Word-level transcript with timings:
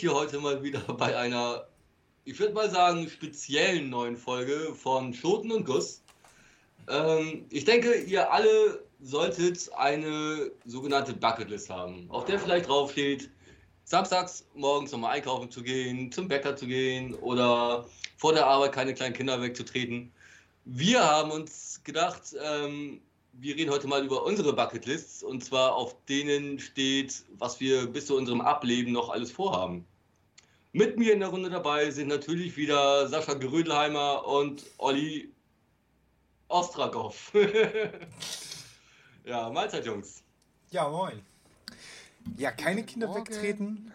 hier 0.00 0.14
heute 0.14 0.38
mal 0.38 0.62
wieder 0.62 0.80
bei 0.80 1.14
einer, 1.16 1.66
ich 2.24 2.38
würde 2.38 2.54
mal 2.54 2.70
sagen, 2.70 3.08
speziellen 3.08 3.90
neuen 3.90 4.16
Folge 4.16 4.74
von 4.74 5.12
Schoten 5.12 5.52
und 5.52 5.66
Guss. 5.66 6.02
Ähm, 6.88 7.44
ich 7.50 7.66
denke, 7.66 7.94
ihr 7.94 8.32
alle 8.32 8.82
solltet 9.02 9.70
eine 9.76 10.50
sogenannte 10.64 11.12
Bucketlist 11.12 11.68
haben, 11.68 12.06
auf 12.08 12.24
der 12.24 12.38
vielleicht 12.38 12.68
draufsteht, 12.68 13.30
samstags 13.84 14.46
morgens 14.54 14.92
nochmal 14.92 15.16
einkaufen 15.16 15.50
zu 15.50 15.62
gehen, 15.62 16.10
zum 16.10 16.28
Bäcker 16.28 16.56
zu 16.56 16.66
gehen 16.66 17.14
oder 17.16 17.86
vor 18.16 18.32
der 18.32 18.46
Arbeit 18.46 18.72
keine 18.72 18.94
kleinen 18.94 19.14
Kinder 19.14 19.40
wegzutreten. 19.42 20.10
Wir 20.64 21.04
haben 21.04 21.30
uns 21.30 21.82
gedacht, 21.84 22.34
ähm, 22.42 23.02
wir 23.32 23.56
reden 23.56 23.70
heute 23.70 23.86
mal 23.86 24.04
über 24.04 24.24
unsere 24.24 24.54
Bucketlists 24.54 25.22
und 25.22 25.44
zwar 25.44 25.74
auf 25.74 25.94
denen 26.06 26.58
steht, 26.58 27.24
was 27.38 27.60
wir 27.60 27.86
bis 27.86 28.06
zu 28.06 28.16
unserem 28.16 28.40
Ableben 28.40 28.92
noch 28.92 29.10
alles 29.10 29.30
vorhaben. 29.30 29.86
Mit 30.72 30.98
mir 30.98 31.12
in 31.12 31.20
der 31.20 31.28
Runde 31.30 31.50
dabei 31.50 31.90
sind 31.90 32.08
natürlich 32.08 32.56
wieder 32.56 33.08
Sascha 33.08 33.34
Gerödelheimer 33.34 34.24
und 34.26 34.64
Olli 34.78 35.32
Ostragow. 36.48 37.32
ja, 39.24 39.50
Mahlzeit, 39.50 39.84
Jungs. 39.84 40.22
Ja, 40.70 40.88
moin. 40.88 41.22
Ja, 42.36 42.52
keine 42.52 42.84
Kinder 42.84 43.08
Morgen. 43.08 43.26
wegtreten. 43.26 43.92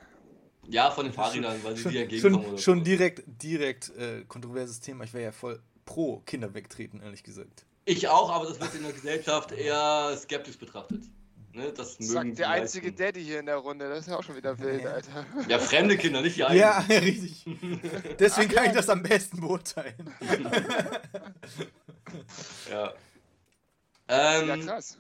Ja, 0.68 0.92
von 0.92 1.06
den 1.06 1.14
Fahrrädern, 1.14 1.64
weil 1.64 1.78
sie 1.78 1.84
schon, 1.84 1.92
dir 1.94 2.02
entgegenkommen. 2.02 2.44
Schon, 2.44 2.54
oder 2.54 2.62
schon 2.62 2.84
direkt, 2.84 3.24
direkt 3.26 3.96
äh, 3.96 4.26
kontroverses 4.28 4.82
Thema. 4.82 5.06
Ich 5.06 5.14
wäre 5.14 5.26
ja 5.26 5.32
voll 5.32 5.62
pro 5.86 6.20
Kinder 6.26 6.54
wegtreten, 6.54 7.02
ehrlich 7.02 7.24
gesagt. 7.24 7.66
Ich 7.86 8.08
auch, 8.10 8.30
aber 8.32 8.48
das 8.48 8.60
wird 8.60 8.74
in 8.76 8.84
der 8.84 8.92
Gesellschaft 8.92 9.52
eher 9.54 10.18
skeptisch 10.18 10.58
betrachtet. 10.58 11.04
Ne, 11.56 11.72
das 11.72 11.98
mögen 12.00 12.12
Sagt 12.12 12.40
der 12.40 12.50
einzige 12.50 12.92
Daddy 12.92 13.24
hier 13.24 13.40
in 13.40 13.46
der 13.46 13.56
Runde, 13.56 13.88
das 13.88 14.00
ist 14.00 14.08
ja 14.08 14.18
auch 14.18 14.24
schon 14.24 14.36
wieder 14.36 14.60
wild, 14.60 14.86
Alter. 14.86 15.26
Ja, 15.48 15.58
fremde 15.58 15.96
Kinder, 15.96 16.22
nicht 16.22 16.36
die 16.36 16.44
eigenen. 16.44 16.60
Ja, 16.90 17.00
richtig. 17.00 17.46
Deswegen 18.20 18.50
Ach, 18.52 18.56
kann 18.56 18.66
ja. 18.66 18.72
ich 18.72 18.76
das 18.76 18.90
am 18.90 19.02
besten 19.02 19.40
beurteilen. 19.40 20.14
ja. 22.70 22.94
Ähm, 24.10 24.48
ja, 24.50 24.58
krass. 24.58 24.98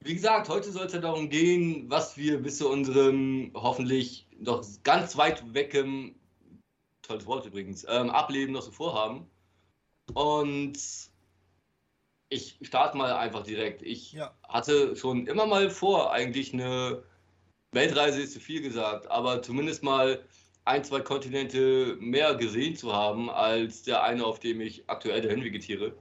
Wie 0.00 0.14
gesagt, 0.14 0.48
heute 0.48 0.72
soll 0.72 0.86
es 0.86 0.92
ja 0.92 0.98
darum 0.98 1.28
gehen, 1.30 1.88
was 1.88 2.16
wir 2.16 2.42
bis 2.42 2.58
zu 2.58 2.68
unserem 2.68 3.52
hoffentlich 3.54 4.26
noch 4.40 4.66
ganz 4.82 5.16
weit 5.16 5.54
wegem, 5.54 6.16
tolles 7.02 7.26
Wort 7.26 7.46
übrigens, 7.46 7.86
ähm, 7.88 8.10
Ableben 8.10 8.54
noch 8.54 8.62
so 8.62 8.72
vorhaben. 8.72 9.30
Und 10.14 10.80
ich 12.28 12.58
starte 12.62 12.96
mal 12.96 13.12
einfach 13.12 13.42
direkt. 13.42 13.82
Ich 13.82 14.12
ja. 14.12 14.34
hatte 14.48 14.96
schon 14.96 15.26
immer 15.26 15.46
mal 15.46 15.70
vor, 15.70 16.12
eigentlich 16.12 16.52
eine 16.52 17.02
Weltreise 17.72 18.22
ist 18.22 18.32
zu 18.32 18.40
viel 18.40 18.62
gesagt, 18.62 19.08
aber 19.10 19.42
zumindest 19.42 19.82
mal 19.82 20.24
ein, 20.64 20.82
zwei 20.82 21.00
Kontinente 21.00 21.96
mehr 22.00 22.34
gesehen 22.34 22.74
zu 22.74 22.92
haben, 22.92 23.30
als 23.30 23.82
der 23.82 24.02
eine, 24.02 24.24
auf 24.24 24.40
dem 24.40 24.60
ich 24.60 24.88
aktuell 24.88 25.22
dahin 25.22 25.44
vegetiere. 25.44 25.94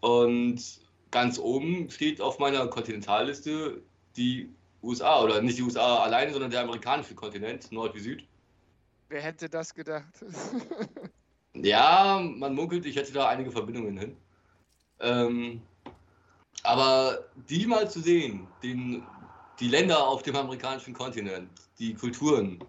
Und 0.00 0.80
ganz 1.10 1.38
oben 1.38 1.88
steht 1.90 2.20
auf 2.20 2.38
meiner 2.38 2.66
Kontinentalliste 2.66 3.82
die 4.16 4.50
USA, 4.82 5.22
oder 5.22 5.40
nicht 5.40 5.58
die 5.58 5.62
USA 5.62 6.02
alleine, 6.02 6.32
sondern 6.32 6.50
der 6.50 6.62
amerikanische 6.62 7.14
Kontinent, 7.14 7.70
Nord 7.72 7.94
wie 7.94 8.00
Süd. 8.00 8.24
Wer 9.08 9.22
hätte 9.22 9.48
das 9.48 9.72
gedacht? 9.74 10.24
ja, 11.54 12.20
man 12.20 12.54
munkelt, 12.54 12.84
ich 12.84 12.96
hätte 12.96 13.12
da 13.12 13.28
einige 13.28 13.52
Verbindungen 13.52 13.96
hin. 13.96 14.16
Ähm, 15.02 15.60
aber 16.62 17.28
die 17.48 17.66
mal 17.66 17.90
zu 17.90 18.00
sehen, 18.00 18.46
den, 18.62 19.02
die 19.58 19.68
Länder 19.68 20.06
auf 20.06 20.22
dem 20.22 20.36
amerikanischen 20.36 20.94
Kontinent, 20.94 21.50
die 21.78 21.94
Kulturen, 21.94 22.64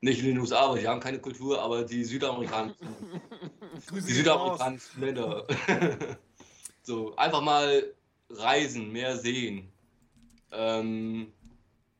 nicht 0.00 0.20
in 0.20 0.26
den 0.26 0.38
USA, 0.38 0.70
weil 0.70 0.80
die 0.80 0.86
haben 0.86 1.00
keine 1.00 1.18
Kultur, 1.18 1.60
aber 1.60 1.82
die 1.82 2.04
südamerikanischen, 2.04 2.76
die 3.92 4.12
südamerikanischen 4.12 5.00
Länder. 5.00 5.46
so, 6.82 7.16
einfach 7.16 7.40
mal 7.40 7.82
reisen, 8.30 8.92
mehr 8.92 9.16
sehen. 9.16 9.72
Ähm, 10.52 11.32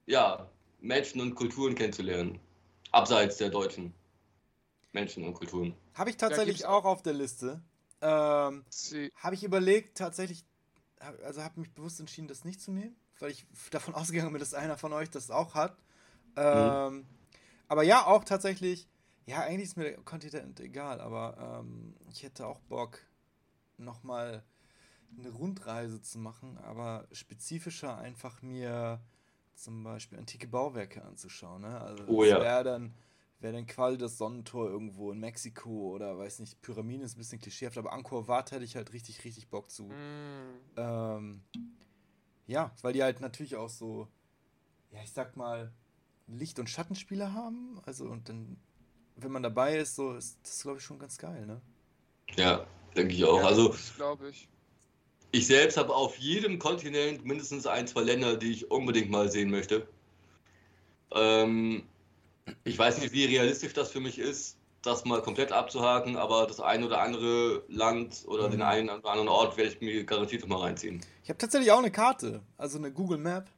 ja, 0.07 0.49
Menschen 0.81 1.21
und 1.21 1.35
Kulturen 1.35 1.75
kennenzulernen. 1.75 2.39
Abseits 2.93 3.39
der 3.39 3.51
deutschen 3.51 3.93
Menschen 4.93 5.25
und 5.25 5.35
Kulturen. 5.35 5.75
Habe 5.95 6.11
ich 6.11 6.17
tatsächlich 6.17 6.67
auch 6.67 6.85
auf 6.85 7.03
der 7.03 7.13
Liste. 7.13 7.61
Ähm, 8.01 8.65
habe 9.17 9.35
ich 9.35 9.45
überlegt, 9.45 9.99
tatsächlich, 9.99 10.45
also 11.25 11.43
habe 11.43 11.61
mich 11.61 11.73
bewusst 11.73 12.01
entschieden, 12.01 12.29
das 12.29 12.45
nicht 12.45 12.61
zu 12.61 12.71
nehmen, 12.71 12.97
weil 13.19 13.31
ich 13.31 13.47
davon 13.71 13.95
ausgegangen 13.95 14.33
bin, 14.33 14.41
dass 14.41 14.55
einer 14.55 14.77
von 14.77 14.93
euch 14.93 15.11
das 15.11 15.31
auch 15.31 15.55
hat. 15.55 15.77
Ähm, 16.37 16.95
mhm. 16.95 17.07
Aber 17.69 17.83
ja, 17.83 18.07
auch 18.07 18.25
tatsächlich, 18.25 18.89
ja, 19.27 19.41
eigentlich 19.41 19.71
ist 19.71 19.77
mir 19.77 19.85
der 19.85 19.97
Kontinent 19.99 20.61
egal, 20.61 21.01
aber 21.01 21.61
ähm, 21.61 21.95
ich 22.11 22.23
hätte 22.23 22.47
auch 22.47 22.61
Bock, 22.61 23.01
nochmal 23.77 24.43
eine 25.17 25.31
Rundreise 25.31 26.03
zu 26.03 26.19
machen, 26.19 26.59
aber 26.59 27.07
spezifischer 27.13 27.97
einfach 27.99 28.43
mir 28.43 29.01
zum 29.55 29.83
Beispiel 29.83 30.19
antike 30.19 30.47
Bauwerke 30.47 31.05
anzuschauen. 31.05 31.63
Ne? 31.63 31.81
Also 31.81 32.05
oh, 32.07 32.25
das 32.25 32.41
wäre 32.41 32.65
dann 32.65 32.95
wäre 33.41 33.53
dann 33.53 33.67
quasi 33.67 33.99
das 33.99 34.19
Sonnentor 34.19 34.69
irgendwo 34.69 35.13
in 35.13 35.21
Mexiko 35.21 35.95
oder 35.95 36.19
weiß 36.19 36.41
nicht, 36.41 36.61
Pyramiden 36.61 37.05
ist 37.05 37.15
ein 37.15 37.19
bisschen 37.19 37.41
klischeehaft, 37.41 37.79
aber 37.79 37.93
Angkor 37.93 38.27
Wat 38.27 38.51
hätte 38.51 38.65
ich 38.65 38.77
halt 38.77 38.93
richtig, 38.93 39.25
richtig 39.25 39.49
Bock 39.49 39.71
zu. 39.71 39.85
Mm. 39.85 40.59
Ähm, 40.77 41.43
ja, 42.47 42.73
weil 42.83 42.95
die 42.95 43.03
halt 43.03 43.21
natürlich 43.21 43.57
auch 43.57 43.69
so, 43.69 44.09
ja, 44.91 45.01
ich 45.03 45.13
sag 45.13 45.37
mal, 45.37 45.73
Licht- 46.27 46.59
und 46.59 46.69
Schattenspiele 46.69 47.33
haben. 47.33 47.81
Also, 47.87 48.07
und 48.07 48.29
dann, 48.29 48.57
wenn 49.17 49.31
man 49.31 49.43
dabei 49.43 49.79
ist, 49.79 49.95
so 49.95 50.15
ist 50.15 50.39
das, 50.43 50.63
glaube 50.63 50.79
ich, 50.79 50.85
schon 50.85 50.99
ganz 50.99 51.19
geil, 51.19 51.47
ne? 51.47 51.61
Ja, 52.37 52.67
denke 52.97 53.15
ich 53.15 53.25
auch. 53.25 53.41
Ja, 53.41 53.47
also, 53.47 53.75
glaube 53.97 54.31
ich. 54.31 54.49
Ich 55.31 55.47
selbst 55.47 55.77
habe 55.77 55.95
auf 55.95 56.17
jedem 56.19 56.59
Kontinent 56.59 57.25
mindestens 57.25 57.67
ein, 57.67 57.87
zwei 57.87 58.03
Länder, 58.03 58.37
die 58.37 58.51
ich 58.51 58.71
unbedingt 58.71 59.11
mal 59.11 59.31
sehen 59.31 59.51
möchte. 59.51 59.87
Ähm, 61.13 61.87
ich 62.65 62.79
weiß 62.79 62.99
nicht, 63.01 63.13
wie 63.13 63.25
realistisch 63.25 63.73
das 63.73 63.91
für 63.91 64.01
mich 64.01 64.19
ist, 64.19 64.57
das 64.83 65.05
mal 65.05 65.23
komplett 65.23 65.53
abzuhaken, 65.53 66.17
aber 66.17 66.47
das 66.47 66.61
ein 66.61 66.85
oder 66.85 67.01
andere 67.01 67.65
Land 67.69 68.25
oder 68.27 68.47
mhm. 68.49 68.53
den 68.53 68.63
einen 68.63 68.91
oder 68.91 69.11
anderen 69.11 69.29
Ort 69.29 69.57
werde 69.57 69.71
ich 69.71 69.81
mir 69.81 70.05
garantiert 70.05 70.43
noch 70.43 70.49
mal 70.49 70.61
reinziehen. 70.61 71.01
Ich 71.23 71.29
habe 71.29 71.39
tatsächlich 71.39 71.73
auch 71.73 71.79
eine 71.79 71.91
Karte, 71.91 72.43
also 72.57 72.79
eine 72.79 72.93
Google 72.93 73.19
Map 73.19 73.51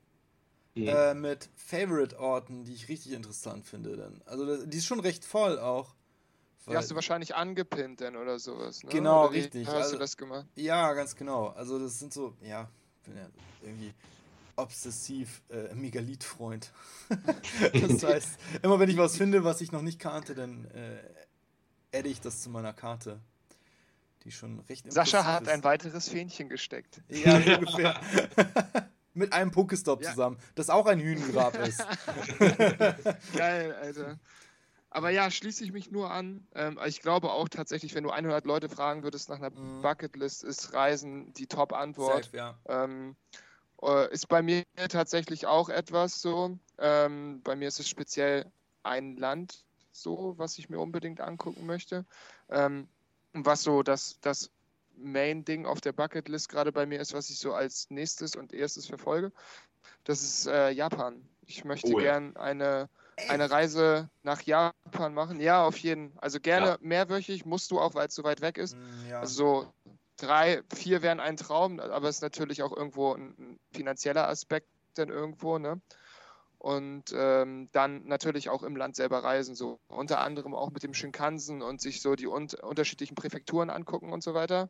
mhm. 0.75 0.89
äh, 0.89 1.15
mit 1.15 1.51
Favorite-Orten, 1.57 2.65
die 2.65 2.75
ich 2.75 2.89
richtig 2.89 3.13
interessant 3.13 3.67
finde. 3.67 3.97
Dann. 3.97 4.23
Also 4.25 4.65
die 4.67 4.79
ist 4.79 4.87
schon 4.87 5.01
recht 5.01 5.25
voll 5.25 5.59
auch. 5.59 5.95
Die 6.69 6.77
hast 6.77 6.91
du 6.91 6.95
wahrscheinlich 6.95 7.35
angepinnt 7.35 8.01
denn 8.01 8.17
oder 8.17 8.39
sowas, 8.39 8.85
ne? 8.85 8.91
Genau, 8.91 9.25
oder 9.25 9.33
richtig. 9.33 9.67
Hast 9.67 9.77
also, 9.77 9.93
du 9.93 9.99
das 9.99 10.17
gemacht? 10.17 10.47
Ja, 10.55 10.93
ganz 10.93 11.17
genau. 11.17 11.49
Also 11.49 11.79
das 11.79 11.99
sind 11.99 12.13
so, 12.13 12.35
ja, 12.43 12.69
bin 13.05 13.17
ja 13.17 13.27
irgendwie 13.63 13.93
obsessiv 14.61 15.43
äh, 15.51 15.75
Megalith-Freund. 15.75 16.73
das 17.73 18.03
heißt, 18.05 18.39
immer 18.63 18.79
wenn 18.79 18.91
ich 18.91 18.97
was 18.97 19.17
finde, 19.17 19.45
was 19.45 19.61
ich 19.61 19.73
noch 19.73 19.83
nicht 19.83 19.99
kannte, 19.99 20.35
dann 20.35 20.67
äh, 20.67 21.97
adde 21.97 22.09
ich 22.09 22.21
das 22.21 22.43
zu 22.43 22.51
meiner 22.51 22.73
Karte. 22.73 23.21
Die 24.25 24.33
schon 24.33 24.61
recht 24.61 24.93
Sascha 24.93 25.25
hat 25.25 25.45
ist. 25.45 25.49
ein 25.49 25.65
weiteres 25.65 26.09
Fähnchen 26.09 26.49
gesteckt. 26.49 27.01
Ja, 27.09 27.37
ungefähr. 27.57 27.99
Mit 29.15 29.33
einem 29.33 29.51
Pokestop 29.51 30.03
ja. 30.03 30.11
zusammen, 30.11 30.39
das 30.55 30.69
auch 30.69 30.87
ein 30.87 31.01
Hühnengrab 31.01 31.57
ist. 31.57 31.85
Geil, 33.35 33.73
Alter. 33.73 34.19
Aber 34.91 35.11
ja, 35.11 35.31
schließe 35.31 35.63
ich 35.65 35.73
mich 35.73 35.91
nur 35.91 36.11
an. 36.11 36.47
Ähm, 36.55 36.79
ich 36.85 37.01
glaube 37.01 37.31
auch 37.31 37.49
tatsächlich, 37.49 37.95
wenn 37.95 38.03
du 38.03 38.11
100 38.11 38.45
Leute 38.45 38.69
fragen 38.69 39.05
würdest 39.05 39.29
nach 39.29 39.39
einer 39.39 39.51
mhm. 39.51 39.83
Bucketlist, 39.83 40.43
ist 40.43 40.75
Reisen 40.75 41.33
die 41.35 41.47
Top-Antwort. 41.47 42.31
Ja. 42.33 42.59
Ähm, 42.69 43.15
äh, 43.33 43.37
ist 44.11 44.29
bei 44.29 44.43
mir 44.43 44.65
tatsächlich 44.89 45.47
auch 45.47 45.69
etwas 45.69 46.21
so. 46.21 46.59
Ähm, 46.79 47.41
bei 47.43 47.57
mir 47.57 47.69
ist 47.69 47.81
es 47.81 47.89
speziell 47.89 48.51
ein 48.83 49.17
Land 49.17 49.65
so, 49.93 50.35
was 50.37 50.59
ich 50.59 50.69
mir 50.69 50.79
unbedingt 50.79 51.21
angucken 51.21 51.67
möchte. 51.67 52.05
Ähm, 52.49 52.89
was 53.33 53.63
so 53.63 53.83
das, 53.83 54.19
das 54.21 54.51
Main-Ding 54.97 55.67
auf 55.67 55.81
der 55.81 55.93
Bucketlist 55.93 56.49
gerade 56.49 56.73
bei 56.73 56.87
mir 56.87 57.01
ist, 57.01 57.15
was 57.15 57.31
ich 57.31 57.39
so 57.39 57.53
als 57.53 57.91
nächstes 57.91 58.37
und 58.37 58.53
erstes 58.53 58.87
verfolge. 58.87 59.33
Das 60.05 60.23
ist 60.23 60.47
äh, 60.47 60.71
Japan. 60.71 61.27
Ich 61.47 61.65
möchte 61.65 61.93
oh, 61.93 61.99
ja. 61.99 62.13
gern 62.13 62.37
eine, 62.37 62.89
eine 63.29 63.51
Reise 63.51 64.09
nach 64.23 64.43
Japan 64.43 65.15
machen. 65.15 65.41
Ja, 65.41 65.65
auf 65.65 65.77
jeden. 65.79 66.13
Also 66.19 66.41
gerne 66.41 66.67
ja. 66.67 66.79
mehrwöchig, 66.81 67.45
musst 67.45 67.71
du 67.71 67.81
auch, 67.81 67.95
weil 67.95 68.09
es 68.09 68.15
so 68.15 68.25
weit 68.25 68.41
weg 68.41 68.59
ist. 68.59 68.77
Mm, 68.77 69.09
ja. 69.09 69.21
Also 69.21 69.73
drei, 70.23 70.63
vier 70.75 71.03
wären 71.03 71.21
ein 71.21 71.37
Traum, 71.37 71.81
aber 71.81 72.09
es 72.09 72.17
ist 72.17 72.23
natürlich 72.23 72.63
auch 72.63 72.77
irgendwo 72.77 73.15
ein, 73.15 73.59
finanzieller 73.73 74.29
Aspekt 74.29 74.69
dann 74.95 75.09
irgendwo, 75.09 75.59
ne? 75.59 75.81
Und 76.59 77.05
ähm, 77.15 77.71
dann 77.73 78.05
natürlich 78.07 78.51
auch 78.51 78.63
im 78.63 78.77
Land 78.77 78.95
selber 78.95 79.25
reisen, 79.25 79.55
so 79.55 79.81
unter 79.89 80.21
anderem 80.21 80.55
auch 80.55 80.71
mit 80.71 80.83
dem 80.83 80.93
Shinkansen 80.93 81.63
und 81.63 81.81
sich 81.81 82.03
so 82.03 82.17
die 82.17 82.27
un 82.27 82.49
unterschiedlichen 82.61 83.15
Präfekturen 83.15 83.71
angucken 83.71 84.13
und 84.13 84.23
so 84.23 84.35
weiter. 84.35 84.69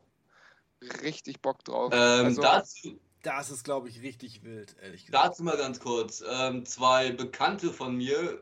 Richtig 1.03 1.41
Bock 1.41 1.65
drauf. 1.65 1.93
Ähm, 1.93 2.27
also, 2.27 2.43
dazu, 2.43 3.01
Das 3.23 3.51
ist, 3.51 3.65
glaube 3.65 3.89
ich, 3.89 4.03
richtig 4.03 4.45
wild, 4.45 4.77
ehrlich 4.81 5.07
gesagt. 5.07 5.25
Dazu 5.25 5.43
mal 5.43 5.57
ganz 5.57 5.81
kurz. 5.81 6.23
Ähm, 6.27 6.65
zwei 6.65 7.11
Bekannte 7.11 7.73
von 7.73 7.97
mir, 7.97 8.41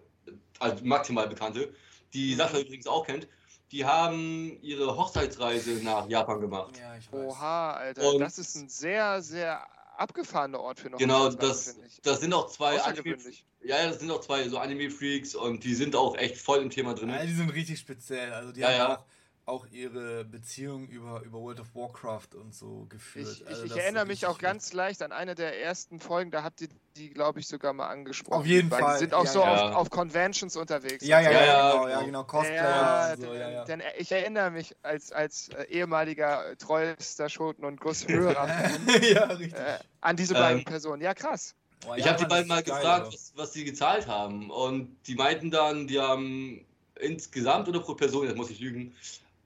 also 0.59 0.85
maximal 0.85 1.27
Bekannte, 1.27 1.73
die 2.13 2.35
Sascha 2.35 2.59
übrigens 2.59 2.87
auch 2.87 3.07
kennt, 3.07 3.29
die 3.73 3.85
haben 3.85 4.59
ihre 4.63 4.97
Hochzeitsreise 4.97 5.83
nach 5.85 6.09
Japan 6.09 6.41
gemacht. 6.41 6.79
Ja, 6.79 6.97
ich 6.97 7.13
weiß. 7.13 7.27
Oha, 7.27 7.73
Alter, 7.73 8.13
und 8.13 8.21
das 8.21 8.39
ist 8.39 8.55
ein 8.57 8.69
sehr, 8.69 9.23
sehr 9.23 9.67
abgefahrener 9.97 10.61
Ort 10.61 10.81
für 10.81 10.91
noch. 10.91 10.99
Genau, 10.99 11.29
das, 11.29 11.77
das 12.03 12.21
sind 12.21 12.33
auch 12.33 12.49
zwei 12.49 12.81
Anime, 12.81 13.17
ja, 13.63 13.87
das 13.87 13.99
sind 13.99 14.11
auch 14.11 14.21
zwei 14.21 14.49
so 14.49 14.59
Anime-Freaks 14.59 15.35
und 15.35 15.65
die 15.65 15.75
sind 15.75 15.97
auch 15.97 16.17
echt 16.17 16.39
voll 16.39 16.63
im 16.63 16.71
Thema 16.71 16.95
drin. 16.95 17.11
Ja, 17.11 17.25
die 17.25 17.35
sind 17.35 17.51
richtig 17.51 17.79
speziell. 17.79 18.33
Also 18.33 18.53
die 18.53 18.61
ja, 18.61 18.69
haben 18.69 18.77
ja. 18.77 18.97
auch 18.97 19.05
auch 19.49 19.67
ihre 19.71 20.25
Beziehung 20.25 20.89
über, 20.89 21.23
über 21.23 21.41
World 21.41 21.61
of 21.61 21.75
Warcraft 21.75 22.35
und 22.35 22.55
so 22.55 22.87
geführt. 22.89 23.41
Ich, 23.41 23.47
also 23.47 23.65
ich 23.65 23.77
erinnere 23.77 24.05
mich 24.05 24.27
auch 24.27 24.39
ganz 24.39 24.73
leicht 24.73 25.03
an 25.03 25.11
eine 25.11 25.35
der 25.35 25.63
ersten 25.63 26.01
Folgen, 26.01 26.31
da 26.31 26.43
habt 26.43 26.61
ihr 26.61 26.69
die, 26.97 27.11
glaube 27.11 27.41
ich, 27.41 27.47
sogar 27.47 27.73
mal 27.73 27.89
angesprochen. 27.89 28.41
Auf 28.41 28.47
jeden 28.47 28.69
Fall. 28.69 28.95
Die 28.95 28.99
sind 28.99 29.15
auch 29.15 29.25
ja, 29.25 29.31
so 29.31 29.41
ja. 29.41 29.71
Auf, 29.71 29.77
auf, 29.77 29.91
Conventions 29.91 30.57
unterwegs. 30.57 31.07
Ja, 31.07 31.21
ja, 31.21 31.31
ja, 31.31 31.45
ja, 31.45 31.73
genau, 31.73 31.89
ja, 31.89 32.03
genau, 32.03 32.25
Cosplayer. 32.25 33.17
So, 33.17 33.35
ja, 33.35 33.65
Denn 33.65 33.83
ich 33.97 34.13
erinnere 34.13 34.51
mich 34.51 34.77
als, 34.83 35.13
als 35.13 35.49
äh, 35.51 35.65
ehemaliger 35.65 36.57
treuester 36.59 37.29
Schoten- 37.29 37.65
und 37.65 37.81
Gusshörer 37.81 38.49
ja, 39.03 39.25
richtig. 39.25 39.55
Äh, 39.55 39.79
an 40.01 40.17
diese 40.17 40.35
beiden 40.35 40.59
ähm, 40.59 40.65
Personen. 40.65 41.03
Ja, 41.03 41.15
krass. 41.15 41.55
Oh, 41.89 41.95
ich 41.97 42.07
habe 42.07 42.19
die 42.19 42.27
beiden 42.27 42.49
mal 42.49 42.63
gefragt, 42.63 43.07
was, 43.07 43.33
was 43.37 43.53
die 43.53 43.65
gezahlt 43.65 44.09
haben. 44.09 44.51
Und 44.51 44.97
die 45.07 45.15
meinten 45.15 45.51
dann, 45.51 45.87
die 45.87 46.01
haben 46.01 46.67
insgesamt 46.97 47.69
oder 47.69 47.81
pro 47.81 47.95
Person, 47.95 48.27
jetzt 48.27 48.37
muss 48.37 48.51
ich 48.51 48.59
lügen, 48.59 48.95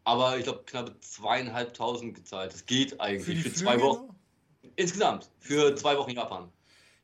aber 0.05 0.37
ich 0.39 0.45
glaube 0.45 0.63
knapp 0.67 0.93
zweieinhalbtausend 1.01 2.15
gezahlt. 2.15 2.53
Das 2.53 2.67
geht 2.67 3.01
eigentlich 3.01 3.43
für, 3.43 3.51
für 3.51 3.55
zwei 3.55 3.81
Wochen. 3.81 4.15
Insgesamt, 4.77 5.29
für 5.39 5.75
zwei 5.77 5.97
Wochen 5.97 6.11
Japan. 6.11 6.51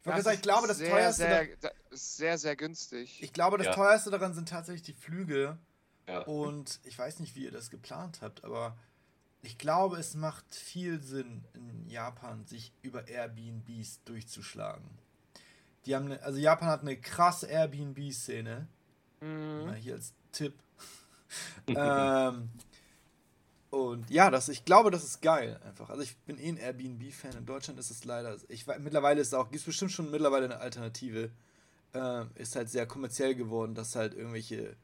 Ich 0.00 0.06
wollte 0.06 0.22
sagen, 0.22 0.36
ich 0.36 0.42
glaube, 0.42 0.68
das 0.68 0.78
sehr, 0.78 0.90
teuerste. 0.90 1.22
Sehr, 1.22 1.72
sehr, 1.90 2.38
sehr 2.38 2.56
günstig. 2.56 3.22
Ich 3.22 3.32
glaube, 3.32 3.58
das 3.58 3.66
ja. 3.66 3.74
teuerste 3.74 4.10
daran 4.10 4.32
sind 4.32 4.48
tatsächlich 4.48 4.82
die 4.82 4.94
Flüge. 4.94 5.58
Ja. 6.06 6.20
Und 6.22 6.80
ich 6.84 6.98
weiß 6.98 7.20
nicht, 7.20 7.36
wie 7.36 7.44
ihr 7.44 7.50
das 7.50 7.68
geplant 7.68 8.20
habt, 8.22 8.42
aber 8.44 8.76
ich 9.42 9.58
glaube, 9.58 9.98
es 9.98 10.14
macht 10.14 10.54
viel 10.54 11.00
Sinn, 11.00 11.44
in 11.52 11.88
Japan 11.88 12.46
sich 12.46 12.72
über 12.82 13.06
Airbnbs 13.06 14.02
durchzuschlagen. 14.04 14.88
Die 15.84 15.94
haben 15.94 16.06
eine, 16.06 16.22
also 16.22 16.38
Japan 16.38 16.68
hat 16.68 16.80
eine 16.80 16.96
krasse 16.96 17.46
Airbnb-Szene. 17.46 18.66
Mhm. 19.20 19.74
Hier 19.74 19.94
als 19.94 20.14
Tipp. 20.32 20.54
ähm, 21.68 22.50
und 23.70 24.08
ja, 24.08 24.30
das, 24.30 24.48
ich 24.48 24.64
glaube, 24.64 24.90
das 24.90 25.04
ist 25.04 25.20
geil 25.20 25.60
einfach. 25.64 25.90
Also 25.90 26.02
ich 26.02 26.16
bin 26.18 26.38
eh 26.38 26.48
ein 26.48 26.56
Airbnb-Fan. 26.56 27.32
In 27.36 27.46
Deutschland 27.46 27.78
ist 27.78 27.90
es 27.90 28.04
leider, 28.04 28.36
ich 28.48 28.66
mittlerweile 28.66 29.20
ist 29.20 29.28
es 29.28 29.34
auch, 29.34 29.44
gibt 29.44 29.56
es 29.56 29.64
bestimmt 29.64 29.92
schon 29.92 30.10
mittlerweile 30.10 30.46
eine 30.46 30.58
Alternative. 30.58 31.30
Äh, 31.92 32.24
ist 32.36 32.56
halt 32.56 32.70
sehr 32.70 32.86
kommerziell 32.86 33.34
geworden, 33.34 33.74
dass 33.74 33.94
halt 33.94 34.14
irgendwelche, 34.14 34.76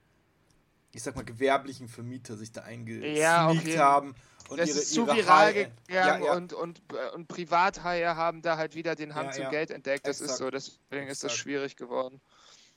ich 0.93 1.03
sag 1.03 1.17
mal, 1.17 1.25
gewerblichen 1.25 1.89
Vermieter 1.89 2.37
sich 2.37 2.53
da 2.53 2.63
eingesneakt 2.63 3.17
ja, 3.19 3.49
okay. 3.49 3.79
haben. 3.79 4.15
Und 4.51 4.59
das 4.59 4.69
ihre, 4.69 4.79
ist 4.79 4.93
zu 4.93 5.07
viral 5.07 5.55
gegangen 5.55 5.79
ja, 5.89 6.19
ja. 6.19 6.33
Und, 6.35 6.53
und, 6.53 6.83
und 7.15 7.29
Privathaie 7.29 8.17
haben 8.17 8.43
da 8.43 8.59
halt 8.59 8.75
wieder 8.75 8.95
den 8.95 9.15
Hang 9.15 9.33
zum 9.33 9.49
Geld 9.49 9.71
entdeckt. 9.71 10.07
Das 10.07 10.21
Exakt. 10.21 10.33
ist 10.33 10.39
so, 10.39 10.51
deswegen 10.51 10.81
Exakt. 10.91 11.13
ist 11.13 11.25
das 11.25 11.37
schwierig 11.37 11.77
geworden. 11.77 12.21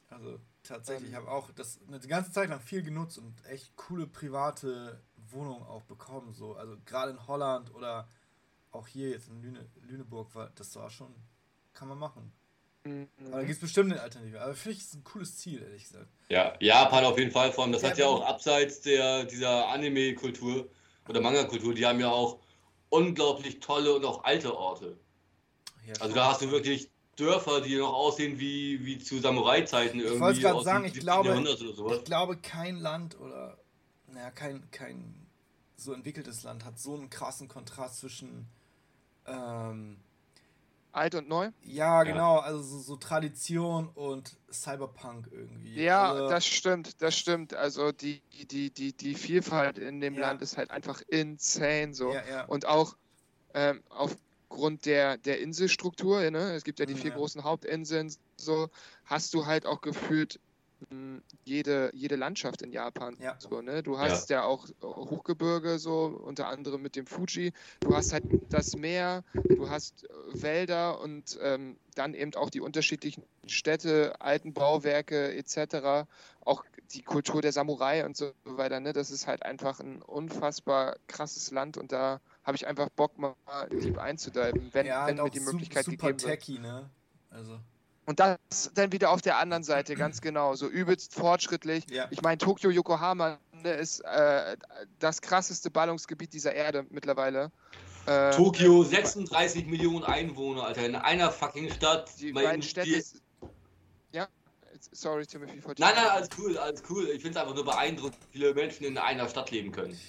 Also 0.09 0.39
tatsächlich, 0.63 1.09
ich 1.09 1.15
habe 1.15 1.29
auch 1.29 1.51
das 1.51 1.79
eine 1.85 1.99
ganze 1.99 2.31
Zeit 2.31 2.49
lang 2.49 2.61
viel 2.61 2.81
genutzt 2.81 3.17
und 3.17 3.33
echt 3.47 3.75
coole 3.75 4.07
private 4.07 5.01
Wohnungen 5.31 5.63
auch 5.63 5.83
bekommen. 5.83 6.33
So. 6.33 6.55
Also 6.55 6.75
gerade 6.85 7.11
in 7.11 7.27
Holland 7.27 7.73
oder 7.73 8.07
auch 8.71 8.87
hier 8.87 9.09
jetzt 9.09 9.29
in 9.29 9.41
Lüne, 9.41 9.65
Lüneburg, 9.81 10.33
war, 10.35 10.51
das 10.55 10.75
war 10.75 10.89
schon, 10.89 11.13
kann 11.73 11.87
man 11.87 11.97
machen. 11.97 12.31
Mhm. 12.83 13.07
Aber 13.27 13.37
da 13.37 13.41
gibt 13.41 13.55
es 13.55 13.59
bestimmt 13.59 13.91
eine 13.91 14.01
Alternative. 14.01 14.41
Aber 14.41 14.53
finde 14.53 14.77
ich, 14.77 14.83
ist 14.83 14.93
ein 14.93 15.03
cooles 15.03 15.37
Ziel, 15.37 15.61
ehrlich 15.61 15.83
gesagt. 15.83 16.07
Ja, 16.29 16.53
Japan 16.59 17.05
auf 17.05 17.17
jeden 17.17 17.31
Fall. 17.31 17.51
Vor 17.51 17.63
allem, 17.63 17.73
das 17.73 17.81
ja, 17.81 17.89
hat 17.89 17.97
ja 17.97 18.05
auch 18.05 18.23
abseits 18.25 18.81
der, 18.81 19.25
dieser 19.25 19.67
Anime-Kultur 19.67 20.69
oder 21.07 21.21
Manga-Kultur, 21.21 21.73
die 21.73 21.85
haben 21.85 21.99
ja 21.99 22.09
auch 22.09 22.39
unglaublich 22.89 23.59
tolle 23.59 23.95
und 23.95 24.05
auch 24.05 24.23
alte 24.23 24.55
Orte. 24.55 24.97
Ja, 25.85 25.93
also 26.01 26.15
da 26.15 26.31
hast 26.31 26.41
du 26.41 26.51
wirklich 26.51 26.89
Dörfer, 27.15 27.61
die 27.61 27.77
noch 27.77 27.93
aussehen 27.93 28.39
wie, 28.39 28.85
wie 28.85 28.99
zu 28.99 29.19
Samurai-Zeiten 29.19 29.99
irgendwie. 29.99 30.15
Ich 30.15 30.21
wollte 30.21 30.41
gerade 30.41 30.63
sagen, 30.63 30.85
ich 30.85 30.93
glaube, 30.93 31.43
ich 31.95 32.03
glaube, 32.03 32.37
kein 32.37 32.77
Land 32.77 33.19
oder 33.19 33.57
naja, 34.17 34.31
kein, 34.31 34.69
kein 34.71 35.13
so 35.75 35.93
entwickeltes 35.93 36.41
Land 36.41 36.65
hat 36.65 36.79
so 36.79 36.95
einen 36.95 37.09
krassen 37.11 37.47
Kontrast 37.47 37.99
zwischen 37.99 38.47
ähm, 39.27 39.97
alt 40.91 41.13
und 41.13 41.29
neu. 41.29 41.51
Ja, 41.61 42.01
genau, 42.01 42.39
also 42.39 42.63
so, 42.63 42.79
so, 42.79 42.95
Tradition 42.95 43.89
und 43.89 44.35
Cyberpunk 44.51 45.29
irgendwie. 45.31 45.83
Ja, 45.83 46.11
also, 46.11 46.29
das 46.29 46.47
stimmt, 46.47 46.99
das 46.99 47.15
stimmt. 47.15 47.53
Also 47.53 47.91
die, 47.91 48.23
die, 48.49 48.71
die, 48.71 48.93
die 48.93 49.13
Vielfalt 49.13 49.77
in 49.77 50.01
dem 50.01 50.15
ja. 50.15 50.21
Land 50.21 50.41
ist 50.41 50.57
halt 50.57 50.71
einfach 50.71 51.01
insane 51.07 51.93
so. 51.93 52.11
Ja, 52.11 52.23
ja. 52.27 52.45
Und 52.45 52.65
auch 52.65 52.97
ähm, 53.53 53.83
aufgrund 53.89 54.87
der, 54.87 55.17
der 55.17 55.41
Inselstruktur, 55.41 56.31
ne? 56.31 56.55
es 56.55 56.63
gibt 56.63 56.79
ja 56.79 56.87
die 56.87 56.95
vier 56.95 57.11
großen 57.11 57.43
Hauptinseln, 57.43 58.11
so 58.35 58.69
hast 59.05 59.35
du 59.35 59.45
halt 59.45 59.67
auch 59.67 59.81
gefühlt 59.81 60.39
jede, 61.43 61.91
jede 61.93 62.15
Landschaft 62.15 62.61
in 62.61 62.71
Japan. 62.71 63.17
Ja. 63.19 63.35
So, 63.39 63.61
ne? 63.61 63.83
Du 63.83 63.97
hast 63.97 64.29
ja. 64.29 64.41
ja. 64.41 64.45
auch 64.45 64.67
Hochgebirge, 64.81 65.79
so 65.79 66.05
unter 66.05 66.47
anderem 66.47 66.81
mit 66.81 66.95
dem 66.95 67.05
Fuji. 67.05 67.53
Du 67.79 67.95
hast 67.95 68.13
halt 68.13 68.23
das 68.49 68.75
Meer, 68.75 69.23
du 69.33 69.69
hast 69.69 70.03
äh, 70.03 70.41
Wälder 70.41 70.99
und 71.01 71.37
ähm, 71.41 71.77
dann 71.95 72.13
eben 72.13 72.33
auch 72.35 72.49
die 72.49 72.61
unterschiedlichen 72.61 73.23
Städte, 73.47 74.19
alten 74.21 74.53
Bauwerke 74.53 75.33
etc. 75.35 76.07
Auch 76.41 76.63
die 76.91 77.01
Kultur 77.01 77.41
der 77.41 77.51
Samurai 77.51 78.05
und 78.05 78.15
so 78.15 78.31
weiter. 78.45 78.79
Ne? 78.79 78.93
Das 78.93 79.11
ist 79.11 79.27
halt 79.27 79.43
einfach 79.43 79.79
ein 79.79 80.01
unfassbar 80.01 80.97
krasses 81.07 81.51
Land 81.51 81.77
und 81.77 81.91
da 81.91 82.21
habe 82.43 82.55
ich 82.55 82.67
einfach 82.67 82.89
Bock, 82.89 83.17
mal 83.17 83.35
deep 83.71 83.97
einzudiven, 83.97 84.69
wenn, 84.73 84.85
ja, 84.85 85.07
wenn 85.07 85.17
mir 85.17 85.29
die 85.29 85.39
Möglichkeit 85.39 85.85
super 85.85 86.13
gegeben 86.13 86.17
techy, 86.17 86.53
wird. 86.53 86.61
Ne? 86.61 86.89
Also. 87.29 87.59
Und 88.07 88.21
das 88.21 88.71
dann 88.73 88.93
wieder 88.93 89.11
auf 89.11 89.21
der 89.21 89.37
anderen 89.37 89.63
Seite, 89.63 89.95
ganz 89.95 90.21
genau, 90.21 90.55
so 90.55 90.69
übelst 90.69 91.13
fortschrittlich. 91.13 91.83
Ja. 91.89 92.07
Ich 92.09 92.21
meine, 92.21 92.37
Tokio, 92.37 92.69
Yokohama 92.69 93.37
ne, 93.51 93.73
ist 93.73 93.99
äh, 93.99 94.55
das 94.99 95.21
krasseste 95.21 95.69
Ballungsgebiet 95.69 96.31
dieser 96.31 96.53
Erde 96.53 96.85
mittlerweile. 96.89 97.51
Äh, 98.05 98.31
Tokio, 98.31 98.85
36 98.85 99.65
äh, 99.65 99.69
Millionen 99.69 100.05
Einwohner, 100.05 100.63
Alter, 100.63 100.85
in 100.85 100.95
einer 100.95 101.31
fucking 101.31 101.69
Stadt. 101.69 102.09
Die 102.17 102.31
beiden 102.31 102.61
Städte. 102.61 103.03
Ja, 104.13 104.29
sorry, 104.93 105.25
Timothy. 105.25 105.61
Nein, 105.65 105.75
nein, 105.77 106.07
alles 106.07 106.29
cool, 106.37 106.57
alles 106.57 106.81
cool. 106.89 107.09
Ich 107.09 107.21
finde 107.21 107.31
es 107.31 107.43
einfach 107.43 107.55
nur 107.55 107.65
beeindruckend, 107.65 108.17
wie 108.31 108.39
viele 108.39 108.53
Menschen 108.53 108.85
in 108.85 108.97
einer 108.97 109.27
Stadt 109.27 109.51
leben 109.51 109.73
können. 109.73 109.99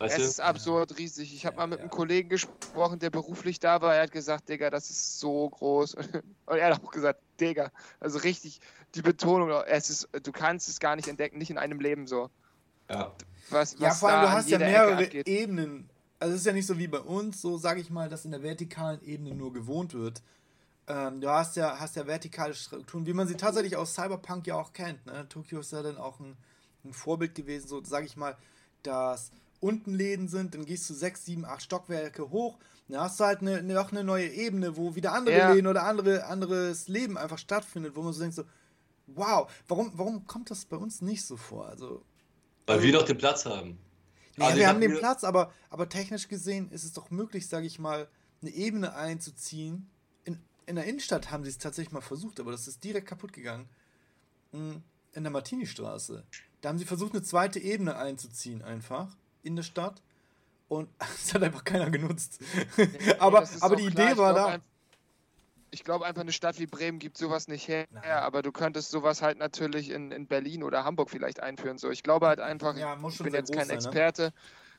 Weißt 0.00 0.16
es 0.16 0.22
du? 0.22 0.28
ist 0.30 0.40
absurd 0.40 0.96
riesig. 0.96 1.34
Ich 1.34 1.44
habe 1.44 1.58
mal 1.58 1.66
mit 1.66 1.78
ja. 1.78 1.82
einem 1.82 1.90
Kollegen 1.90 2.30
gesprochen, 2.30 2.98
der 2.98 3.10
beruflich 3.10 3.60
da 3.60 3.82
war. 3.82 3.94
Er 3.94 4.04
hat 4.04 4.12
gesagt, 4.12 4.48
Digga, 4.48 4.70
das 4.70 4.88
ist 4.88 5.20
so 5.20 5.50
groß. 5.50 5.94
Und 6.46 6.56
er 6.56 6.70
hat 6.70 6.82
auch 6.82 6.90
gesagt, 6.90 7.20
Digga, 7.38 7.70
also 8.00 8.18
richtig 8.18 8.60
die 8.94 9.02
Betonung. 9.02 9.50
Es 9.66 9.90
ist, 9.90 10.08
du 10.22 10.32
kannst 10.32 10.70
es 10.70 10.80
gar 10.80 10.96
nicht 10.96 11.06
entdecken, 11.06 11.36
nicht 11.36 11.50
in 11.50 11.58
einem 11.58 11.80
Leben 11.80 12.06
so. 12.06 12.30
Ja. 12.88 13.12
Was, 13.50 13.74
was 13.74 13.80
ja, 13.80 13.90
vor 13.90 14.08
allem, 14.08 14.22
du 14.22 14.32
hast 14.32 14.48
ja 14.48 14.58
mehrere 14.58 15.04
Ebenen. 15.26 15.90
Also 16.18 16.34
es 16.34 16.40
ist 16.40 16.46
ja 16.46 16.52
nicht 16.54 16.66
so 16.66 16.78
wie 16.78 16.88
bei 16.88 17.00
uns, 17.00 17.42
so 17.42 17.58
sage 17.58 17.80
ich 17.80 17.90
mal, 17.90 18.08
dass 18.08 18.24
in 18.24 18.30
der 18.30 18.42
vertikalen 18.42 19.02
Ebene 19.02 19.34
nur 19.34 19.52
gewohnt 19.52 19.92
wird. 19.92 20.22
Ähm, 20.86 21.20
du 21.20 21.28
hast 21.28 21.56
ja, 21.56 21.78
hast 21.78 21.96
ja 21.96 22.06
vertikale 22.06 22.54
Strukturen, 22.54 23.04
wie 23.04 23.12
man 23.12 23.28
sie 23.28 23.36
tatsächlich 23.36 23.76
aus 23.76 23.94
Cyberpunk 23.94 24.46
ja 24.46 24.54
auch 24.54 24.72
kennt. 24.72 25.04
Ne? 25.04 25.28
Tokio 25.28 25.60
ist 25.60 25.72
ja 25.72 25.82
dann 25.82 25.98
auch 25.98 26.20
ein, 26.20 26.38
ein 26.84 26.94
Vorbild 26.94 27.34
gewesen, 27.34 27.68
so 27.68 27.84
sage 27.84 28.06
ich 28.06 28.16
mal, 28.16 28.36
dass 28.82 29.30
unten 29.60 29.94
Läden 29.94 30.28
sind, 30.28 30.54
dann 30.54 30.64
gehst 30.64 30.88
du 30.88 30.94
sechs, 30.94 31.24
sieben, 31.24 31.44
acht 31.44 31.62
Stockwerke 31.62 32.30
hoch, 32.30 32.58
dann 32.88 33.00
hast 33.02 33.20
du 33.20 33.24
halt 33.24 33.40
eine, 33.40 33.62
noch 33.62 33.92
eine 33.92 34.02
neue 34.02 34.28
Ebene, 34.28 34.76
wo 34.76 34.94
wieder 34.94 35.12
andere 35.12 35.36
ja. 35.36 35.52
Läden 35.52 35.66
oder 35.66 35.84
andere, 35.84 36.26
anderes 36.26 36.88
Leben 36.88 37.16
einfach 37.16 37.38
stattfindet, 37.38 37.94
wo 37.94 38.02
man 38.02 38.12
so 38.12 38.20
denkt 38.20 38.34
so, 38.36 38.44
wow, 39.06 39.50
warum, 39.68 39.92
warum 39.94 40.26
kommt 40.26 40.50
das 40.50 40.64
bei 40.64 40.76
uns 40.76 41.02
nicht 41.02 41.24
so 41.24 41.36
vor? 41.36 41.68
Also, 41.68 42.04
Weil 42.66 42.76
also, 42.76 42.86
wir 42.86 42.92
doch 42.92 43.04
den 43.04 43.18
Platz 43.18 43.44
haben. 43.44 43.78
Ja, 44.36 44.46
also 44.46 44.58
wir 44.58 44.68
haben 44.68 44.80
den 44.80 44.96
Platz, 44.96 45.24
aber, 45.24 45.52
aber 45.68 45.88
technisch 45.88 46.28
gesehen 46.28 46.70
ist 46.70 46.84
es 46.84 46.92
doch 46.92 47.10
möglich, 47.10 47.46
sage 47.46 47.66
ich 47.66 47.78
mal, 47.78 48.08
eine 48.40 48.50
Ebene 48.52 48.94
einzuziehen. 48.94 49.90
In, 50.24 50.38
in 50.66 50.76
der 50.76 50.84
Innenstadt 50.84 51.30
haben 51.30 51.44
sie 51.44 51.50
es 51.50 51.58
tatsächlich 51.58 51.92
mal 51.92 52.00
versucht, 52.00 52.40
aber 52.40 52.52
das 52.52 52.66
ist 52.66 52.82
direkt 52.82 53.06
kaputt 53.06 53.32
gegangen. 53.32 53.68
Hm, 54.52 54.82
in 55.12 55.24
der 55.24 55.32
Martini-Straße. 55.32 56.24
Da 56.60 56.68
haben 56.68 56.78
sie 56.78 56.84
versucht, 56.84 57.12
eine 57.12 57.22
zweite 57.22 57.58
Ebene 57.58 57.96
einzuziehen, 57.96 58.62
einfach 58.62 59.16
in 59.42 59.56
der 59.56 59.62
Stadt 59.62 60.02
und 60.68 60.88
es 61.14 61.34
hat 61.34 61.42
einfach 61.42 61.64
keiner 61.64 61.90
genutzt. 61.90 62.40
Nee, 62.76 62.88
aber 63.18 63.48
aber 63.60 63.76
die 63.76 63.88
klar. 63.88 64.12
Idee 64.12 64.18
war 64.18 64.34
da. 64.34 64.46
Ein, 64.46 64.62
ich 65.72 65.84
glaube 65.84 66.04
einfach, 66.04 66.22
eine 66.22 66.32
Stadt 66.32 66.58
wie 66.58 66.66
Bremen 66.66 66.98
gibt 66.98 67.16
sowas 67.16 67.46
nicht 67.46 67.68
her, 67.68 67.86
Nein. 67.92 68.04
aber 68.04 68.42
du 68.42 68.50
könntest 68.50 68.90
sowas 68.90 69.22
halt 69.22 69.38
natürlich 69.38 69.90
in, 69.90 70.10
in 70.10 70.26
Berlin 70.26 70.64
oder 70.64 70.84
Hamburg 70.84 71.10
vielleicht 71.10 71.40
einführen. 71.40 71.78
So, 71.78 71.90
ich 71.90 72.02
glaube 72.02 72.26
halt 72.26 72.40
einfach, 72.40 72.76
ja, 72.76 72.98
ich 73.08 73.18
bin 73.18 73.32
jetzt 73.32 73.52
kein 73.52 73.66
sein, 73.66 73.78
ne? 73.78 73.84
Experte, 73.84 74.22
ne? 74.22 74.32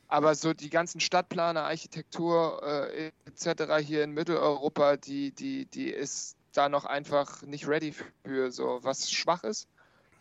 aber 0.10 0.36
so 0.36 0.54
die 0.54 0.70
ganzen 0.70 1.00
Stadtplaner, 1.00 1.64
Architektur 1.64 2.62
äh, 2.94 3.12
etc. 3.26 3.76
hier 3.86 4.04
in 4.04 4.12
Mitteleuropa, 4.12 4.98
die, 4.98 5.32
die, 5.32 5.66
die 5.68 5.90
ist 5.90 6.36
da 6.52 6.68
noch 6.68 6.84
einfach 6.84 7.42
nicht 7.44 7.68
ready 7.68 7.96
für 8.26 8.52
so 8.52 8.80
was 8.82 9.10
schwach 9.10 9.46
ist. 9.46 9.70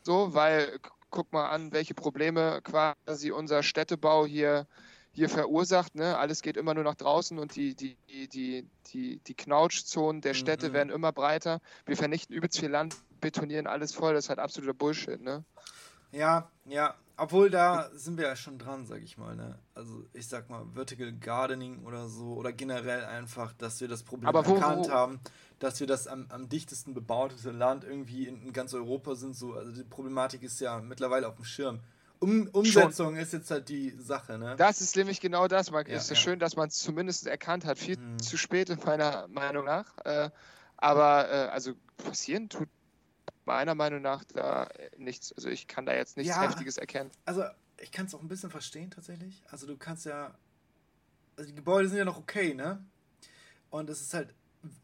So, 0.03 0.35
weil 0.35 0.79
guck 1.11 1.33
mal 1.33 1.49
an, 1.49 1.73
welche 1.73 1.95
Probleme 1.95 2.61
quasi 2.63 3.31
unser 3.31 3.63
Städtebau 3.63 4.27
hier, 4.27 4.67
hier 5.13 5.29
verursacht. 5.29 5.95
Ne? 5.95 6.17
Alles 6.17 6.43
geht 6.43 6.57
immer 6.57 6.75
nur 6.75 6.85
nach 6.85 6.95
draußen 6.95 7.39
und 7.39 7.57
die, 7.57 7.75
die, 7.75 7.97
die, 8.09 8.69
die, 8.93 9.19
die 9.19 9.35
Knautschzonen 9.35 10.21
der 10.21 10.35
Städte 10.35 10.71
mhm. 10.71 10.73
werden 10.75 10.91
immer 10.91 11.13
breiter. 11.13 11.61
Wir 11.87 11.97
vernichten 11.97 12.35
übelst 12.35 12.59
viel 12.59 12.71
Land, 12.71 12.97
betonieren 13.21 13.67
alles 13.67 13.93
voll. 13.93 14.15
Das 14.15 14.25
ist 14.25 14.29
halt 14.29 14.39
absoluter 14.39 14.75
Bullshit. 14.75 15.21
Ne? 15.21 15.45
Ja, 16.13 16.51
ja, 16.65 16.95
obwohl, 17.21 17.51
da 17.51 17.91
sind 17.93 18.17
wir 18.17 18.27
ja 18.29 18.35
schon 18.35 18.59
dran, 18.59 18.87
sag 18.87 19.03
ich 19.03 19.19
mal. 19.19 19.37
Ne? 19.37 19.59
Also, 19.75 20.07
ich 20.15 20.27
sag 20.27 20.49
mal, 20.49 20.65
Vertical 20.73 21.13
Gardening 21.13 21.85
oder 21.85 22.09
so, 22.09 22.33
oder 22.33 22.51
generell 22.51 23.05
einfach, 23.05 23.53
dass 23.53 23.81
wir 23.83 23.89
das 23.89 24.03
Problem 24.03 24.33
wo, 24.33 24.39
erkannt 24.39 24.87
wo? 24.87 24.91
haben, 24.91 25.21
dass 25.59 25.81
wir 25.81 25.87
das 25.87 26.07
am, 26.07 26.27
am 26.31 26.49
dichtesten 26.49 26.95
bebauteste 26.95 27.51
Land 27.51 27.85
irgendwie 27.85 28.27
in, 28.27 28.41
in, 28.43 28.53
ganz 28.55 28.73
Europa 28.73 29.17
sind. 29.17 29.37
So. 29.37 29.53
Also, 29.53 29.71
die 29.71 29.85
Problematik 29.85 30.43
ist 30.43 30.61
ja 30.61 30.81
mittlerweile 30.81 31.29
auf 31.29 31.37
dem 31.37 31.45
Schirm. 31.45 31.81
Um, 32.21 32.49
Umsetzung 32.53 33.15
schon. 33.15 33.17
ist 33.17 33.35
jetzt 33.35 33.51
halt 33.51 33.69
die 33.69 33.91
Sache, 33.99 34.39
ne? 34.39 34.55
Das 34.57 34.81
ist 34.81 34.97
nämlich 34.97 35.21
genau 35.21 35.47
das. 35.47 35.71
Man, 35.71 35.87
ja, 35.87 35.97
ist 35.97 36.09
ja, 36.09 36.17
schön, 36.17 36.39
dass 36.39 36.57
man 36.57 36.69
es 36.69 36.79
zumindest 36.79 37.27
erkannt 37.27 37.67
hat. 37.67 37.79
Viel 37.79 37.97
hm. 37.97 38.19
zu 38.19 38.39
spät, 38.39 38.75
meiner 38.87 39.29
Meinung 39.29 39.67
nach. 39.67 39.87
Äh, 40.05 40.31
aber, 40.79 41.31
äh, 41.31 41.49
also, 41.49 41.75
passieren 41.99 42.49
tut 42.49 42.69
meiner 43.45 43.75
Meinung 43.75 44.03
nach 44.03 44.25
da 44.25 44.65
äh, 44.65 44.91
nichts. 44.97 45.33
Also 45.33 45.49
ich 45.49 45.67
kann 45.67 45.87
da 45.87 45.95
jetzt 45.95 46.17
nichts 46.17 46.35
ja, 46.35 46.43
Heftiges 46.43 46.77
erkennen. 46.77 47.11
Also 47.25 47.45
ich 47.79 47.91
kann 47.93 48.07
es 48.07 48.15
auch 48.15 48.21
ein 48.21 48.29
bisschen 48.29 48.51
verstehen 48.51 48.91
tatsächlich. 48.91 49.43
Also 49.51 49.67
du 49.67 49.77
kannst 49.77 50.07
ja. 50.07 50.35
Also 51.37 51.49
die 51.49 51.55
Gebäude 51.55 51.89
sind 51.89 51.99
ja 51.99 52.05
noch 52.05 52.19
okay, 52.19 52.55
ne? 52.55 52.85
Und 53.71 53.89
es 53.89 54.01
ist 54.01 54.15
halt 54.15 54.35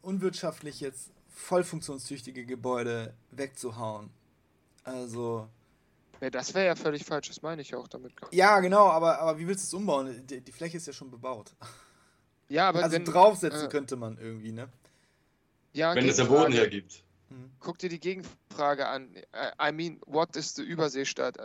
unwirtschaftlich, 0.01 0.79
jetzt 0.79 1.11
voll 1.29 1.63
funktionstüchtige 1.63 2.45
Gebäude 2.45 3.13
wegzuhauen. 3.31 4.09
Also. 4.83 5.49
Ja, 6.19 6.31
das 6.31 6.55
wäre 6.55 6.65
ja 6.65 6.75
völlig 6.75 7.05
falsch, 7.05 7.27
das 7.27 7.43
meine 7.43 7.61
ich 7.61 7.75
auch 7.75 7.87
damit. 7.87 8.13
Ja, 8.31 8.59
genau, 8.59 8.87
aber, 8.87 9.19
aber 9.19 9.37
wie 9.37 9.47
willst 9.47 9.63
du 9.65 9.67
es 9.67 9.73
umbauen? 9.79 10.25
Die, 10.25 10.41
die, 10.41 10.51
Fläche 10.51 10.77
ist 10.77 10.87
ja 10.87 10.93
schon 10.93 11.11
bebaut. 11.11 11.53
Ja, 12.49 12.69
aber. 12.69 12.81
Also 12.81 12.95
wenn, 12.95 13.05
draufsetzen 13.05 13.65
äh, 13.65 13.69
könnte 13.69 13.97
man 13.97 14.17
irgendwie, 14.17 14.51
ne? 14.51 14.69
Ja, 15.73 15.93
wenn 15.93 16.07
es 16.07 16.15
der 16.15 16.23
Boden 16.23 16.53
hergibt. 16.53 17.03
Mhm. 17.29 17.51
Guck 17.59 17.77
dir 17.77 17.89
die 17.89 17.99
Gegenfrage 17.99 18.87
an. 18.87 19.15
I 19.61 19.71
mean, 19.71 19.99
what 20.05 20.35
is 20.35 20.55
the 20.55 20.63
Überseestadt? 20.63 21.37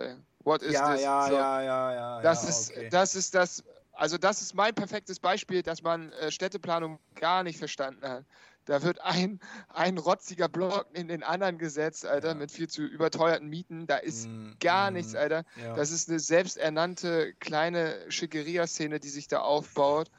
What 0.44 0.62
is 0.62 0.72
ja, 0.72 0.92
this? 0.92 1.02
Ja, 1.02 1.26
so, 1.26 1.34
ja, 1.34 1.62
ja, 1.62 1.92
ja. 1.94 2.20
Das 2.22 2.42
ja, 2.42 2.48
ist, 2.48 2.70
okay. 2.70 2.88
das 2.90 3.14
ist 3.14 3.34
das. 3.34 3.64
Also 3.92 4.16
das 4.16 4.40
ist 4.40 4.54
mein 4.54 4.74
perfektes 4.74 5.20
Beispiel, 5.20 5.62
dass 5.62 5.82
man 5.82 6.12
äh, 6.12 6.30
Städteplanung 6.30 6.98
gar 7.14 7.42
nicht 7.42 7.58
verstanden 7.58 8.08
hat. 8.08 8.24
Da 8.64 8.82
wird 8.82 9.00
ein, 9.00 9.40
ein 9.68 9.98
rotziger 9.98 10.48
Block 10.48 10.86
in 10.92 11.08
den 11.08 11.22
anderen 11.22 11.58
gesetzt, 11.58 12.06
Alter, 12.06 12.28
ja. 12.28 12.34
mit 12.34 12.52
viel 12.52 12.68
zu 12.68 12.82
überteuerten 12.82 13.48
Mieten. 13.48 13.86
Da 13.86 13.96
ist 13.96 14.28
mm, 14.28 14.52
gar 14.60 14.90
mm, 14.90 14.94
nichts, 14.94 15.14
Alter. 15.14 15.44
Ja. 15.60 15.74
Das 15.74 15.90
ist 15.90 16.08
eine 16.08 16.20
selbsternannte 16.20 17.34
kleine 17.40 17.98
Schickeria-Szene, 18.08 19.00
die 19.00 19.08
sich 19.08 19.26
da 19.26 19.40
aufbaut. 19.40 20.10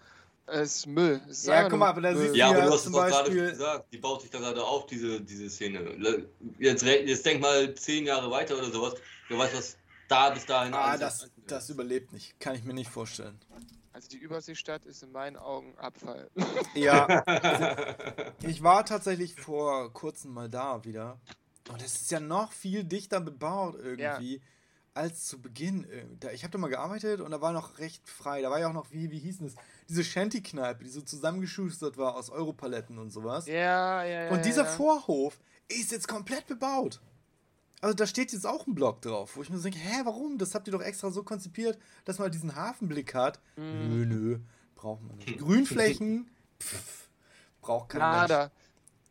Es 0.45 0.75
ist 0.75 0.87
Müll. 0.87 1.21
Es 1.29 1.39
ist 1.39 1.47
ja, 1.47 1.69
guck 1.69 1.79
mal, 1.79 1.89
aber 1.89 2.01
da 2.01 2.15
siehst 2.15 2.33
du 2.33 2.37
ja, 2.37 2.49
aber 2.49 2.63
du 2.63 2.71
hast 2.73 2.85
es 2.85 2.91
doch 2.91 3.07
gerade 3.07 3.31
gesagt, 3.31 3.93
die 3.93 3.97
baut 3.97 4.21
sich 4.21 4.29
da 4.29 4.39
gerade 4.39 4.63
auf, 4.63 4.85
diese, 4.87 5.21
diese 5.21 5.49
Szene. 5.49 6.25
Jetzt, 6.59 6.83
jetzt 6.83 7.25
denk 7.25 7.41
mal 7.41 7.73
zehn 7.75 8.05
Jahre 8.05 8.29
weiter 8.29 8.57
oder 8.57 8.69
sowas. 8.69 8.95
Wer 9.29 9.37
weiß, 9.37 9.55
was 9.55 9.77
da 10.09 10.31
bis 10.31 10.45
dahin 10.45 10.73
Ah, 10.73 10.97
das, 10.97 11.29
das 11.47 11.69
überlebt 11.69 12.11
nicht. 12.11 12.37
Kann 12.39 12.55
ich 12.55 12.63
mir 12.63 12.73
nicht 12.73 12.89
vorstellen. 12.89 13.39
Also 13.93 14.09
die 14.09 14.17
Überseestadt 14.17 14.85
ist 14.85 15.01
in 15.03 15.11
meinen 15.11 15.37
Augen 15.37 15.77
Abfall. 15.77 16.29
Ja. 16.75 17.23
Also 17.25 18.47
ich 18.47 18.63
war 18.63 18.85
tatsächlich 18.85 19.35
vor 19.35 19.93
kurzem 19.93 20.33
mal 20.33 20.49
da 20.49 20.83
wieder. 20.83 21.19
Und 21.69 21.81
es 21.81 21.95
ist 21.95 22.11
ja 22.11 22.19
noch 22.19 22.51
viel 22.51 22.83
dichter 22.83 23.21
bebaut 23.21 23.75
irgendwie. 23.81 24.35
Ja 24.35 24.41
als 24.93 25.25
zu 25.25 25.41
Beginn. 25.41 25.87
Ich 26.33 26.43
habe 26.43 26.51
da 26.51 26.57
mal 26.57 26.67
gearbeitet 26.67 27.19
und 27.21 27.31
da 27.31 27.41
war 27.41 27.51
noch 27.51 27.79
recht 27.79 28.07
frei. 28.07 28.41
Da 28.41 28.51
war 28.51 28.59
ja 28.59 28.69
auch 28.69 28.73
noch, 28.73 28.91
wie, 28.91 29.09
wie 29.11 29.19
hieß 29.19 29.41
es? 29.41 29.55
Diese 29.89 30.03
Shanty-Kneipe, 30.03 30.83
die 30.83 30.89
so 30.89 31.01
zusammengeschustert 31.01 31.97
war 31.97 32.15
aus 32.15 32.29
Europaletten 32.29 32.97
und 32.97 33.11
sowas. 33.11 33.47
Ja, 33.47 34.03
ja, 34.03 34.23
ja. 34.25 34.29
Und 34.31 34.45
dieser 34.45 34.63
ja. 34.63 34.69
Vorhof 34.69 35.39
ist 35.67 35.91
jetzt 35.91 36.07
komplett 36.07 36.47
bebaut. 36.47 37.01
Also 37.81 37.95
da 37.95 38.07
steht 38.07 38.31
jetzt 38.31 38.47
auch 38.47 38.65
ein 38.65 38.75
Block 38.75 39.01
drauf, 39.01 39.35
wo 39.35 39.41
ich 39.41 39.49
mir 39.49 39.57
so 39.57 39.63
denke, 39.63 39.79
hä, 39.79 40.01
warum? 40.05 40.37
Das 40.37 40.55
habt 40.55 40.67
ihr 40.67 40.71
doch 40.71 40.81
extra 40.81 41.11
so 41.11 41.23
konzipiert, 41.23 41.77
dass 42.05 42.17
man 42.17 42.31
diesen 42.31 42.55
Hafenblick 42.55 43.13
hat. 43.13 43.41
Mm. 43.57 43.89
Nö, 43.89 44.05
nö, 44.05 44.39
braucht 44.75 45.01
man 45.03 45.17
nicht. 45.17 45.37
Grünflächen, 45.39 46.29
pff, 46.61 47.09
braucht 47.59 47.89
kein 47.89 47.99
Nada. 47.99 48.39
Mensch. 48.39 48.51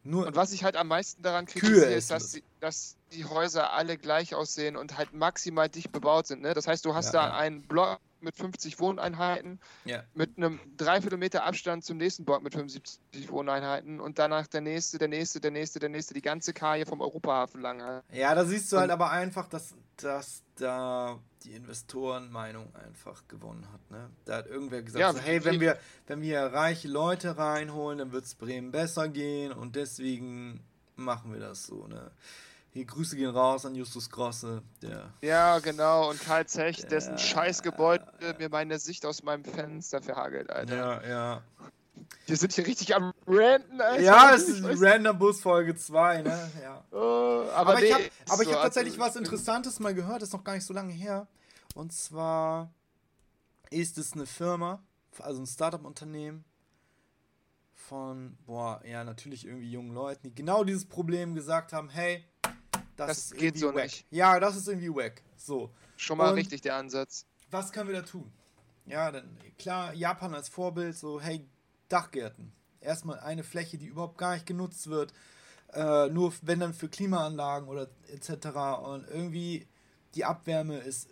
Nur 0.05 0.26
und 0.26 0.37
was 0.37 0.52
ich 0.52 0.64
halt 0.64 0.76
am 0.76 0.88
meisten 0.88 1.23
daran 1.23 1.47
kritisiere, 1.47 1.93
ist, 1.93 2.11
dass, 2.11 2.31
die, 2.31 2.43
dass 2.61 2.97
die 3.12 3.25
Häuser 3.25 3.73
alle 3.73 3.97
gleich 3.97 4.35
aussehen 4.35 4.76
und 4.76 4.97
halt 4.97 5.12
maximal 5.12 5.69
dicht 5.69 5.93
bebaut 5.93 6.26
sind. 6.26 6.43
Ne? 6.43 6.55
Das 6.55 6.67
heißt, 6.67 6.85
du 6.85 6.95
hast 6.95 7.12
ja, 7.12 7.21
da 7.21 7.29
ja. 7.29 7.37
einen 7.37 7.62
Block 7.62 8.00
mit 8.23 8.37
50 8.37 8.79
Wohneinheiten, 8.81 9.61
ja. 9.85 10.02
mit 10.14 10.37
einem 10.37 10.61
Dreiviertelmeter 10.76 11.45
Abstand 11.45 11.85
zum 11.85 11.97
nächsten 11.97 12.25
Block 12.25 12.43
mit 12.43 12.55
75 12.55 13.31
Wohneinheiten 13.31 14.00
und 14.00 14.19
danach 14.19 14.47
der 14.47 14.61
nächste, 14.61 14.99
der 14.99 15.09
nächste, 15.09 15.41
der 15.41 15.50
nächste, 15.50 15.79
der 15.79 15.88
nächste, 15.88 16.14
die 16.14 16.23
ganze 16.23 16.52
Kaje 16.52 16.87
vom 16.87 17.00
Europahafen 17.00 17.61
lang. 17.61 17.83
Halt. 17.83 18.05
Ja, 18.12 18.35
da 18.35 18.45
siehst 18.45 18.73
du 18.73 18.79
halt 18.79 18.91
aber 18.91 19.11
einfach, 19.11 19.49
dass, 19.49 19.75
dass 19.97 20.43
da 20.57 21.19
die 21.45 21.52
Investorenmeinung 21.52 22.75
einfach 22.75 23.26
gewonnen 23.29 23.67
hat. 23.73 23.91
Ne? 23.91 24.11
Da 24.25 24.37
hat 24.37 24.47
irgendwer 24.47 24.83
gesagt, 24.83 25.00
ja, 25.00 25.12
so, 25.12 25.19
hey, 25.19 25.45
wenn 25.45 25.61
wir, 25.61 25.79
wenn 26.07 26.21
wir 26.23 26.41
reiche 26.41 26.88
Leute 26.88 27.37
reinholen, 27.37 27.99
dann 27.99 28.12
wird 28.12 28.25
es 28.25 28.35
Bremen 28.35 28.71
besser 28.71 29.09
gehen 29.09 29.52
und 29.52 29.76
deswegen 29.76 30.61
machen 30.97 31.33
wir 31.33 31.41
das 31.41 31.67
so. 31.67 31.87
Ne? 31.87 32.11
Hier 32.75 32.87
Grüße 32.87 33.17
gehen 33.17 33.29
raus 33.29 33.67
an 33.67 33.75
Justus 33.75 34.09
Grosse, 34.09 34.62
der. 34.81 35.12
Ja, 35.21 35.59
genau, 35.59 36.09
und 36.09 36.19
Karl 36.19 36.47
Zech, 36.47 36.79
der, 36.79 36.88
dessen 36.88 37.19
Scheißgebäude 37.19 38.07
äh, 38.21 38.35
mir 38.38 38.49
meine 38.49 38.79
Sicht 38.79 39.05
aus 39.05 39.23
meinem 39.23 39.45
Fenster 39.45 40.00
verhagelt, 40.00 40.49
Alter. 40.49 40.75
Ja, 40.75 41.07
ja. 41.07 41.43
Wir 42.26 42.37
sind 42.38 42.55
hier 42.55 42.67
richtig 42.67 42.95
am 42.95 43.12
Ranten, 43.26 43.79
Alter. 43.79 44.02
Ja, 44.02 44.35
es 44.35 44.49
ist 44.49 44.64
Random 44.64 45.19
Bus 45.19 45.43
Folge 45.43 45.76
2, 45.76 46.23
ne? 46.23 46.50
Ja. 46.62 46.85
Oh, 46.93 47.47
aber, 47.55 47.73
aber 47.73 47.81
nee, 47.81 47.87
ich 47.87 47.95
habe 48.31 48.45
so, 48.45 48.52
hab 48.52 48.62
tatsächlich 48.62 48.99
was 48.99 49.17
Interessantes 49.17 49.81
mal 49.81 49.95
gehört, 49.95 50.23
das 50.23 50.29
ist 50.29 50.35
noch 50.35 50.45
gar 50.45 50.55
nicht 50.55 50.67
so 50.67 50.75
lange 50.75 50.93
her. 50.93 51.26
Und 51.75 51.93
zwar 51.93 52.73
ist 53.71 53.99
es 53.99 54.12
eine 54.12 54.26
Firma, 54.26 54.83
also 55.19 55.41
ein 55.41 55.47
Startup-Unternehmen 55.47 56.45
von, 57.75 58.37
boah, 58.47 58.81
ja, 58.85 59.05
natürlich 59.05 59.47
irgendwie 59.47 59.71
jungen 59.71 59.93
Leuten, 59.93 60.29
die 60.29 60.35
genau 60.35 60.64
dieses 60.64 60.87
Problem 60.87 61.35
gesagt 61.35 61.73
haben: 61.73 61.88
hey, 61.88 62.25
das, 62.96 63.30
das 63.30 63.38
geht 63.38 63.58
so 63.58 63.75
wack. 63.75 63.84
nicht. 63.84 64.06
Ja, 64.11 64.38
das 64.40 64.56
ist 64.56 64.68
irgendwie 64.68 64.94
wack. 64.94 65.22
So. 65.37 65.70
Schon 65.96 66.18
mal 66.18 66.30
Und 66.30 66.34
richtig 66.34 66.61
der 66.61 66.76
Ansatz. 66.76 67.26
Was 67.50 67.72
können 67.72 67.88
wir 67.88 67.96
da 67.96 68.02
tun? 68.02 68.30
Ja, 68.87 69.11
dann 69.11 69.37
klar, 69.58 69.94
Japan 69.94 70.34
als 70.34 70.49
Vorbild, 70.49 70.96
so, 70.96 71.20
hey, 71.20 71.46
Dachgärten. 71.88 72.52
Erstmal 72.80 73.20
eine 73.20 73.44
Fläche, 73.44 73.78
die 73.78 73.87
überhaupt 73.87 74.18
gar 74.18 74.34
nicht 74.34 74.46
genutzt 74.46 74.88
wird. 74.88 75.12
Äh, 75.72 76.08
nur 76.08 76.32
wenn 76.42 76.61
dann 76.61 76.75
für 76.75 76.88
Klimaanlagen 76.88 77.68
oder 77.68 77.88
etc. 78.08 78.46
Und 78.82 79.06
irgendwie 79.08 79.66
die 80.14 80.25
Abwärme 80.25 80.78
ist 80.78 81.08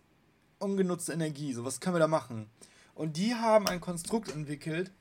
ungenutzte 0.58 1.12
Energie. 1.12 1.52
So, 1.52 1.64
was 1.64 1.80
können 1.80 1.94
wir 1.96 2.00
da 2.00 2.08
machen? 2.08 2.50
Und 2.94 3.16
die 3.16 3.34
haben 3.34 3.66
ein 3.68 3.80
Konstrukt 3.80 4.30
entwickelt, 4.30 4.92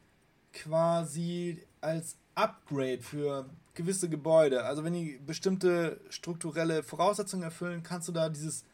quasi 0.53 1.65
als 1.81 2.17
Upgrade 2.35 3.01
für 3.01 3.49
gewisse 3.73 4.09
Gebäude. 4.09 4.65
Also 4.65 4.83
wenn 4.83 4.93
die 4.93 5.19
bestimmte 5.25 6.01
strukturelle 6.09 6.83
Voraussetzungen 6.83 7.43
erfüllen, 7.43 7.83
kannst 7.83 8.07
du 8.07 8.11
da 8.11 8.29
dieses 8.29 8.65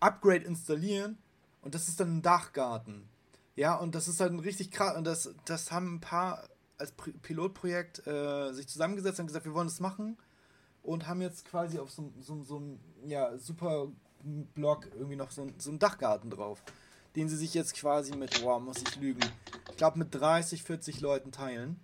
Upgrade 0.00 0.44
installieren 0.44 1.18
und 1.62 1.74
das 1.74 1.88
ist 1.88 2.00
dann 2.00 2.18
ein 2.18 2.22
Dachgarten. 2.22 3.08
Ja, 3.56 3.76
und 3.76 3.94
das 3.94 4.08
ist 4.08 4.20
halt 4.20 4.32
ein 4.32 4.40
richtig 4.40 4.70
krass. 4.70 4.96
Und 4.96 5.04
das, 5.04 5.34
das 5.44 5.70
haben 5.70 5.96
ein 5.96 6.00
paar 6.00 6.48
als 6.78 6.92
Pilotprojekt 6.92 8.06
äh, 8.06 8.52
sich 8.52 8.68
zusammengesetzt 8.68 9.20
und 9.20 9.26
gesagt, 9.26 9.44
wir 9.44 9.54
wollen 9.54 9.68
das 9.68 9.80
machen. 9.80 10.16
Und 10.82 11.06
haben 11.06 11.20
jetzt 11.20 11.44
quasi 11.44 11.78
auf 11.78 11.90
so, 11.90 12.10
so, 12.20 12.42
so 12.42 12.56
einem 12.56 12.80
ja, 13.06 13.36
super 13.36 13.88
Block 14.54 14.88
irgendwie 14.94 15.16
noch 15.16 15.30
so, 15.30 15.46
so 15.58 15.70
einen 15.70 15.78
Dachgarten 15.78 16.30
drauf. 16.30 16.62
Den 17.16 17.28
sie 17.28 17.36
sich 17.36 17.52
jetzt 17.52 17.74
quasi 17.74 18.16
mit, 18.16 18.40
boah, 18.40 18.60
muss 18.60 18.78
ich 18.78 18.96
lügen, 18.96 19.20
ich 19.68 19.76
glaube 19.76 19.98
mit 19.98 20.14
30, 20.14 20.62
40 20.62 21.00
Leuten 21.00 21.32
teilen. 21.32 21.80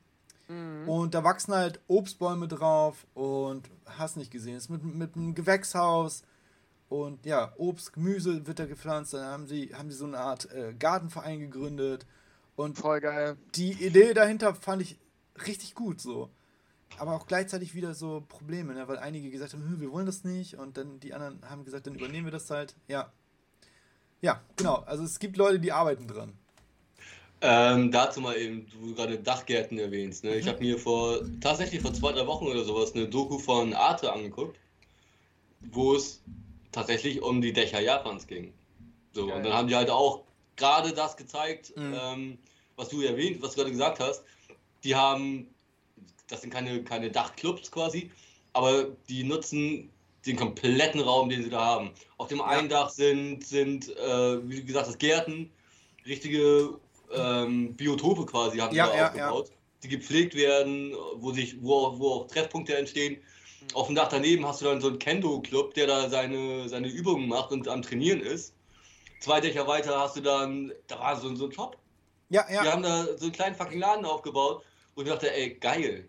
Mhm. 0.49 0.89
Und 0.89 1.15
da 1.15 1.25
wachsen 1.25 1.55
halt 1.55 1.81
Obstbäume 1.89 2.49
drauf 2.49 3.07
und 3.15 3.69
hast 3.85 4.17
nicht 4.17 4.31
gesehen. 4.31 4.57
Es 4.57 4.65
ist 4.65 4.71
mit, 4.71 4.85
mit 4.85 5.17
einem 5.17 5.35
Gewächshaus 5.35 6.23
und 6.89 7.27
ja, 7.27 7.53
Obst, 7.57 7.93
Gemüse 7.93 8.47
wird 8.47 8.59
da 8.59 8.67
gepflanzt. 8.67 9.15
Dann 9.15 9.25
haben 9.25 9.47
sie, 9.47 9.75
haben 9.75 9.91
sie 9.91 9.97
so 9.97 10.07
eine 10.07 10.19
Art 10.19 10.51
äh, 10.53 10.75
Gartenverein 10.79 11.41
gegründet. 11.41 12.07
Und 12.55 12.79
Voll 12.79 13.01
geil. 13.01 13.37
Die 13.55 13.73
Idee 13.73 14.15
dahinter 14.15 14.55
fand 14.55 14.83
ich 14.83 14.99
richtig 15.47 15.75
gut 15.75 16.01
so. 16.01 16.31
Aber 16.99 17.15
auch 17.15 17.27
gleichzeitig 17.27 17.75
wieder 17.75 17.95
so 17.95 18.25
Probleme, 18.29 18.73
ne? 18.73 18.87
weil 18.89 18.99
einige 18.99 19.31
gesagt 19.31 19.53
haben, 19.53 19.63
hm, 19.63 19.81
wir 19.81 19.91
wollen 19.91 20.07
das 20.07 20.25
nicht. 20.25 20.57
Und 20.57 20.77
dann 20.77 21.01
die 21.01 21.13
anderen 21.13 21.41
haben 21.51 21.65
gesagt, 21.65 21.87
dann 21.87 21.97
übernehmen 21.97 22.27
wir 22.27 22.33
das 22.33 22.49
halt. 22.51 22.77
Ja. 22.87 23.13
Ja, 24.23 24.41
genau. 24.57 24.77
Also 24.87 25.05
es 25.05 25.19
gibt 25.19 25.37
Leute, 25.37 25.59
die 25.59 25.73
arbeiten 25.73 26.07
dran. 26.09 26.39
Ähm, 27.43 27.91
dazu 27.93 28.21
mal 28.21 28.37
eben, 28.37 28.67
du 28.71 28.95
gerade 28.95 29.19
Dachgärten 29.19 29.79
erwähnst. 29.79 30.25
Ne? 30.25 30.31
Mhm. 30.31 30.39
Ich 30.39 30.49
habe 30.49 30.61
mir 30.61 30.79
vor 30.79 31.21
tatsächlich 31.41 31.83
vor 31.83 31.93
zwei, 31.93 32.13
drei 32.13 32.27
Wochen 32.27 32.47
oder 32.47 32.65
sowas 32.65 32.95
eine 32.95 33.09
Doku 33.09 33.39
von 33.39 33.75
Arte 33.75 34.13
angeguckt, 34.13 34.59
wo 35.61 35.95
es 35.95 36.23
tatsächlich 36.73 37.23
um 37.23 37.43
die 37.43 37.53
Dächer 37.53 37.81
Japans 37.81 38.27
ging. 38.27 38.53
So, 39.13 39.27
Geil. 39.27 39.37
und 39.37 39.43
dann 39.45 39.53
haben 39.53 39.69
die 39.69 39.77
halt 39.77 39.91
auch 39.91 40.25
gerade 40.57 40.93
das 40.93 41.17
gezeigt, 41.17 41.77
mhm. 41.77 41.95
ähm, 42.01 42.39
was 42.77 42.89
du 42.89 43.03
erwähnt, 43.03 43.43
was 43.43 43.51
du 43.51 43.57
gerade 43.59 43.71
gesagt 43.71 44.01
hast. 44.01 44.25
Die 44.85 44.95
haben, 44.95 45.47
das 46.29 46.41
sind 46.41 46.51
keine, 46.51 46.83
keine 46.85 47.11
Dachclubs 47.11 47.71
quasi, 47.71 48.11
aber 48.53 48.89
die 49.09 49.25
nutzen 49.25 49.91
den 50.27 50.37
kompletten 50.37 51.01
Raum, 51.01 51.29
den 51.29 51.45
sie 51.45 51.51
da 51.51 51.65
haben. 51.65 51.91
Auf 52.17 52.29
dem 52.29 52.39
ja. 52.39 52.47
einen 52.47 52.69
Dach 52.69 52.91
sind, 52.91 53.45
sind 53.45 53.95
äh, 53.97 54.49
wie 54.49 54.65
gesagt, 54.65 54.89
das 54.89 54.99
Gärten, 54.99 55.51
richtige 56.05 56.79
ähm, 57.13 57.75
Biotope 57.77 58.27
quasi 58.27 58.59
haben 58.59 58.75
ja, 58.75 58.95
ja, 58.95 59.07
aufgebaut, 59.07 59.53
die 59.83 59.89
gepflegt 59.89 60.35
werden, 60.35 60.95
wo, 61.17 61.33
sich, 61.33 61.63
wo, 61.63 61.75
auch, 61.75 61.99
wo 61.99 62.09
auch 62.13 62.27
Treffpunkte 62.27 62.77
entstehen. 62.77 63.19
Auf 63.75 63.87
dem 63.87 63.97
Dach 63.97 64.09
daneben 64.09 64.47
hast 64.47 64.61
du 64.61 64.67
dann 64.67 64.81
so 64.81 64.89
einen 64.89 64.99
Kendo-Club, 64.99 65.75
der 65.75 65.87
da 65.87 66.09
seine, 66.09 66.69
seine 66.69 66.89
Übungen 66.89 67.29
macht 67.29 67.51
und 67.51 67.69
am 67.69 67.83
Trainieren 67.83 68.21
ist. 68.21 68.55
Zwei 69.21 69.41
Dächer 69.41 69.67
weiter 69.67 69.99
hast 69.99 70.17
du 70.17 70.21
dann, 70.21 70.73
da 70.87 70.99
war 70.99 71.17
so, 71.19 71.35
so 71.35 71.47
ein 71.47 71.53
Shop. 71.53 71.77
Ja, 72.29 72.45
ja. 72.51 72.63
Die 72.63 72.69
haben 72.69 72.83
da 72.83 73.07
so 73.17 73.25
einen 73.25 73.33
kleinen 73.33 73.55
fucking 73.57 73.81
Laden 73.81 74.05
aufgebaut 74.05 74.63
und 74.95 75.07
ich 75.07 75.13
dachte, 75.13 75.33
ey, 75.33 75.55
geil 75.55 76.09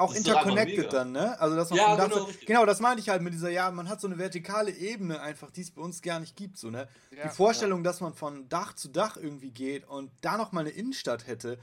auch 0.00 0.14
interconnected 0.14 0.92
dann, 0.92 1.12
ne? 1.12 1.38
Also 1.40 1.56
dass 1.56 1.70
man 1.70 1.78
ja, 1.78 1.94
genau, 1.94 2.16
so, 2.16 2.28
genau, 2.46 2.66
das 2.66 2.80
meine 2.80 3.00
ich 3.00 3.08
halt 3.08 3.22
mit 3.22 3.34
dieser, 3.34 3.50
ja, 3.50 3.70
man 3.70 3.88
hat 3.88 4.00
so 4.00 4.06
eine 4.06 4.18
vertikale 4.18 4.70
Ebene 4.70 5.20
einfach, 5.20 5.50
die 5.50 5.60
es 5.60 5.70
bei 5.70 5.82
uns 5.82 6.02
gar 6.02 6.20
nicht 6.20 6.36
gibt, 6.36 6.58
so, 6.58 6.70
ne? 6.70 6.88
Ja, 7.16 7.24
die 7.24 7.28
Vorstellung, 7.28 7.80
ja. 7.80 7.84
dass 7.84 8.00
man 8.00 8.14
von 8.14 8.48
Dach 8.48 8.74
zu 8.74 8.88
Dach 8.88 9.16
irgendwie 9.16 9.50
geht 9.50 9.86
und 9.88 10.10
da 10.20 10.36
noch 10.36 10.52
mal 10.52 10.60
eine 10.60 10.70
Innenstadt 10.70 11.26
hätte, 11.26 11.58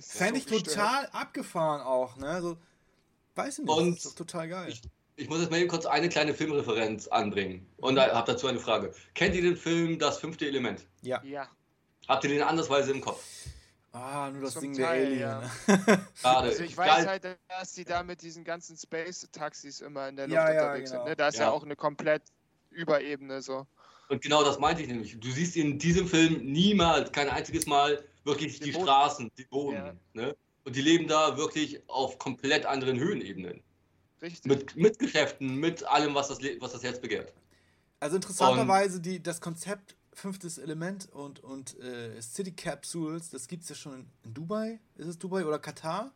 fände 0.00 0.38
ich 0.38 0.48
so 0.48 0.58
total 0.58 1.06
abgefahren 1.12 1.80
auch, 1.80 2.16
ne? 2.16 2.42
So, 2.42 2.58
weiß 3.34 3.60
ich 3.60 3.64
nicht, 3.64 3.74
und 3.74 3.90
das 3.96 4.04
ist 4.04 4.06
doch 4.06 4.26
total 4.26 4.48
geil. 4.48 4.68
Ich, 4.68 4.82
ich 5.16 5.28
muss 5.28 5.40
jetzt 5.40 5.50
mal 5.50 5.58
eben 5.58 5.68
kurz 5.68 5.86
eine 5.86 6.08
kleine 6.08 6.34
Filmreferenz 6.34 7.08
anbringen 7.08 7.66
und 7.78 7.94
mhm. 7.94 8.00
habe 8.00 8.32
dazu 8.32 8.46
eine 8.46 8.60
Frage. 8.60 8.92
Kennt 9.14 9.34
ihr 9.34 9.42
den 9.42 9.56
Film 9.56 9.98
Das 9.98 10.18
fünfte 10.18 10.46
Element? 10.46 10.86
Ja. 11.02 11.22
ja. 11.24 11.48
Habt 12.06 12.24
ihr 12.24 12.30
den 12.30 12.42
andersweise 12.42 12.92
im 12.92 13.00
Kopf? 13.00 13.22
Ah, 13.92 14.30
nur 14.30 14.42
das 14.42 14.52
Zum 14.52 14.62
Ding 14.62 14.74
Teil, 14.74 15.16
der 15.16 15.36
Alien. 15.36 15.50
Ja. 15.66 16.00
also 16.22 16.62
ich 16.62 16.76
weiß 16.76 17.06
halt, 17.06 17.38
dass 17.48 17.72
die 17.72 17.84
da 17.84 18.02
mit 18.02 18.20
diesen 18.22 18.44
ganzen 18.44 18.76
Space-Taxis 18.76 19.80
immer 19.80 20.08
in 20.08 20.16
der 20.16 20.28
Luft 20.28 20.36
ja, 20.36 20.50
unterwegs 20.50 20.90
ja, 20.90 20.96
genau. 20.96 21.04
sind. 21.04 21.10
Ne? 21.10 21.16
Da 21.16 21.28
ist 21.28 21.38
ja. 21.38 21.44
ja 21.44 21.50
auch 21.50 21.64
eine 21.64 21.76
komplett 21.76 22.22
Überebene 22.70 23.40
so. 23.40 23.66
Und 24.08 24.22
genau 24.22 24.42
das 24.44 24.58
meinte 24.58 24.82
ich 24.82 24.88
nämlich. 24.88 25.18
Du 25.18 25.30
siehst 25.30 25.56
in 25.56 25.78
diesem 25.78 26.06
Film 26.06 26.44
niemals, 26.44 27.12
kein 27.12 27.28
einziges 27.28 27.66
Mal 27.66 28.04
wirklich 28.24 28.58
die, 28.58 28.66
die 28.66 28.72
Straßen, 28.72 29.30
die 29.36 29.44
Boden. 29.44 29.98
Ne? 30.12 30.36
Und 30.64 30.76
die 30.76 30.82
leben 30.82 31.08
da 31.08 31.36
wirklich 31.36 31.82
auf 31.88 32.18
komplett 32.18 32.66
anderen 32.66 32.98
Höhenebenen. 32.98 33.62
Richtig. 34.20 34.44
Mit, 34.44 34.76
mit 34.76 34.98
Geschäften, 34.98 35.56
mit 35.56 35.84
allem, 35.84 36.14
was 36.14 36.28
das, 36.28 36.38
was 36.60 36.72
das 36.72 36.82
Herz 36.82 37.00
begehrt. 37.00 37.32
Also 38.00 38.16
interessanterweise, 38.16 39.00
die, 39.00 39.22
das 39.22 39.40
Konzept 39.40 39.96
fünftes 40.18 40.58
Element 40.58 41.08
und, 41.12 41.42
und 41.42 41.78
äh, 41.80 42.20
City 42.20 42.52
Capsules, 42.52 43.30
das 43.30 43.48
gibt 43.48 43.62
es 43.62 43.68
ja 43.68 43.74
schon 43.74 44.06
in 44.24 44.34
Dubai. 44.34 44.80
Ist 44.96 45.06
es 45.06 45.18
Dubai 45.18 45.44
oder 45.46 45.58
Katar? 45.58 46.12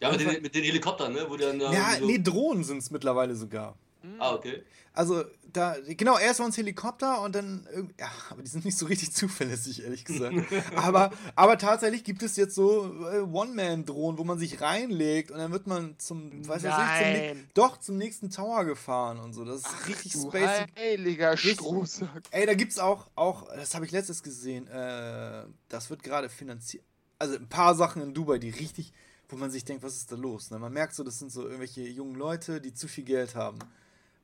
Ja, 0.00 0.10
mit 0.10 0.20
den, 0.20 0.42
mit 0.42 0.54
den, 0.54 0.64
Helikoptern, 0.64 1.12
ne? 1.12 1.26
Wo 1.28 1.36
dann, 1.36 1.60
ja, 1.60 1.96
so 1.98 2.06
nee, 2.06 2.18
Drohnen 2.18 2.64
sind 2.64 2.78
es 2.78 2.90
mittlerweile 2.90 3.34
sogar. 3.34 3.78
Ah, 4.18 4.34
okay. 4.34 4.62
Also, 4.96 5.24
da, 5.52 5.76
genau, 5.88 6.18
erst 6.18 6.38
waren 6.38 6.50
es 6.50 6.56
Helikopter 6.56 7.20
und 7.22 7.34
dann, 7.34 7.66
ja, 7.98 8.08
aber 8.30 8.42
die 8.42 8.48
sind 8.48 8.64
nicht 8.64 8.78
so 8.78 8.86
richtig 8.86 9.12
zuverlässig, 9.14 9.82
ehrlich 9.82 10.04
gesagt. 10.04 10.36
aber, 10.76 11.10
aber 11.34 11.58
tatsächlich 11.58 12.04
gibt 12.04 12.22
es 12.22 12.36
jetzt 12.36 12.54
so 12.54 12.84
äh, 13.10 13.20
One-Man-Drohnen, 13.20 14.18
wo 14.18 14.24
man 14.24 14.38
sich 14.38 14.60
reinlegt 14.60 15.32
und 15.32 15.38
dann 15.38 15.50
wird 15.50 15.66
man 15.66 15.98
zum, 15.98 16.46
weiß 16.46 16.62
ich, 16.64 16.70
zum, 16.70 17.48
doch, 17.54 17.78
zum 17.78 17.96
nächsten 17.96 18.30
Tower 18.30 18.64
gefahren 18.64 19.18
und 19.18 19.32
so. 19.32 19.44
Das 19.44 19.58
ist 19.58 19.66
Ach, 19.68 19.88
richtig 19.88 20.12
spacey. 20.12 20.66
Heiliger 20.78 21.36
Strohsack. 21.36 22.22
Ey, 22.30 22.46
da 22.46 22.54
gibt's 22.54 22.78
auch, 22.78 23.08
auch, 23.16 23.48
das 23.52 23.74
habe 23.74 23.86
ich 23.86 23.90
letztes 23.90 24.22
gesehen, 24.22 24.68
äh, 24.68 25.44
das 25.68 25.90
wird 25.90 26.04
gerade 26.04 26.28
finanziert. 26.28 26.84
Also 27.18 27.34
ein 27.36 27.48
paar 27.48 27.74
Sachen 27.74 28.00
in 28.00 28.14
Dubai, 28.14 28.38
die 28.38 28.50
richtig, 28.50 28.92
wo 29.28 29.36
man 29.36 29.50
sich 29.50 29.64
denkt, 29.64 29.82
was 29.82 29.96
ist 29.96 30.12
da 30.12 30.16
los? 30.16 30.50
Ne? 30.50 30.58
Man 30.60 30.72
merkt 30.72 30.94
so, 30.94 31.02
das 31.02 31.18
sind 31.18 31.32
so 31.32 31.42
irgendwelche 31.42 31.82
jungen 31.82 32.14
Leute, 32.14 32.60
die 32.60 32.74
zu 32.74 32.86
viel 32.86 33.04
Geld 33.04 33.34
haben. 33.34 33.58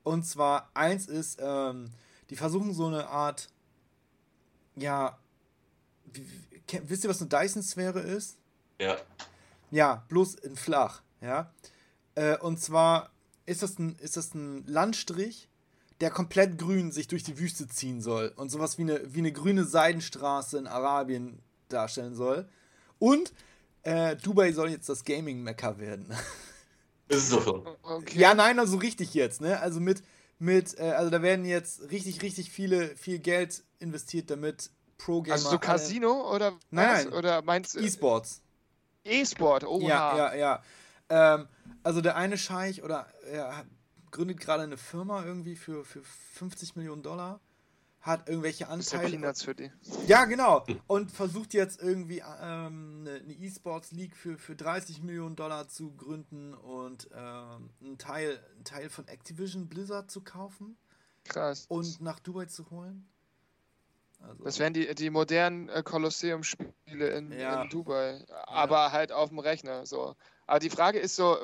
Und 0.02 0.24
zwar, 0.24 0.70
eins 0.74 1.06
ist, 1.06 1.38
ähm, 1.40 1.90
die 2.30 2.36
versuchen 2.36 2.72
so 2.74 2.86
eine 2.86 3.08
Art, 3.08 3.48
ja, 4.76 5.18
wie, 6.12 6.26
wie, 6.50 6.80
wisst 6.88 7.04
ihr, 7.04 7.10
was 7.10 7.20
eine 7.20 7.28
Dyson-Sphäre 7.28 8.00
ist? 8.00 8.38
Ja. 8.78 8.96
Ja, 9.70 10.04
bloß 10.08 10.34
in 10.36 10.56
flach, 10.56 11.02
ja. 11.20 11.52
Äh, 12.14 12.38
und 12.38 12.60
zwar 12.60 13.10
ist 13.46 13.62
das, 13.62 13.78
ein, 13.78 13.96
ist 13.96 14.16
das 14.16 14.34
ein 14.34 14.64
Landstrich, 14.66 15.48
der 16.00 16.10
komplett 16.10 16.58
grün 16.58 16.92
sich 16.92 17.08
durch 17.08 17.22
die 17.22 17.38
Wüste 17.38 17.68
ziehen 17.68 18.00
soll 18.00 18.32
und 18.36 18.50
sowas 18.50 18.78
wie 18.78 18.82
eine, 18.82 19.14
wie 19.14 19.18
eine 19.18 19.32
grüne 19.32 19.64
Seidenstraße 19.64 20.58
in 20.58 20.66
Arabien 20.66 21.40
darstellen 21.68 22.14
soll. 22.14 22.48
Und 22.98 23.32
äh, 23.82 24.16
Dubai 24.16 24.52
soll 24.52 24.70
jetzt 24.70 24.88
das 24.88 25.04
Gaming-Mecker 25.04 25.78
werden. 25.78 26.12
Ist 27.10 27.24
es 27.24 27.30
doch 27.30 27.42
schon. 27.42 27.66
Okay. 27.82 28.18
Ja, 28.20 28.34
nein, 28.34 28.60
also 28.60 28.76
richtig 28.76 29.14
jetzt, 29.14 29.40
ne? 29.40 29.58
Also 29.58 29.80
mit, 29.80 30.02
mit, 30.38 30.78
äh, 30.78 30.92
also 30.92 31.10
da 31.10 31.22
werden 31.22 31.44
jetzt 31.44 31.90
richtig, 31.90 32.22
richtig 32.22 32.52
viele, 32.52 32.96
viel 32.96 33.18
Geld 33.18 33.64
investiert, 33.80 34.30
damit 34.30 34.70
Pro-Gamer. 34.96 35.34
Also 35.34 35.50
so 35.50 35.58
Casino 35.58 36.32
oder 36.32 36.52
nein, 36.70 37.06
nein. 37.06 37.12
Oder 37.12 37.42
meinst 37.42 37.74
du? 37.74 37.80
E-Sports. 37.80 38.42
E-Sport, 39.04 39.64
oh 39.64 39.80
Ja, 39.80 40.16
ja, 40.16 40.34
ja. 40.34 40.62
Ähm, 41.08 41.48
also 41.82 42.00
der 42.00 42.14
eine 42.14 42.38
Scheich 42.38 42.84
oder 42.84 43.08
er 43.28 43.64
gründet 44.12 44.38
gerade 44.38 44.62
eine 44.62 44.76
Firma 44.76 45.24
irgendwie 45.24 45.56
für, 45.56 45.84
für 45.84 46.02
50 46.34 46.76
Millionen 46.76 47.02
Dollar 47.02 47.40
hat 48.00 48.28
irgendwelche 48.28 48.68
Anteile. 48.68 49.18
Das 49.18 49.42
für 49.42 49.54
die. 49.54 49.70
Ja, 50.06 50.24
genau. 50.24 50.64
Und 50.86 51.10
versucht 51.10 51.52
jetzt 51.52 51.80
irgendwie 51.82 52.22
ähm, 52.42 53.06
eine 53.06 53.32
E-Sports 53.32 53.92
League 53.92 54.16
für, 54.16 54.38
für 54.38 54.56
30 54.56 55.02
Millionen 55.02 55.36
Dollar 55.36 55.68
zu 55.68 55.94
gründen 55.94 56.54
und 56.54 57.08
ähm, 57.14 57.70
einen, 57.80 57.98
Teil, 57.98 58.40
einen 58.54 58.64
Teil 58.64 58.88
von 58.88 59.06
Activision 59.06 59.68
Blizzard 59.68 60.10
zu 60.10 60.22
kaufen. 60.22 60.78
Krass. 61.24 61.66
Und 61.68 62.00
nach 62.00 62.18
Dubai 62.20 62.46
zu 62.46 62.70
holen. 62.70 63.06
Also. 64.22 64.44
Das 64.44 64.58
wären 64.58 64.74
die, 64.74 64.94
die 64.94 65.10
modernen 65.10 65.68
äh, 65.68 65.82
Kolosseum-Spiele 65.82 67.08
in, 67.08 67.32
ja. 67.32 67.62
in 67.62 67.70
Dubai. 67.70 68.24
Aber 68.44 68.76
ja. 68.76 68.92
halt 68.92 69.12
auf 69.12 69.28
dem 69.28 69.38
Rechner. 69.38 69.86
So. 69.86 70.14
Aber 70.50 70.58
die 70.58 70.68
Frage 70.68 70.98
ist 70.98 71.14
so, 71.14 71.38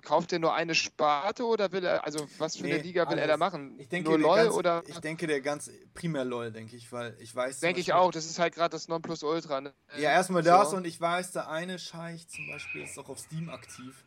kauft 0.00 0.32
er 0.32 0.38
nur 0.38 0.54
eine 0.54 0.74
Sparte 0.74 1.44
oder 1.44 1.70
will 1.70 1.84
er, 1.84 2.06
also 2.06 2.26
was 2.38 2.56
für 2.56 2.62
nee, 2.62 2.72
eine 2.72 2.82
Liga 2.82 3.02
will 3.02 3.18
alles. 3.18 3.20
er 3.20 3.26
da 3.26 3.36
machen? 3.36 3.78
Ich 3.78 3.90
denke, 3.90 4.08
nur 4.08 4.18
LOL 4.18 4.44
ganz, 4.44 4.54
oder? 4.54 4.82
Ich 4.86 4.98
denke, 5.00 5.26
der 5.26 5.42
ganz, 5.42 5.70
primär 5.92 6.24
LOL, 6.24 6.50
denke 6.50 6.74
ich, 6.74 6.90
weil 6.90 7.14
ich 7.20 7.36
weiß. 7.36 7.60
Denke 7.60 7.80
ich 7.80 7.92
auch, 7.92 8.10
das 8.10 8.24
ist 8.24 8.38
halt 8.38 8.54
gerade 8.54 8.70
das 8.70 8.88
Nonplusultra. 8.88 9.60
Ne? 9.60 9.74
Ja, 9.98 10.12
erstmal 10.12 10.42
so. 10.42 10.48
das 10.48 10.72
und 10.72 10.86
ich 10.86 10.98
weiß, 10.98 11.32
der 11.32 11.50
eine 11.50 11.78
Scheich 11.78 12.26
zum 12.28 12.48
Beispiel 12.48 12.84
ist 12.84 12.98
auch 12.98 13.10
auf 13.10 13.18
Steam 13.18 13.50
aktiv 13.50 14.02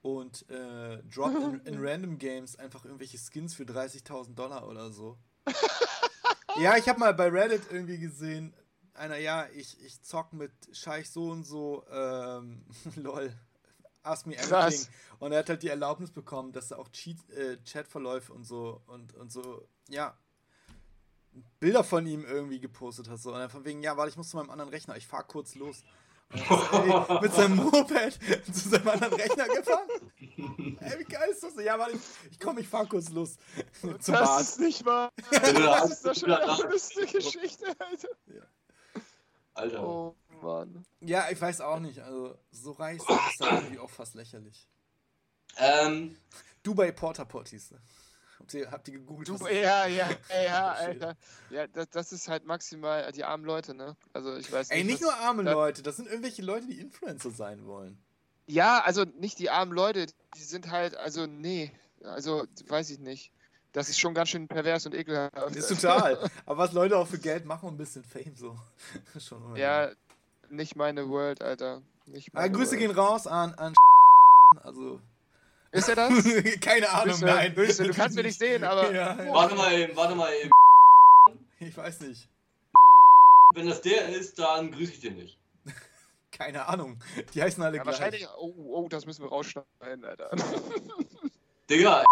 und 0.00 0.48
äh, 0.48 1.02
droppt 1.12 1.36
in, 1.36 1.60
in 1.74 1.84
Random 1.84 2.18
Games 2.18 2.56
einfach 2.60 2.84
irgendwelche 2.84 3.18
Skins 3.18 3.54
für 3.54 3.64
30.000 3.64 4.36
Dollar 4.36 4.68
oder 4.68 4.92
so. 4.92 5.18
ja, 6.60 6.76
ich 6.76 6.88
habe 6.88 7.00
mal 7.00 7.14
bei 7.14 7.26
Reddit 7.26 7.62
irgendwie 7.72 7.98
gesehen, 7.98 8.54
einer, 8.98 9.18
ja, 9.18 9.46
ich, 9.54 9.82
ich 9.84 10.02
zock 10.02 10.32
mit 10.32 10.52
Scheich 10.72 11.10
so 11.10 11.30
und 11.30 11.44
so, 11.44 11.84
ähm, 11.90 12.64
lol, 12.96 13.32
Ask 14.06 14.26
Me 14.26 14.34
Everything. 14.34 14.50
Krass. 14.50 14.90
Und 15.18 15.32
er 15.32 15.40
hat 15.40 15.48
halt 15.48 15.62
die 15.62 15.68
Erlaubnis 15.68 16.10
bekommen, 16.10 16.52
dass 16.52 16.70
er 16.70 16.78
auch 16.78 16.88
Cheat, 16.88 17.18
äh, 17.30 17.58
Chatverläufe 17.64 18.32
und 18.32 18.44
so 18.44 18.82
und, 18.86 19.14
und 19.14 19.32
so, 19.32 19.66
ja, 19.88 20.16
Bilder 21.60 21.84
von 21.84 22.06
ihm 22.06 22.24
irgendwie 22.24 22.60
gepostet 22.60 23.08
hat. 23.08 23.18
So. 23.18 23.32
Und 23.32 23.38
dann 23.38 23.50
von 23.50 23.64
wegen, 23.64 23.82
ja, 23.82 23.96
warte, 23.96 24.10
ich 24.10 24.16
muss 24.16 24.30
zu 24.30 24.36
meinem 24.36 24.50
anderen 24.50 24.70
Rechner, 24.70 24.96
ich 24.96 25.06
fahr 25.06 25.24
kurz 25.24 25.54
los. 25.54 25.84
Ey, 26.30 26.40
mit 27.22 27.32
seinem 27.32 27.56
Moped 27.56 28.18
zu 28.52 28.68
seinem 28.68 28.88
anderen 28.88 29.14
Rechner 29.14 29.46
gefahren. 29.46 29.88
Ey, 30.80 30.98
wie 30.98 31.04
geil 31.04 31.30
ist 31.30 31.42
das? 31.42 31.54
Ja, 31.62 31.78
warte, 31.78 31.96
ich, 31.96 32.32
ich 32.32 32.40
komm, 32.40 32.58
ich 32.58 32.68
fahr 32.68 32.86
kurz 32.86 33.10
los. 33.10 33.36
Zum 33.80 33.92
das 33.92 34.06
Bad. 34.06 34.40
ist 34.40 34.60
nicht 34.60 34.84
wahr. 34.84 35.12
das 35.30 35.90
ist 35.90 36.06
doch 36.06 36.14
schon 36.14 36.32
eine 36.32 36.70
lustige 36.70 37.06
Geschichte, 37.06 37.66
Alter. 37.78 38.08
Ja. 38.26 38.42
Alter. 39.54 39.82
Oh 39.82 40.16
Mann. 40.42 40.84
Ja, 41.00 41.28
ich 41.30 41.40
weiß 41.40 41.60
auch 41.60 41.80
nicht. 41.80 42.00
Also, 42.00 42.36
so 42.50 42.72
reich 42.72 42.98
ist 42.98 43.08
das 43.40 43.50
irgendwie 43.50 43.78
auch 43.78 43.90
fast 43.90 44.14
lächerlich. 44.14 44.68
Ähm. 45.58 46.16
Dubai 46.62 46.92
Porter 46.92 47.24
Potties. 47.24 47.70
Ne? 47.70 47.80
Habt 48.38 48.54
ihr, 48.54 48.70
habt 48.70 48.88
ihr 48.88 48.94
gegoogelt? 48.94 49.28
Dubai, 49.28 49.60
ja, 49.60 49.86
ja, 49.86 50.08
ja, 50.44 50.72
Alter. 50.72 51.16
Ja, 51.50 51.66
das, 51.66 51.88
das 51.90 52.12
ist 52.12 52.28
halt 52.28 52.44
maximal 52.44 53.10
die 53.12 53.24
armen 53.24 53.44
Leute, 53.44 53.74
ne? 53.74 53.96
Also, 54.12 54.36
ich 54.36 54.50
weiß 54.52 54.68
nicht. 54.68 54.78
Ey, 54.78 54.84
nicht 54.84 55.00
nur 55.00 55.14
arme 55.14 55.44
das, 55.44 55.54
Leute, 55.54 55.82
das 55.82 55.96
sind 55.96 56.08
irgendwelche 56.08 56.42
Leute, 56.42 56.66
die 56.66 56.78
Influencer 56.78 57.30
sein 57.30 57.66
wollen. 57.66 57.98
Ja, 58.46 58.80
also 58.84 59.04
nicht 59.04 59.38
die 59.38 59.50
armen 59.50 59.72
Leute, 59.72 60.06
die 60.36 60.42
sind 60.42 60.70
halt, 60.70 60.96
also, 60.96 61.26
nee. 61.26 61.72
Also, 62.02 62.46
weiß 62.68 62.90
ich 62.90 62.98
nicht 62.98 63.32
Das 63.72 63.88
ist 63.88 63.98
schon 63.98 64.14
ganz 64.14 64.28
schön 64.28 64.46
pervers 64.46 64.86
und 64.86 64.94
ekelhaft. 64.94 65.56
Ist 65.56 65.68
total. 65.68 66.30
Aber 66.46 66.58
was 66.58 66.72
Leute 66.72 66.96
auch 66.98 67.08
für 67.08 67.18
Geld 67.18 67.46
machen, 67.46 67.70
ein 67.70 67.76
bisschen 67.76 68.04
Fame 68.04 68.36
so. 68.36 68.56
schon 69.18 69.56
ja, 69.56 69.90
nicht 70.50 70.76
meine 70.76 71.08
World, 71.08 71.42
Alter. 71.42 71.82
Nicht 72.06 72.32
meine 72.32 72.46
ah, 72.46 72.48
Grüße 72.48 72.72
World. 72.72 72.80
gehen 72.80 72.90
raus 72.92 73.26
an, 73.26 73.54
an 73.54 73.74
Also. 74.62 75.00
Ist 75.72 75.88
er 75.88 75.96
das? 75.96 76.12
Keine 76.60 76.88
Ahnung, 76.88 77.14
Grüße, 77.14 77.24
nein. 77.24 77.54
Grüße, 77.54 77.84
du 77.84 77.92
kannst 77.92 78.16
mich 78.16 78.26
nicht 78.26 78.38
sehen, 78.38 78.64
aber. 78.64 78.92
Ja, 78.92 79.22
ja. 79.22 79.32
Warte 79.32 79.54
mal 79.54 79.72
eben, 79.72 79.96
warte 79.96 80.14
mal 80.14 80.32
eben. 80.32 80.50
Ich 81.58 81.76
weiß 81.76 82.00
nicht. 82.00 82.28
Wenn 83.54 83.68
das 83.68 83.80
der 83.80 84.08
ist, 84.10 84.38
dann 84.38 84.70
grüße 84.70 84.92
ich 84.92 85.00
den 85.00 85.16
nicht. 85.16 85.38
Keine 86.30 86.66
Ahnung. 86.66 86.98
Die 87.32 87.42
heißen 87.42 87.62
alle 87.62 87.78
ja, 87.78 87.82
gleich. 87.82 87.94
Wahrscheinlich. 87.94 88.28
Oh, 88.38 88.52
oh, 88.56 88.88
das 88.88 89.06
müssen 89.06 89.22
wir 89.22 89.30
rausschneiden, 89.30 90.04
Alter. 90.04 90.30
Digga, 91.70 92.04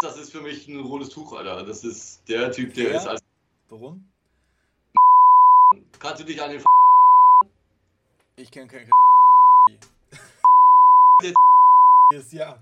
das 0.00 0.18
ist 0.18 0.30
für 0.30 0.42
mich 0.42 0.68
ein 0.68 0.80
rotes 0.80 1.08
Tuch, 1.08 1.32
Alter. 1.32 1.64
Das 1.64 1.82
ist 1.82 2.28
der 2.28 2.52
Typ, 2.52 2.74
der 2.74 2.90
ja? 2.90 2.96
ist 2.98 3.06
als. 3.06 3.22
Warum? 3.70 4.06
Kannst 5.98 6.20
du 6.20 6.24
dich 6.24 6.42
an 6.42 6.50
den 6.50 6.60
Ich 8.38 8.50
kenne 8.50 8.66
keinen 8.66 8.90
ist 12.12 12.32
ja. 12.34 12.58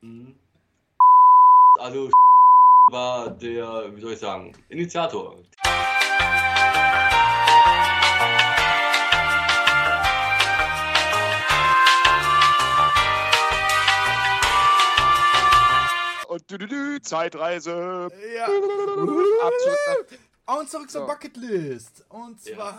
Mhm. 0.00 0.38
Also 1.80 2.10
war 2.92 3.30
der, 3.30 3.94
wie 3.94 4.00
soll 4.00 4.12
ich 4.12 4.20
sagen, 4.20 4.56
Initiator. 4.68 5.36
Und 16.28 16.50
du, 16.50 16.58
du, 16.58 16.68
du, 16.68 17.02
Zeitreise. 17.02 18.10
Ja. 18.36 18.44
Ab 18.44 19.52
zurück 19.58 20.18
Und 20.46 20.70
zurück 20.70 20.90
zur 20.90 21.06
Bucketlist. 21.06 22.04
Und 22.10 22.40
zwar, 22.40 22.78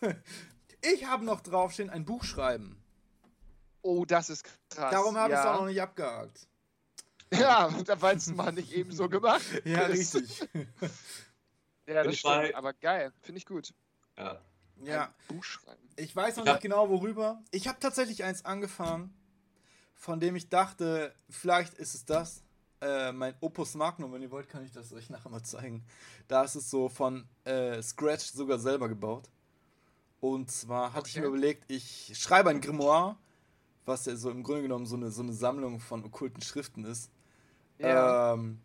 ja. 0.00 0.14
ich 0.82 1.06
habe 1.06 1.24
noch 1.24 1.40
draufstehen, 1.40 1.90
ein 1.90 2.04
Buch 2.04 2.24
schreiben. 2.24 2.80
Oh, 3.82 4.04
das 4.04 4.30
ist 4.30 4.44
krass. 4.44 4.90
Darum 4.90 5.16
habe 5.16 5.32
ja. 5.32 5.38
ich 5.38 5.44
es 5.44 5.50
auch 5.50 5.60
noch 5.60 5.68
nicht 5.68 5.80
abgehakt. 5.80 6.46
Ja, 7.32 7.72
weil 8.00 8.16
es 8.16 8.26
mal 8.26 8.50
nicht 8.50 8.72
eben 8.72 8.90
so 8.90 9.08
gemacht 9.08 9.44
Ja, 9.64 9.82
richtig. 9.82 10.40
ja, 11.86 12.02
das 12.02 12.16
stimmt. 12.16 12.56
Aber 12.56 12.72
geil, 12.72 13.12
finde 13.22 13.38
ich 13.38 13.46
gut. 13.46 13.72
Ja. 14.18 14.40
Ja. 14.82 15.04
Ein 15.04 15.36
Buch 15.36 15.44
schreiben. 15.44 15.88
Ich 15.94 16.16
weiß 16.16 16.38
noch 16.38 16.44
nicht 16.44 16.60
genau 16.60 16.88
worüber. 16.88 17.40
Ich 17.52 17.68
habe 17.68 17.78
tatsächlich 17.78 18.24
eins 18.24 18.44
angefangen, 18.44 19.14
von 19.94 20.18
dem 20.18 20.34
ich 20.34 20.48
dachte, 20.48 21.14
vielleicht 21.28 21.74
ist 21.74 21.94
es 21.94 22.04
das. 22.04 22.42
Äh, 22.80 23.12
mein 23.12 23.34
Opus 23.40 23.74
Magnum, 23.74 24.12
wenn 24.12 24.22
ihr 24.22 24.30
wollt, 24.32 24.48
kann 24.48 24.64
ich 24.64 24.72
das 24.72 24.92
euch 24.92 25.08
nachher 25.08 25.28
mal 25.28 25.42
zeigen. 25.42 25.84
Da 26.26 26.42
ist 26.42 26.56
es 26.56 26.68
so 26.68 26.88
von 26.88 27.28
äh, 27.44 27.80
Scratch 27.80 28.32
sogar 28.32 28.58
selber 28.58 28.88
gebaut. 28.88 29.30
Und 30.20 30.50
zwar 30.50 30.90
hatte 30.92 31.00
okay. 31.00 31.10
ich 31.10 31.20
mir 31.20 31.26
überlegt, 31.26 31.64
ich 31.68 32.12
schreibe 32.14 32.50
ein 32.50 32.60
Grimoire, 32.60 33.16
was 33.86 34.06
ja 34.06 34.16
so 34.16 34.30
im 34.30 34.42
Grunde 34.42 34.62
genommen 34.62 34.86
so 34.86 34.96
eine, 34.96 35.10
so 35.10 35.22
eine 35.22 35.32
Sammlung 35.32 35.80
von 35.80 36.04
okkulten 36.04 36.42
Schriften 36.42 36.84
ist. 36.84 37.10
Ja. 37.78 38.34
Ähm, 38.34 38.60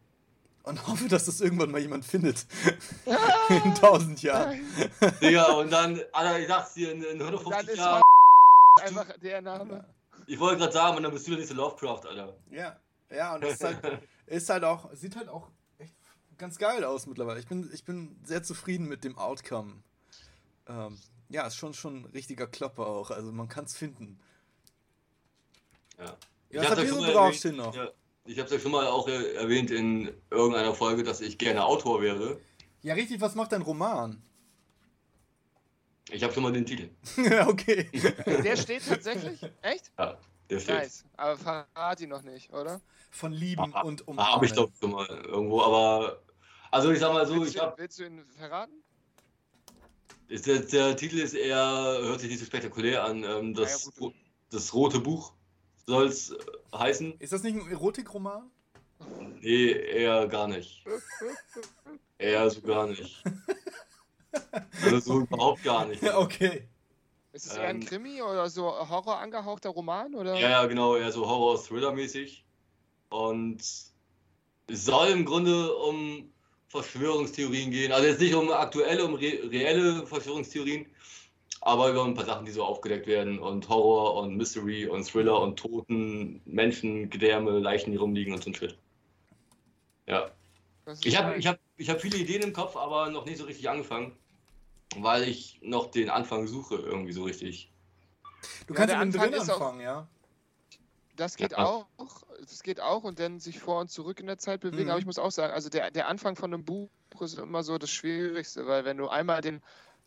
und 0.64 0.88
hoffe, 0.88 1.08
dass 1.08 1.26
das 1.26 1.42
irgendwann 1.42 1.72
mal 1.72 1.80
jemand 1.80 2.06
findet. 2.06 2.46
in 3.50 3.76
tausend 3.76 4.22
Jahren. 4.22 4.60
Digga, 5.22 5.54
und 5.54 5.72
dann, 5.72 6.02
Alter, 6.12 6.40
ich 6.40 6.48
sag's 6.48 6.74
dir, 6.74 6.92
in, 6.92 7.04
in 7.04 7.22
150 7.22 7.78
Jahren. 7.78 8.02
Einfach 8.82 9.18
der 9.20 9.42
Name. 9.42 9.86
Ich 10.28 10.40
wollte 10.40 10.60
gerade 10.60 10.74
sagen, 10.74 10.98
und 10.98 11.04
dann 11.04 11.14
bist 11.14 11.28
du 11.28 11.32
der 11.32 11.40
nächste 11.40 11.56
Lovecraft, 11.56 12.08
Alter. 12.08 12.36
Ja. 12.52 12.80
Ja, 13.10 13.36
und 13.36 13.44
ist 13.44 13.64
halt, 13.64 13.80
ist 14.26 14.50
halt 14.50 14.64
auch, 14.64 14.90
sieht 14.94 15.16
halt 15.16 15.30
auch 15.30 15.50
echt 15.78 15.96
ganz 16.38 16.58
geil 16.58 16.84
aus 16.84 17.06
mittlerweile. 17.06 17.40
Ich 17.40 17.48
bin, 17.48 17.70
ich 17.72 17.86
bin 17.86 18.20
sehr 18.24 18.44
zufrieden 18.44 18.88
mit 18.88 19.04
dem 19.04 19.18
Outcome. 19.18 19.84
Ähm, 20.68 20.98
ja, 21.30 21.48
ist 21.48 21.56
schon, 21.56 21.74
schon 21.74 22.02
ein 22.02 22.06
richtiger 22.06 22.48
Klopper 22.48 22.88
auch. 22.88 23.12
Also 23.12 23.32
man 23.32 23.48
kann 23.48 23.66
es 23.66 23.76
finden. 23.76 24.20
Ja. 25.98 26.18
ja 26.52 26.62
was 26.62 26.70
habt 26.70 26.82
ihr 26.82 26.94
so 26.94 27.06
draufstehen 27.06 27.56
noch? 27.56 27.76
Ja, 27.76 27.90
ich 28.26 28.38
habe 28.38 28.46
es 28.48 28.54
ja 28.54 28.60
schon 28.60 28.72
mal 28.72 28.88
auch 28.88 29.08
erwähnt 29.08 29.72
in 29.72 30.12
irgendeiner 30.32 30.74
Folge, 30.74 31.04
dass 31.04 31.22
ich 31.22 31.38
gerne 31.38 31.64
Autor 31.66 32.02
wäre. 32.02 32.40
Ja, 32.82 32.94
richtig, 32.94 33.22
was 33.22 33.36
macht 33.36 33.52
dein 33.52 33.62
Roman? 33.62 34.22
Ich 36.12 36.24
habe 36.24 36.34
schon 36.34 36.44
mal 36.44 36.54
den 36.54 36.66
Titel. 36.66 36.90
okay. 37.48 37.90
Der 38.26 38.56
steht 38.58 38.88
tatsächlich? 38.88 39.40
Echt? 39.62 39.92
Ja, 39.98 40.18
der 40.50 40.60
steht. 40.60 40.76
Nice. 40.76 41.06
Aber 41.18 41.38
verrat 41.38 42.02
ihn 42.02 42.10
noch 42.10 42.22
nicht, 42.22 42.54
oder? 42.54 42.80
Von 43.10 43.32
Lieben 43.32 43.74
ah, 43.74 43.82
und 43.82 44.08
Umarmen. 44.08 44.36
Habe 44.36 44.46
ich 44.46 44.54
doch 44.54 44.70
schon 44.80 44.92
mal 44.92 45.08
irgendwo, 45.08 45.62
aber. 45.62 46.22
Also 46.70 46.92
ich 46.92 47.00
sag 47.00 47.14
mal 47.14 47.26
so, 47.26 47.40
willst 47.40 47.56
ich 47.56 47.62
hab, 47.62 47.78
Willst 47.80 47.98
du 48.00 48.06
ihn 48.06 48.26
verraten? 48.38 48.84
Ist 50.28 50.48
der, 50.48 50.60
der, 50.60 50.96
Titel 50.96 51.20
ist 51.20 51.34
eher, 51.34 51.58
hört 51.58 52.20
sich 52.20 52.30
nicht 52.30 52.40
so 52.40 52.46
spektakulär 52.46 53.04
an. 53.04 53.24
Ähm, 53.24 53.54
das, 53.54 53.92
ja, 54.00 54.10
das 54.50 54.74
rote 54.74 55.00
Buch 55.00 55.34
soll 55.86 56.08
es 56.08 56.32
äh, 56.32 56.38
heißen. 56.74 57.20
Ist 57.20 57.34
das 57.34 57.44
nicht 57.44 57.56
ein 57.56 57.70
Erotikroman? 57.70 58.50
Nee, 59.42 59.72
eher 59.72 60.28
gar 60.28 60.48
nicht. 60.48 60.84
eher 62.18 62.50
so 62.50 62.62
gar 62.62 62.88
nicht. 62.88 63.24
Also 64.84 65.00
so 65.00 65.20
überhaupt 65.22 65.64
gar 65.64 65.86
nicht. 65.86 66.02
Ja, 66.02 66.18
okay. 66.18 66.68
Ist 67.34 67.48
es 67.48 67.58
eher 67.58 67.68
ein 67.68 67.82
ähm, 67.82 67.86
Krimi 67.86 68.22
oder 68.22 68.50
so 68.50 68.64
Horror 68.64 69.20
angehauchter 69.20 69.70
Roman? 69.70 70.16
Oder? 70.16 70.40
Ja, 70.40 70.66
genau, 70.66 70.96
eher 70.96 71.12
so 71.12 71.28
Horror-Thriller-mäßig. 71.28 72.46
Und 73.10 73.62
es 73.62 73.94
soll 74.68 75.10
im 75.10 75.26
Grunde 75.26 75.76
um 75.76 76.32
Verschwörungstheorien 76.68 77.72
gehen. 77.72 77.92
Also 77.92 78.08
jetzt 78.08 78.22
nicht 78.22 78.36
um 78.36 78.52
aktuelle, 78.52 79.06
um 79.06 79.16
re 79.16 79.40
reelle 79.52 80.06
Verschwörungstheorien, 80.06 80.86
aber 81.62 81.90
über 81.90 82.04
ein 82.04 82.14
paar 82.14 82.26
Sachen, 82.26 82.46
die 82.46 82.52
so 82.52 82.64
aufgedeckt 82.64 83.08
werden 83.08 83.40
und 83.40 83.68
Horror 83.70 84.16
und 84.22 84.36
Mystery 84.36 84.88
und 84.88 85.06
Thriller 85.06 85.42
und 85.42 85.58
Toten, 85.58 86.42
Menschen, 86.46 87.10
Gedärme, 87.10 87.60
Leichen, 87.60 87.92
die 87.92 87.98
rumliegen 87.98 88.34
und 88.34 88.44
so 88.44 88.50
ein 88.50 88.56
Shit. 88.56 88.78
Ja. 90.08 90.32
Ich 91.04 91.18
habe 91.18 91.36
ich 91.36 91.48
hab, 91.48 91.58
ich 91.78 91.90
hab 91.90 92.00
viele 92.00 92.18
Ideen 92.18 92.44
im 92.44 92.54
Kopf, 92.54 92.76
aber 92.76 93.10
noch 93.10 93.26
nicht 93.26 93.38
so 93.38 93.46
richtig 93.46 93.68
angefangen 93.70 94.16
weil 94.98 95.24
ich 95.24 95.60
noch 95.62 95.92
den 95.92 96.10
Anfang 96.10 96.48
suche, 96.48 96.76
irgendwie 96.76 97.14
so 97.14 97.24
richtig. 97.24 97.72
Du 98.68 98.74
kannst 98.74 98.94
ja, 98.94 99.04
drin 99.04 99.34
anfangen, 99.34 99.80
auch, 99.80 99.82
ja. 99.82 100.08
Das 101.16 101.36
geht 101.36 101.52
ja. 101.52 101.58
auch, 101.58 101.88
das 102.42 102.64
geht 102.64 102.80
auch 102.80 103.04
und 103.04 103.20
dann 103.20 103.40
sich 103.40 103.60
vor 103.60 103.80
und 103.82 103.90
zurück 103.90 104.20
in 104.20 104.28
der 104.28 104.38
Zeit 104.38 104.62
bewegen. 104.62 104.86
Mhm. 104.86 104.90
Aber 104.90 105.00
ich 105.00 105.06
muss 105.06 105.20
auch 105.20 105.32
sagen, 105.32 105.54
also 105.54 105.70
der, 105.70 105.92
der 105.92 106.08
Anfang 106.08 106.36
von 106.36 106.54
einem 106.54 106.66
Buch 106.66 106.90
ist 107.20 107.38
immer 107.38 107.64
so 107.64 107.78
das 107.78 107.90
Schwierigste, 107.92 108.68
weil 108.68 108.86
wenn 108.86 108.98
du 108.98 109.08
einmal 109.08 109.42
den 109.42 109.62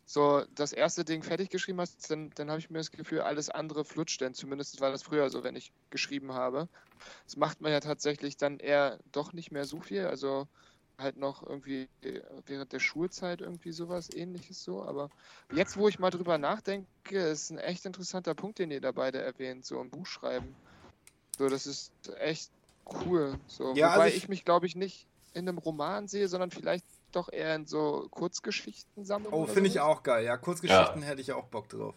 so 0.04 0.42
das 0.54 0.72
erste 0.72 1.04
Ding 1.04 1.22
fertig 1.22 1.50
geschrieben 1.50 1.80
hast, 1.80 2.10
dann, 2.10 2.30
dann 2.30 2.48
habe 2.48 2.60
ich 2.60 2.70
mir 2.70 2.78
das 2.78 2.90
Gefühl, 2.90 3.20
alles 3.20 3.50
andere 3.50 3.84
flutscht 3.84 4.20
denn. 4.22 4.32
Zumindest 4.32 4.80
war 4.80 4.90
das 4.90 5.02
früher 5.02 5.28
so, 5.28 5.44
wenn 5.44 5.54
ich 5.54 5.70
geschrieben 5.90 6.32
habe. 6.32 6.68
Das 7.26 7.36
macht 7.36 7.60
man 7.60 7.72
ja 7.72 7.80
tatsächlich 7.80 8.38
dann 8.38 8.58
eher 8.58 8.98
doch 9.12 9.34
nicht 9.34 9.50
mehr 9.52 9.66
so 9.66 9.80
viel. 9.80 10.06
Also 10.06 10.48
halt 10.98 11.16
noch 11.16 11.46
irgendwie 11.46 11.88
äh, 12.02 12.22
während 12.46 12.72
der 12.72 12.80
Schulzeit 12.80 13.42
irgendwie 13.42 13.72
sowas 13.72 14.08
ähnliches 14.10 14.62
so. 14.64 14.82
Aber 14.82 15.10
jetzt, 15.52 15.76
wo 15.76 15.88
ich 15.88 15.98
mal 15.98 16.10
drüber 16.10 16.38
nachdenke, 16.38 17.18
ist 17.18 17.50
ein 17.50 17.58
echt 17.58 17.84
interessanter 17.84 18.34
Punkt, 18.34 18.58
den 18.58 18.70
ihr 18.70 18.80
da 18.80 18.92
beide 18.92 19.20
erwähnt, 19.20 19.64
so 19.64 19.78
ein 19.78 19.90
Buch 19.90 20.06
schreiben. 20.06 20.56
So, 21.38 21.48
das 21.48 21.66
ist 21.66 21.92
echt 22.20 22.50
cool. 23.06 23.38
So, 23.46 23.74
ja, 23.74 23.94
wobei 23.94 24.04
also 24.04 24.16
ich, 24.16 24.24
ich, 24.24 24.28
mich, 24.28 24.44
glaube 24.44 24.66
ich, 24.66 24.76
nicht 24.76 25.06
in 25.34 25.48
einem 25.48 25.58
Roman 25.58 26.08
sehe, 26.08 26.28
sondern 26.28 26.50
vielleicht 26.50 26.84
doch 27.12 27.32
eher 27.32 27.54
in 27.54 27.66
so 27.66 28.08
Kurzgeschichten 28.10 29.04
sammeln. 29.04 29.32
Oh, 29.32 29.46
finde 29.46 29.68
ich 29.68 29.80
auch 29.80 30.02
geil. 30.02 30.24
Ja, 30.24 30.36
Kurzgeschichten 30.36 31.02
ja. 31.02 31.08
hätte 31.08 31.20
ich 31.20 31.32
auch 31.32 31.46
Bock 31.46 31.68
drauf. 31.68 31.94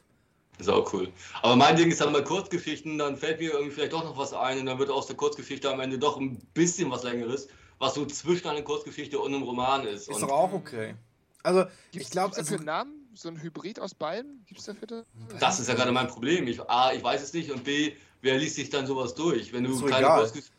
Ist 0.59 0.69
auch 0.69 0.93
cool. 0.93 1.11
Aber 1.41 1.55
mein 1.55 1.75
Ding 1.75 1.89
ist 1.89 2.01
dann 2.01 2.13
bei 2.13 2.21
Kurzgeschichten, 2.21 2.97
dann 2.97 3.17
fällt 3.17 3.39
mir 3.39 3.51
irgendwie 3.51 3.71
vielleicht 3.71 3.93
doch 3.93 4.03
noch 4.03 4.17
was 4.17 4.33
ein 4.33 4.59
und 4.59 4.67
dann 4.67 4.77
wird 4.77 4.91
aus 4.91 5.07
der 5.07 5.15
Kurzgeschichte 5.15 5.71
am 5.71 5.79
Ende 5.79 5.97
doch 5.97 6.17
ein 6.17 6.37
bisschen 6.53 6.91
was 6.91 7.03
längeres 7.03 7.47
was 7.81 7.95
so 7.95 8.05
zwischen 8.05 8.47
einer 8.47 8.61
Kurzgeschichte 8.61 9.19
und 9.19 9.33
einem 9.33 9.43
Roman 9.43 9.85
ist. 9.85 10.07
Ist 10.07 10.21
doch 10.21 10.29
auch 10.29 10.53
okay. 10.53 10.95
Also, 11.43 11.65
gibt's, 11.91 12.07
ich 12.07 12.11
glaube. 12.11 12.37
Also, 12.37 12.55
einen 12.55 12.65
Namen? 12.65 13.09
So 13.13 13.27
ein 13.27 13.41
Hybrid 13.41 13.79
aus 13.79 13.93
beiden? 13.93 14.45
Gibt 14.45 14.61
es 14.61 14.67
dafür 14.67 14.87
da? 14.87 15.03
Das 15.39 15.59
ist 15.59 15.67
ja 15.67 15.73
gerade 15.73 15.91
mein 15.91 16.07
Problem. 16.07 16.47
Ich, 16.47 16.61
A, 16.69 16.93
ich 16.93 17.03
weiß 17.03 17.21
es 17.21 17.33
nicht 17.33 17.51
und 17.51 17.65
B, 17.65 17.93
wer 18.21 18.37
liest 18.37 18.55
sich 18.55 18.69
dann 18.69 18.87
sowas 18.87 19.15
durch? 19.15 19.53
Wenn 19.53 19.63
du 19.63 19.73
so 19.73 19.85
keine 19.85 20.07
Kurzgeschichte. 20.07 20.51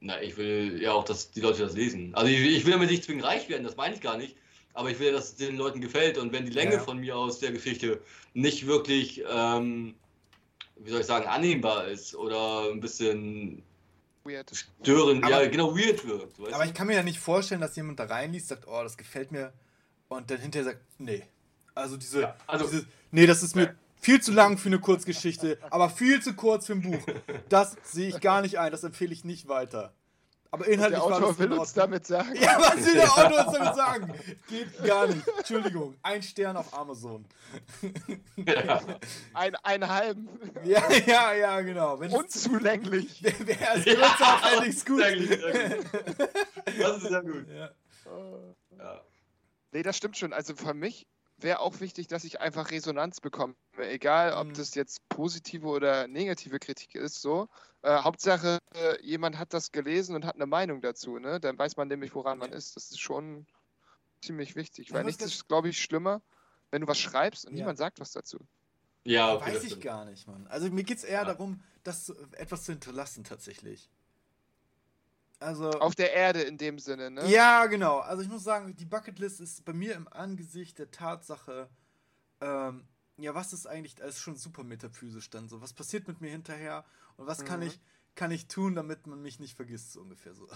Na, 0.00 0.20
ich 0.22 0.36
will 0.36 0.80
ja 0.80 0.92
auch, 0.92 1.04
dass 1.04 1.30
die 1.30 1.40
Leute 1.40 1.62
das 1.62 1.74
lesen. 1.74 2.14
Also, 2.14 2.30
ich, 2.30 2.40
ich 2.40 2.64
will 2.64 2.72
damit 2.72 2.90
nicht 2.90 3.04
zwingend 3.04 3.24
reich 3.24 3.48
werden, 3.48 3.64
das 3.64 3.76
meine 3.76 3.94
ich 3.94 4.00
gar 4.00 4.16
nicht. 4.16 4.36
Aber 4.72 4.90
ich 4.90 4.98
will, 4.98 5.12
dass 5.12 5.30
es 5.30 5.36
den 5.36 5.56
Leuten 5.56 5.80
gefällt 5.80 6.16
und 6.16 6.32
wenn 6.32 6.46
die 6.46 6.52
Länge 6.52 6.74
ja. 6.74 6.80
von 6.80 6.98
mir 6.98 7.16
aus 7.16 7.40
der 7.40 7.52
Geschichte 7.52 8.00
nicht 8.34 8.66
wirklich, 8.66 9.22
ähm, 9.28 9.94
wie 10.76 10.90
soll 10.90 11.00
ich 11.00 11.06
sagen, 11.06 11.26
annehmbar 11.26 11.88
ist 11.88 12.14
oder 12.14 12.70
ein 12.70 12.80
bisschen 12.80 13.62
weird. 14.24 14.50
Störend, 14.80 15.24
aber, 15.24 15.42
ja, 15.42 15.48
genau, 15.48 15.76
weird 15.76 16.06
wirkt. 16.06 16.54
aber 16.54 16.64
ich 16.64 16.72
kann 16.72 16.86
mir 16.86 16.94
ja 16.94 17.02
nicht 17.02 17.18
vorstellen, 17.18 17.60
dass 17.60 17.76
jemand 17.76 17.98
da 17.98 18.04
reinliest, 18.04 18.48
sagt, 18.48 18.66
oh, 18.68 18.82
das 18.82 18.96
gefällt 18.96 19.32
mir, 19.32 19.52
und 20.08 20.30
dann 20.30 20.38
hinterher 20.38 20.72
sagt, 20.72 20.80
nee. 20.98 21.22
Also 21.74 21.96
diese, 21.96 22.22
ja, 22.22 22.36
also, 22.46 22.66
dieses, 22.66 22.86
nee, 23.10 23.26
das 23.26 23.42
ist 23.42 23.54
mir 23.54 23.64
ja. 23.64 23.74
Viel 24.00 24.20
zu 24.20 24.32
lang 24.32 24.58
für 24.58 24.68
eine 24.68 24.80
Kurzgeschichte, 24.80 25.58
aber 25.70 25.90
viel 25.90 26.20
zu 26.22 26.34
kurz 26.34 26.66
für 26.66 26.72
ein 26.72 26.82
Buch. 26.82 27.04
Das 27.48 27.76
sehe 27.84 28.08
ich 28.08 28.20
gar 28.20 28.42
nicht 28.42 28.58
ein, 28.58 28.72
das 28.72 28.82
empfehle 28.82 29.12
ich 29.12 29.24
nicht 29.24 29.48
weiter. 29.48 29.94
Aber 30.52 30.66
inhaltlich 30.66 31.00
der 31.00 31.16
Autor 31.16 31.38
will 31.38 31.52
uns 31.52 31.74
damit 31.74 32.06
sagen. 32.06 32.34
Ja, 32.34 32.58
was 32.58 32.84
will 32.84 32.94
der 32.94 33.12
Autor 33.12 33.46
uns 33.46 33.56
damit 33.56 33.74
sagen? 33.76 34.14
Geht 34.48 34.84
gar 34.84 35.06
nicht. 35.06 35.22
Entschuldigung, 35.38 35.94
ein 36.02 36.22
Stern 36.22 36.56
auf 36.56 36.74
Amazon. 36.74 37.24
Ja. 38.34 38.80
Ein, 39.34 39.54
einen 39.56 39.88
halben. 39.88 40.28
Ja, 40.64 40.82
ja, 41.06 41.32
ja, 41.34 41.60
genau. 41.60 42.00
Wenn 42.00 42.10
Unzulänglich. 42.10 43.22
Wer, 43.22 43.34
wer 43.40 43.74
ist 43.74 43.84
benutzeraufwendig 43.84 44.86
gut? 44.86 45.02
Das 46.78 46.96
ist 46.96 47.08
sehr 47.08 47.22
gut. 47.22 47.46
Ja. 47.48 47.70
ja. 48.76 49.00
Nee, 49.72 49.82
das 49.84 49.96
stimmt 49.96 50.16
schon. 50.16 50.32
Also 50.32 50.56
für 50.56 50.74
mich 50.74 51.06
wäre 51.42 51.60
auch 51.60 51.80
wichtig, 51.80 52.06
dass 52.08 52.24
ich 52.24 52.40
einfach 52.40 52.70
Resonanz 52.70 53.20
bekomme. 53.20 53.54
Egal, 53.78 54.32
ob 54.34 54.48
mhm. 54.48 54.54
das 54.54 54.74
jetzt 54.74 55.08
positive 55.08 55.66
oder 55.66 56.06
negative 56.08 56.58
Kritik 56.58 56.94
ist, 56.94 57.20
so. 57.20 57.48
Äh, 57.82 58.02
Hauptsache, 58.02 58.58
äh, 58.74 59.02
jemand 59.02 59.38
hat 59.38 59.54
das 59.54 59.72
gelesen 59.72 60.14
und 60.14 60.24
hat 60.24 60.34
eine 60.34 60.46
Meinung 60.46 60.80
dazu, 60.80 61.18
ne? 61.18 61.40
Dann 61.40 61.58
weiß 61.58 61.76
man 61.76 61.88
nämlich, 61.88 62.14
woran 62.14 62.38
man 62.38 62.52
ist. 62.52 62.76
Das 62.76 62.90
ist 62.90 63.00
schon 63.00 63.46
ziemlich 64.22 64.56
wichtig. 64.56 64.88
Ja, 64.88 64.96
weil 64.96 65.04
nichts 65.04 65.24
ist, 65.24 65.48
glaube 65.48 65.70
ich, 65.70 65.80
schlimmer, 65.80 66.22
wenn 66.70 66.82
du 66.82 66.86
was 66.86 66.98
schreibst 66.98 67.46
und 67.46 67.52
ja. 67.52 67.60
niemand 67.60 67.78
sagt 67.78 68.00
was 68.00 68.12
dazu. 68.12 68.38
Ja, 69.04 69.34
okay, 69.34 69.54
weiß 69.54 69.64
ich 69.64 69.80
gar 69.80 70.04
nicht, 70.04 70.26
Mann. 70.26 70.46
Also 70.48 70.70
mir 70.70 70.84
geht 70.84 70.98
es 70.98 71.04
eher 71.04 71.20
ja. 71.20 71.24
darum, 71.24 71.62
das 71.82 72.10
etwas 72.32 72.64
zu 72.64 72.72
hinterlassen 72.72 73.24
tatsächlich. 73.24 73.88
Also, 75.40 75.70
Auf 75.70 75.94
der 75.94 76.12
Erde 76.12 76.42
in 76.42 76.58
dem 76.58 76.78
Sinne, 76.78 77.10
ne? 77.10 77.26
Ja, 77.26 77.66
genau. 77.66 77.98
Also 78.00 78.22
ich 78.22 78.28
muss 78.28 78.44
sagen, 78.44 78.76
die 78.76 78.84
Bucketlist 78.84 79.40
ist 79.40 79.64
bei 79.64 79.72
mir 79.72 79.94
im 79.94 80.06
Angesicht 80.08 80.78
der 80.78 80.90
Tatsache, 80.90 81.70
ähm, 82.42 82.86
ja, 83.16 83.34
was 83.34 83.54
ist 83.54 83.66
eigentlich, 83.66 83.98
ist 84.00 84.20
schon 84.20 84.36
super 84.36 84.64
metaphysisch 84.64 85.30
dann 85.30 85.48
so. 85.48 85.62
Was 85.62 85.72
passiert 85.72 86.08
mit 86.08 86.20
mir 86.20 86.30
hinterher 86.30 86.84
und 87.16 87.26
was 87.26 87.40
mhm. 87.40 87.44
kann 87.46 87.62
ich 87.62 87.80
kann 88.16 88.32
ich 88.32 88.48
tun, 88.48 88.74
damit 88.74 89.06
man 89.06 89.22
mich 89.22 89.38
nicht 89.38 89.54
vergisst, 89.54 89.92
so 89.92 90.00
ungefähr 90.00 90.34
so. 90.34 90.46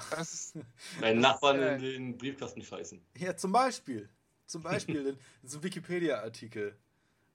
Deinen 1.01 1.21
Nachbarn 1.21 1.63
in 1.63 1.81
den 1.81 2.19
Briefkasten 2.19 2.63
scheißen. 2.63 3.01
Ja, 3.17 3.37
zum 3.37 3.53
Beispiel. 3.53 4.11
Zum 4.45 4.63
Beispiel 4.63 5.07
in, 5.07 5.19
in 5.43 5.49
so 5.49 5.59
einem 5.59 5.65
Wikipedia-Artikel. 5.65 6.77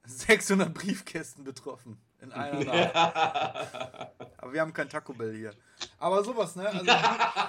600 0.05 0.73
Briefkästen 0.73 1.43
betroffen 1.43 1.99
in 2.21 2.31
einer 2.31 2.63
Nacht. 2.63 2.95
Aber 4.37 4.53
wir 4.53 4.61
haben 4.61 4.73
kein 4.73 4.89
Taco 4.89 5.13
Bell 5.13 5.35
hier. 5.35 5.53
Aber 5.97 6.23
sowas, 6.23 6.55
ne? 6.55 6.67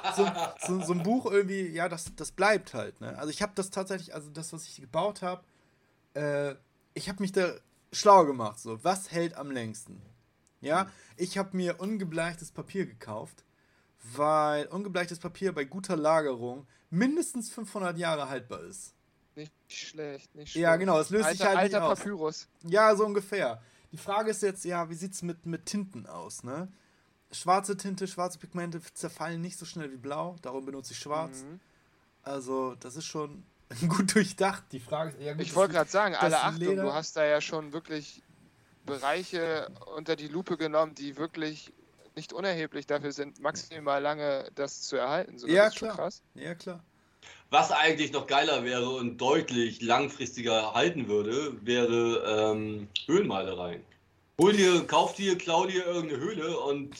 Also 0.02 0.24
so, 0.24 0.30
so, 0.66 0.86
so, 0.86 0.92
ein 0.92 1.02
Buch 1.02 1.26
irgendwie, 1.26 1.68
ja, 1.68 1.88
das, 1.88 2.14
das 2.16 2.32
bleibt 2.32 2.74
halt, 2.74 3.00
ne? 3.00 3.16
Also 3.18 3.30
ich 3.30 3.42
habe 3.42 3.52
das 3.54 3.70
tatsächlich, 3.70 4.14
also 4.14 4.30
das, 4.30 4.52
was 4.52 4.66
ich 4.66 4.80
gebaut 4.80 5.22
habe, 5.22 5.42
äh, 6.14 6.54
ich 6.94 7.08
habe 7.08 7.22
mich 7.22 7.32
da 7.32 7.52
schlau 7.92 8.24
gemacht, 8.24 8.58
so. 8.58 8.82
Was 8.84 9.10
hält 9.10 9.36
am 9.36 9.50
längsten? 9.50 10.02
Ja, 10.60 10.90
ich 11.16 11.38
habe 11.38 11.56
mir 11.56 11.80
ungebleichtes 11.80 12.52
Papier 12.52 12.86
gekauft, 12.86 13.44
weil 14.14 14.66
ungebleichtes 14.66 15.18
Papier 15.18 15.54
bei 15.54 15.64
guter 15.64 15.96
Lagerung 15.96 16.66
mindestens 16.90 17.50
500 17.50 17.96
Jahre 17.96 18.28
haltbar 18.28 18.62
ist. 18.64 18.94
Nicht 19.36 19.52
schlecht, 19.68 20.34
nicht 20.34 20.52
schlecht. 20.52 20.62
Ja, 20.62 20.76
genau, 20.76 20.98
es 20.98 21.10
löst 21.10 21.24
alter, 21.24 21.36
sich 21.36 21.46
halt 21.46 21.58
alter 21.58 21.80
nicht 21.80 21.98
Papyrus. 21.98 22.48
Aus. 22.62 22.70
Ja, 22.70 22.94
so 22.94 23.06
ungefähr. 23.06 23.62
Die 23.92 23.96
Frage 23.96 24.30
ist 24.30 24.42
jetzt, 24.42 24.64
ja, 24.64 24.88
wie 24.88 24.94
sieht 24.94 25.14
es 25.14 25.22
mit, 25.22 25.46
mit 25.46 25.66
Tinten 25.66 26.06
aus, 26.06 26.44
ne? 26.44 26.68
Schwarze 27.32 27.76
Tinte, 27.76 28.08
schwarze 28.08 28.38
Pigmente 28.38 28.80
zerfallen 28.94 29.40
nicht 29.40 29.58
so 29.58 29.64
schnell 29.64 29.92
wie 29.92 29.96
blau, 29.96 30.36
darum 30.42 30.64
benutze 30.64 30.92
ich 30.92 30.98
schwarz. 30.98 31.42
Mhm. 31.42 31.60
Also, 32.22 32.74
das 32.76 32.96
ist 32.96 33.06
schon 33.06 33.44
gut 33.88 34.14
durchdacht. 34.14 34.64
Die 34.72 34.80
Frage 34.80 35.10
ist, 35.10 35.20
ja, 35.20 35.32
gut, 35.32 35.42
Ich 35.42 35.54
wollte 35.54 35.74
gerade 35.74 35.90
sagen, 35.90 36.14
alle 36.14 36.40
Achtung, 36.40 36.58
Leder... 36.58 36.82
du 36.82 36.92
hast 36.92 37.16
da 37.16 37.24
ja 37.24 37.40
schon 37.40 37.72
wirklich 37.72 38.22
Bereiche 38.84 39.70
unter 39.96 40.16
die 40.16 40.28
Lupe 40.28 40.56
genommen, 40.56 40.94
die 40.94 41.16
wirklich 41.16 41.72
nicht 42.16 42.32
unerheblich 42.32 42.86
dafür 42.86 43.12
sind, 43.12 43.40
maximal 43.40 44.02
lange 44.02 44.50
das 44.54 44.82
zu 44.82 44.96
erhalten. 44.96 45.38
So, 45.38 45.46
ja, 45.46 45.70
klar. 45.70 46.10
Ja, 46.34 46.54
klar. 46.54 46.82
Was 47.50 47.72
eigentlich 47.72 48.12
noch 48.12 48.28
geiler 48.28 48.64
wäre 48.64 48.88
und 48.90 49.18
deutlich 49.18 49.82
langfristiger 49.82 50.72
halten 50.72 51.08
würde, 51.08 51.52
wäre 51.66 52.52
ähm, 52.52 52.88
Höhlenmalereien. 53.06 53.82
Hol 54.40 54.52
dir, 54.52 54.86
kauf 54.86 55.14
dir, 55.14 55.36
klau 55.36 55.66
dir 55.66 55.84
irgendeine 55.84 56.20
Höhle 56.20 56.58
und 56.60 56.94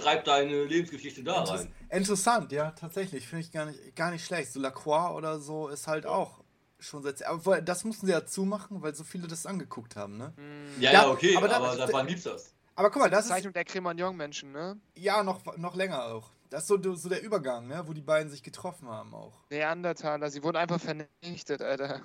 schreib 0.00 0.24
deine 0.24 0.64
Lebensgeschichte 0.64 1.24
da 1.24 1.42
rein. 1.42 1.72
Interessant, 1.90 2.52
ja, 2.52 2.70
tatsächlich. 2.70 3.26
Finde 3.26 3.44
ich 3.44 3.50
gar 3.50 3.66
nicht, 3.66 3.96
gar 3.96 4.12
nicht 4.12 4.24
schlecht. 4.24 4.52
So 4.52 4.60
Lacroix 4.60 5.16
oder 5.16 5.40
so 5.40 5.66
ist 5.66 5.88
halt 5.88 6.06
auch 6.06 6.38
schon 6.78 7.02
seit. 7.02 7.24
Aber 7.26 7.60
das 7.60 7.82
mussten 7.82 8.06
sie 8.06 8.12
ja 8.12 8.24
zumachen, 8.24 8.82
weil 8.82 8.94
so 8.94 9.02
viele 9.02 9.26
das 9.26 9.44
angeguckt 9.44 9.96
haben, 9.96 10.16
ne? 10.16 10.32
Ja, 10.78 10.92
ja, 10.92 11.10
okay, 11.10 11.36
aber, 11.36 11.52
aber 11.52 11.76
da, 11.76 11.92
wann 11.92 12.06
gibt's 12.06 12.22
das? 12.24 12.54
Aber 12.80 12.90
guck 12.90 13.02
mal, 13.02 13.10
das 13.10 13.26
ist. 13.26 13.28
Zeichnung 13.28 13.52
der 13.52 13.66
Cremagnon-Menschen, 13.66 14.52
ne? 14.52 14.80
Ja, 14.94 15.22
noch, 15.22 15.44
noch 15.58 15.76
länger 15.76 16.02
auch. 16.06 16.30
Das 16.48 16.62
ist 16.62 16.68
so, 16.68 16.94
so 16.94 17.10
der 17.10 17.22
Übergang, 17.22 17.66
ne? 17.66 17.82
wo 17.86 17.92
die 17.92 18.00
beiden 18.00 18.30
sich 18.30 18.42
getroffen 18.42 18.88
haben 18.88 19.14
auch. 19.14 19.44
Neandertaler, 19.50 20.30
sie 20.30 20.42
wurden 20.42 20.56
einfach 20.56 20.80
vernichtet, 20.80 21.60
Alter. 21.60 22.00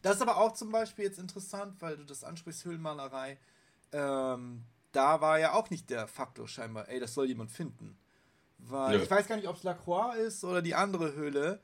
Das 0.00 0.16
ist 0.16 0.22
aber 0.22 0.38
auch 0.38 0.52
zum 0.52 0.72
Beispiel 0.72 1.04
jetzt 1.04 1.18
interessant, 1.18 1.76
weil 1.80 1.98
du 1.98 2.04
das 2.04 2.24
ansprichst, 2.24 2.64
Höhlenmalerei. 2.64 3.38
Ähm, 3.92 4.64
da 4.92 5.20
war 5.20 5.38
ja 5.38 5.52
auch 5.52 5.68
nicht 5.68 5.90
der 5.90 6.08
Faktor 6.08 6.48
scheinbar, 6.48 6.88
ey, 6.88 6.98
das 6.98 7.12
soll 7.12 7.26
jemand 7.26 7.52
finden. 7.52 7.98
Weil 8.56 8.96
ja. 8.96 9.02
ich 9.02 9.10
weiß 9.10 9.28
gar 9.28 9.36
nicht, 9.36 9.46
ob 9.46 9.56
es 9.56 9.62
Lacroix 9.62 10.16
ist 10.16 10.42
oder 10.42 10.62
die 10.62 10.74
andere 10.74 11.12
Höhle. 11.12 11.60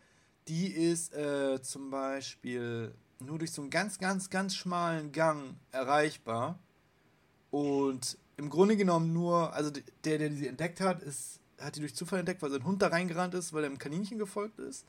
Die 0.48 0.68
ist 0.68 1.14
äh, 1.14 1.62
zum 1.62 1.88
Beispiel 1.88 2.94
nur 3.20 3.38
durch 3.38 3.52
so 3.52 3.62
einen 3.62 3.70
ganz, 3.70 3.98
ganz, 3.98 4.28
ganz 4.28 4.54
schmalen 4.54 5.12
Gang 5.12 5.56
erreichbar. 5.72 6.58
Und 7.50 8.18
im 8.36 8.50
Grunde 8.50 8.76
genommen 8.76 9.12
nur, 9.12 9.52
also 9.54 9.70
der, 10.04 10.18
der 10.18 10.32
sie 10.32 10.46
entdeckt 10.46 10.80
hat, 10.80 11.02
ist 11.02 11.38
hat 11.60 11.76
die 11.76 11.80
durch 11.80 11.94
Zufall 11.94 12.20
entdeckt, 12.20 12.42
weil 12.42 12.50
sein 12.50 12.64
Hund 12.64 12.82
da 12.82 12.88
reingerannt 12.88 13.34
ist, 13.34 13.52
weil 13.52 13.64
er 13.64 13.66
einem 13.66 13.78
Kaninchen 13.78 14.18
gefolgt 14.18 14.58
ist. 14.58 14.86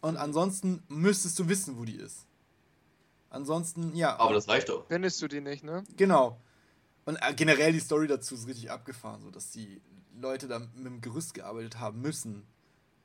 Und 0.00 0.16
ansonsten 0.16 0.82
müsstest 0.88 1.38
du 1.38 1.48
wissen, 1.48 1.78
wo 1.78 1.84
die 1.84 1.96
ist. 1.96 2.26
Ansonsten, 3.30 3.94
ja. 3.94 4.18
Aber 4.18 4.34
das 4.34 4.48
reicht 4.48 4.68
doch. 4.68 4.86
Findest 4.88 5.22
du 5.22 5.28
die 5.28 5.40
nicht, 5.40 5.64
ne? 5.64 5.84
Genau. 5.96 6.38
Und 7.04 7.16
äh, 7.16 7.34
generell 7.34 7.72
die 7.72 7.80
Story 7.80 8.06
dazu 8.06 8.34
ist 8.34 8.46
richtig 8.46 8.70
abgefahren, 8.70 9.22
so 9.22 9.30
dass 9.30 9.50
die 9.50 9.80
Leute 10.20 10.48
da 10.48 10.58
mit 10.58 10.84
dem 10.84 11.00
Gerüst 11.00 11.34
gearbeitet 11.34 11.78
haben 11.78 12.00
müssen. 12.00 12.44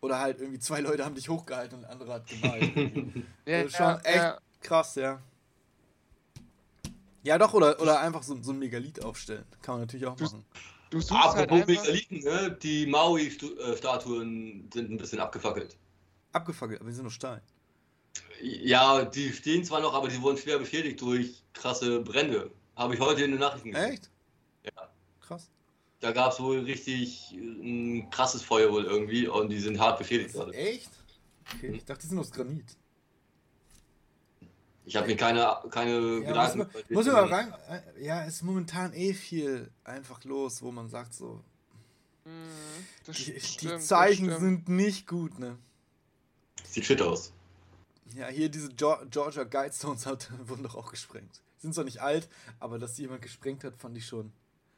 Oder 0.02 0.20
halt 0.20 0.40
irgendwie 0.40 0.60
zwei 0.60 0.82
Leute 0.82 1.06
haben 1.06 1.16
dich 1.16 1.30
hochgehalten 1.30 1.78
und 1.78 1.82
der 1.84 1.92
andere 1.92 2.14
hat 2.14 2.28
gemalt. 2.28 2.76
ja, 3.46 3.58
also 3.58 3.70
schon 3.70 3.86
ja, 3.86 4.00
echt 4.00 4.16
ja. 4.16 4.38
krass, 4.62 4.96
ja. 4.96 5.22
Ja, 7.28 7.38
doch, 7.38 7.54
oder, 7.54 7.78
oder 7.82 8.00
einfach 8.00 8.24
so, 8.24 8.42
so 8.42 8.52
ein 8.52 8.60
Megalith 8.60 9.04
aufstellen. 9.04 9.44
Kann 9.62 9.76
man 9.76 9.82
natürlich 9.82 10.06
auch 10.06 10.18
machen. 10.18 10.46
Du 10.90 11.02
suchst 11.02 11.12
Apropos 11.12 11.58
halt 11.58 11.68
Megaliten, 11.68 12.20
ne? 12.20 12.58
die 12.64 12.86
Maui-Statuen 12.86 14.70
sind 14.74 14.90
ein 14.90 14.98
bisschen 14.98 15.20
abgefackelt. 15.20 15.76
Abgefackelt, 16.32 16.80
aber 16.80 16.90
die 16.90 16.96
sind 16.96 17.04
noch 17.04 17.12
Stahl. 17.12 17.42
Ja, 18.42 19.04
die 19.04 19.34
stehen 19.34 19.66
zwar 19.66 19.82
noch, 19.82 19.94
aber 19.94 20.08
die 20.08 20.22
wurden 20.22 20.38
schwer 20.38 20.58
beschädigt 20.58 21.02
durch 21.02 21.44
krasse 21.52 22.00
Brände. 22.00 22.50
Habe 22.78 22.94
ich 22.94 23.02
heute 23.02 23.26
in 23.26 23.32
den 23.32 23.42
Nachrichten 23.42 23.72
gesehen. 23.72 23.92
Echt? 23.92 24.10
Ja. 24.64 24.90
Krass. 25.20 25.50
Da 26.00 26.14
gab 26.14 26.32
es 26.32 26.40
wohl 26.40 26.60
richtig 26.60 27.34
ein 27.34 28.10
krasses 28.10 28.42
Feuer 28.42 28.72
wohl 28.72 28.86
irgendwie 28.86 29.28
und 29.28 29.50
die 29.50 29.60
sind 29.60 29.78
hart 29.78 30.00
beschädigt 30.00 30.32
gerade. 30.32 30.54
Echt? 30.54 30.92
Okay, 31.56 31.74
ich 31.76 31.84
dachte, 31.84 32.04
die 32.04 32.08
sind 32.08 32.20
aus 32.20 32.32
Granit. 32.32 32.78
Ich 34.88 34.96
habe 34.96 35.06
mir 35.06 35.18
keine, 35.18 35.54
keine 35.70 36.00
ja, 36.00 36.20
Gedanken. 36.30 36.60
Muss, 36.60 36.74
man, 36.74 36.84
muss 36.90 37.06
man 37.08 37.26
rein. 37.26 37.54
Äh, 37.70 38.06
ja, 38.06 38.24
ist 38.24 38.42
momentan 38.42 38.94
eh 38.94 39.14
viel 39.14 39.70
einfach 39.84 40.24
los, 40.24 40.62
wo 40.62 40.72
man 40.72 40.88
sagt 40.88 41.14
so. 41.14 41.44
Mm, 42.24 42.30
die, 43.08 43.38
stimmt, 43.42 43.62
die, 43.62 43.80
Zeichen 43.80 44.40
sind 44.40 44.70
nicht 44.70 45.06
gut, 45.06 45.40
ne? 45.40 45.58
Sieht 46.64 46.86
shit 46.86 47.02
aus. 47.02 47.34
Ja, 48.16 48.28
hier 48.28 48.48
diese 48.48 48.70
Georgia 48.70 49.44
Guidestones 49.44 50.06
hat, 50.06 50.30
wurden 50.48 50.64
doch 50.64 50.76
auch 50.76 50.90
gesprengt. 50.90 51.42
Sind 51.58 51.76
zwar 51.76 51.84
nicht 51.84 52.02
alt, 52.02 52.30
aber 52.62 52.80
dass 52.80 52.94
die 52.94 53.02
jemand 53.02 53.22
gesprengt 53.22 53.66
hat, 53.66 53.76
fand 53.76 53.98
ich 53.98 54.06
schon. 54.06 54.32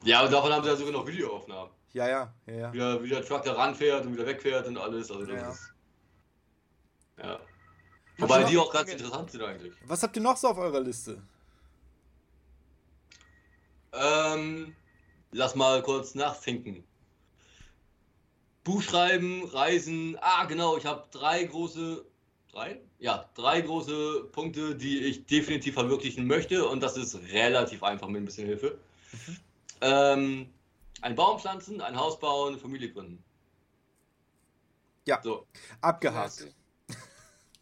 Ja, 0.03 0.25
und 0.25 0.33
davon 0.33 0.51
haben 0.51 0.63
sie 0.63 0.69
ja 0.69 0.75
sogar 0.75 0.93
noch 0.93 1.05
Videoaufnahmen. 1.05 1.71
Ja, 1.93 2.09
ja, 2.09 2.33
ja, 2.47 2.53
ja. 2.55 2.73
Wie 2.73 2.77
der, 2.79 3.03
wie 3.03 3.09
der 3.09 3.23
Truck 3.23 3.43
da 3.43 3.53
ranfährt 3.53 4.07
und 4.07 4.13
wieder 4.13 4.25
wegfährt 4.25 4.65
und 4.65 4.77
alles. 4.77 5.11
Also 5.11 5.27
das 5.27 5.39
ja. 5.39 5.51
ist. 5.51 5.73
Ja. 7.19 7.39
Wobei 8.19 8.43
die 8.43 8.57
auch 8.57 8.71
ganz 8.71 8.91
interessant 8.91 9.31
sind 9.31 9.43
eigentlich. 9.43 9.73
Was 9.85 10.03
habt 10.03 10.15
ihr 10.15 10.21
noch 10.21 10.37
so 10.37 10.49
auf 10.49 10.57
eurer 10.57 10.79
Liste? 10.79 11.21
Ähm, 13.93 14.75
lass 15.31 15.55
mal 15.55 15.81
kurz 15.81 16.15
nachdenken. 16.15 16.83
Buchschreiben, 18.63 19.45
Reisen. 19.45 20.17
Ah, 20.21 20.45
genau, 20.45 20.77
ich 20.77 20.85
habe 20.85 21.07
drei 21.11 21.43
große. 21.43 22.05
Drei? 22.51 22.81
Ja, 22.99 23.29
drei 23.35 23.61
große 23.61 24.25
Punkte, 24.31 24.75
die 24.75 24.99
ich 24.99 25.25
definitiv 25.25 25.75
verwirklichen 25.75 26.27
möchte. 26.27 26.67
Und 26.67 26.81
das 26.81 26.97
ist 26.97 27.15
relativ 27.31 27.83
einfach 27.83 28.07
mit 28.07 28.21
ein 28.21 28.25
bisschen 28.25 28.47
Hilfe. 28.47 28.77
Mhm. 29.11 29.37
Ähm, 29.81 30.49
ein 31.01 31.15
Baum 31.15 31.39
pflanzen, 31.39 31.81
ein 31.81 31.95
Haus 31.95 32.19
bauen, 32.19 32.59
Familie 32.59 32.91
gründen. 32.91 33.23
Ja, 35.05 35.19
so. 35.23 35.47
abgehakt. 35.81 36.47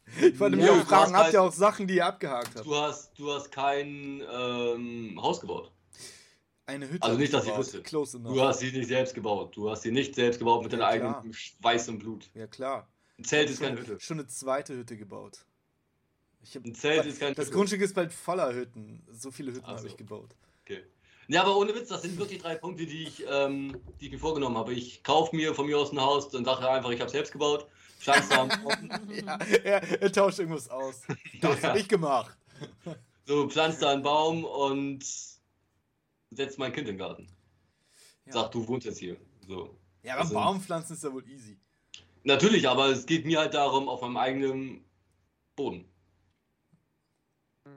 Ich 0.21 0.39
wollte 0.39 0.57
ja, 0.57 0.63
mich 0.63 0.71
auch 0.71 0.87
fragen, 0.87 1.13
habt 1.13 1.25
halt, 1.25 1.33
ihr 1.33 1.41
auch 1.41 1.51
Sachen, 1.51 1.87
die 1.87 1.95
ihr 1.95 2.05
abgehakt 2.05 2.55
habt? 2.55 2.65
Du 2.65 2.75
hast, 2.75 3.17
du 3.17 3.31
hast 3.31 3.51
kein 3.51 4.21
ähm, 4.31 5.19
Haus 5.21 5.39
gebaut. 5.41 5.71
eine 6.65 6.89
Hütte. 6.89 7.03
Also 7.03 7.17
nicht, 7.17 7.33
dass 7.33 7.45
ich 7.45 7.57
wüsste. 7.57 7.81
Du 7.81 8.41
hast 8.41 8.59
sie 8.59 8.71
nicht 8.71 8.87
selbst 8.87 9.13
gebaut. 9.13 9.55
Du 9.55 9.69
hast 9.69 9.83
sie 9.83 9.91
nicht 9.91 10.15
selbst 10.15 10.39
gebaut 10.39 10.63
mit 10.63 10.71
ja, 10.71 10.79
deinem 10.79 11.13
eigenen 11.13 11.33
Schweiß 11.33 11.89
und 11.89 11.99
Blut. 11.99 12.29
Ja, 12.33 12.47
klar. 12.47 12.87
Ein 13.17 13.23
Zelt 13.23 13.49
ist 13.49 13.61
keine 13.61 13.79
Hütte. 13.79 13.99
Schon 13.99 14.19
eine 14.19 14.27
zweite 14.27 14.75
Hütte 14.75 14.95
gebaut. 14.95 15.45
Hab, 16.55 16.63
ein 16.63 16.75
Zelt 16.75 17.05
ist 17.05 17.19
keine 17.19 17.35
Das 17.35 17.47
Hütte. 17.47 17.55
Grundstück 17.55 17.81
ist 17.81 17.95
bald 17.95 18.13
voller 18.13 18.53
Hütten. 18.53 19.03
So 19.11 19.31
viele 19.31 19.51
Hütten 19.51 19.67
habe 19.67 19.87
ich 19.87 19.97
gebaut. 19.97 20.35
Okay. 20.63 20.83
Ja, 21.29 21.41
aber 21.41 21.57
ohne 21.57 21.75
Witz, 21.75 21.89
das 21.89 22.03
sind 22.03 22.17
wirklich 22.17 22.41
drei 22.41 22.55
Punkte, 22.55 22.85
die 22.85 23.03
ich, 23.03 23.25
ähm, 23.29 23.77
die 23.99 24.05
ich 24.05 24.11
mir 24.13 24.19
vorgenommen 24.19 24.57
habe. 24.57 24.73
Ich 24.73 25.03
kaufe 25.03 25.35
mir 25.35 25.53
von 25.53 25.65
mir 25.65 25.77
aus 25.77 25.91
ein 25.91 25.99
Haus 25.99 26.33
und 26.33 26.45
sage 26.45 26.69
einfach, 26.69 26.91
ich 26.91 27.01
habe 27.01 27.09
selbst 27.09 27.33
gebaut. 27.33 27.67
Pflanze 28.13 28.29
da 28.29 29.07
ja, 29.13 29.37
er, 29.63 30.01
er, 30.01 30.11
tauscht 30.11 30.39
irgendwas 30.39 30.69
aus. 30.69 31.01
Das 31.41 31.61
ja. 31.61 31.69
habe 31.69 31.79
ich 31.79 31.89
gemacht. 31.89 32.37
So, 33.25 33.49
pflanzt 33.49 33.81
da 33.81 33.91
einen 33.91 34.03
Baum 34.03 34.45
und 34.45 35.03
setzt 36.31 36.57
mein 36.57 36.71
Kind 36.71 36.87
in 36.87 36.95
den 36.95 36.97
Garten. 36.97 37.27
Ja. 38.25 38.33
Sag, 38.33 38.51
du 38.51 38.65
wohnst 38.67 38.85
jetzt 38.85 38.99
hier. 38.99 39.17
So. 39.45 39.77
Ja, 40.03 40.13
aber 40.13 40.21
also, 40.21 40.33
Baumpflanzen 40.35 40.95
ist 40.95 41.03
ja 41.03 41.11
wohl 41.11 41.27
easy. 41.27 41.59
Natürlich, 42.23 42.67
aber 42.67 42.87
es 42.87 43.05
geht 43.05 43.25
mir 43.25 43.39
halt 43.39 43.53
darum, 43.53 43.89
auf 43.89 44.01
meinem 44.01 44.17
eigenen 44.17 44.85
Boden. 45.55 45.85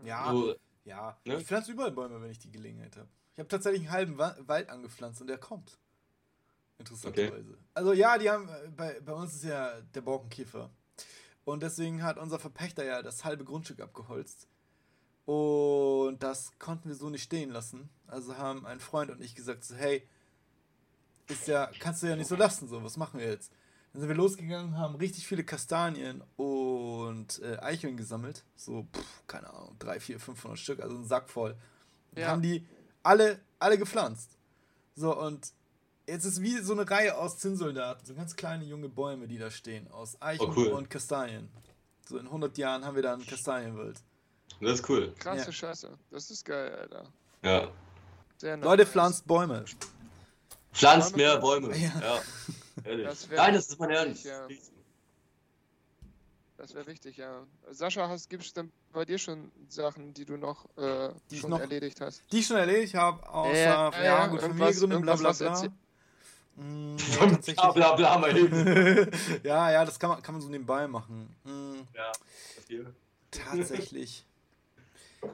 Ja, 0.05 0.31
so, 0.31 0.55
ja. 0.85 1.21
Ne? 1.25 1.37
Ich 1.41 1.47
pflanze 1.47 1.73
überall 1.73 1.91
Bäume, 1.91 2.23
wenn 2.23 2.31
ich 2.31 2.39
die 2.39 2.53
Gelegenheit 2.53 2.97
habe. 2.97 3.09
Ich 3.33 3.39
habe 3.39 3.49
tatsächlich 3.49 3.83
einen 3.83 3.91
halben 3.91 4.19
Wald 4.19 4.69
angepflanzt 4.69 5.21
und 5.21 5.27
der 5.27 5.39
kommt. 5.39 5.80
Interessanterweise. 6.81 7.51
Okay. 7.51 7.59
Also 7.75 7.93
ja, 7.93 8.19
die 8.19 8.29
haben, 8.31 8.49
äh, 8.49 8.69
bei, 8.77 9.01
bei 9.01 9.13
uns 9.13 9.35
ist 9.35 9.45
ja 9.45 9.81
der 9.95 10.01
Borkenkäfer. 10.01 10.71
Und 11.45 11.63
deswegen 11.63 12.03
hat 12.03 12.19
unser 12.19 12.39
Verpächter 12.39 12.85
ja 12.85 13.03
das 13.03 13.25
halbe 13.25 13.45
Grundstück 13.45 13.81
abgeholzt. 13.81 14.49
Und 15.27 16.23
das 16.23 16.59
konnten 16.59 16.89
wir 16.89 16.97
so 16.97 17.11
nicht 17.11 17.23
stehen 17.23 17.51
lassen. 17.51 17.89
Also 18.07 18.37
haben 18.37 18.67
ein 18.67 18.81
Freund 18.81 19.11
und 19.11 19.21
ich 19.21 19.35
gesagt, 19.35 19.65
so, 19.65 19.77
hey, 19.77 20.07
ist 21.29 21.47
ja, 21.47 21.71
kannst 21.79 22.03
du 22.03 22.09
ja 22.09 22.17
nicht 22.17 22.27
so 22.27 22.35
lassen, 22.35 22.69
so, 22.69 22.83
was 22.83 22.97
machen 22.97 23.21
wir 23.21 23.29
jetzt? 23.29 23.53
Dann 23.93 24.01
sind 24.01 24.09
wir 24.09 24.17
losgegangen, 24.17 24.77
haben 24.77 24.97
richtig 24.97 25.27
viele 25.27 25.45
Kastanien 25.45 26.23
und 26.37 27.41
äh, 27.43 27.59
Eicheln 27.59 27.97
gesammelt. 27.97 28.45
So, 28.57 28.89
pff, 28.93 29.27
keine 29.27 29.51
Ahnung, 29.51 29.77
3, 29.79 30.01
4, 30.01 30.21
500 30.21 30.59
Stück, 30.59 30.81
also 30.81 30.97
ein 30.97 31.05
Sack 31.05 31.29
voll. 31.29 31.57
Und 32.13 32.19
ja. 32.19 32.29
haben 32.29 32.43
die 32.43 32.67
alle, 33.03 33.41
alle 33.59 33.79
gepflanzt. 33.79 34.37
So, 34.95 35.17
und 35.17 35.53
jetzt 36.11 36.25
ist 36.25 36.43
wie 36.43 36.59
so 36.59 36.73
eine 36.73 36.89
Reihe 36.91 37.17
aus 37.17 37.39
Zinnsoldaten, 37.39 38.05
so 38.07 38.15
ganz 38.15 38.37
kleine 38.37 38.65
junge 38.65 38.89
Bäume, 38.89 39.29
die 39.29 39.39
da 39.39 39.51
stehen, 39.51 39.89
aus 39.91 40.21
Eichen 40.21 40.51
oh, 40.51 40.53
cool. 40.57 40.69
und 40.69 40.91
Kastanien. 40.91 41.49
So 42.09 42.19
in 42.19 42.27
100 42.27 42.59
Jahren 42.59 42.85
haben 42.85 42.97
wir 42.97 43.03
da 43.03 43.15
einen 43.15 43.27
Kastanienwald. 43.27 44.01
Das 44.61 44.81
ist 44.81 44.89
cool. 44.89 45.15
Krasse 45.19 45.47
ja. 45.47 45.53
Scheiße. 45.53 45.91
Das 46.11 46.31
ist 46.31 46.45
geil, 46.45 46.75
Alter. 46.75 47.05
Ja. 47.43 47.69
Sehr 48.37 48.57
Leute, 48.57 48.85
pflanzt 48.85 49.27
Bäume. 49.27 49.65
Pflanzt 50.73 51.17
mehr 51.17 51.39
Bäume. 51.39 51.77
Ja. 51.77 51.93
ja. 52.01 52.97
Das 53.05 53.29
Nein, 53.29 53.55
das 53.55 53.69
ist 53.69 53.79
mein 53.79 53.91
Ernst. 53.91 54.25
Ja. 54.25 54.49
Das 56.57 56.75
wäre 56.75 56.87
wichtig, 56.87 57.17
ja. 57.17 57.47
Sascha, 57.71 58.15
gibt 58.29 58.45
es 58.45 58.53
denn 58.53 58.71
bei 58.93 59.05
dir 59.05 59.19
schon 59.19 59.51
Sachen, 59.69 60.13
die 60.13 60.27
du 60.27 60.37
noch, 60.37 60.67
äh, 60.77 61.11
die 61.31 61.39
schon 61.39 61.51
noch, 61.51 61.61
erledigt 61.61 62.01
hast? 62.03 62.23
Die 62.33 62.41
ich 62.41 62.47
schon 62.47 62.59
erledigt 62.59 62.95
habe, 62.95 63.27
außer 63.27 63.53
äh, 63.55 63.65
ja, 63.65 64.03
ja, 64.05 64.27
gut, 64.27 64.41
Familiengründen, 64.41 65.01
bla 65.01 65.17
bla 65.17 65.33
bla. 65.33 65.71
Mm, 66.61 66.97
ja, 67.57 67.73
bla 67.73 67.95
bla 67.95 68.19
mal 68.19 68.33
hin. 68.35 69.11
ja, 69.43 69.71
ja, 69.71 69.85
das 69.85 69.99
kann 69.99 70.11
man, 70.11 70.23
kann 70.23 70.35
man 70.35 70.43
so 70.43 70.49
nebenbei 70.51 70.87
machen. 70.87 71.35
Mm, 71.45 71.81
ja. 71.95 72.13
Tatsächlich 73.31 74.27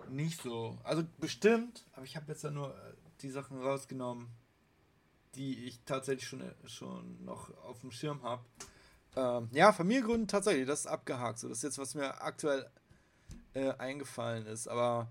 nicht 0.09 0.41
so. 0.41 0.79
Also 0.85 1.05
bestimmt, 1.19 1.85
aber 1.95 2.05
ich 2.05 2.15
habe 2.17 2.27
jetzt 2.29 2.45
ja 2.45 2.51
nur 2.51 2.71
äh, 2.71 2.93
die 3.23 3.31
Sachen 3.31 3.61
rausgenommen, 3.61 4.29
die 5.35 5.65
ich 5.65 5.81
tatsächlich 5.85 6.29
schon, 6.29 6.43
äh, 6.43 6.53
schon 6.67 7.25
noch 7.25 7.51
auf 7.65 7.81
dem 7.81 7.91
Schirm 7.91 8.23
habe. 8.23 8.45
Ähm, 9.17 9.49
ja, 9.51 9.73
Familiengründen 9.73 10.29
tatsächlich, 10.29 10.67
das 10.67 10.81
ist 10.81 10.87
abgehakt. 10.87 11.41
So, 11.41 11.49
das 11.49 11.59
ist 11.59 11.65
jetzt, 11.65 11.79
was 11.79 11.97
mir 11.97 12.23
aktuell 12.23 12.71
äh, 13.55 13.73
eingefallen 13.79 14.47
ist. 14.47 14.69
Aber 14.69 15.09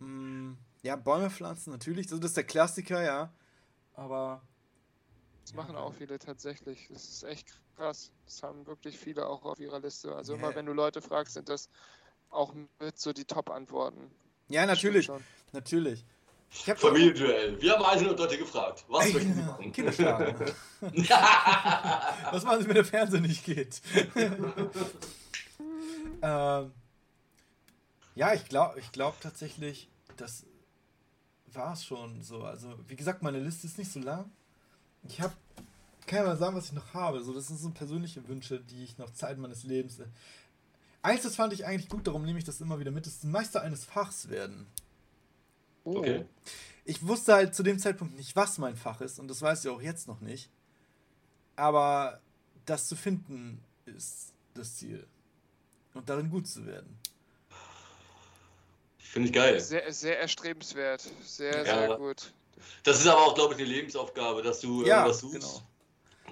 mh, 0.00 0.08
mm, 0.08 0.58
ja, 0.82 0.96
Bäume 0.96 1.30
pflanzen 1.30 1.70
natürlich, 1.70 2.08
das 2.08 2.18
ist 2.18 2.36
der 2.36 2.44
Klassiker, 2.44 3.00
ja. 3.00 3.32
Aber. 3.94 4.42
Das 5.50 5.56
machen 5.56 5.74
auch 5.74 5.92
viele 5.94 6.16
tatsächlich. 6.20 6.86
Das 6.92 7.02
ist 7.08 7.24
echt 7.24 7.48
krass. 7.76 8.12
Das 8.24 8.40
haben 8.44 8.68
wirklich 8.68 8.96
viele 8.96 9.26
auch 9.26 9.44
auf 9.44 9.58
ihrer 9.58 9.80
Liste. 9.80 10.14
Also 10.14 10.34
yeah. 10.34 10.42
immer 10.42 10.54
wenn 10.54 10.64
du 10.64 10.72
Leute 10.72 11.02
fragst, 11.02 11.34
sind 11.34 11.48
das 11.48 11.68
auch 12.30 12.54
mit 12.78 13.00
so 13.00 13.12
die 13.12 13.24
Top-Antworten. 13.24 14.12
Ja, 14.46 14.64
natürlich. 14.64 15.10
Natürlich. 15.50 16.04
Familienduell. 16.50 17.60
Wir 17.60 17.76
haben 17.76 18.08
und 18.08 18.16
Leute 18.16 18.38
gefragt. 18.38 18.84
Was 18.86 19.12
möchten 19.12 19.34
Sie 19.34 19.42
machen? 19.42 19.72
Kinderschlagen. 19.72 20.52
Was 22.30 22.44
machen 22.44 22.62
Sie, 22.62 22.68
wenn 22.68 22.74
der 22.76 22.84
Fernseher 22.84 23.20
nicht 23.20 23.44
geht? 23.44 23.82
ähm, 26.22 26.72
ja, 28.14 28.34
ich 28.34 28.48
glaube 28.48 28.78
ich 28.78 28.92
glaub 28.92 29.20
tatsächlich, 29.20 29.88
das 30.16 30.46
war 31.52 31.72
es 31.72 31.84
schon 31.84 32.22
so. 32.22 32.44
Also, 32.44 32.78
wie 32.86 32.94
gesagt, 32.94 33.24
meine 33.24 33.40
Liste 33.40 33.66
ist 33.66 33.78
nicht 33.78 33.90
so 33.90 33.98
lang. 33.98 34.30
Ich 35.08 35.20
habe, 35.20 35.34
kann 36.06 36.20
ja 36.20 36.24
mal 36.24 36.36
sagen, 36.36 36.56
was 36.56 36.66
ich 36.66 36.72
noch 36.72 36.94
habe. 36.94 37.22
So, 37.22 37.32
das 37.32 37.48
sind 37.48 37.58
so 37.58 37.70
persönliche 37.70 38.26
Wünsche, 38.28 38.60
die 38.60 38.84
ich 38.84 38.98
noch 38.98 39.10
Zeit 39.10 39.38
meines 39.38 39.64
Lebens. 39.64 39.98
Äh, 39.98 40.06
eins, 41.02 41.22
das 41.22 41.36
fand 41.36 41.52
ich 41.52 41.66
eigentlich 41.66 41.88
gut, 41.88 42.06
darum 42.06 42.24
nehme 42.24 42.38
ich 42.38 42.44
das 42.44 42.60
immer 42.60 42.78
wieder 42.78 42.90
mit, 42.90 43.06
das 43.06 43.14
ist 43.14 43.24
Meister 43.24 43.62
eines 43.62 43.84
Fachs 43.84 44.28
werden. 44.28 44.66
Oh. 45.84 45.98
Okay. 45.98 46.26
Ich 46.84 47.06
wusste 47.06 47.34
halt 47.34 47.54
zu 47.54 47.62
dem 47.62 47.78
Zeitpunkt 47.78 48.16
nicht, 48.16 48.34
was 48.36 48.58
mein 48.58 48.76
Fach 48.76 49.00
ist 49.00 49.18
und 49.18 49.28
das 49.28 49.42
weiß 49.42 49.64
ich 49.64 49.70
auch 49.70 49.82
jetzt 49.82 50.08
noch 50.08 50.20
nicht. 50.20 50.50
Aber 51.56 52.20
das 52.66 52.88
zu 52.88 52.96
finden 52.96 53.62
ist 53.86 54.32
das 54.54 54.76
Ziel. 54.76 55.06
Und 55.94 56.08
darin 56.08 56.30
gut 56.30 56.46
zu 56.46 56.66
werden. 56.66 56.98
Finde 58.98 59.28
ich 59.28 59.34
geil. 59.34 59.60
Sehr, 59.60 59.92
sehr 59.92 60.20
erstrebenswert. 60.20 61.10
Sehr, 61.22 61.64
ja. 61.64 61.64
sehr 61.64 61.96
gut. 61.96 62.32
Das 62.82 63.00
ist 63.00 63.06
aber 63.06 63.20
auch, 63.22 63.34
glaube 63.34 63.54
ich, 63.54 63.60
eine 63.60 63.68
Lebensaufgabe, 63.68 64.42
dass 64.42 64.60
du 64.60 64.84
ja, 64.84 64.98
irgendwas 64.98 65.20
suchst, 65.20 65.40
genau. 65.40 65.62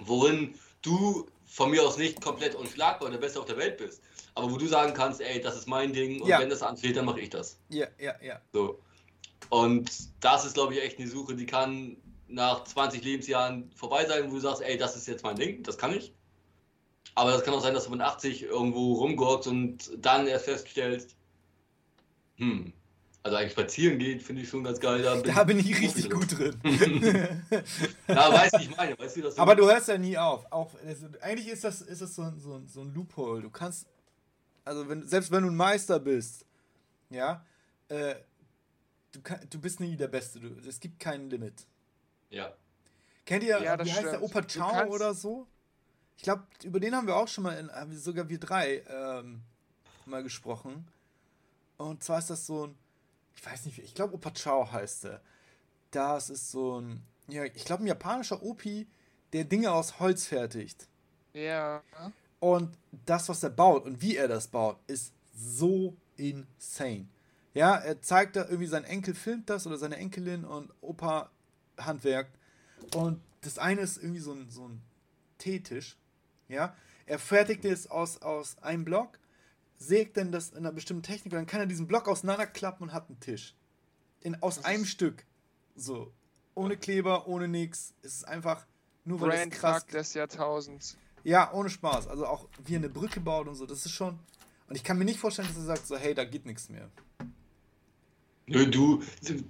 worin 0.05 0.55
du 0.81 1.27
von 1.45 1.71
mir 1.71 1.83
aus 1.83 1.97
nicht 1.97 2.21
komplett 2.21 2.55
unschlagbar 2.55 3.07
und 3.07 3.11
der 3.11 3.19
Beste 3.19 3.39
auf 3.39 3.45
der 3.45 3.57
Welt 3.57 3.77
bist. 3.77 4.01
Aber 4.35 4.51
wo 4.51 4.57
du 4.57 4.67
sagen 4.67 4.93
kannst, 4.93 5.21
ey, 5.21 5.41
das 5.41 5.57
ist 5.57 5.67
mein 5.67 5.93
Ding 5.93 6.21
und 6.21 6.27
ja. 6.27 6.39
wenn 6.39 6.49
das 6.49 6.61
ansteht, 6.61 6.95
dann 6.95 7.05
mache 7.05 7.19
ich 7.19 7.29
das. 7.29 7.59
Ja, 7.69 7.87
ja, 7.99 8.15
ja. 8.21 8.39
So. 8.53 8.79
Und 9.49 9.89
das 10.19 10.45
ist, 10.45 10.53
glaube 10.53 10.75
ich, 10.75 10.81
echt 10.81 10.99
eine 10.99 11.07
Suche, 11.07 11.35
die 11.35 11.45
kann 11.45 11.97
nach 12.27 12.63
20 12.63 13.03
Lebensjahren 13.03 13.71
vorbei 13.75 14.05
sein, 14.05 14.29
wo 14.29 14.35
du 14.35 14.39
sagst, 14.39 14.61
ey, 14.61 14.77
das 14.77 14.95
ist 14.95 15.07
jetzt 15.07 15.23
mein 15.23 15.35
Ding, 15.35 15.63
das 15.63 15.77
kann 15.77 15.95
ich. 15.95 16.13
Aber 17.15 17.31
das 17.31 17.43
kann 17.43 17.53
auch 17.53 17.61
sein, 17.61 17.73
dass 17.73 17.85
du 17.85 17.91
mit 17.91 18.01
80 18.01 18.43
irgendwo 18.43 18.93
rumgurkst 18.93 19.47
und 19.47 19.91
dann 19.97 20.27
erst 20.27 20.45
feststellst, 20.45 21.15
hm, 22.37 22.71
also 23.21 23.37
eigentlich 23.37 23.51
spazieren 23.51 23.99
geht, 23.99 24.23
finde 24.23 24.43
ich 24.43 24.49
schon 24.49 24.63
ganz 24.63 24.79
geil. 24.79 25.01
Da 25.01 25.15
bin, 25.15 25.35
da 25.35 25.43
bin 25.43 25.59
ich 25.59 25.79
richtig 25.79 26.09
gut 26.09 26.37
drin. 26.37 26.57
ja, 28.07 28.33
weiß 28.33 28.53
ich 28.61 28.75
meine, 28.75 28.97
weißt 28.97 29.17
du 29.17 29.21
das? 29.23 29.37
Aber 29.37 29.55
du 29.55 29.65
hörst 29.65 29.89
ja 29.89 29.97
nie 29.97 30.17
auf. 30.17 30.49
Auch, 30.51 30.73
also, 30.85 31.07
eigentlich 31.21 31.49
ist 31.49 31.63
das, 31.63 31.81
ist 31.81 32.01
das 32.01 32.15
so, 32.15 32.21
ein, 32.23 32.39
so, 32.39 32.61
so 32.65 32.81
ein 32.81 32.93
Loophole. 32.93 33.41
Du 33.41 33.49
kannst, 33.49 33.87
also 34.63 34.87
wenn, 34.87 35.05
selbst 35.05 35.31
wenn 35.31 35.43
du 35.43 35.49
ein 35.49 35.55
Meister 35.55 35.99
bist, 35.99 36.45
ja, 37.09 37.45
äh, 37.89 38.15
du, 39.11 39.21
kann, 39.21 39.39
du 39.49 39.59
bist 39.59 39.81
nie 39.81 39.97
der 39.97 40.07
Beste. 40.07 40.39
Du, 40.39 40.47
es 40.67 40.79
gibt 40.79 40.99
kein 40.99 41.29
Limit. 41.29 41.65
Ja. 42.29 42.53
Kennt 43.25 43.43
ihr, 43.43 43.61
ja, 43.61 43.77
wie 43.77 43.91
heißt 43.91 43.99
stimmt. 43.99 44.13
der 44.13 44.23
Opa 44.23 44.41
Chow 44.43 44.89
oder 44.89 45.13
so? 45.13 45.45
Ich 46.15 46.23
glaube, 46.23 46.43
über 46.63 46.79
den 46.79 46.95
haben 46.95 47.07
wir 47.07 47.15
auch 47.15 47.27
schon 47.27 47.43
mal, 47.43 47.57
in, 47.57 47.97
sogar 47.97 48.29
wir 48.29 48.39
drei, 48.39 48.83
ähm, 48.87 49.41
mal 50.05 50.23
gesprochen. 50.23 50.87
Und 51.77 52.03
zwar 52.03 52.19
ist 52.19 52.29
das 52.29 52.45
so 52.45 52.67
ein, 52.67 52.75
ich 53.39 53.45
weiß 53.45 53.65
nicht, 53.65 53.79
ich 53.79 53.95
glaube 53.95 54.15
Opa 54.15 54.31
Chow 54.31 54.69
heißt 54.69 55.05
er. 55.05 55.21
Das 55.91 56.29
ist 56.29 56.51
so 56.51 56.81
ein, 56.81 57.01
ja, 57.29 57.45
ich 57.45 57.63
glaube 57.63 57.83
ein 57.83 57.87
japanischer 57.87 58.43
Opi, 58.43 58.85
der 59.31 59.45
Dinge 59.45 59.71
aus 59.71 59.99
Holz 59.99 60.27
fertigt. 60.27 60.87
Ja. 61.33 61.81
Und 62.39 62.77
das, 63.05 63.29
was 63.29 63.41
er 63.43 63.49
baut 63.49 63.85
und 63.85 64.01
wie 64.01 64.17
er 64.17 64.27
das 64.27 64.49
baut, 64.49 64.77
ist 64.87 65.13
so 65.33 65.95
insane. 66.17 67.07
Ja, 67.53 67.75
er 67.75 68.01
zeigt 68.01 68.35
da 68.35 68.43
irgendwie, 68.43 68.67
sein 68.67 68.83
Enkel 68.83 69.15
filmt 69.15 69.49
das 69.49 69.65
oder 69.65 69.77
seine 69.77 69.95
Enkelin 69.95 70.43
und 70.43 70.71
Opa 70.81 71.29
handwerkt. 71.77 72.37
Und 72.93 73.21
das 73.41 73.57
eine 73.57 73.81
ist 73.81 73.97
irgendwie 73.97 74.19
so 74.19 74.33
ein, 74.33 74.49
so 74.49 74.67
ein 74.67 74.81
Teetisch. 75.37 75.97
Ja, 76.49 76.75
er 77.05 77.19
fertigt 77.19 77.63
es 77.63 77.89
aus, 77.89 78.21
aus 78.21 78.57
einem 78.61 78.83
Block, 78.83 79.17
sägt 79.79 80.17
dann 80.17 80.31
das 80.31 80.51
in 80.51 80.57
einer 80.57 80.71
bestimmten 80.71 81.03
Technik 81.03 81.33
und 81.33 81.37
dann 81.37 81.47
kann 81.47 81.61
er 81.61 81.65
diesen 81.65 81.87
Block 81.87 82.07
auseinanderklappen 82.07 82.87
und 82.87 82.93
hat 82.93 83.09
einen 83.09 83.19
Tisch. 83.19 83.55
In, 84.21 84.41
aus 84.43 84.57
das 84.57 84.65
einem 84.65 84.85
Stück. 84.85 85.25
So. 85.75 86.13
Ohne 86.53 86.77
Kleber, 86.77 87.27
ohne 87.27 87.47
nix. 87.47 87.93
Es 88.01 88.15
ist 88.15 88.27
einfach 88.27 88.65
nur 89.05 89.21
weil 89.21 89.29
Brand 89.29 89.53
es 89.53 89.59
krass 89.59 89.85
des 89.85 90.13
Jahrtausends. 90.13 90.97
Ja, 91.23 91.53
ohne 91.53 91.69
Spaß. 91.69 92.07
Also 92.07 92.25
auch 92.25 92.47
wie 92.65 92.75
er 92.75 92.79
eine 92.79 92.89
Brücke 92.89 93.21
baut 93.21 93.47
und 93.47 93.55
so. 93.55 93.65
Das 93.65 93.85
ist 93.85 93.93
schon. 93.93 94.19
Und 94.67 94.75
ich 94.75 94.83
kann 94.83 94.97
mir 94.97 95.05
nicht 95.05 95.19
vorstellen, 95.19 95.47
dass 95.47 95.57
er 95.57 95.63
sagt 95.63 95.87
so, 95.87 95.97
hey, 95.97 96.13
da 96.13 96.25
geht 96.25 96.45
nichts 96.45 96.69
mehr. 96.69 96.89
Nö, 98.45 98.65
du, 98.67 99.01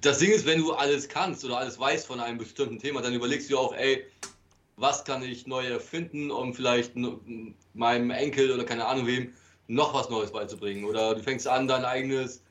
das 0.01 0.19
Ding 0.19 0.32
ist, 0.32 0.45
wenn 0.45 0.59
du 0.59 0.73
alles 0.73 1.09
kannst 1.09 1.43
oder 1.45 1.57
alles 1.57 1.80
weißt 1.80 2.05
von 2.05 2.19
einem 2.19 2.38
bestimmten 2.38 2.80
Thema, 2.80 3.01
dann 3.01 3.13
überlegst 3.13 3.49
du 3.49 3.57
auch, 3.57 3.73
ey, 3.73 4.05
was 4.75 5.03
kann 5.05 5.23
ich 5.23 5.47
neu 5.47 5.65
erfinden, 5.65 6.32
um 6.32 6.53
vielleicht 6.53 6.93
meinem 7.73 8.11
Enkel 8.11 8.51
oder 8.51 8.65
keine 8.65 8.86
Ahnung 8.86 9.07
wem 9.07 9.34
noch 9.70 9.93
was 9.93 10.09
Neues 10.09 10.32
beizubringen. 10.32 10.84
Oder 10.84 11.15
du 11.15 11.24
fängst 11.24 11.47
an, 11.47 11.67
dein 11.67 11.86
eigenes, 11.86 12.43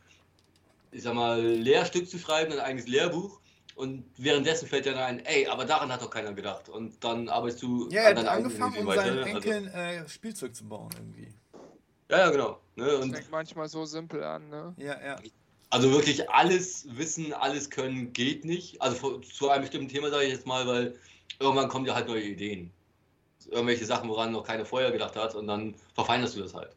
ich 0.93 1.03
sag 1.03 1.15
mal, 1.15 1.43
Lehrstück 1.43 2.09
zu 2.09 2.19
schreiben, 2.19 2.51
dein 2.51 2.61
eigenes 2.61 2.87
Lehrbuch. 2.87 3.41
Und 3.75 4.05
währenddessen 4.17 4.67
fällt 4.67 4.87
dir 4.87 4.93
dann 4.93 5.03
ein, 5.03 5.27
ey, 5.27 5.47
aber 5.47 5.65
daran 5.65 5.93
hat 5.93 6.03
doch 6.03 6.11
keiner 6.11 6.33
gedacht. 6.33 6.69
Und 6.69 7.03
dann 7.05 7.29
arbeitest 7.29 7.63
du 7.63 7.89
ja, 7.91 8.09
an 8.09 8.17
deiner 8.17 8.31
angefangen, 8.31 8.79
um 8.79 8.93
seinen 8.93 9.19
also 9.19 9.31
Enkeln 9.37 9.69
äh, 9.69 10.09
Spielzeug 10.09 10.55
zu 10.55 10.65
bauen 10.65 10.91
irgendwie. 10.97 11.33
Ja, 12.09 12.19
ja, 12.19 12.31
genau. 12.31 12.59
Ne? 12.75 12.97
Und 12.97 13.15
fängt 13.15 13.31
manchmal 13.31 13.69
so 13.69 13.85
simpel 13.85 14.25
an, 14.25 14.49
ne? 14.49 14.75
Ja, 14.79 15.01
ja. 15.05 15.17
Also 15.71 15.93
wirklich 15.93 16.29
alles 16.31 16.87
wissen, 16.91 17.33
alles 17.35 17.69
können 17.69 18.13
geht 18.13 18.45
nicht. 18.45 18.81
Also 18.81 19.19
zu 19.19 19.51
einem 19.51 19.63
bestimmten 19.63 19.89
Thema 19.89 20.11
sage 20.11 20.25
ich 20.25 20.33
jetzt 20.33 20.47
mal, 20.47 20.67
weil 20.67 20.99
irgendwann 21.39 21.69
kommen 21.69 21.85
dir 21.85 21.95
halt 21.95 22.09
neue 22.09 22.23
Ideen. 22.23 22.73
Irgendwelche 23.51 23.85
Sachen, 23.85 24.09
woran 24.09 24.33
noch 24.33 24.45
keine 24.45 24.65
vorher 24.65 24.91
gedacht 24.91 25.15
hat 25.15 25.35
und 25.35 25.47
dann 25.47 25.75
verfeinerst 25.95 26.37
du 26.37 26.43
das 26.43 26.55
halt. 26.55 26.75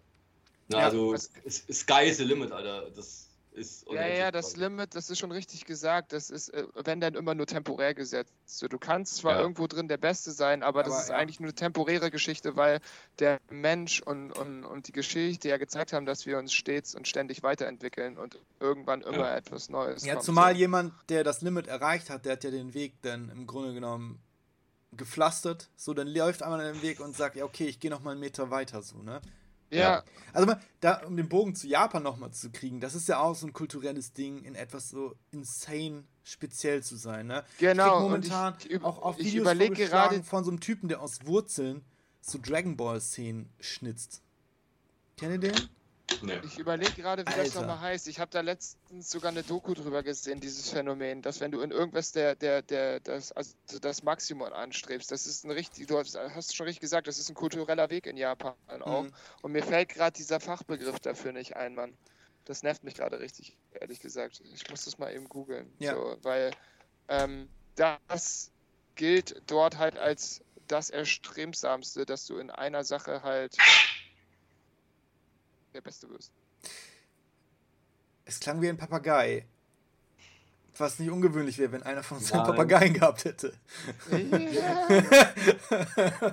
Na, 0.71 0.79
ja, 0.79 0.85
also 0.85 1.15
Sky 1.15 2.05
is 2.05 2.17
the 2.17 2.23
limit, 2.23 2.51
Alter. 2.51 2.89
Das 2.95 3.27
ist 3.53 3.85
ja, 3.91 4.07
ja, 4.07 4.31
das 4.31 4.55
Limit, 4.55 4.95
das 4.95 5.09
ist 5.09 5.19
schon 5.19 5.31
richtig 5.31 5.65
gesagt. 5.65 6.13
Das 6.13 6.29
ist, 6.29 6.49
äh, 6.49 6.65
wenn 6.85 7.01
dann 7.01 7.15
immer 7.15 7.35
nur 7.35 7.45
temporär 7.45 7.93
gesetzt. 7.93 8.33
So, 8.45 8.67
du 8.67 8.79
kannst 8.79 9.17
zwar 9.17 9.33
ja. 9.33 9.41
irgendwo 9.41 9.67
drin 9.67 9.89
der 9.89 9.97
Beste 9.97 10.31
sein, 10.31 10.63
aber, 10.63 10.79
aber 10.79 10.89
das 10.89 11.03
ist 11.03 11.09
ja. 11.09 11.15
eigentlich 11.15 11.39
nur 11.39 11.49
eine 11.49 11.55
temporäre 11.55 12.11
Geschichte, 12.11 12.55
weil 12.55 12.79
der 13.19 13.39
Mensch 13.49 14.01
und, 14.01 14.31
und, 14.31 14.63
und 14.63 14.87
die 14.87 14.93
Geschichte 14.93 15.49
ja 15.49 15.57
gezeigt 15.57 15.91
haben, 15.91 16.05
dass 16.05 16.25
wir 16.25 16.37
uns 16.37 16.53
stets 16.53 16.95
und 16.95 17.07
ständig 17.07 17.43
weiterentwickeln 17.43 18.17
und 18.17 18.39
irgendwann 18.59 19.01
immer 19.01 19.29
ja. 19.29 19.35
etwas 19.35 19.69
Neues. 19.69 20.05
Ja, 20.05 20.13
kommt. 20.13 20.25
zumal 20.25 20.55
jemand, 20.55 20.93
der 21.09 21.25
das 21.25 21.41
Limit 21.41 21.67
erreicht 21.67 22.09
hat, 22.09 22.25
der 22.25 22.33
hat 22.33 22.43
ja 22.45 22.51
den 22.51 22.73
Weg 22.73 23.01
dann 23.01 23.29
im 23.29 23.47
Grunde 23.47 23.73
genommen 23.73 24.21
gepflastert. 24.93 25.69
So, 25.75 25.93
dann 25.93 26.07
läuft 26.07 26.41
einmal 26.41 26.71
den 26.71 26.81
Weg 26.81 27.01
und 27.01 27.15
sagt, 27.15 27.35
ja, 27.35 27.43
okay, 27.43 27.65
ich 27.65 27.79
gehe 27.79 27.91
noch 27.91 28.01
mal 28.01 28.11
einen 28.11 28.19
Meter 28.21 28.49
weiter, 28.49 28.81
so, 28.81 28.97
ne? 28.97 29.21
Ja. 29.79 30.03
Also 30.33 30.53
da, 30.79 31.01
um 31.05 31.15
den 31.17 31.29
Bogen 31.29 31.55
zu 31.55 31.67
Japan 31.67 32.03
nochmal 32.03 32.31
zu 32.31 32.51
kriegen, 32.51 32.79
das 32.79 32.95
ist 32.95 33.07
ja 33.07 33.19
auch 33.19 33.35
so 33.35 33.47
ein 33.47 33.53
kulturelles 33.53 34.13
Ding, 34.13 34.43
in 34.43 34.55
etwas 34.55 34.89
so 34.89 35.15
insane 35.31 36.03
speziell 36.23 36.83
zu 36.83 36.95
sein. 36.95 37.27
Ne? 37.27 37.43
Genau. 37.57 37.97
Ich 37.97 38.01
momentan 38.01 38.55
ich, 38.59 38.71
ich, 38.71 38.83
auch 38.83 39.01
auf 39.01 39.17
Videos 39.17 39.33
ich 39.33 39.39
überlege 39.39 39.75
gerade 39.75 40.23
von 40.23 40.43
so 40.43 40.51
einem 40.51 40.59
Typen, 40.59 40.89
der 40.89 41.01
aus 41.01 41.25
Wurzeln 41.25 41.83
so 42.21 42.37
Dragon 42.41 42.77
Ball 42.77 43.01
Szenen 43.01 43.49
schnitzt. 43.59 44.21
Kennt 45.17 45.43
ihr 45.43 45.51
den? 45.51 45.69
Nee. 46.21 46.39
Ich 46.43 46.57
überlege 46.57 46.93
gerade, 46.93 47.23
wie 47.23 47.31
Alter. 47.31 47.43
das 47.43 47.55
nochmal 47.55 47.79
heißt. 47.79 48.07
Ich 48.07 48.19
habe 48.19 48.31
da 48.31 48.41
letztens 48.41 49.09
sogar 49.09 49.31
eine 49.31 49.43
Doku 49.43 49.73
drüber 49.73 50.03
gesehen, 50.03 50.39
dieses 50.39 50.69
Phänomen, 50.69 51.21
dass 51.21 51.39
wenn 51.39 51.51
du 51.51 51.61
in 51.61 51.71
irgendwas 51.71 52.11
der, 52.11 52.35
der, 52.35 52.61
der, 52.61 52.99
das, 52.99 53.31
also 53.31 53.53
das 53.81 54.03
Maximum 54.03 54.51
anstrebst, 54.53 55.11
das 55.11 55.27
ist 55.27 55.45
ein 55.45 55.51
richtig, 55.51 55.87
du 55.87 55.97
hast, 55.97 56.17
hast 56.17 56.55
schon 56.55 56.65
richtig 56.65 56.81
gesagt, 56.81 57.07
das 57.07 57.17
ist 57.17 57.29
ein 57.29 57.35
kultureller 57.35 57.89
Weg 57.89 58.05
in 58.05 58.17
Japan 58.17 58.53
auch. 58.81 59.03
Mhm. 59.03 59.13
Und 59.41 59.51
mir 59.51 59.63
fällt 59.63 59.89
gerade 59.89 60.15
dieser 60.15 60.39
Fachbegriff 60.39 60.99
dafür 60.99 61.31
nicht 61.31 61.55
ein, 61.55 61.75
Mann. 61.75 61.97
Das 62.45 62.63
nervt 62.63 62.83
mich 62.83 62.95
gerade 62.95 63.19
richtig, 63.19 63.57
ehrlich 63.79 63.99
gesagt. 63.99 64.41
Ich 64.53 64.69
muss 64.69 64.85
das 64.85 64.97
mal 64.97 65.13
eben 65.13 65.29
googeln. 65.29 65.71
Ja. 65.79 65.93
So, 65.93 66.17
weil 66.23 66.51
ähm, 67.07 67.49
das 67.75 68.51
gilt 68.95 69.41
dort 69.47 69.77
halt 69.77 69.97
als 69.97 70.41
das 70.67 70.89
Erstrebsamste, 70.89 72.05
dass 72.05 72.25
du 72.25 72.37
in 72.37 72.49
einer 72.49 72.83
Sache 72.83 73.23
halt 73.23 73.57
der 75.73 75.81
Beste 75.81 76.09
wirst. 76.09 76.31
Es 78.25 78.39
klang 78.39 78.61
wie 78.61 78.69
ein 78.69 78.77
Papagei. 78.77 79.45
Was 80.77 80.99
nicht 80.99 81.11
ungewöhnlich 81.11 81.57
wäre, 81.57 81.73
wenn 81.73 81.83
einer 81.83 82.01
von 82.01 82.17
uns 82.17 82.31
einen 82.31 82.45
Papageien 82.45 82.93
gehabt 82.93 83.25
hätte. 83.25 83.53
Ja. 84.09 84.87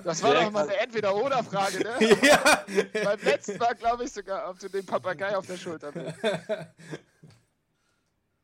Das 0.04 0.22
war 0.22 0.34
doch 0.34 0.50
mal 0.52 0.62
eine 0.62 0.76
Entweder-Oder-Frage, 0.78 1.80
ne? 1.80 2.18
Ja. 2.22 2.64
Beim 3.04 3.20
letzten 3.22 3.58
Mal 3.58 3.74
glaube 3.74 4.04
ich 4.04 4.12
sogar, 4.12 4.48
ob 4.48 4.58
du 4.60 4.70
den 4.70 4.86
Papagei 4.86 5.36
auf 5.36 5.46
der 5.46 5.56
Schulter 5.56 5.90
bist. 5.90 6.14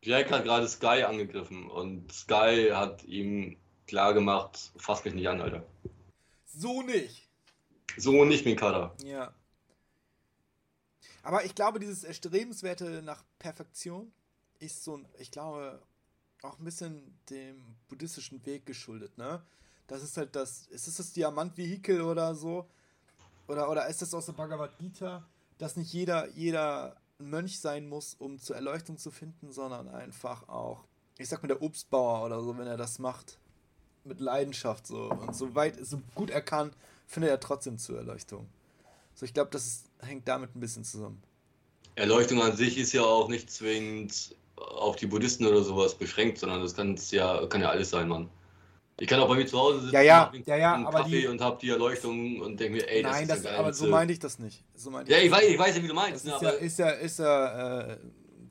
Jack 0.03 0.31
hat 0.31 0.45
gerade 0.45 0.69
Sky 0.69 1.05
angegriffen 1.05 1.71
und 1.71 2.13
Sky 2.13 2.71
hat 2.75 3.05
ihm 3.05 3.57
klar 3.87 4.15
gemacht, 4.15 4.73
fass 4.77 5.05
mich 5.05 5.15
nicht 5.15 5.29
an, 5.29 5.41
Alter. 5.41 5.65
So 6.45 6.83
nicht. 6.83 7.29
So 7.97 8.25
nicht, 8.25 8.45
Mikada. 8.45 8.95
Ja. 9.03 9.33
Aber 11.25 11.45
ich 11.45 11.55
glaube, 11.55 11.81
dieses 11.81 12.05
Erstrebenswerte 12.05 13.03
nach 13.03 13.25
Perfektion 13.39 14.12
ist 14.61 14.85
so 14.85 15.01
ich 15.18 15.31
glaube, 15.31 15.83
auch 16.43 16.59
ein 16.59 16.64
bisschen 16.64 17.18
dem 17.31 17.77
buddhistischen 17.89 18.45
Weg 18.47 18.66
geschuldet, 18.66 19.16
ne? 19.18 19.43
Das 19.87 20.03
ist 20.03 20.16
halt 20.16 20.37
das, 20.37 20.66
ist 20.68 20.87
es 20.87 20.97
das 20.97 21.12
Diamantvehikel 21.12 22.01
oder 22.01 22.35
so? 22.35 22.66
Oder, 23.49 23.70
oder 23.70 23.87
ist 23.89 24.01
das 24.01 24.14
aus 24.14 24.27
der 24.27 24.33
Bhagavad 24.33 24.79
Gita, 24.79 25.27
dass 25.59 25.77
nicht 25.77 25.93
jeder, 25.93 26.31
jeder 26.31 26.97
Mönch 27.18 27.61
sein 27.61 27.89
muss, 27.89 28.14
um 28.14 28.39
zur 28.39 28.57
Erleuchtung 28.57 28.97
zu 28.97 29.11
finden, 29.11 29.53
sondern 29.53 29.89
einfach 29.89 30.49
auch, 30.49 30.85
ich 31.18 31.29
sag 31.29 31.43
mal, 31.43 31.49
der 31.49 31.61
Obstbauer 31.61 32.25
oder 32.25 32.43
so, 32.43 32.57
wenn 32.57 32.66
er 32.66 32.79
das 32.79 32.99
macht, 32.99 33.39
mit 34.05 34.20
Leidenschaft 34.20 34.87
so 34.87 35.11
und 35.11 35.35
so 35.35 35.55
weit, 35.55 35.85
so 35.85 36.01
gut 36.14 36.31
er 36.31 36.43
kann, 36.43 36.72
findet 37.07 37.31
er 37.31 37.41
trotzdem 37.41 37.79
zur 37.79 37.99
Erleuchtung. 37.99 38.49
So, 39.15 39.25
ich 39.25 39.35
glaube, 39.35 39.51
das 39.51 39.67
ist 39.67 39.85
hängt 40.07 40.29
damit 40.29 40.55
ein 40.55 40.61
bisschen 40.61 40.85
zusammen. 40.85 41.23
Erleuchtung 41.97 42.43
an 42.43 42.57
sich 42.57 42.79
ist 42.79 42.93
ja 42.93 43.03
auch 43.03 43.29
nicht 43.29 43.51
zwingend 43.51 44.37
auf 44.57 44.97
die 44.97 45.07
Buddhisten 45.07 45.47
oder 45.47 45.62
sowas 45.62 45.95
beschränkt, 45.95 46.39
sondern 46.39 46.61
das 46.61 46.75
kann 46.75 46.99
ja, 47.11 47.47
kann 47.47 47.61
ja 47.61 47.71
alles 47.71 47.91
sein, 47.91 48.09
Mann. 48.09 48.29
Ich 48.99 49.09
kann 49.09 49.19
auch 49.19 49.29
bei 49.29 49.35
mir 49.35 49.47
zu 49.47 49.59
Hause 49.59 49.81
sitzen, 49.81 49.95
ja, 49.95 50.03
ja, 50.03 50.33
ja, 50.47 50.57
ja, 50.57 50.75
einen 50.75 50.85
Kaffee 50.87 51.23
die, 51.23 51.27
und 51.27 51.41
hab 51.41 51.59
die 51.59 51.69
Erleuchtung 51.69 52.41
und 52.41 52.61
denke 52.61 52.77
mir, 52.77 52.89
ey, 52.89 53.03
das 53.03 53.12
nein, 53.12 53.23
ist 53.29 53.45
das, 53.45 53.47
aber 53.47 53.73
so 53.73 53.87
meinte 53.89 54.12
ich 54.12 54.21
das 54.21 54.39
nicht. 54.39 54.62
So 54.77 54.93
ja, 54.93 55.19
ich, 55.19 55.31
weiß, 55.31 55.49
ich 55.49 55.59
weiß 55.59 55.77
ja, 55.77 55.83
wie 55.83 55.89
du 55.89 55.95
meinst. 55.95 56.25
Das 56.27 56.41
ne, 56.41 56.51
ist, 56.51 56.79
ja, 56.79 56.91
ist 56.91 56.91
ja, 56.91 56.91
ist 56.91 57.19
ja 57.19 57.81
äh, 57.81 57.99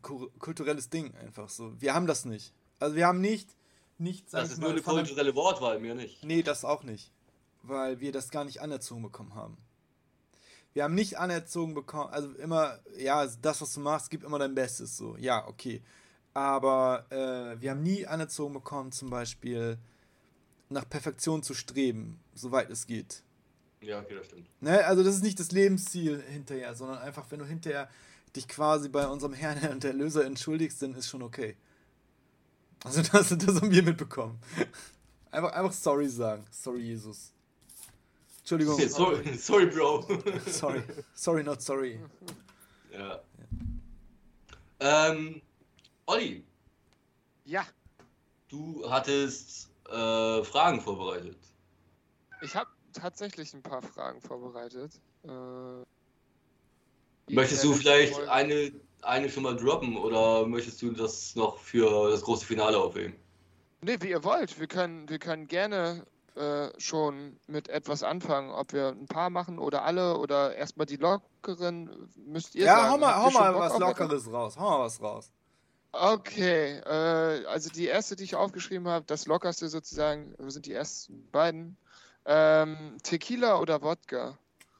kulturelles 0.02 0.90
Ding 0.90 1.16
einfach 1.16 1.48
so. 1.48 1.74
Wir 1.80 1.94
haben 1.94 2.08
das 2.08 2.26
nicht. 2.26 2.54
Also 2.80 2.98
wir 2.98 3.08
haben 3.08 3.22
nicht, 3.22 3.56
nicht 3.98 4.34
Das 4.34 4.52
ist 4.52 4.60
nur 4.60 4.72
eine 4.72 4.82
kulturelle 4.82 5.34
Wortwahl, 5.34 5.80
mir 5.80 5.96
nicht. 5.96 6.26
Nee, 6.26 6.44
das 6.44 6.66
auch 6.66 6.84
nicht. 6.84 7.14
Weil 7.62 8.02
wir 8.02 8.12
das 8.12 8.30
gar 8.30 8.44
nicht 8.44 8.60
anerzogen 8.60 9.02
bekommen 9.02 9.36
haben. 9.36 9.58
Wir 10.74 10.84
haben 10.84 10.96
nicht 10.96 11.20
anerzogen 11.20 11.74
bekommen, 11.74 12.12
also 12.12 12.32
immer, 12.34 12.80
ja, 12.98 13.26
das, 13.42 13.62
was 13.62 13.74
du 13.74 13.80
machst, 13.80 14.10
gib 14.10 14.24
immer 14.24 14.40
dein 14.40 14.56
Bestes, 14.56 14.98
so, 14.98 15.16
ja, 15.18 15.48
okay. 15.48 15.82
Aber 16.34 17.06
äh, 17.12 17.62
wir 17.62 17.72
haben 17.72 17.84
nie 17.84 18.08
anerzogen 18.08 18.54
bekommen, 18.54 18.92
zum 18.92 19.10
Beispiel 19.12 19.78
nach 20.70 20.90
Perfektion 20.90 21.44
zu 21.44 21.54
streben, 21.54 22.20
soweit 22.34 22.70
es 22.72 22.88
geht. 22.88 23.24
Ja, 23.82 24.00
okay, 24.00 24.16
das 24.16 24.28
stimmt. 24.28 24.50
Ne? 24.62 24.84
Also 24.86 25.04
das 25.04 25.16
ist 25.16 25.24
nicht 25.24 25.40
das 25.40 25.52
Lebensziel 25.52 26.22
hinterher, 26.22 26.74
sondern 26.74 27.00
einfach, 27.00 27.30
wenn 27.30 27.40
du 27.40 27.46
hinterher 27.46 27.90
dich 28.36 28.48
quasi 28.48 28.90
bei 28.90 29.08
unserem 29.08 29.34
Herrn 29.34 29.72
und 29.72 29.84
Erlöser 29.84 30.26
entschuldigst, 30.26 30.82
dann 30.82 30.96
ist 30.96 31.08
schon 31.08 31.22
okay. 31.22 31.56
Also 32.84 33.02
das, 33.12 33.30
das 33.30 33.62
haben 33.62 33.72
wir 33.72 33.84
mitbekommen. 33.84 34.40
Einfach, 35.32 35.52
einfach 35.52 35.74
sorry 35.74 36.08
sagen. 36.08 36.46
Sorry, 36.52 36.82
Jesus. 36.82 37.32
Entschuldigung. 38.44 38.78
sorry, 38.90 39.38
sorry, 39.38 39.66
Bro. 39.68 40.06
sorry. 40.48 40.84
Sorry, 41.14 41.44
not 41.44 41.62
sorry. 41.62 41.98
Ja. 42.92 43.22
Ähm, 44.82 45.42
Olli. 46.08 46.44
Ja. 47.46 47.66
Du 48.50 48.84
hattest 48.90 49.70
äh, 49.90 50.44
Fragen 50.44 50.82
vorbereitet. 50.82 51.38
Ich 52.42 52.54
habe 52.54 52.70
tatsächlich 52.92 53.54
ein 53.54 53.64
paar 53.64 53.82
Fragen 53.82 54.20
vorbereitet. 54.20 54.92
Äh, 55.24 55.84
möchtest 57.34 57.64
du 57.64 57.74
vielleicht 57.74 58.20
eine, 58.28 58.74
eine 59.04 59.30
schon 59.30 59.44
mal 59.44 59.56
droppen 59.56 59.96
oder 59.96 60.46
möchtest 60.46 60.82
du 60.82 60.92
das 60.92 61.34
noch 61.36 61.58
für 61.60 62.12
das 62.12 62.22
große 62.22 62.46
Finale 62.46 62.78
aufheben? 62.78 63.16
Ne, 63.80 64.02
wie 64.02 64.10
ihr 64.10 64.24
wollt. 64.26 64.60
Wir 64.60 64.68
können, 64.68 65.08
wir 65.08 65.20
können 65.20 65.48
gerne 65.48 66.06
äh, 66.36 66.70
schon 66.80 67.38
mit 67.48 67.70
etwas 67.70 68.04
anfangen. 68.04 68.52
Ob 68.52 68.74
wir 68.74 68.90
ein 68.90 69.08
paar 69.08 69.30
machen 69.30 69.60
oder 69.60 69.84
alle 69.84 70.18
oder 70.18 70.56
erstmal 70.56 70.86
die 70.86 70.98
lockeren, 70.98 72.10
müsst 72.26 72.56
ihr 72.56 72.66
ja, 72.66 72.76
sagen. 72.76 72.86
Ja, 72.86 72.92
hau 72.92 72.98
mal, 72.98 73.16
hau 73.16 73.32
mal 73.32 73.60
was 73.60 73.80
Lockeres 73.80 74.32
raus. 74.32 74.58
Hau 74.58 74.78
mal 74.78 74.86
was 74.86 75.02
raus. 75.02 75.32
Okay, 75.92 76.80
äh, 76.80 77.46
also 77.46 77.70
die 77.70 77.86
erste, 77.86 78.16
die 78.16 78.24
ich 78.24 78.36
aufgeschrieben 78.36 78.88
habe, 78.88 79.06
das 79.06 79.28
lockerste 79.28 79.70
sozusagen, 79.70 80.34
sind 80.50 80.66
die 80.66 80.74
ersten 80.74 81.30
beiden. 81.32 81.78
Ähm, 82.26 82.98
Tequila 83.04 83.60
oder 83.60 83.82
Wodka? 83.82 84.38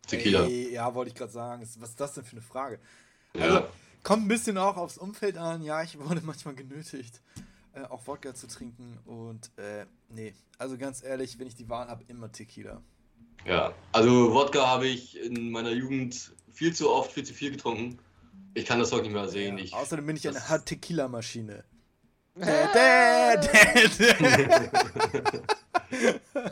Tequila. 0.08 0.46
Ey, 0.46 0.74
ja, 0.74 0.94
wollte 0.96 1.10
ich 1.10 1.16
gerade 1.16 1.32
sagen. 1.32 1.62
Was 1.62 1.90
ist 1.90 2.00
das 2.00 2.14
denn 2.14 2.24
für 2.24 2.32
eine 2.32 2.42
Frage? 2.42 2.80
Ja. 3.36 3.44
Also, 3.44 3.68
kommt 4.02 4.26
ein 4.26 4.28
bisschen 4.28 4.58
auch 4.58 4.76
aufs 4.76 4.98
Umfeld 4.98 5.38
an. 5.38 5.62
Ja, 5.62 5.84
ich 5.84 6.00
wurde 6.00 6.22
manchmal 6.26 6.56
genötigt 6.56 7.22
äh, 7.74 7.84
auch 7.84 8.06
Wodka 8.08 8.34
zu 8.34 8.48
trinken. 8.48 9.00
Und 9.06 9.52
äh, 9.58 9.86
nee, 10.10 10.34
also 10.58 10.78
ganz 10.78 11.04
ehrlich, 11.04 11.40
wenn 11.40 11.48
ich 11.48 11.56
die 11.56 11.70
Wahl 11.70 11.88
habe, 11.88 12.04
immer 12.08 12.32
Tequila. 12.32 12.82
Ja, 13.46 13.74
also 13.92 14.34
Wodka 14.34 14.68
habe 14.68 14.88
ich 14.88 15.20
in 15.20 15.52
meiner 15.52 15.72
Jugend 15.72 16.34
viel 16.52 16.74
zu 16.74 16.90
oft, 16.90 17.12
viel 17.12 17.24
zu 17.24 17.34
viel 17.34 17.52
getrunken. 17.52 18.00
Ich 18.54 18.66
kann 18.66 18.80
das 18.80 18.92
heute 18.92 19.04
nicht 19.04 19.14
mehr 19.14 19.28
sehen. 19.28 19.58
Ja, 19.58 19.78
außerdem 19.78 20.06
bin 20.06 20.16
ich 20.16 20.28
eine 20.28 20.40
Tequila-Maschine. 20.64 21.64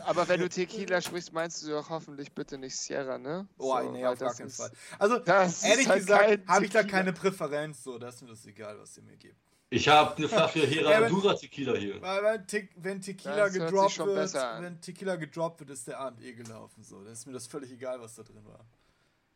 Aber 0.05 0.27
wenn 0.27 0.39
du 0.41 0.49
Tequila 0.49 1.01
sprichst, 1.01 1.33
meinst 1.33 1.63
du 1.63 1.69
doch 1.69 1.89
hoffentlich 1.89 2.31
bitte 2.33 2.59
nicht 2.59 2.77
Sierra, 2.77 3.17
ne? 3.17 3.47
Oh, 3.57 3.75
so, 3.81 3.91
nee, 3.91 4.05
auf 4.05 4.19
gar 4.19 4.35
keinen 4.35 4.51
Fall. 4.51 4.71
Also, 4.99 5.15
ehrlich 5.17 5.87
halt 5.87 6.01
gesagt, 6.01 6.47
habe 6.47 6.65
ich 6.65 6.71
da 6.71 6.83
keine 6.83 7.13
Präferenz, 7.13 7.83
so, 7.83 7.97
das 7.97 8.15
ist 8.15 8.21
mir 8.21 8.27
das 8.29 8.45
egal, 8.45 8.77
was 8.79 8.95
ihr 8.97 9.03
mir 9.03 9.17
gebt. 9.17 9.50
Ich 9.73 9.87
habe 9.87 10.17
eine 10.17 10.27
Flasche 10.27 10.59
Herradura 10.67 11.33
Tequila 11.33 11.73
hier. 11.75 12.01
Weil 12.01 12.21
wenn, 12.23 12.69
wenn 12.75 13.01
Tequila 13.01 13.47
gedroppt 13.47 13.99
wird, 13.99 14.33
wenn 14.33 14.81
Tequila 14.81 15.15
gedroppt 15.15 15.61
wird, 15.61 15.69
ist 15.69 15.87
der 15.87 15.97
Abend 15.97 16.21
eh 16.21 16.33
gelaufen. 16.33 16.83
So, 16.83 17.01
dann 17.01 17.13
ist 17.13 17.25
mir 17.25 17.31
das 17.31 17.47
völlig 17.47 17.71
egal, 17.71 18.01
was 18.01 18.15
da 18.15 18.23
drin 18.23 18.45
war. 18.45 18.65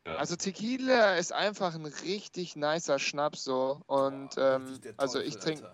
Ja. 0.05 0.17
Also 0.17 0.35
Tequila 0.35 1.15
ist 1.15 1.31
einfach 1.31 1.73
ein 1.73 1.85
richtig 1.85 2.57
nicer 2.57 2.99
Schnaps 2.99 3.45
so 3.45 3.81
und 3.87 4.35
ja, 4.35 4.57
ähm, 4.57 4.79
also 4.97 5.19
ich 5.19 5.37
trinke 5.37 5.71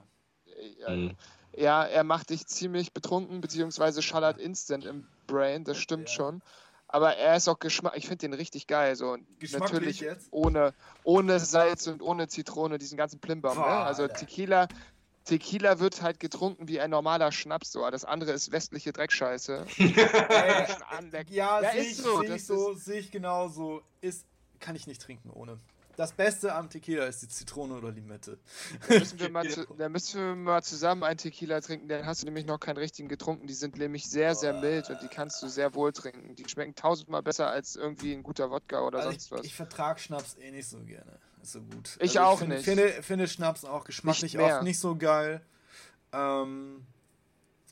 äh, 0.85 0.95
mhm. 0.95 1.17
ja, 1.53 1.83
er 1.83 2.03
macht 2.05 2.29
dich 2.29 2.45
ziemlich 2.45 2.93
betrunken 2.93 3.41
beziehungsweise 3.41 4.01
schallert 4.01 4.37
instant 4.37 4.85
im 4.85 5.05
Brain, 5.27 5.65
das 5.65 5.79
stimmt 5.79 6.07
ja. 6.07 6.15
schon. 6.15 6.41
Aber 6.91 7.15
er 7.15 7.37
ist 7.37 7.47
auch 7.47 7.59
Geschmack, 7.59 7.93
ich 7.95 8.05
finde 8.05 8.27
den 8.27 8.33
richtig 8.33 8.67
geil. 8.67 8.95
So. 8.95 9.17
Natürlich 9.57 10.01
jetzt? 10.01 10.27
Ohne, 10.31 10.73
ohne 11.03 11.39
Salz 11.39 11.87
und 11.87 12.01
ohne 12.01 12.27
Zitrone, 12.27 12.77
diesen 12.77 12.97
ganzen 12.97 13.19
Plimbam. 13.19 13.57
Ne? 13.57 13.63
Also 13.63 14.07
Tequila, 14.09 14.67
Tequila 15.23 15.79
wird 15.79 16.01
halt 16.01 16.19
getrunken 16.19 16.67
wie 16.67 16.81
ein 16.81 16.89
normaler 16.89 17.31
Schnaps. 17.31 17.71
So. 17.71 17.89
Das 17.89 18.03
andere 18.03 18.31
ist 18.31 18.51
westliche 18.51 18.91
Dreckscheiße. 18.91 19.65
ja, 21.29 21.61
ja 21.61 21.71
sehe 21.71 21.81
ich, 21.81 21.97
so, 21.97 22.21
seh 22.21 22.35
ich 22.35 22.45
so, 22.45 22.73
sehe 22.73 22.99
ich 22.99 23.11
genauso. 23.11 23.81
Ist, 24.01 24.25
kann 24.59 24.75
ich 24.75 24.85
nicht 24.85 25.01
trinken 25.01 25.29
ohne. 25.29 25.57
Das 26.01 26.13
Beste 26.13 26.55
am 26.55 26.67
Tequila 26.67 27.05
ist 27.05 27.21
die 27.21 27.27
Zitrone 27.27 27.75
oder 27.75 27.91
Limette. 27.91 28.39
Da 28.87 28.97
müssen, 28.97 29.19
wir 29.19 29.29
mal 29.29 29.47
zu, 29.49 29.67
da 29.77 29.87
müssen 29.87 30.19
wir 30.19 30.35
mal 30.35 30.63
zusammen 30.63 31.03
einen 31.03 31.19
Tequila 31.19 31.61
trinken, 31.61 31.87
dann 31.89 32.07
hast 32.07 32.23
du 32.23 32.25
nämlich 32.25 32.47
noch 32.47 32.59
keinen 32.59 32.77
richtigen 32.77 33.07
getrunken. 33.07 33.45
Die 33.45 33.53
sind 33.53 33.77
nämlich 33.77 34.09
sehr, 34.09 34.33
sehr 34.33 34.53
mild 34.53 34.89
und 34.89 34.99
die 35.03 35.07
kannst 35.09 35.43
du 35.43 35.47
sehr 35.47 35.75
wohl 35.75 35.93
trinken. 35.93 36.33
Die 36.35 36.49
schmecken 36.49 36.73
tausendmal 36.73 37.21
besser 37.21 37.51
als 37.51 37.75
irgendwie 37.75 38.13
ein 38.13 38.23
guter 38.23 38.49
Wodka 38.49 38.81
oder 38.81 38.97
also 38.97 39.11
sonst 39.11 39.25
ich, 39.25 39.31
was. 39.31 39.45
Ich 39.45 39.53
vertrag 39.53 39.99
Schnaps 39.99 40.37
eh 40.39 40.49
nicht 40.49 40.67
so 40.67 40.79
gerne. 40.79 41.19
Ist 41.43 41.51
so 41.51 41.61
gut. 41.61 41.97
Ich 41.99 42.19
also 42.19 42.31
auch 42.31 42.33
ich 42.33 42.39
find, 42.39 42.49
nicht. 42.49 42.65
Finde, 42.65 43.03
finde 43.03 43.27
Schnaps 43.27 43.63
auch 43.63 43.83
geschmacklich 43.83 44.39
oft 44.39 44.63
nicht 44.63 44.79
so 44.79 44.95
geil. 44.95 45.45
Ähm, 46.13 46.83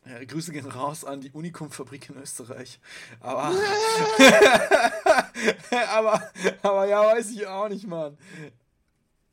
ja, 0.09 0.23
Grüße 0.23 0.51
gehen 0.51 0.65
raus 0.65 1.05
an 1.05 1.21
die 1.21 1.31
Unikum-Fabrik 1.31 2.09
in 2.09 2.17
Österreich. 2.17 2.79
Aber, 3.19 3.51
aber, 5.93 6.31
aber 6.63 6.87
ja, 6.87 7.01
weiß 7.05 7.29
ich 7.31 7.45
auch 7.45 7.69
nicht, 7.69 7.85
Mann. 7.85 8.17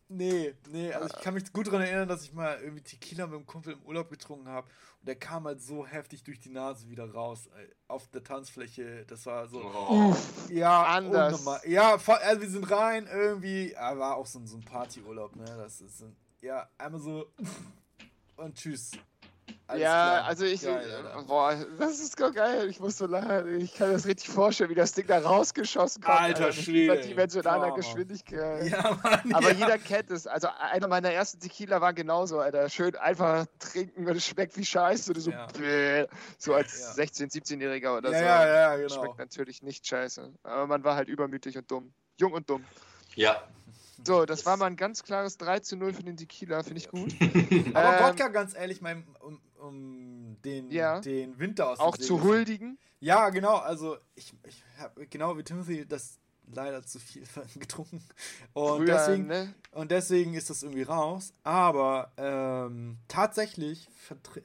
Nee, 0.08 0.54
nee, 0.70 0.92
also 0.92 1.08
ich 1.08 1.22
kann 1.22 1.34
mich 1.34 1.52
gut 1.52 1.66
daran 1.66 1.82
erinnern, 1.82 2.08
dass 2.08 2.22
ich 2.22 2.32
mal 2.32 2.60
irgendwie 2.60 2.82
Tequila 2.82 3.26
mit 3.26 3.36
einem 3.36 3.46
Kumpel 3.46 3.72
im 3.72 3.82
Urlaub 3.82 4.08
getrunken 4.08 4.48
habe 4.48 4.68
und 5.00 5.08
der 5.08 5.16
kam 5.16 5.46
halt 5.46 5.60
so 5.60 5.84
heftig 5.84 6.22
durch 6.22 6.38
die 6.38 6.50
Nase 6.50 6.88
wieder 6.88 7.10
raus 7.10 7.48
ey, 7.58 7.68
auf 7.88 8.06
der 8.08 8.22
Tanzfläche. 8.22 9.04
Das 9.06 9.26
war 9.26 9.48
so. 9.48 9.62
Oh, 9.64 10.14
ja, 10.48 10.84
anders. 10.84 11.40
Unnormal. 11.40 11.60
Ja, 11.66 11.94
also 11.94 12.40
wir 12.40 12.50
sind 12.50 12.70
rein 12.70 13.08
irgendwie. 13.12 13.74
War 13.74 14.16
auch 14.16 14.26
so, 14.26 14.40
so 14.44 14.58
ein 14.58 14.64
Partyurlaub, 14.64 15.34
ne? 15.34 15.44
Das 15.44 15.80
ist 15.80 16.02
ein, 16.02 16.14
ja 16.40 16.68
einmal 16.78 17.00
so 17.00 17.26
und 18.36 18.54
tschüss. 18.54 18.92
Alles 19.68 19.82
ja, 19.82 19.88
klar. 19.88 20.24
also 20.26 20.44
ich, 20.44 20.62
geil, 20.62 21.24
boah, 21.26 21.56
das 21.78 21.98
ist 21.98 22.16
so 22.16 22.30
geil. 22.30 22.68
Ich 22.68 22.78
muss 22.78 22.98
so 22.98 23.06
lachen. 23.06 23.60
Ich 23.60 23.74
kann 23.74 23.90
das 23.90 24.06
richtig 24.06 24.28
vorstellen, 24.28 24.70
wie 24.70 24.76
das 24.76 24.92
Ding 24.92 25.08
da 25.08 25.18
rausgeschossen 25.18 26.02
kommt. 26.02 26.20
Alter 26.20 26.52
Schwede. 26.52 26.94
Mit 26.94 27.04
dimensionaler 27.04 27.72
Geschwindigkeit. 27.74 28.70
Ja, 28.70 28.96
Mann, 29.02 29.34
Aber 29.34 29.52
ja. 29.52 29.58
jeder 29.58 29.78
kennt 29.78 30.10
es. 30.12 30.28
Also 30.28 30.48
einer 30.56 30.86
meiner 30.86 31.10
ersten 31.10 31.40
Tequila 31.40 31.80
war 31.80 31.92
genauso, 31.94 32.38
Alter. 32.38 32.68
Schön 32.68 32.94
einfach 32.94 33.46
trinken 33.58 34.06
und 34.06 34.16
es 34.16 34.26
schmeckt 34.26 34.56
wie 34.56 34.64
Scheiße. 34.64 35.10
Oder 35.10 35.20
so, 35.20 35.30
ja. 35.32 35.48
so 36.38 36.54
als 36.54 36.96
ja. 36.96 37.02
16-, 37.02 37.32
17-Jähriger 37.32 37.98
oder 37.98 38.12
ja, 38.12 38.18
so. 38.18 38.24
Ja, 38.24 38.46
ja, 38.46 38.76
genau. 38.76 38.94
Schmeckt 38.94 39.18
natürlich 39.18 39.62
nicht 39.62 39.84
scheiße. 39.84 40.32
Aber 40.44 40.68
man 40.68 40.84
war 40.84 40.94
halt 40.94 41.08
übermütig 41.08 41.58
und 41.58 41.68
dumm. 41.68 41.92
Jung 42.18 42.32
und 42.32 42.48
dumm. 42.48 42.64
Ja, 43.16 43.42
so, 44.04 44.26
das 44.26 44.44
war 44.46 44.56
mal 44.56 44.66
ein 44.66 44.76
ganz 44.76 45.02
klares 45.02 45.38
3 45.38 45.60
zu 45.60 45.76
0 45.76 45.94
für 45.94 46.02
den 46.02 46.16
Tequila, 46.16 46.62
finde 46.62 46.78
ich 46.78 46.88
gut. 46.88 47.14
Aber 47.74 47.98
ähm, 47.98 48.04
Wodka, 48.04 48.28
ganz 48.28 48.54
ehrlich, 48.54 48.80
mein, 48.80 49.06
um, 49.68 50.36
den, 50.44 50.70
ja, 50.70 51.00
den 51.00 51.38
Winter 51.38 51.70
aus 51.70 51.78
Auch 51.78 51.96
zu 51.96 52.22
huldigen? 52.22 52.78
Ja, 53.00 53.30
genau. 53.30 53.56
Also, 53.56 53.96
ich, 54.14 54.32
ich 54.46 54.62
habe 54.78 55.06
genau 55.06 55.36
wie 55.36 55.42
Timothy 55.42 55.86
das 55.86 56.18
leider 56.52 56.82
zu 56.82 56.98
viel 56.98 57.24
getrunken. 57.56 58.02
Und, 58.52 58.78
Früher, 58.78 58.86
deswegen, 58.86 59.26
ne? 59.26 59.54
und 59.72 59.90
deswegen 59.90 60.34
ist 60.34 60.50
das 60.50 60.62
irgendwie 60.62 60.82
raus. 60.82 61.32
Aber 61.42 62.12
ähm, 62.16 62.98
tatsächlich 63.08 63.88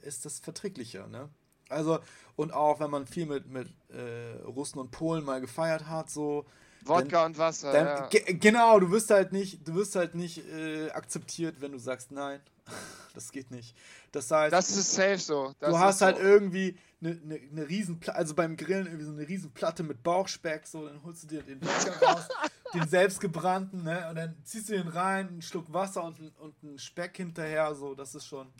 ist 0.02 0.24
das 0.24 0.40
verträglicher, 0.40 1.06
ne? 1.08 1.28
Also, 1.68 2.00
und 2.36 2.52
auch 2.52 2.80
wenn 2.80 2.90
man 2.90 3.06
viel 3.06 3.24
mit, 3.24 3.48
mit 3.48 3.68
äh, 3.88 4.42
Russen 4.44 4.78
und 4.78 4.90
Polen 4.90 5.24
mal 5.24 5.40
gefeiert 5.40 5.86
hat, 5.86 6.10
so, 6.10 6.44
Wodka 6.84 7.22
dann, 7.22 7.32
und 7.32 7.38
Wasser. 7.38 7.72
Dann, 7.72 7.86
ja. 7.86 8.06
ge 8.08 8.34
genau, 8.34 8.78
du 8.80 8.90
wirst 8.90 9.10
halt 9.10 9.32
nicht, 9.32 9.66
du 9.66 9.74
wirst 9.74 9.96
halt 9.96 10.14
nicht 10.14 10.46
äh, 10.48 10.90
akzeptiert, 10.90 11.56
wenn 11.60 11.72
du 11.72 11.78
sagst, 11.78 12.12
nein, 12.12 12.40
das 13.14 13.32
geht 13.32 13.50
nicht. 13.50 13.76
Das 14.12 14.30
heißt, 14.30 14.52
das 14.52 14.70
ist 14.70 14.92
safe 14.92 15.18
so. 15.18 15.54
Das 15.58 15.70
du 15.70 15.78
hast 15.78 16.02
halt 16.02 16.16
so. 16.16 16.22
irgendwie 16.22 16.76
eine, 17.00 17.20
eine, 17.24 17.40
eine 17.50 17.68
riesen, 17.68 18.00
also 18.08 18.34
beim 18.34 18.56
Grillen 18.56 18.86
irgendwie 18.86 19.04
so 19.04 19.12
eine 19.12 19.28
riesen 19.28 19.50
Platte 19.52 19.82
mit 19.82 20.02
Bauchspeck, 20.02 20.66
so, 20.66 20.86
dann 20.86 21.02
holst 21.02 21.24
du 21.24 21.26
dir 21.28 21.42
den 21.42 21.60
raus, 22.02 22.28
den 22.74 22.86
selbstgebrannten, 22.88 23.82
ne, 23.84 24.08
und 24.08 24.16
dann 24.16 24.36
ziehst 24.44 24.68
du 24.68 24.74
den 24.74 24.88
rein, 24.88 25.28
einen 25.28 25.42
Schluck 25.42 25.72
Wasser 25.72 26.04
und, 26.04 26.18
und 26.38 26.54
einen 26.62 26.78
Speck 26.78 27.16
hinterher, 27.16 27.74
so, 27.74 27.94
das 27.94 28.14
ist 28.14 28.26
schon, 28.26 28.52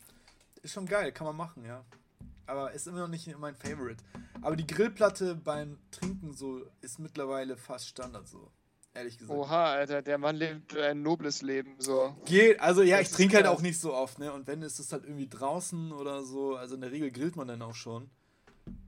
ist 0.63 0.73
schon 0.73 0.87
geil, 0.87 1.13
kann 1.13 1.27
man 1.27 1.37
machen, 1.37 1.65
ja 1.65 1.85
aber 2.47 2.73
ist 2.73 2.87
immer 2.87 3.01
noch 3.01 3.09
nicht 3.09 3.37
mein 3.39 3.55
Favorite. 3.55 4.03
Aber 4.41 4.57
die 4.57 4.67
Grillplatte 4.67 5.35
beim 5.35 5.79
Trinken 5.91 6.33
so 6.33 6.63
ist 6.81 6.99
mittlerweile 6.99 7.57
fast 7.57 7.89
Standard 7.89 8.29
so. 8.29 8.51
Ehrlich 8.95 9.17
gesagt. 9.17 9.39
Oha, 9.39 9.73
Alter, 9.73 10.03
der 10.03 10.19
Mann 10.19 10.37
lebt 10.37 10.77
ein 10.77 11.03
nobles 11.03 11.41
Leben, 11.41 11.77
so. 11.79 12.15
Geht, 12.27 12.61
also 12.61 12.83
ja, 12.83 12.99
das 12.99 13.09
ich 13.09 13.15
trinke 13.15 13.37
halt 13.37 13.47
auch 13.47 13.63
nicht 13.63 13.81
so 13.81 13.95
oft, 13.95 14.19
ne? 14.19 14.33
Und 14.33 14.47
wenn, 14.47 14.61
ist 14.61 14.79
es 14.79 14.93
halt 14.93 15.05
irgendwie 15.05 15.29
draußen 15.29 15.93
oder 15.93 16.23
so. 16.23 16.57
Also 16.57 16.75
in 16.75 16.83
der 16.83 16.93
Regel 16.93 17.11
grillt 17.11 17.37
man 17.37 17.49
dann 17.49 17.63
auch 17.63 17.75
schon. 17.75 18.11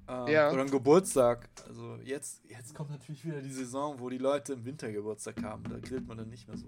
Ähm, 0.06 0.28
ja. 0.28 0.52
Oder 0.52 0.62
ein 0.62 0.70
Geburtstag. 0.70 1.48
Also 1.66 1.96
jetzt, 2.04 2.42
jetzt 2.48 2.74
kommt 2.74 2.90
natürlich 2.90 3.24
wieder 3.24 3.40
die 3.40 3.52
Saison, 3.52 3.98
wo 3.98 4.10
die 4.10 4.18
Leute 4.18 4.52
im 4.52 4.66
Winter 4.66 4.92
Geburtstag 4.92 5.42
haben. 5.42 5.64
Da 5.64 5.78
grillt 5.78 6.06
man 6.06 6.18
dann 6.18 6.28
nicht 6.28 6.46
mehr 6.48 6.58
so. 6.58 6.66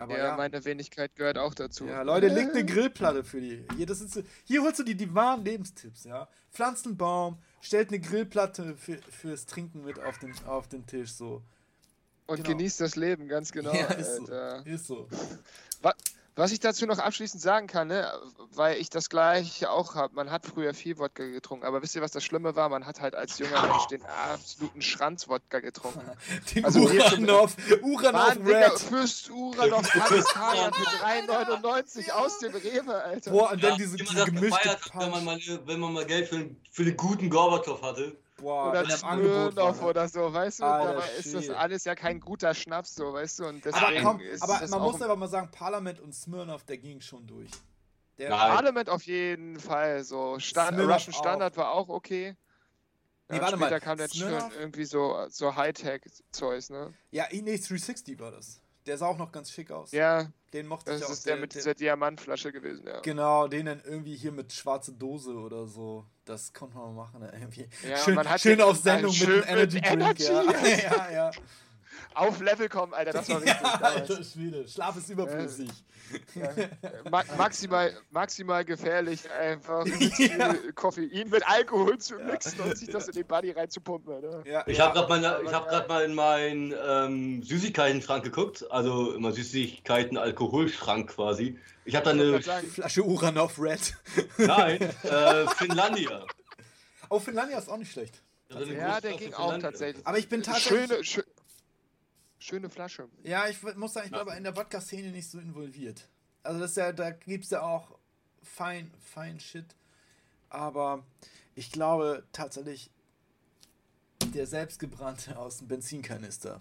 Aber 0.00 0.16
ja, 0.16 0.28
ja, 0.28 0.36
meine 0.36 0.64
Wenigkeit 0.64 1.14
gehört 1.14 1.36
auch 1.36 1.52
dazu. 1.52 1.86
Ja, 1.86 2.00
Leute, 2.00 2.28
legt 2.28 2.52
eine 2.52 2.64
Grillplatte 2.64 3.22
für 3.22 3.38
die. 3.38 3.66
Hier, 3.76 3.84
das 3.84 4.00
ist, 4.00 4.22
hier 4.44 4.62
holst 4.62 4.78
du 4.78 4.82
die, 4.82 4.94
die 4.94 5.14
wahren 5.14 5.44
Lebenstipps, 5.44 6.04
ja. 6.04 6.26
Pflanzt 6.50 6.86
einen 6.86 6.96
Baum, 6.96 7.36
stellt 7.60 7.90
eine 7.90 8.00
Grillplatte 8.00 8.76
für, 8.76 8.96
fürs 9.10 9.44
Trinken 9.44 9.84
mit 9.84 10.00
auf 10.00 10.18
den, 10.18 10.32
auf 10.46 10.68
den 10.68 10.86
Tisch, 10.86 11.12
so. 11.12 11.42
Und 12.26 12.36
genau. 12.36 12.48
genießt 12.48 12.80
das 12.80 12.96
Leben, 12.96 13.28
ganz 13.28 13.52
genau. 13.52 13.72
Ja, 13.74 13.88
ist 13.88 14.16
so. 14.16 14.32
Ist 14.64 14.86
so. 14.86 15.08
Was, 15.82 15.94
was 16.40 16.52
ich 16.52 16.60
dazu 16.60 16.86
noch 16.86 16.98
abschließend 16.98 17.42
sagen 17.42 17.66
kann, 17.66 17.88
ne, 17.88 18.10
weil 18.54 18.78
ich 18.78 18.88
das 18.88 19.10
gleiche 19.10 19.70
auch 19.70 19.94
habe, 19.94 20.14
man 20.14 20.30
hat 20.30 20.46
früher 20.46 20.72
viel 20.72 20.98
Wodka 20.98 21.22
getrunken, 21.24 21.66
aber 21.66 21.82
wisst 21.82 21.94
ihr, 21.94 22.00
was 22.00 22.12
das 22.12 22.24
Schlimme 22.24 22.56
war? 22.56 22.70
Man 22.70 22.86
hat 22.86 23.00
halt 23.00 23.14
als 23.14 23.38
junger 23.38 23.60
Mensch 23.66 23.86
den 23.88 24.02
absoluten 24.04 24.80
Schranz-Wodka 24.80 25.60
getrunken. 25.60 26.00
Den 26.54 26.64
also 26.64 26.80
Uranov, 26.80 27.56
Uranov 27.82 28.38
Red. 28.44 28.78
Fürst 28.78 29.30
Uranov 29.30 29.86
Kaliskaya 29.86 30.70
für 30.72 31.32
3,99 31.32 32.10
aus 32.10 32.38
dem 32.38 32.54
Rewe, 32.54 32.94
Alter. 32.94 33.30
Boah, 33.30 33.52
und 33.52 33.62
dann 33.62 33.72
ja, 33.72 33.76
diese, 33.76 33.96
diese 33.98 34.24
gemischte 34.24 34.76
wenn 34.94 35.10
man, 35.10 35.24
mal, 35.24 35.38
wenn 35.66 35.80
man 35.80 35.92
mal 35.92 36.06
Geld 36.06 36.28
für, 36.28 36.48
für 36.70 36.82
einen 36.82 36.96
guten 36.96 37.28
Gorbatschow 37.28 37.82
hatte. 37.82 38.16
Boah, 38.40 38.70
oder 38.70 38.88
Smirnoff 38.88 39.82
oder 39.82 40.08
so, 40.08 40.32
weißt 40.32 40.60
du? 40.60 40.64
Alter, 40.64 40.94
dabei 40.94 41.08
ist 41.18 41.34
das 41.34 41.50
alles 41.50 41.84
ja 41.84 41.94
kein 41.94 42.20
guter 42.20 42.54
Schnaps, 42.54 42.94
so, 42.94 43.12
weißt 43.12 43.38
du? 43.40 43.46
Und 43.46 43.66
aber 43.66 43.92
komm, 44.02 44.20
aber 44.40 44.66
man 44.68 44.82
muss 44.82 45.02
aber 45.02 45.16
mal 45.16 45.28
sagen, 45.28 45.50
Parlament 45.50 46.00
und 46.00 46.14
Smirnoff, 46.14 46.64
der 46.64 46.78
ging 46.78 47.00
schon 47.00 47.26
durch. 47.26 47.50
Der 48.18 48.28
Parlament 48.28 48.90
auf 48.90 49.02
jeden 49.04 49.58
Fall, 49.58 50.04
so. 50.04 50.38
Stand 50.38 50.78
Russian 50.78 51.14
Standard 51.14 51.56
war 51.56 51.72
auch 51.72 51.88
okay. 51.88 52.36
Nee, 53.28 53.36
ja, 53.36 53.42
warte 53.42 53.56
später 53.56 53.70
mal. 53.70 53.80
kam 53.80 53.98
dann 53.98 54.10
schon 54.10 54.50
irgendwie 54.58 54.84
so, 54.84 55.24
so 55.28 55.54
Hightech-Zeugs, 55.54 56.70
ne? 56.70 56.92
Ja, 57.12 57.26
nee, 57.30 57.56
360 57.56 58.18
war 58.18 58.32
das. 58.32 58.60
Der 58.90 58.98
sah 58.98 59.06
auch 59.06 59.18
noch 59.18 59.30
ganz 59.30 59.52
schick 59.52 59.70
aus. 59.70 59.92
Ja. 59.92 60.26
Den 60.52 60.66
mochte 60.66 60.90
ich 60.90 60.96
auch. 60.96 61.10
Das 61.10 61.18
ist 61.18 61.24
der, 61.24 61.34
der 61.34 61.42
mit 61.42 61.54
dieser 61.54 61.74
Diamantflasche 61.74 62.50
gewesen, 62.50 62.88
ja. 62.88 62.98
Genau, 63.02 63.46
den 63.46 63.66
dann 63.66 63.80
irgendwie 63.84 64.16
hier 64.16 64.32
mit 64.32 64.52
schwarze 64.52 64.92
Dose 64.92 65.32
oder 65.34 65.68
so. 65.68 66.06
Das 66.24 66.52
konnte 66.52 66.76
man 66.76 66.96
machen, 66.96 67.22
irgendwie. 67.22 67.68
Ja, 67.88 67.98
schön 67.98 68.16
man 68.16 68.28
hat 68.28 68.40
schön 68.40 68.60
auf 68.60 68.78
Sendung 68.78 69.16
mit 69.16 69.28
einem 69.28 69.44
Energy 69.44 69.80
Drink, 69.80 69.92
Energy. 69.92 70.24
Ja. 70.82 71.08
ja, 71.08 71.10
ja. 71.12 71.30
Auf 72.14 72.40
Level 72.40 72.68
kommen, 72.68 72.94
Alter, 72.94 73.12
das 73.12 73.28
war 73.28 73.36
richtig. 73.40 73.60
Ja, 73.62 73.80
Alter 73.80 74.24
Schwede, 74.24 74.68
Schlaf 74.68 74.96
ist 74.96 75.10
überflüssig. 75.10 75.70
Ja. 76.34 76.50
Ma 77.10 77.22
maximal, 77.36 77.96
maximal 78.10 78.64
gefährlich, 78.64 79.30
einfach 79.30 79.86
ja. 80.18 80.54
Koffein 80.74 81.28
mit 81.28 81.48
Alkohol 81.48 81.98
zu 81.98 82.16
mixen 82.16 82.60
und 82.60 82.76
sich 82.76 82.88
das 82.88 83.08
in 83.08 83.14
den 83.14 83.26
Body 83.26 83.52
reinzupumpen. 83.52 84.14
Alter. 84.14 84.42
Ja, 84.46 84.64
ich 84.66 84.80
habe 84.80 85.06
gerade 85.06 85.52
hab 85.52 85.88
mal 85.88 86.04
in 86.04 86.14
meinen 86.14 86.74
ähm, 86.84 87.42
Süßigkeiten-Schrank 87.42 88.24
geguckt, 88.24 88.66
also 88.70 89.12
immer 89.12 89.32
Süßigkeiten-Alkoholschrank 89.32 91.10
quasi. 91.10 91.58
Ich 91.84 91.94
habe 91.94 92.04
da 92.04 92.10
eine 92.10 92.42
Flasche 92.42 93.02
Uranov 93.02 93.58
Red. 93.58 93.96
Nein, 94.38 94.80
äh, 95.02 95.46
Finlandia. 95.56 96.24
Oh, 97.08 97.18
Finlandia 97.18 97.58
ist 97.58 97.68
auch 97.68 97.76
nicht 97.76 97.92
schlecht. 97.92 98.22
Ja, 98.48 99.00
der 99.00 99.12
ging 99.12 99.32
auch 99.34 99.56
tatsächlich. 99.58 100.04
Aber 100.06 100.18
ich 100.18 100.28
bin 100.28 100.42
tatsächlich. 100.42 100.88
Schöne, 100.88 101.04
schö 101.04 101.22
schöne 102.40 102.68
Flasche. 102.68 103.08
Ja, 103.22 103.46
ich 103.48 103.62
muss 103.76 103.92
sagen, 103.92 104.06
ich 104.06 104.12
bin 104.12 104.20
aber 104.20 104.36
in 104.36 104.42
der 104.42 104.56
Wodka-Szene 104.56 105.10
nicht 105.10 105.30
so 105.30 105.38
involviert. 105.38 106.08
Also 106.42 106.58
das 106.58 106.70
ist 106.72 106.76
ja, 106.78 106.92
da 106.92 107.10
gibt 107.10 107.44
es 107.44 107.50
ja 107.50 107.62
auch 107.62 107.96
fein, 108.42 108.90
fein 108.98 109.38
Shit. 109.38 109.76
Aber 110.48 111.04
ich 111.54 111.70
glaube 111.70 112.24
tatsächlich, 112.32 112.90
der 114.34 114.46
selbstgebrannte 114.46 115.38
aus 115.38 115.58
dem 115.58 115.68
Benzinkanister. 115.68 116.60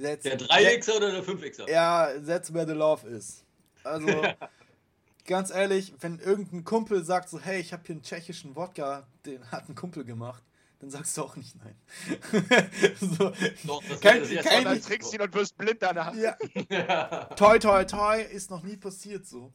That's, 0.00 0.22
der 0.24 0.38
3Xer 0.38 0.96
oder 0.96 1.12
der 1.12 1.24
5Xer? 1.24 1.70
Ja, 1.70 2.18
that's 2.20 2.52
where 2.52 2.66
the 2.66 2.72
love 2.72 3.08
is. 3.08 3.44
Also, 3.84 4.08
ganz 5.26 5.50
ehrlich, 5.50 5.94
wenn 6.00 6.18
irgendein 6.18 6.64
Kumpel 6.64 7.04
sagt 7.04 7.28
so, 7.28 7.40
hey, 7.40 7.60
ich 7.60 7.72
habe 7.72 7.84
hier 7.86 7.94
einen 7.94 8.02
tschechischen 8.02 8.56
Wodka, 8.56 9.06
den 9.24 9.50
hat 9.50 9.68
ein 9.68 9.74
Kumpel 9.74 10.04
gemacht, 10.04 10.42
dann 10.84 10.90
sagst 10.90 11.16
du 11.16 11.22
auch 11.22 11.34
nicht 11.36 11.56
nein. 11.56 11.76
so, 13.00 13.32
Doch, 13.64 13.82
das 13.88 14.00
kein, 14.00 14.20
das 14.20 14.28
kein, 14.28 14.44
kein, 14.44 14.64
dann 14.64 14.82
trinkst 14.82 15.14
ihn 15.14 15.22
und 15.22 15.34
wirst 15.34 15.56
blind 15.56 15.80
danach. 15.80 16.14
Ja. 16.14 16.34
toi, 17.36 17.58
toi, 17.58 17.84
toi, 17.84 18.20
ist 18.20 18.50
noch 18.50 18.62
nie 18.62 18.76
passiert 18.76 19.26
so. 19.26 19.50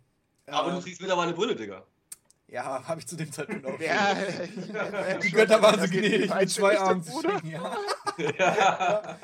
Aber 0.47 0.71
äh, 0.71 0.75
du 0.75 0.81
kriegst 0.81 0.99
mittlerweile 0.99 1.33
Brille, 1.33 1.55
Digga. 1.55 1.85
Ja, 2.47 2.83
habe 2.87 2.99
ich 2.99 3.05
zu 3.05 3.15
dem 3.15 3.31
Zeitpunkt 3.31 3.63
auch. 3.63 3.79
Ja, 3.79 4.15
die 5.23 5.29
Götter 5.29 5.61
waren 5.61 5.79
so 5.79 5.87
gnädig 5.87 6.33
mit 6.33 6.49
zwei 6.49 6.79
Armen 6.79 7.03
zu 7.03 7.21
schicken, 7.21 7.47
ja. 7.47 7.77
ja. 8.17 9.19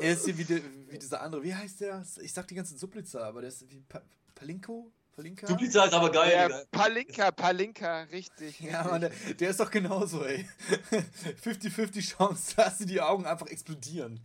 Er 0.00 0.12
ist 0.12 0.24
hier 0.24 0.38
wie, 0.38 0.44
die, 0.44 0.62
wie 0.88 0.98
dieser 0.98 1.20
andere, 1.20 1.42
wie 1.42 1.54
heißt 1.54 1.82
der? 1.82 2.02
Ich 2.22 2.32
sag 2.32 2.48
die 2.48 2.54
ganze 2.54 2.78
Sublitzer, 2.78 3.22
aber 3.22 3.42
der 3.42 3.48
ist 3.48 3.68
wie 3.68 3.82
pa 3.82 4.00
Palinko? 4.34 4.90
Palinka? 5.16 5.46
Sublitzer 5.46 5.86
ist 5.86 5.94
aber 5.94 6.10
geil. 6.10 6.30
Ja, 6.30 6.60
Palinka, 6.70 7.30
Palinka, 7.30 8.02
richtig. 8.12 8.60
Ja, 8.60 8.84
Mann, 8.84 9.00
der, 9.00 9.10
der, 9.40 9.48
ist 9.48 9.58
doch 9.58 9.70
genauso, 9.70 10.22
ey. 10.22 10.46
50-50 11.42 12.16
Chance, 12.16 12.54
dass 12.56 12.78
die 12.78 13.00
Augen 13.00 13.24
einfach 13.24 13.46
explodieren. 13.46 14.20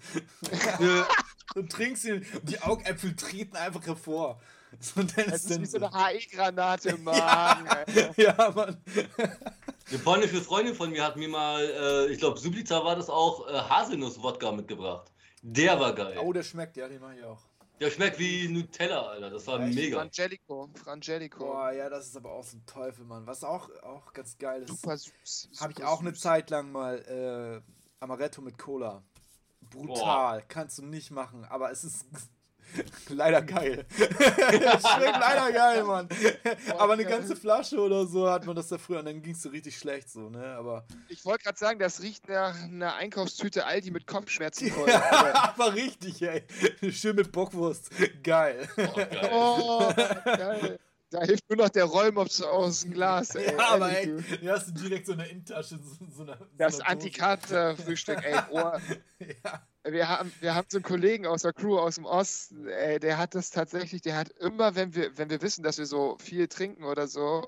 und 1.55 1.71
trinkst 1.71 2.03
ihn 2.03 2.15
und 2.15 2.49
die 2.49 2.59
Augäpfel 2.61 3.15
treten 3.15 3.55
einfach 3.55 3.85
hervor. 3.85 4.41
So, 4.81 5.01
das 5.03 5.45
ist 5.45 5.61
wie 5.61 5.65
so 5.65 5.77
eine 5.77 5.91
HE-Granate 5.91 6.89
im 6.89 7.03
Magen. 7.05 7.67
ja, 7.95 8.33
ja, 8.37 8.51
Mann. 8.51 8.77
Eine 9.89 9.99
polnische 9.99 10.41
Freundin 10.41 10.75
von 10.75 10.91
mir 10.91 11.05
hat 11.05 11.15
mir 11.15 11.29
mal, 11.29 11.63
äh, 11.63 12.11
ich 12.11 12.19
glaube, 12.19 12.37
Sublica 12.37 12.83
war 12.83 12.97
das 12.97 13.09
auch, 13.09 13.47
äh, 13.47 13.53
Haselnuss-Wodka 13.53 14.51
mitgebracht. 14.51 15.09
Der 15.41 15.79
war 15.79 15.95
geil. 15.95 16.17
Oh, 16.21 16.33
der 16.33 16.43
schmeckt, 16.43 16.75
ja, 16.75 16.89
den 16.89 16.99
mache 16.99 17.15
ich 17.17 17.23
auch. 17.23 17.50
Der 17.81 17.89
schmeckt 17.89 18.19
wie 18.19 18.47
Nutella, 18.47 19.01
Alter. 19.07 19.31
Das 19.31 19.47
war 19.47 19.59
ja, 19.59 19.65
mega. 19.65 19.97
Frangelico. 19.97 20.69
Frangelico. 20.75 21.45
Boah, 21.45 21.71
ja, 21.71 21.89
das 21.89 22.05
ist 22.05 22.15
aber 22.15 22.31
auch 22.31 22.43
so 22.43 22.57
ein 22.57 22.65
Teufel, 22.67 23.05
Mann. 23.05 23.25
Was 23.25 23.43
auch, 23.43 23.71
auch 23.81 24.13
ganz 24.13 24.37
geil 24.37 24.61
ist. 24.61 24.67
Super 24.69 24.97
süß. 24.97 25.49
Habe 25.59 25.73
ich 25.73 25.83
auch 25.83 25.97
süß. 25.97 26.07
eine 26.07 26.13
Zeit 26.13 26.51
lang 26.51 26.71
mal 26.71 26.99
äh, 26.99 27.99
Amaretto 27.99 28.43
mit 28.43 28.59
Cola. 28.59 29.03
Brutal. 29.61 29.95
Boah. 29.95 30.43
Kannst 30.47 30.77
du 30.77 30.85
nicht 30.85 31.09
machen, 31.09 31.43
aber 31.45 31.71
es 31.71 31.83
ist 31.83 32.05
leider 33.09 33.41
geil. 33.41 33.85
das 33.97 34.87
schmeckt 34.89 35.19
leider 35.19 35.51
geil, 35.51 35.83
Mann. 35.83 36.09
Aber 36.77 36.93
eine 36.93 37.05
ganze 37.05 37.35
Flasche 37.35 37.79
oder 37.79 38.05
so 38.05 38.29
hat 38.29 38.45
man 38.45 38.55
das 38.55 38.69
ja 38.69 38.77
früher 38.77 38.99
und 38.99 39.05
dann 39.05 39.21
ging 39.21 39.33
es 39.33 39.41
so 39.41 39.49
richtig 39.49 39.77
schlecht 39.77 40.09
so, 40.09 40.29
ne? 40.29 40.55
Aber 40.57 40.85
ich 41.09 41.25
wollte 41.25 41.43
gerade 41.43 41.57
sagen, 41.57 41.79
das 41.79 42.01
riecht 42.01 42.29
nach 42.29 42.55
einer 42.63 42.95
Einkaufstüte 42.95 43.65
Aldi 43.65 43.91
mit 43.91 44.07
Kopfschmerzen 44.07 44.71
voll. 44.71 44.89
Ja, 44.89 45.53
aber 45.55 45.73
richtig, 45.73 46.21
ey. 46.21 46.43
Schön 46.91 47.15
mit 47.15 47.31
Bockwurst. 47.31 47.89
Geil. 48.23 48.67
Oh, 48.77 48.93
geil. 48.95 49.29
Oh, 49.31 49.93
geil. 50.25 50.79
Da 51.11 51.21
hilft 51.21 51.49
nur 51.49 51.57
noch 51.57 51.69
der 51.69 51.85
Rollmops 51.85 52.41
aus 52.41 52.81
dem 52.81 52.93
Glas, 52.93 53.35
ey. 53.35 53.55
Ja, 53.55 53.69
aber 53.69 53.91
ey, 53.91 54.07
du 54.07 54.49
hast 54.49 54.67
du 54.69 54.71
direkt 54.71 55.05
so 55.05 55.13
eine 55.13 55.27
Innentasche, 55.27 55.77
so, 55.77 56.05
so 56.09 56.23
eine, 56.23 56.37
Das 56.57 56.77
so 56.77 56.83
Antikat-Frühstück, 56.83 58.23
ey. 58.23 58.39
Oh. 58.49 58.57
ja 59.43 59.61
wir 59.83 60.07
haben, 60.07 60.31
wir 60.39 60.55
haben 60.55 60.67
so 60.69 60.77
einen 60.77 60.83
Kollegen 60.83 61.25
aus 61.25 61.41
der 61.41 61.53
Crew 61.53 61.77
aus 61.77 61.95
dem 61.95 62.05
Osten, 62.05 62.67
ey, 62.67 62.99
der 62.99 63.17
hat 63.17 63.35
das 63.35 63.49
tatsächlich, 63.49 64.01
der 64.01 64.15
hat 64.15 64.29
immer, 64.39 64.75
wenn 64.75 64.93
wir, 64.93 65.17
wenn 65.17 65.29
wir 65.29 65.41
wissen, 65.41 65.63
dass 65.63 65.77
wir 65.77 65.85
so 65.85 66.17
viel 66.19 66.47
trinken 66.47 66.83
oder 66.83 67.07
so, 67.07 67.45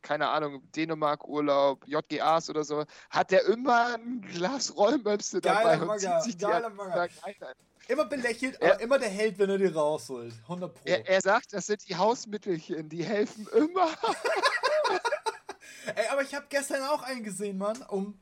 keine 0.00 0.28
Ahnung, 0.28 0.62
Dänemark-Urlaub, 0.72 1.86
JGAs 1.86 2.48
oder 2.48 2.64
so, 2.64 2.84
hat 3.10 3.30
der 3.30 3.44
immer 3.46 3.94
ein 3.94 4.22
Glas 4.22 4.74
Rollmöpse 4.76 5.40
dabei 5.40 5.78
zieht 5.98 6.22
sich 6.22 6.36
die 6.36 6.46
halt 6.46 6.64
Immer 7.88 8.06
belächelt, 8.06 8.60
aber 8.62 8.72
er, 8.72 8.80
immer 8.80 8.98
der 8.98 9.10
Held, 9.10 9.38
wenn 9.38 9.50
er 9.50 9.58
die 9.58 9.66
rausholt. 9.66 10.32
100 10.42 10.74
Pro. 10.74 10.80
Er, 10.84 11.06
er 11.06 11.20
sagt, 11.20 11.52
das 11.52 11.66
sind 11.66 11.86
die 11.88 11.96
Hausmittelchen, 11.96 12.88
die 12.88 13.04
helfen 13.04 13.46
immer. 13.54 13.88
Ey, 15.94 16.06
aber 16.10 16.22
ich 16.22 16.34
habe 16.34 16.46
gestern 16.48 16.82
auch 16.84 17.02
einen 17.02 17.22
gesehen, 17.22 17.58
Mann, 17.58 17.82
um 17.82 18.18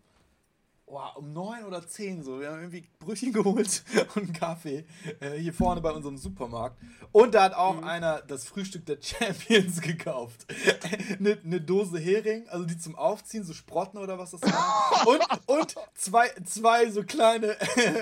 oh, 0.87 1.01
um 1.16 1.33
neun 1.33 1.64
oder 1.64 1.87
zehn 1.87 2.22
so. 2.22 2.41
Wir 2.41 2.51
haben 2.51 2.59
irgendwie 2.59 2.85
Brötchen 2.99 3.33
geholt 3.33 3.83
und 4.14 4.24
einen 4.24 4.33
Kaffee 4.33 4.85
äh, 5.20 5.33
hier 5.39 5.53
vorne 5.53 5.80
bei 5.80 5.91
unserem 5.91 6.16
Supermarkt. 6.16 6.78
Und 7.12 7.35
da 7.35 7.45
hat 7.45 7.55
auch 7.55 7.76
mhm. 7.76 7.85
einer 7.85 8.22
das 8.22 8.45
Frühstück 8.45 8.87
der 8.87 8.99
Champions 9.01 9.80
gekauft. 9.80 10.47
Eine 11.18 11.39
ne 11.43 11.61
Dose 11.61 11.99
Hering, 11.99 12.49
also 12.49 12.64
die 12.64 12.78
zum 12.78 12.97
Aufziehen, 12.97 13.45
so 13.45 13.53
Sprotten 13.53 13.99
oder 13.99 14.18
was 14.18 14.33
das 14.33 14.43
war. 14.43 15.07
Und, 15.07 15.20
und 15.47 15.74
zwei, 15.95 16.28
zwei 16.45 16.91
so 16.91 17.03
kleine 17.03 17.57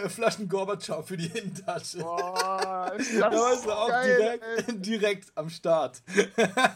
Flaschen 0.08 0.48
Gorbatschow 0.48 1.06
für 1.06 1.16
die 1.16 1.26
Innentasche. 1.26 1.98
Boah, 1.98 2.92
das 2.98 3.18
da 3.18 3.32
warst 3.32 3.66
du 3.66 3.72
auch 3.72 3.88
geil, 3.88 4.40
direkt, 4.56 4.86
direkt 4.86 5.32
am 5.36 5.50
Start. 5.50 6.02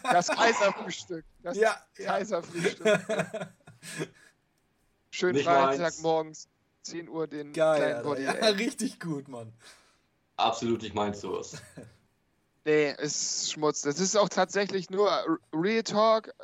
Das 0.03 0.29
Kaiserfrühstück. 0.29 1.25
Das 1.43 1.57
ja, 1.57 1.77
Kaiserfrühstück. 1.97 2.85
Ja. 2.85 3.49
Schön 5.15 5.39
Freitagmorgens, 5.39 6.49
10 6.83 7.09
Uhr 7.09 7.29
den 7.29 7.53
Geil, 7.53 7.81
kleinen 7.81 8.03
Body. 8.03 8.25
Ja, 8.25 8.33
richtig 8.33 8.99
gut, 8.99 9.29
Mann. 9.29 9.53
Absolut 10.37 10.83
nicht 10.83 10.97
meins 10.97 11.21
sowas. 11.21 11.63
nee, 12.65 12.93
ist 12.99 13.53
Schmutz. 13.53 13.83
Das 13.83 14.01
ist 14.01 14.17
auch 14.17 14.29
tatsächlich 14.29 14.91
nur 14.91 15.09
Real 15.53 15.85
Talk, 15.85 16.35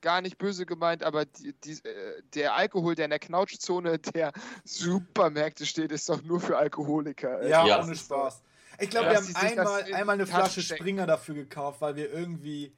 gar 0.00 0.22
nicht 0.22 0.38
böse 0.38 0.64
gemeint, 0.64 1.02
aber 1.02 1.26
die, 1.26 1.52
die, 1.62 1.72
äh, 1.72 2.22
der 2.32 2.54
Alkohol, 2.54 2.94
der 2.94 3.04
in 3.04 3.10
der 3.10 3.18
Knautschzone 3.18 3.98
der 3.98 4.32
Supermärkte 4.64 5.66
steht, 5.66 5.92
ist 5.92 6.08
doch 6.08 6.22
nur 6.22 6.40
für 6.40 6.56
Alkoholiker. 6.56 7.46
Ja, 7.46 7.66
ja. 7.66 7.82
ohne 7.82 7.94
Spaß. 7.94 8.40
Ich 8.80 8.88
glaube, 8.88 9.12
ja, 9.12 9.12
wir 9.12 9.34
haben 9.34 9.36
einmal, 9.36 9.92
einmal 9.92 10.14
eine 10.14 10.26
Flasche 10.26 10.62
Springer 10.62 11.06
dafür 11.06 11.34
gekauft, 11.34 11.82
weil 11.82 11.96
wir 11.96 12.10
irgendwie 12.10 12.72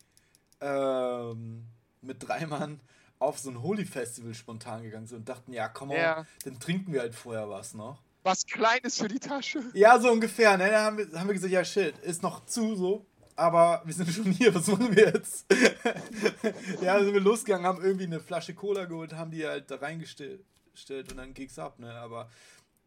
ähm, 0.60 1.62
mit 2.02 2.26
drei 2.26 2.44
Mann 2.44 2.80
auf 3.18 3.38
so 3.38 3.50
ein 3.50 3.62
Holy-Festival 3.62 4.34
spontan 4.34 4.82
gegangen 4.82 5.06
sind 5.06 5.18
und 5.18 5.28
dachten, 5.28 5.52
ja, 5.52 5.68
komm 5.68 5.88
mal, 5.88 5.98
ja. 5.98 6.26
dann 6.44 6.58
trinken 6.60 6.92
wir 6.92 7.00
halt 7.00 7.14
vorher 7.14 7.48
was 7.48 7.74
noch. 7.74 8.00
Was 8.22 8.46
Kleines 8.46 8.98
für 8.98 9.08
die 9.08 9.20
Tasche. 9.20 9.62
Ja, 9.74 9.98
so 9.98 10.10
ungefähr. 10.10 10.56
Ne? 10.56 10.70
Dann 10.70 10.84
haben 10.84 10.98
wir, 10.98 11.18
haben 11.18 11.28
wir 11.28 11.34
gesagt, 11.34 11.52
ja, 11.52 11.64
shit, 11.64 11.96
ist 11.98 12.22
noch 12.22 12.44
zu 12.46 12.76
so. 12.76 13.06
Aber 13.36 13.82
wir 13.84 13.94
sind 13.94 14.10
schon 14.10 14.32
hier, 14.32 14.52
was 14.52 14.66
machen 14.66 14.94
wir 14.94 15.06
jetzt? 15.06 15.46
ja, 16.82 16.96
dann 16.96 17.04
sind 17.04 17.14
wir 17.14 17.20
losgegangen, 17.20 17.64
haben 17.64 17.82
irgendwie 17.82 18.04
eine 18.04 18.18
Flasche 18.18 18.52
Cola 18.52 18.84
geholt, 18.84 19.12
haben 19.12 19.30
die 19.30 19.46
halt 19.46 19.70
da 19.70 19.76
reingestellt 19.76 20.42
und 20.90 21.16
dann 21.16 21.34
ging's 21.34 21.56
ab, 21.56 21.78
ne? 21.78 21.92
Aber 21.94 22.28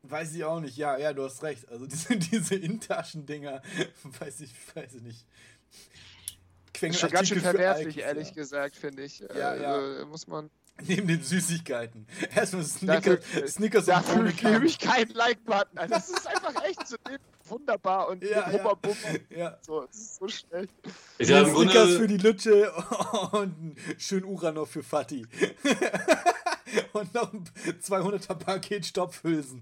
weiß 0.03 0.35
ich 0.35 0.43
auch 0.43 0.59
nicht. 0.59 0.77
Ja, 0.77 0.97
ja, 0.97 1.13
du 1.13 1.23
hast 1.23 1.41
recht. 1.43 1.69
Also 1.69 1.85
diese, 1.87 2.17
diese 2.17 2.55
Intaschendinger, 2.55 3.61
weiß 4.19 4.41
ich, 4.41 4.53
weiß 4.75 4.95
ich 4.95 5.01
nicht. 5.01 5.25
Quengel 6.81 6.97
schon 6.97 7.11
ganz 7.11 7.27
schön 7.27 7.41
verwerflich, 7.41 7.99
ehrlich 7.99 8.29
ja. 8.29 8.33
gesagt, 8.33 8.75
finde 8.75 9.03
ich. 9.03 9.19
Ja, 9.19 9.49
also, 9.49 9.63
ja. 9.63 10.05
Muss 10.05 10.27
man. 10.27 10.49
Neben 10.87 11.07
den 11.07 11.21
Süßigkeiten. 11.21 12.07
Erstmal 12.35 12.63
Snickers, 12.63 13.03
dafür, 13.03 13.47
Snickers 13.47 13.85
dafür 13.85 14.21
und 14.21 14.35
gebe 14.35 14.65
ich 14.65 14.79
keinen 14.79 15.11
Like-Button. 15.11 15.77
Also 15.77 15.93
das 15.93 16.09
ist 16.09 16.25
einfach 16.25 16.63
echt 16.63 16.87
so 16.87 16.95
wunderbar 17.45 18.07
und 18.07 18.23
ja, 18.23 18.49
ja. 18.49 18.77
ja. 19.29 19.57
So, 19.61 19.85
das 19.85 19.95
ist 19.95 20.15
so 20.15 20.27
schlecht. 20.27 20.73
Ich 21.19 21.29
ja, 21.29 21.45
Snickers 21.45 21.97
für 21.97 22.07
die 22.07 22.17
Lütsche 22.17 22.71
und 23.33 23.75
schön 23.99 24.23
Uranov 24.23 24.71
für 24.71 24.81
Fatih. 24.81 25.27
und 26.93 27.13
noch 27.13 27.31
ein 27.31 27.43
200er 27.83 28.33
Paket 28.33 28.87
Stopfhülsen. 28.87 29.61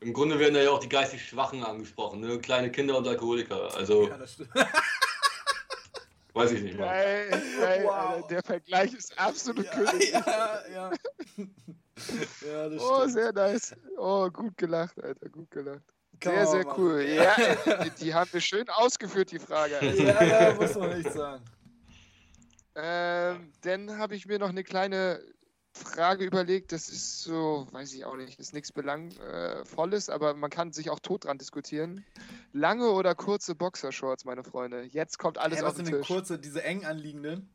Im 0.00 0.14
Grunde 0.14 0.38
werden 0.38 0.54
da 0.54 0.62
ja 0.62 0.70
auch 0.70 0.80
die 0.80 0.88
geistig 0.88 1.26
Schwachen 1.26 1.62
angesprochen, 1.62 2.20
ne? 2.20 2.38
Kleine 2.38 2.72
Kinder 2.72 2.96
und 2.96 3.06
Alkoholiker. 3.06 3.74
Also. 3.74 4.08
Ja, 4.08 4.16
das 4.16 4.32
stimmt. 4.32 4.50
weiß 6.32 6.52
ich 6.52 6.62
nicht 6.62 6.78
mal. 6.78 6.86
Geil, 6.86 7.42
geil, 7.60 7.84
wow. 7.84 8.26
der 8.28 8.42
Vergleich 8.42 8.94
ist 8.94 9.18
absolut 9.18 9.66
ja, 9.66 9.72
könig. 9.72 10.10
Ja, 10.10 10.60
ja. 10.72 10.90
ja, 12.50 12.68
das 12.68 12.82
oh, 12.82 12.98
stimmt. 13.00 13.12
sehr 13.12 13.32
nice. 13.32 13.76
Oh, 13.98 14.30
gut 14.30 14.56
gelacht, 14.56 15.02
Alter, 15.02 15.28
gut 15.28 15.50
gelacht. 15.50 15.82
Sehr, 16.22 16.46
sehr 16.46 16.64
machen. 16.64 16.82
cool. 16.82 17.02
Ja, 17.02 17.36
die 18.00 18.14
haben 18.14 18.32
wir 18.32 18.40
schön 18.40 18.68
ausgeführt, 18.68 19.32
die 19.32 19.38
Frage. 19.38 19.78
Alter. 19.78 20.02
Ja, 20.02 20.48
ja, 20.48 20.54
muss 20.54 20.74
man 20.76 20.96
nicht 20.96 21.12
sagen. 21.12 21.44
Ähm, 22.74 23.52
dann 23.62 23.98
habe 23.98 24.14
ich 24.14 24.26
mir 24.26 24.38
noch 24.38 24.48
eine 24.48 24.64
kleine 24.64 25.20
Frage 25.72 26.24
überlegt. 26.24 26.72
Das 26.72 26.88
ist 26.88 27.22
so, 27.22 27.66
weiß 27.70 27.92
ich 27.94 28.04
auch 28.04 28.16
nicht, 28.16 28.38
ist 28.38 28.52
nichts 28.52 28.72
Belangvolles, 28.72 30.08
äh, 30.08 30.12
aber 30.12 30.34
man 30.34 30.50
kann 30.50 30.72
sich 30.72 30.90
auch 30.90 31.00
tot 31.00 31.24
dran 31.24 31.38
diskutieren. 31.38 32.04
Lange 32.52 32.90
oder 32.90 33.14
kurze 33.14 33.54
Boxershorts, 33.54 34.24
meine 34.24 34.44
Freunde? 34.44 34.82
Jetzt 34.82 35.18
kommt 35.18 35.38
alles 35.38 35.58
hey, 35.58 35.64
auf 35.64 35.76
den 35.76 35.86
Tisch. 35.86 36.06
kurze, 36.06 36.38
diese 36.38 36.62
eng 36.62 36.84
anliegenden? 36.84 37.54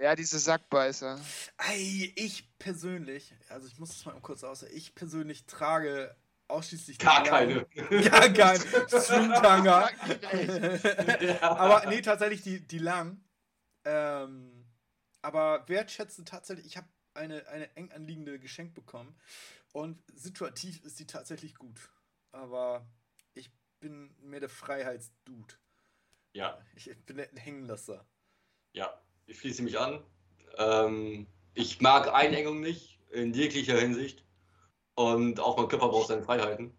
Ja, 0.00 0.16
diese 0.16 0.38
Sackbeißer. 0.38 1.20
Ei, 1.56 2.12
ich 2.16 2.58
persönlich, 2.58 3.34
also 3.48 3.68
ich 3.68 3.78
muss 3.78 3.90
es 3.90 4.04
mal 4.04 4.12
kurz 4.20 4.42
aus, 4.42 4.64
ich 4.64 4.94
persönlich 4.94 5.46
trage 5.46 6.16
ausschließlich 6.48 6.98
gar 6.98 7.22
keine. 7.22 7.64
Gar 7.64 8.28
kein 8.30 8.60
Stringtanger. 8.60 9.90
Aber 11.40 11.88
nee, 11.88 12.02
tatsächlich 12.02 12.42
die, 12.42 12.60
die 12.60 12.78
lang. 12.78 13.20
Ähm, 13.84 14.64
aber 15.22 15.64
wertschätzen 15.68 16.26
tatsächlich, 16.26 16.66
ich 16.66 16.76
habe 16.76 16.86
eine, 17.14 17.46
eine 17.48 17.74
eng 17.76 17.90
anliegende 17.92 18.38
geschenkt 18.38 18.74
bekommen 18.74 19.14
und 19.72 20.02
situativ 20.14 20.82
ist 20.84 20.98
die 21.00 21.06
tatsächlich 21.06 21.56
gut. 21.56 21.90
Aber 22.32 22.86
ich 23.34 23.50
bin 23.80 24.14
mehr 24.20 24.40
der 24.40 24.48
Freiheitsdude. 24.48 25.54
Ja. 26.32 26.58
Ich 26.74 26.90
bin 27.06 27.16
der 27.16 27.28
Hängenlasser. 27.36 28.06
Ja, 28.72 29.00
ich 29.26 29.38
schließe 29.38 29.62
mich 29.62 29.78
an. 29.78 30.04
Ähm, 30.58 31.26
ich 31.54 31.80
mag 31.80 32.12
Einengung 32.12 32.60
nicht, 32.60 33.00
in 33.10 33.32
jeglicher 33.32 33.78
Hinsicht. 33.78 34.24
Und 34.94 35.40
auch 35.40 35.56
mein 35.56 35.68
Körper 35.68 35.88
braucht 35.88 36.08
seine 36.08 36.22
Freiheiten. 36.22 36.76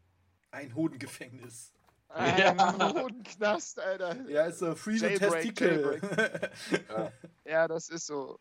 Ein 0.52 0.74
Hodengefängnis. 0.76 1.74
Ein 2.10 2.38
ja. 2.38 2.94
Hodenknast, 2.94 3.80
Alter. 3.80 4.30
Ja, 4.30 4.46
ist 4.46 4.60
so 4.60 4.74
Freeze 4.76 5.16
Testicle. 5.16 6.00
ja. 6.90 7.12
ja, 7.44 7.68
das 7.68 7.90
ist 7.90 8.06
so. 8.06 8.40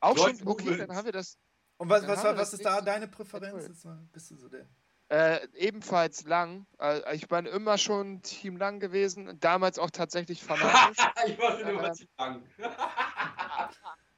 Auch 0.00 0.16
Leute, 0.16 0.38
schon, 0.38 0.48
okay, 0.48 0.76
dann 0.76 0.94
haben 0.94 1.04
wir 1.04 1.12
das. 1.12 1.38
Und 1.76 1.88
was, 1.88 2.06
was, 2.06 2.24
was 2.24 2.52
ist 2.52 2.64
da 2.64 2.80
deine 2.80 3.08
Präferenz? 3.08 3.84
Cool. 3.84 3.98
Bist 4.12 4.30
du 4.30 4.36
so 4.36 4.48
der? 4.48 4.66
Äh, 5.10 5.48
ebenfalls 5.54 6.24
lang. 6.24 6.66
Äh, 6.78 7.16
ich 7.16 7.26
bin 7.26 7.46
immer 7.46 7.78
schon 7.78 8.22
Team 8.22 8.56
Lang 8.56 8.78
gewesen. 8.78 9.38
Damals 9.40 9.78
auch 9.78 9.90
tatsächlich 9.90 10.42
fanatisch. 10.42 11.04
ich 11.26 11.38
war 11.38 11.58
schon 11.58 11.68
immer 11.68 11.88
ähm, 11.88 11.94
Team 11.94 12.08
Lang. 12.18 12.42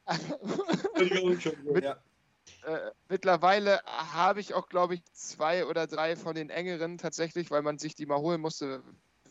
Mit, 1.64 1.84
ja. 1.84 1.96
äh, 2.66 2.90
mittlerweile 3.08 3.80
habe 3.84 4.40
ich 4.40 4.52
auch, 4.52 4.68
glaube 4.68 4.94
ich, 4.94 5.04
zwei 5.12 5.64
oder 5.64 5.86
drei 5.86 6.16
von 6.16 6.34
den 6.34 6.50
engeren 6.50 6.98
tatsächlich, 6.98 7.50
weil 7.50 7.62
man 7.62 7.78
sich 7.78 7.94
die 7.94 8.04
mal 8.04 8.18
holen 8.18 8.40
musste, 8.40 8.82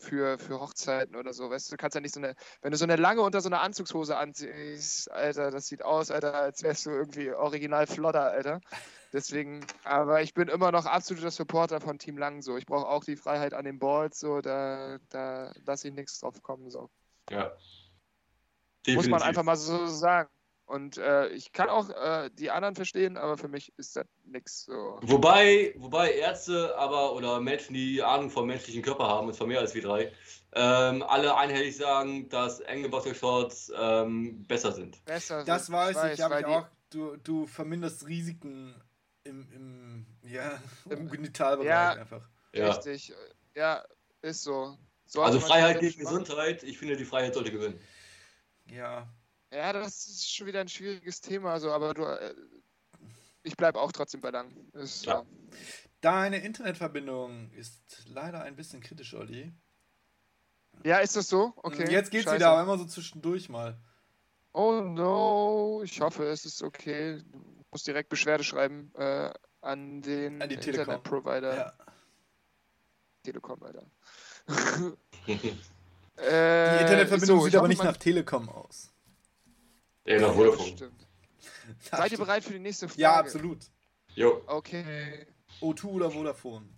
für, 0.02 0.38
für 0.38 0.60
Hochzeiten 0.60 1.16
oder 1.16 1.32
so. 1.32 1.48
Weißt 1.50 1.68
du, 1.68 1.76
du 1.76 1.80
kannst 1.80 1.94
ja 1.94 2.00
nicht 2.00 2.14
so 2.14 2.20
eine, 2.20 2.34
wenn 2.60 2.72
du 2.72 2.76
so 2.76 2.84
eine 2.84 2.96
lange 2.96 3.22
unter 3.22 3.40
so 3.40 3.48
einer 3.48 3.60
Anzugshose 3.60 4.16
anziehst, 4.16 5.10
Alter, 5.10 5.50
das 5.50 5.66
sieht 5.66 5.84
aus, 5.84 6.10
Alter, 6.10 6.34
als 6.34 6.62
wärst 6.62 6.86
du 6.86 6.90
irgendwie 6.90 7.32
original 7.32 7.86
flotter, 7.86 8.30
Alter. 8.30 8.60
Deswegen, 9.12 9.64
aber 9.84 10.22
ich 10.22 10.34
bin 10.34 10.48
immer 10.48 10.72
noch 10.72 10.86
absoluter 10.86 11.30
Supporter 11.30 11.80
von 11.80 11.98
Team 11.98 12.18
Lang 12.18 12.42
so. 12.42 12.56
Ich 12.56 12.66
brauche 12.66 12.88
auch 12.88 13.04
die 13.04 13.16
Freiheit 13.16 13.54
an 13.54 13.64
den 13.64 13.78
Balls, 13.78 14.18
so, 14.18 14.40
da, 14.40 14.98
da 15.10 15.52
lasse 15.64 15.88
ich 15.88 15.94
nichts 15.94 16.20
drauf 16.20 16.42
kommen, 16.42 16.70
so. 16.70 16.90
Ja. 17.30 17.52
Definitiv. 18.86 18.96
Muss 18.96 19.08
man 19.08 19.22
einfach 19.22 19.44
mal 19.44 19.56
so 19.56 19.86
sagen. 19.86 20.28
Und 20.72 20.96
äh, 20.96 21.28
ich 21.28 21.52
kann 21.52 21.68
auch 21.68 21.90
äh, 21.90 22.30
die 22.32 22.50
anderen 22.50 22.74
verstehen, 22.74 23.18
aber 23.18 23.36
für 23.36 23.48
mich 23.48 23.74
ist 23.76 23.94
das 23.94 24.06
nichts 24.24 24.64
so. 24.64 24.98
Wobei, 25.02 25.74
wobei 25.76 26.14
Ärzte 26.14 26.74
aber 26.78 27.12
oder 27.12 27.40
Menschen, 27.40 27.74
die 27.74 28.02
Ahnung 28.02 28.30
vom 28.30 28.46
menschlichen 28.46 28.80
Körper 28.80 29.06
haben, 29.06 29.26
und 29.26 29.34
zwar 29.34 29.46
mehr 29.46 29.60
als 29.60 29.74
wir 29.74 29.82
drei, 29.82 30.12
ähm, 30.54 31.02
alle 31.02 31.36
einhellig 31.36 31.76
sagen, 31.76 32.30
dass 32.30 32.60
enge 32.60 32.88
Boxershorts 32.88 33.70
ähm, 33.76 34.44
besser 34.44 34.72
sind. 34.72 35.04
Besser 35.04 35.44
das 35.44 35.66
sind. 35.66 35.74
weiß 35.74 36.04
ich, 36.04 36.12
ich 36.14 36.20
habe 36.22 36.40
ich 36.40 36.46
auch. 36.46 36.66
Du, 36.88 37.16
du 37.16 37.46
verminderst 37.46 38.06
Risiken 38.06 38.74
im, 39.24 39.46
im, 39.52 40.06
ja, 40.22 40.58
im 40.88 41.10
Genitalbereich 41.10 41.68
ja, 41.68 41.90
einfach. 41.92 42.26
Ja. 42.54 42.68
Richtig. 42.68 43.12
Ja, 43.54 43.84
ist 44.22 44.42
so. 44.42 44.78
so 45.04 45.20
also 45.20 45.38
Freiheit 45.38 45.80
gegen 45.80 46.00
Gesundheit, 46.00 46.62
ich 46.62 46.78
finde, 46.78 46.96
die 46.96 47.04
Freiheit 47.04 47.34
sollte 47.34 47.52
gewinnen. 47.52 47.78
Ja, 48.70 49.06
ja, 49.52 49.72
das 49.72 50.06
ist 50.06 50.34
schon 50.34 50.46
wieder 50.46 50.60
ein 50.60 50.68
schwieriges 50.68 51.20
Thema, 51.20 51.60
so, 51.60 51.70
aber 51.72 51.94
du, 51.94 52.04
äh, 52.04 52.34
ich 53.42 53.56
bleibe 53.56 53.80
auch 53.80 53.92
trotzdem 53.92 54.20
bei 54.20 54.30
lang. 54.30 54.50
Ist, 54.72 55.06
ja. 55.06 55.24
Deine 56.00 56.38
Internetverbindung 56.38 57.50
ist 57.52 58.04
leider 58.08 58.42
ein 58.42 58.56
bisschen 58.56 58.80
kritisch, 58.80 59.14
Olli. 59.14 59.52
Ja, 60.84 60.98
ist 60.98 61.16
das 61.16 61.28
so? 61.28 61.52
Okay. 61.56 61.90
Jetzt 61.90 62.10
geht's 62.10 62.24
Scheiße. 62.24 62.36
wieder, 62.36 62.50
aber 62.50 62.62
immer 62.62 62.78
so 62.78 62.86
zwischendurch 62.86 63.48
mal. 63.48 63.78
Oh 64.52 64.80
no, 64.80 65.82
ich 65.84 66.00
hoffe, 66.00 66.24
es 66.24 66.44
ist 66.44 66.62
okay. 66.62 67.22
Du 67.30 67.64
musst 67.70 67.86
direkt 67.86 68.08
Beschwerde 68.08 68.44
schreiben 68.44 68.92
äh, 68.96 69.32
an 69.60 70.02
den 70.02 70.42
an 70.42 70.50
Internetprovider. 70.50 71.56
Ja. 71.56 71.72
Telekom, 73.22 73.62
Alter. 73.62 73.86
äh, 75.26 76.76
die 76.76 76.82
Internetverbindung 76.82 77.38
so, 77.38 77.44
sieht 77.44 77.56
aber 77.56 77.68
nicht 77.68 77.84
nach 77.84 77.96
Telekom 77.96 78.48
aus. 78.48 78.92
Ja, 80.04 80.20
nach 80.20 80.34
Vodafone. 80.34 80.68
Stimmt. 80.68 81.06
Seid 81.90 82.12
ihr 82.12 82.18
bereit 82.18 82.44
für 82.44 82.52
die 82.52 82.58
nächste 82.58 82.88
Frage? 82.88 83.02
Ja, 83.02 83.16
absolut. 83.16 83.58
Jo. 84.14 84.42
Okay. 84.46 85.26
O2 85.60 85.84
oder 85.86 86.10
Vodafone? 86.10 86.68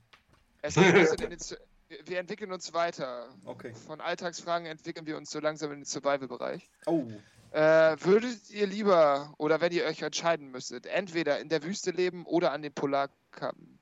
Es 0.63 0.75
geht 0.75 1.59
wir 2.05 2.19
entwickeln 2.19 2.53
uns 2.53 2.73
weiter. 2.73 3.29
Okay. 3.45 3.75
Von 3.87 4.01
Alltagsfragen 4.01 4.67
entwickeln 4.67 5.07
wir 5.07 5.17
uns 5.17 5.31
so 5.31 5.41
langsam 5.41 5.73
in 5.73 5.81
den 5.81 5.85
Survival-Bereich. 5.85 6.71
Oh. 6.87 7.07
Äh, 7.53 7.97
würdet 8.01 8.51
ihr 8.51 8.67
lieber, 8.67 9.35
oder 9.39 9.61
wenn 9.61 9.73
ihr 9.73 9.85
euch 9.85 10.03
entscheiden 10.03 10.51
müsstet, 10.51 10.87
entweder 10.87 11.39
in 11.39 11.49
der 11.49 11.63
Wüste 11.63 11.93
leben 11.93 12.27
oder 12.27 12.53
an 12.53 12.63
den 12.63 12.73
Polarkappen? 12.73 13.79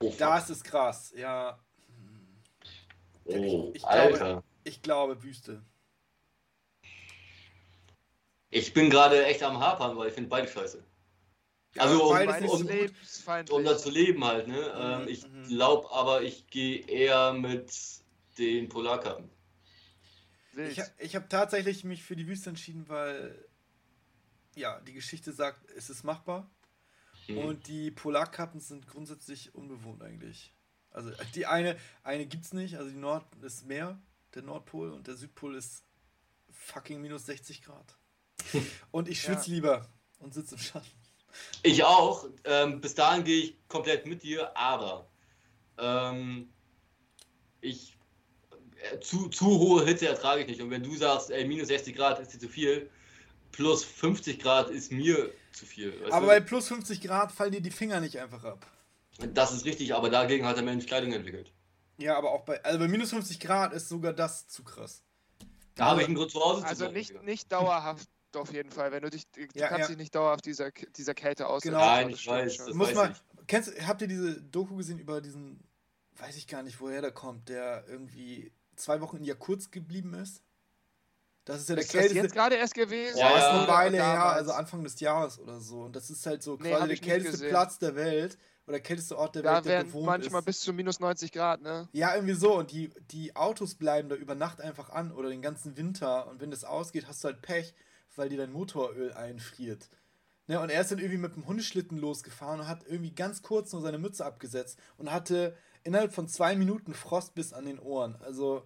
Oh, 0.00 0.12
das 0.16 0.48
ist 0.48 0.64
krass, 0.64 1.12
ja. 1.16 1.58
Oh, 3.24 3.70
ich, 3.72 3.76
ich 3.76 3.84
Alter. 3.84 4.16
Glaube, 4.16 4.42
ich 4.64 4.82
glaube 4.82 5.22
Wüste. 5.22 5.62
Ich 8.50 8.72
bin 8.72 8.90
gerade 8.90 9.26
echt 9.26 9.42
am 9.42 9.60
Hapern, 9.60 9.96
weil 9.96 10.08
ich 10.08 10.14
finde 10.14 10.30
beide 10.30 10.48
scheiße. 10.48 10.82
Ja, 11.74 11.82
also 11.82 12.10
um, 12.10 12.16
um, 12.16 12.68
um 13.50 13.64
da 13.64 13.76
zu 13.76 13.90
leben 13.90 14.24
halt, 14.24 14.48
ne? 14.48 14.54
Mhm, 14.54 15.02
ähm, 15.02 15.08
ich 15.08 15.26
mhm. 15.26 15.48
glaube 15.48 15.90
aber, 15.92 16.22
ich 16.22 16.46
gehe 16.48 16.86
eher 16.86 17.34
mit 17.34 17.70
den 18.38 18.68
Polarkappen. 18.68 19.30
Ich, 20.56 20.80
ich 20.98 21.14
habe 21.14 21.28
tatsächlich 21.28 21.84
mich 21.84 22.02
für 22.02 22.16
die 22.16 22.26
Wüste 22.26 22.50
entschieden, 22.50 22.88
weil 22.88 23.48
ja, 24.54 24.80
die 24.80 24.92
Geschichte 24.92 25.32
sagt, 25.32 25.70
es 25.70 25.90
ist 25.90 26.04
machbar. 26.04 26.50
Mhm. 27.28 27.38
Und 27.38 27.68
die 27.68 27.90
Polarkappen 27.90 28.60
sind 28.60 28.88
grundsätzlich 28.88 29.54
unbewohnt 29.54 30.02
eigentlich. 30.02 30.54
Also 30.90 31.12
die 31.34 31.46
eine, 31.46 31.76
eine 32.02 32.26
es 32.26 32.52
nicht, 32.52 32.76
also 32.78 32.90
die 32.90 32.96
Nord 32.96 33.24
ist 33.42 33.66
Meer, 33.66 34.00
der 34.34 34.42
Nordpol 34.42 34.90
und 34.90 35.06
der 35.06 35.16
Südpol 35.16 35.54
ist 35.54 35.84
fucking 36.50 37.00
minus 37.00 37.26
60 37.26 37.62
Grad. 37.62 37.97
Und 38.90 39.08
ich 39.08 39.20
schwitze 39.20 39.50
ja. 39.50 39.54
lieber 39.54 39.88
und 40.20 40.34
sitze 40.34 40.54
im 40.54 40.60
Schatten. 40.60 40.90
Ich 41.62 41.84
auch. 41.84 42.26
Ähm, 42.44 42.80
bis 42.80 42.94
dahin 42.94 43.24
gehe 43.24 43.42
ich 43.44 43.68
komplett 43.68 44.06
mit 44.06 44.22
dir, 44.22 44.56
aber 44.56 45.08
ähm, 45.78 46.48
ich 47.60 47.96
äh, 48.92 48.98
zu, 49.00 49.28
zu 49.28 49.46
hohe 49.46 49.84
Hitze 49.84 50.08
ertrage 50.08 50.42
ich 50.42 50.48
nicht. 50.48 50.60
Und 50.60 50.70
wenn 50.70 50.82
du 50.82 50.96
sagst, 50.96 51.30
ey, 51.30 51.46
minus 51.46 51.68
60 51.68 51.94
Grad 51.94 52.18
ist 52.18 52.32
dir 52.32 52.38
zu 52.38 52.48
viel, 52.48 52.90
plus 53.52 53.84
50 53.84 54.38
Grad 54.38 54.70
ist 54.70 54.92
mir 54.92 55.32
zu 55.52 55.66
viel. 55.66 55.94
Aber 56.10 56.20
du? 56.20 56.26
bei 56.26 56.40
plus 56.40 56.68
50 56.68 57.00
Grad 57.00 57.32
fallen 57.32 57.52
dir 57.52 57.60
die 57.60 57.70
Finger 57.70 58.00
nicht 58.00 58.18
einfach 58.18 58.44
ab. 58.44 58.66
Das 59.34 59.52
ist 59.52 59.64
richtig, 59.64 59.94
aber 59.94 60.10
dagegen 60.10 60.46
hat 60.46 60.56
der 60.56 60.64
Mensch 60.64 60.86
Kleidung 60.86 61.12
entwickelt. 61.12 61.52
Ja, 61.98 62.16
aber 62.16 62.30
auch 62.30 62.44
bei, 62.44 62.62
also 62.64 62.78
bei 62.78 62.86
minus 62.86 63.10
50 63.10 63.40
Grad 63.40 63.72
ist 63.72 63.88
sogar 63.88 64.12
das 64.12 64.46
zu 64.46 64.62
krass. 64.62 65.02
Da 65.74 65.86
habe 65.86 66.02
ich 66.02 66.06
einen 66.06 66.16
Grund 66.16 66.30
zu 66.30 66.40
Hause 66.40 66.64
Also 66.64 66.86
zu 66.86 66.92
nicht, 66.92 67.22
nicht 67.22 67.50
dauerhaft 67.50 68.08
auf 68.36 68.52
jeden 68.52 68.70
Fall, 68.70 68.92
wenn 68.92 69.02
du 69.02 69.10
dich, 69.10 69.30
du 69.30 69.40
ja, 69.54 69.68
kannst 69.68 69.82
ja. 69.82 69.86
dich 69.88 69.96
nicht 69.96 70.14
dauerhaft 70.14 70.44
dieser, 70.44 70.70
dieser 70.70 71.14
Kälte 71.14 71.46
aussetzen. 71.46 71.74
Genau, 71.74 71.86
Nein, 71.86 72.10
ich 72.10 72.26
weiß. 72.26 72.56
Das 72.58 72.74
Muss 72.74 72.88
weiß 72.88 72.94
mal, 72.94 73.12
ich. 73.12 73.46
Kennst, 73.46 73.86
habt 73.86 74.02
ihr 74.02 74.08
diese 74.08 74.40
Doku 74.42 74.76
gesehen 74.76 74.98
über 74.98 75.20
diesen, 75.20 75.62
weiß 76.16 76.36
ich 76.36 76.46
gar 76.46 76.62
nicht, 76.62 76.80
woher 76.80 77.00
der 77.00 77.12
kommt, 77.12 77.48
der 77.48 77.84
irgendwie 77.88 78.52
zwei 78.76 79.00
Wochen 79.00 79.18
in 79.18 79.24
Jakutsk 79.24 79.72
geblieben 79.72 80.14
ist? 80.14 80.42
Das 81.48 81.60
ist 81.60 81.68
ja 81.70 81.76
der 81.76 81.84
ist 81.84 81.90
kälteste. 81.90 82.14
Das 82.16 82.22
jetzt 82.24 82.34
gerade 82.34 82.56
erst 82.56 82.74
gewesen? 82.74 83.18
Ja, 83.18 83.30
ja. 83.30 83.38
ist 83.38 83.44
eine 83.44 83.68
Weile 83.68 83.96
her, 83.96 84.26
also 84.26 84.52
Anfang 84.52 84.84
des 84.84 85.00
Jahres 85.00 85.38
oder 85.38 85.60
so. 85.60 85.80
Und 85.80 85.96
das 85.96 86.10
ist 86.10 86.26
halt 86.26 86.42
so 86.42 86.58
nee, 86.60 86.70
quasi 86.70 86.88
der 86.88 86.96
kälteste 86.98 87.48
Platz 87.48 87.78
der 87.78 87.96
Welt 87.96 88.36
oder 88.66 88.74
der 88.74 88.82
kälteste 88.82 89.16
Ort 89.16 89.34
der 89.34 89.42
da 89.42 89.54
Welt, 89.54 89.64
der 89.64 89.84
bewohnt 89.84 90.06
manchmal 90.06 90.42
bis 90.42 90.60
zu 90.60 90.74
minus 90.74 91.00
90 91.00 91.32
Grad, 91.32 91.62
ne? 91.62 91.88
Ja, 91.92 92.14
irgendwie 92.14 92.34
so. 92.34 92.58
Und 92.58 92.70
die, 92.70 92.90
die 93.10 93.34
Autos 93.34 93.76
bleiben 93.76 94.10
da 94.10 94.16
über 94.16 94.34
Nacht 94.34 94.60
einfach 94.60 94.90
an 94.90 95.10
oder 95.10 95.30
den 95.30 95.40
ganzen 95.40 95.78
Winter. 95.78 96.26
Und 96.26 96.42
wenn 96.42 96.50
das 96.50 96.64
ausgeht, 96.64 97.08
hast 97.08 97.24
du 97.24 97.28
halt 97.28 97.40
Pech 97.40 97.74
weil 98.18 98.28
dir 98.28 98.38
dein 98.38 98.52
Motoröl 98.52 99.12
einfriert. 99.12 99.88
Ne, 100.48 100.60
und 100.60 100.70
er 100.70 100.80
ist 100.80 100.90
dann 100.90 100.98
irgendwie 100.98 101.18
mit 101.18 101.36
dem 101.36 101.46
Hundeschlitten 101.46 101.98
losgefahren 101.98 102.60
und 102.60 102.68
hat 102.68 102.84
irgendwie 102.86 103.14
ganz 103.14 103.42
kurz 103.42 103.72
nur 103.72 103.82
seine 103.82 103.98
Mütze 103.98 104.24
abgesetzt 104.24 104.78
und 104.96 105.12
hatte 105.12 105.56
innerhalb 105.84 106.14
von 106.14 106.26
zwei 106.26 106.56
Minuten 106.56 106.94
Frost 106.94 107.34
bis 107.34 107.52
an 107.52 107.66
den 107.66 107.78
Ohren. 107.78 108.16
Also, 108.20 108.62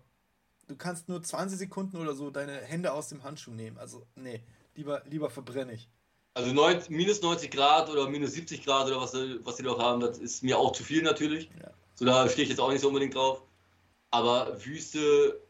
du 0.69 0.77
kannst 0.77 1.09
nur 1.09 1.23
20 1.23 1.59
Sekunden 1.59 1.97
oder 1.97 2.15
so 2.15 2.31
deine 2.31 2.55
Hände 2.55 2.93
aus 2.93 3.09
dem 3.09 3.25
Handschuh 3.25 3.51
nehmen. 3.51 3.79
Also, 3.79 4.07
nee, 4.15 4.43
lieber, 4.77 5.03
lieber 5.07 5.29
verbrenne 5.29 5.73
ich. 5.73 5.89
Also 6.35 6.53
90, 6.53 6.91
minus 6.91 7.21
90 7.21 7.51
Grad 7.51 7.91
oder 7.91 8.09
minus 8.09 8.33
70 8.33 8.65
Grad 8.65 8.87
oder 8.87 9.01
was, 9.01 9.13
was 9.45 9.57
die 9.57 9.65
doch 9.65 9.79
haben, 9.79 10.01
das 10.01 10.19
ist 10.19 10.43
mir 10.43 10.59
auch 10.59 10.73
zu 10.73 10.83
viel 10.83 11.03
natürlich. 11.03 11.51
Ja. 11.61 11.71
So, 11.95 12.05
da 12.07 12.29
stehe 12.29 12.45
ich 12.45 12.49
jetzt 12.49 12.61
auch 12.61 12.71
nicht 12.71 12.81
so 12.81 12.89
unbedingt 12.89 13.15
drauf. 13.15 13.43
Aber 14.11 14.65
Wüste, 14.65 15.41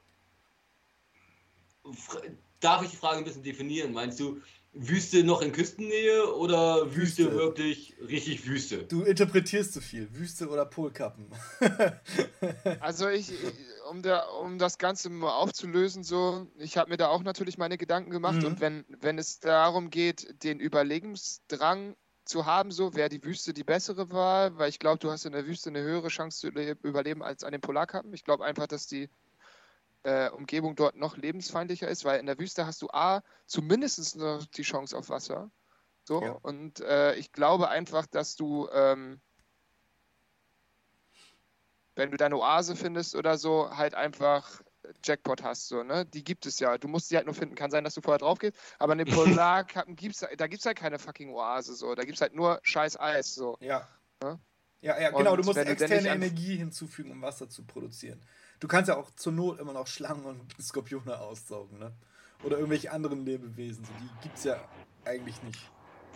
darf 2.63 2.83
ich 2.83 2.91
die 2.91 2.97
Frage 2.97 3.19
ein 3.19 3.25
bisschen 3.25 3.43
definieren? 3.43 3.93
Meinst 3.93 4.19
du, 4.21 4.41
Wüste 4.75 5.23
noch 5.23 5.43
in 5.43 5.53
Küstennähe 5.53 6.35
oder 6.35 6.95
Wüste, 6.95 7.27
Wüste, 7.27 7.33
wirklich 7.35 7.95
richtig 8.01 8.47
Wüste? 8.47 8.85
Du 8.85 9.03
interpretierst 9.03 9.75
zu 9.75 9.83
viel. 9.83 10.09
Wüste 10.15 10.49
oder 10.49 10.65
Polkappen. 10.65 11.27
also 12.81 13.09
ich, 13.09 13.33
um, 13.91 14.01
der, 14.01 14.33
um 14.41 14.59
das 14.59 14.79
Ganze 14.79 15.11
mal 15.11 15.31
aufzulösen, 15.31 16.05
so, 16.05 16.47
ich 16.57 16.79
habe 16.79 16.89
mir 16.89 16.97
da 16.97 17.09
auch 17.09 17.23
natürlich 17.23 17.59
meine 17.59 17.77
Gedanken 17.77 18.11
gemacht 18.11 18.39
mhm. 18.39 18.47
und 18.47 18.61
wenn, 18.61 18.85
wenn 19.01 19.19
es 19.19 19.41
darum 19.41 19.91
geht, 19.91 20.43
den 20.43 20.59
Überlebensdrang 20.59 21.95
zu 22.25 22.47
haben, 22.47 22.71
so 22.71 22.95
wäre 22.95 23.11
die 23.11 23.23
Wüste 23.25 23.53
die 23.53 23.65
bessere 23.65 24.11
Wahl, 24.11 24.57
weil 24.57 24.71
ich 24.71 24.79
glaube, 24.79 24.99
du 25.01 25.11
hast 25.11 25.27
in 25.27 25.33
der 25.33 25.47
Wüste 25.47 25.69
eine 25.69 25.83
höhere 25.83 26.09
Chance 26.09 26.41
zu 26.41 26.47
überleben 26.49 27.23
als 27.23 27.45
an 27.45 27.53
den 27.53 27.61
Polarkappen. 27.61 28.15
Ich 28.15 28.25
glaube 28.25 28.45
einfach, 28.45 28.69
dass 28.69 28.87
die 28.87 29.11
äh, 30.05 30.31
Umgebung 30.31 30.75
dort 30.75 30.97
noch 30.97 31.17
lebensfeindlicher 31.17 31.89
ist, 31.89 32.05
weil 32.05 32.21
in 32.21 32.27
der 32.27 32.39
Wüste 32.39 32.67
hast 32.67 32.83
du 32.83 32.89
A, 32.91 33.23
zumindest 33.47 34.17
noch 34.17 34.45
die 34.47 34.63
Chance 34.63 34.97
auf 34.97 35.09
Wasser. 35.09 35.51
So, 36.05 36.23
ja. 36.23 36.33
und 36.43 36.81
äh, 36.81 37.15
ich 37.15 37.33
glaube 37.33 37.69
einfach, 37.69 38.07
dass 38.07 38.35
du, 38.35 38.69
ähm, 38.73 39.21
wenn 41.95 42.11
du 42.11 42.17
deine 42.17 42.37
Oase 42.37 42.75
findest 42.75 43.15
oder 43.15 43.39
so, 43.39 43.71
halt 43.77 43.95
einfach 43.95 44.63
Jackpot 45.05 45.45
hast, 45.45 45.69
so, 45.69 45.85
ne? 45.85 46.05
Die 46.07 46.25
gibt 46.25 46.47
es 46.47 46.59
ja. 46.59 46.77
Du 46.77 46.89
musst 46.89 47.09
sie 47.09 47.17
halt 47.17 47.27
nur 47.27 47.35
finden. 47.35 47.55
Kann 47.55 47.71
sein, 47.71 47.85
dass 47.85 47.95
du 47.95 48.01
vorher 48.01 48.19
drauf 48.19 48.39
gehst, 48.39 48.57
aber 48.81 48.95
in 48.95 48.99
den 48.99 49.07
Polarkappen 49.15 49.95
gibt's 49.95 50.27
da 50.37 50.47
gibt's 50.49 50.67
halt 50.67 50.77
keine 50.77 50.99
fucking 50.99 51.31
Oase, 51.31 51.75
so. 51.75 51.95
Da 51.95 52.03
gibt's 52.03 52.21
halt 52.21 52.35
nur 52.35 52.59
scheiß 52.63 52.99
Eis, 52.99 53.35
so. 53.35 53.57
Ja. 53.61 53.87
Ne? 54.23 54.41
Ja, 54.81 54.99
ja, 55.01 55.11
genau. 55.11 55.33
Und 55.33 55.39
du 55.39 55.45
musst 55.45 55.59
externe 55.59 56.09
Energie 56.09 56.57
hinzufügen, 56.57 57.13
um 57.13 57.23
Wasser 57.23 57.49
zu 57.49 57.65
produzieren. 57.65 58.21
Du 58.63 58.69
kannst 58.69 58.89
ja 58.89 58.97
auch 58.97 59.11
zur 59.17 59.33
Not 59.33 59.59
immer 59.59 59.73
noch 59.73 59.89
Schlangen 59.89 60.25
und 60.25 60.41
Skorpione 60.63 61.19
aussaugen, 61.19 61.81
ne? 61.81 61.93
Oder 62.45 62.59
irgendwelche 62.59 62.93
anderen 62.93 63.25
Lebewesen. 63.27 63.85
So, 63.85 63.91
die 64.01 64.23
gibt's 64.23 64.45
ja 64.45 64.57
eigentlich 65.05 65.43
nicht. 65.43 65.59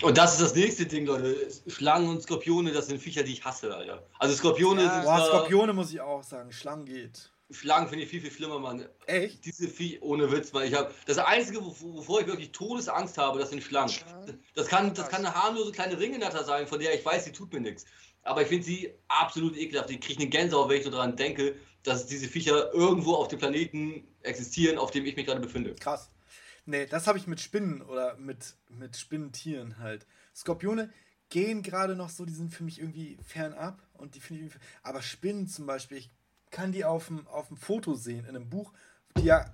Und 0.00 0.16
das 0.16 0.34
ist 0.34 0.42
das 0.42 0.54
nächste 0.54 0.86
Ding, 0.86 1.06
Leute. 1.06 1.34
Schlangen 1.66 2.08
und 2.08 2.22
Skorpione, 2.22 2.70
das 2.70 2.86
sind 2.86 3.02
Viecher, 3.02 3.24
die 3.24 3.32
ich 3.32 3.44
hasse, 3.44 3.74
Alter. 3.74 4.06
Also 4.20 4.36
Skorpione 4.36 4.84
ja, 4.84 4.94
sind. 4.94 5.04
Boah, 5.04 5.26
Skorpione 5.26 5.72
muss 5.72 5.92
ich 5.92 6.00
auch 6.00 6.22
sagen. 6.22 6.52
Schlangen 6.52 6.84
geht. 6.84 7.32
Schlangen 7.50 7.88
finde 7.88 8.04
ich 8.04 8.10
viel, 8.10 8.20
viel 8.20 8.30
schlimmer, 8.30 8.60
Mann. 8.60 8.86
Echt? 9.06 9.44
Diese 9.44 9.66
Vieh, 9.66 9.98
ohne 10.00 10.30
Witz, 10.30 10.54
weil 10.54 10.68
ich 10.68 10.74
habe. 10.74 10.94
Das 11.06 11.18
Einzige, 11.18 11.60
wovor 11.64 12.20
ich 12.20 12.28
wirklich 12.28 12.52
Todesangst 12.52 13.18
habe, 13.18 13.40
das 13.40 13.50
sind 13.50 13.60
Schlangen. 13.60 13.92
Das 14.54 14.68
kann, 14.68 14.94
das 14.94 15.08
kann 15.08 15.26
eine 15.26 15.34
harmlose 15.34 15.72
kleine 15.72 15.98
Ringenatter 15.98 16.44
sein, 16.44 16.68
von 16.68 16.78
der 16.78 16.94
ich 16.94 17.04
weiß, 17.04 17.24
sie 17.24 17.32
tut 17.32 17.52
mir 17.52 17.60
nichts. 17.60 17.86
Aber 18.22 18.42
ich 18.42 18.48
finde 18.48 18.64
sie 18.64 18.92
absolut 19.08 19.56
ekelhaft. 19.56 19.90
Ich 19.90 20.00
kriege 20.00 20.20
eine 20.20 20.30
Gänsehaut, 20.30 20.68
wenn 20.68 20.78
ich 20.78 20.84
so 20.84 20.90
daran 20.90 21.16
denke, 21.16 21.56
dass 21.86 22.06
diese 22.06 22.28
Viecher 22.28 22.72
irgendwo 22.72 23.14
auf 23.14 23.28
dem 23.28 23.38
Planeten 23.38 24.06
existieren, 24.22 24.78
auf 24.78 24.90
dem 24.90 25.06
ich 25.06 25.16
mich 25.16 25.26
gerade 25.26 25.40
befinde. 25.40 25.74
Krass. 25.74 26.10
Nee, 26.64 26.86
das 26.86 27.06
habe 27.06 27.16
ich 27.16 27.26
mit 27.26 27.40
Spinnen 27.40 27.80
oder 27.80 28.16
mit, 28.16 28.56
mit 28.68 28.96
Spinnentieren 28.96 29.78
halt. 29.78 30.06
Skorpione 30.34 30.92
gehen 31.28 31.62
gerade 31.62 31.94
noch 31.94 32.10
so, 32.10 32.24
die 32.24 32.32
sind 32.32 32.52
für 32.52 32.64
mich 32.64 32.80
irgendwie 32.80 33.18
fernab 33.22 33.80
und 33.94 34.14
die 34.16 34.20
finde 34.20 34.46
ich 34.46 34.52
Aber 34.82 35.00
Spinnen 35.00 35.46
zum 35.46 35.66
Beispiel, 35.66 35.98
ich 35.98 36.10
kann 36.50 36.72
die 36.72 36.84
auf 36.84 37.06
dem, 37.06 37.26
auf 37.28 37.48
dem 37.48 37.56
Foto 37.56 37.94
sehen, 37.94 38.24
in 38.24 38.36
einem 38.36 38.50
Buch, 38.50 38.72
die 39.16 39.24
ja 39.24 39.52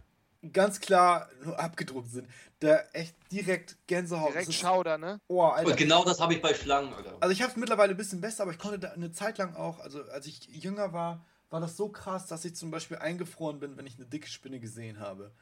ganz 0.52 0.80
klar 0.80 1.28
nur 1.44 1.58
abgedruckt 1.58 2.10
sind. 2.10 2.28
Da 2.60 2.80
echt 2.92 3.14
direkt 3.30 3.76
Gänsehaut. 3.86 4.30
Direkt 4.30 4.52
Schauder, 4.52 4.98
ne? 4.98 5.20
Oh, 5.28 5.42
Alter. 5.42 5.70
Und 5.70 5.76
genau 5.76 6.04
das 6.04 6.20
habe 6.20 6.34
ich 6.34 6.42
bei 6.42 6.54
Schlangen, 6.54 6.92
Alter. 6.92 7.16
Also 7.20 7.32
ich 7.32 7.42
habe 7.42 7.52
es 7.52 7.56
mittlerweile 7.56 7.92
ein 7.92 7.96
bisschen 7.96 8.20
besser, 8.20 8.42
aber 8.42 8.52
ich 8.52 8.58
konnte 8.58 8.78
da 8.78 8.92
eine 8.92 9.12
Zeit 9.12 9.38
lang 9.38 9.54
auch, 9.54 9.78
also 9.80 10.02
als 10.04 10.26
ich 10.26 10.46
jünger 10.48 10.92
war, 10.92 11.24
war 11.52 11.60
das 11.60 11.76
so 11.76 11.90
krass, 11.90 12.26
dass 12.26 12.46
ich 12.46 12.56
zum 12.56 12.70
Beispiel 12.70 12.96
eingefroren 12.96 13.60
bin, 13.60 13.76
wenn 13.76 13.86
ich 13.86 13.96
eine 13.96 14.06
dicke 14.06 14.28
Spinne 14.28 14.58
gesehen 14.58 14.98
habe. 15.00 15.32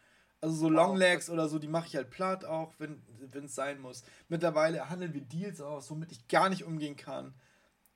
Also 0.41 0.57
so 0.57 0.69
Longlegs 0.69 1.31
oder 1.31 1.49
so, 1.49 1.61
die 1.61 1.69
mache 1.69 1.87
ich 1.87 1.95
halt 1.95 2.11
platt 2.11 2.45
auch, 2.45 2.73
wenn 2.79 3.01
es 3.45 3.55
sein 3.55 3.81
muss. 3.81 4.03
Mittlerweile 4.29 4.91
handeln 4.91 5.15
wir 5.15 5.21
Deals 5.21 5.61
aus, 5.61 5.89
womit 5.89 6.11
ich 6.11 6.27
gar 6.27 6.49
nicht 6.49 6.65
umgehen 6.65 6.97
kann. 6.97 7.35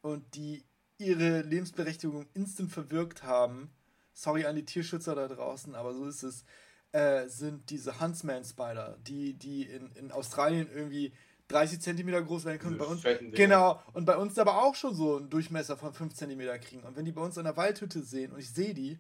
Und 0.01 0.37
die 0.37 0.65
ihre 0.99 1.43
Lebensberechtigung 1.43 2.27
instant 2.35 2.71
verwirkt 2.71 3.25
haben. 3.25 3.73
Sorry 4.13 4.47
an 4.47 4.55
die 4.55 4.65
Tierschützer 4.65 5.17
da 5.17 5.27
draußen, 5.27 5.75
aber 5.75 5.93
so 5.93 6.07
ist 6.07 6.23
es. 6.23 6.45
Äh, 6.93 7.27
sind 7.27 7.71
diese 7.71 7.99
Huntsman-Spider, 7.99 8.97
die, 9.05 9.35
die 9.35 9.65
in, 9.65 9.91
in 9.97 10.13
Australien 10.13 10.71
irgendwie 10.73 11.13
30 11.49 11.81
Zentimeter 11.81 12.23
groß 12.23 12.45
werden 12.45 12.59
können. 12.59 12.79
Bei 12.79 12.87
uns, 12.87 13.03
genau. 13.33 13.83
Und 13.93 14.07
bei 14.07 14.17
uns 14.17 14.39
aber 14.39 14.63
auch 14.63 14.75
schon 14.75 14.95
so 14.95 15.17
einen 15.17 15.31
Durchmesser 15.31 15.77
von 15.77 15.93
5 15.93 16.15
Zentimeter 16.15 16.59
kriegen. 16.59 16.83
Und 16.83 16.97
wenn 16.97 17.05
die 17.05 17.13
bei 17.13 17.23
uns 17.23 17.37
in 17.37 17.45
der 17.45 17.57
Waldhütte 17.57 18.03
sehen 18.03 18.33
und 18.33 18.41
ich 18.41 18.51
sehe 18.51 18.75
die, 18.75 18.99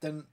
dann 0.00 0.26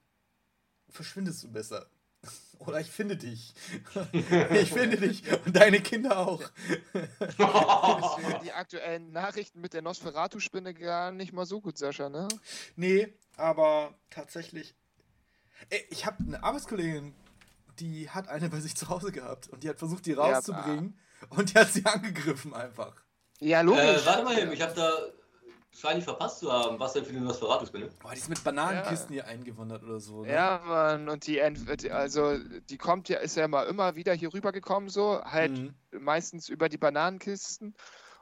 verschwindest 0.90 1.44
du 1.44 1.52
besser. 1.52 1.88
Oder 2.60 2.80
ich 2.80 2.90
finde 2.90 3.18
dich. 3.18 3.54
ich 4.52 4.74
finde 4.74 4.98
dich 4.98 5.24
und 5.46 5.56
deine 5.56 5.80
Kinder 5.80 6.18
auch. 6.18 6.42
die 8.44 8.52
aktuellen 8.52 9.12
Nachrichten 9.12 9.62
mit 9.62 9.74
der 9.74 9.84
Nosferatu-Spinne 9.84 10.74
gar 10.74 11.12
nicht 11.12 11.34
mal 11.34 11.46
so 11.46 11.62
gut, 11.62 11.78
Sascha, 11.78 12.10
ne? 12.10 12.28
Nee, 12.76 13.14
aber 13.36 13.94
tatsächlich. 14.10 14.76
Ey, 15.70 15.86
ich 15.90 16.06
habe 16.06 16.24
eine 16.24 16.44
Arbeitskollegin, 16.44 17.14
die 17.80 18.10
hat 18.10 18.28
eine 18.28 18.50
bei 18.50 18.60
sich 18.60 18.76
zu 18.76 18.90
Hause 18.90 19.12
gehabt 19.12 19.48
und 19.50 19.64
die 19.64 19.70
hat 19.70 19.78
versucht, 19.78 20.06
die 20.06 20.14
rauszubringen. 20.14 20.96
Ja, 20.98 21.07
und 21.30 21.54
die 21.54 21.60
hat 21.60 21.72
sie 21.72 21.86
angegriffen 21.86 22.54
einfach. 22.54 22.94
Ja, 23.40 23.62
logisch. 23.62 23.84
Äh, 23.84 24.06
warte 24.06 24.24
mal, 24.24 24.54
ich 24.54 24.62
habe 24.62 24.74
da 24.74 24.92
wahrscheinlich 25.72 26.06
verpasst 26.06 26.40
zu 26.40 26.52
haben, 26.52 26.80
was 26.80 26.94
denn 26.94 27.06
für 27.06 27.12
eine 27.12 27.22
Nosferatu-Spinne. 27.22 27.90
Boah, 28.00 28.12
die 28.12 28.20
ist 28.20 28.30
mit 28.30 28.44
Bananenkisten 28.44 29.16
ja. 29.16 29.24
hier 29.24 29.32
eingewandert 29.32 29.84
oder 29.84 30.00
so. 30.00 30.24
Ne? 30.24 30.34
Ja, 30.34 30.62
Mann, 30.66 31.10
und 31.10 31.28
die, 31.28 31.42
also, 31.42 32.38
die 32.70 32.78
kommt 32.78 33.10
ja, 33.10 33.20
ist 33.20 33.36
ja 33.36 33.48
mal 33.48 33.68
immer 33.68 33.96
wieder 33.96 34.14
hier 34.14 34.34
rübergekommen, 34.34 34.90
so, 34.90 35.22
halt 35.24 35.52
mhm. 35.52 35.74
meistens 35.92 36.50
über 36.50 36.70
die 36.70 36.78
Bananenkisten. 36.78 37.76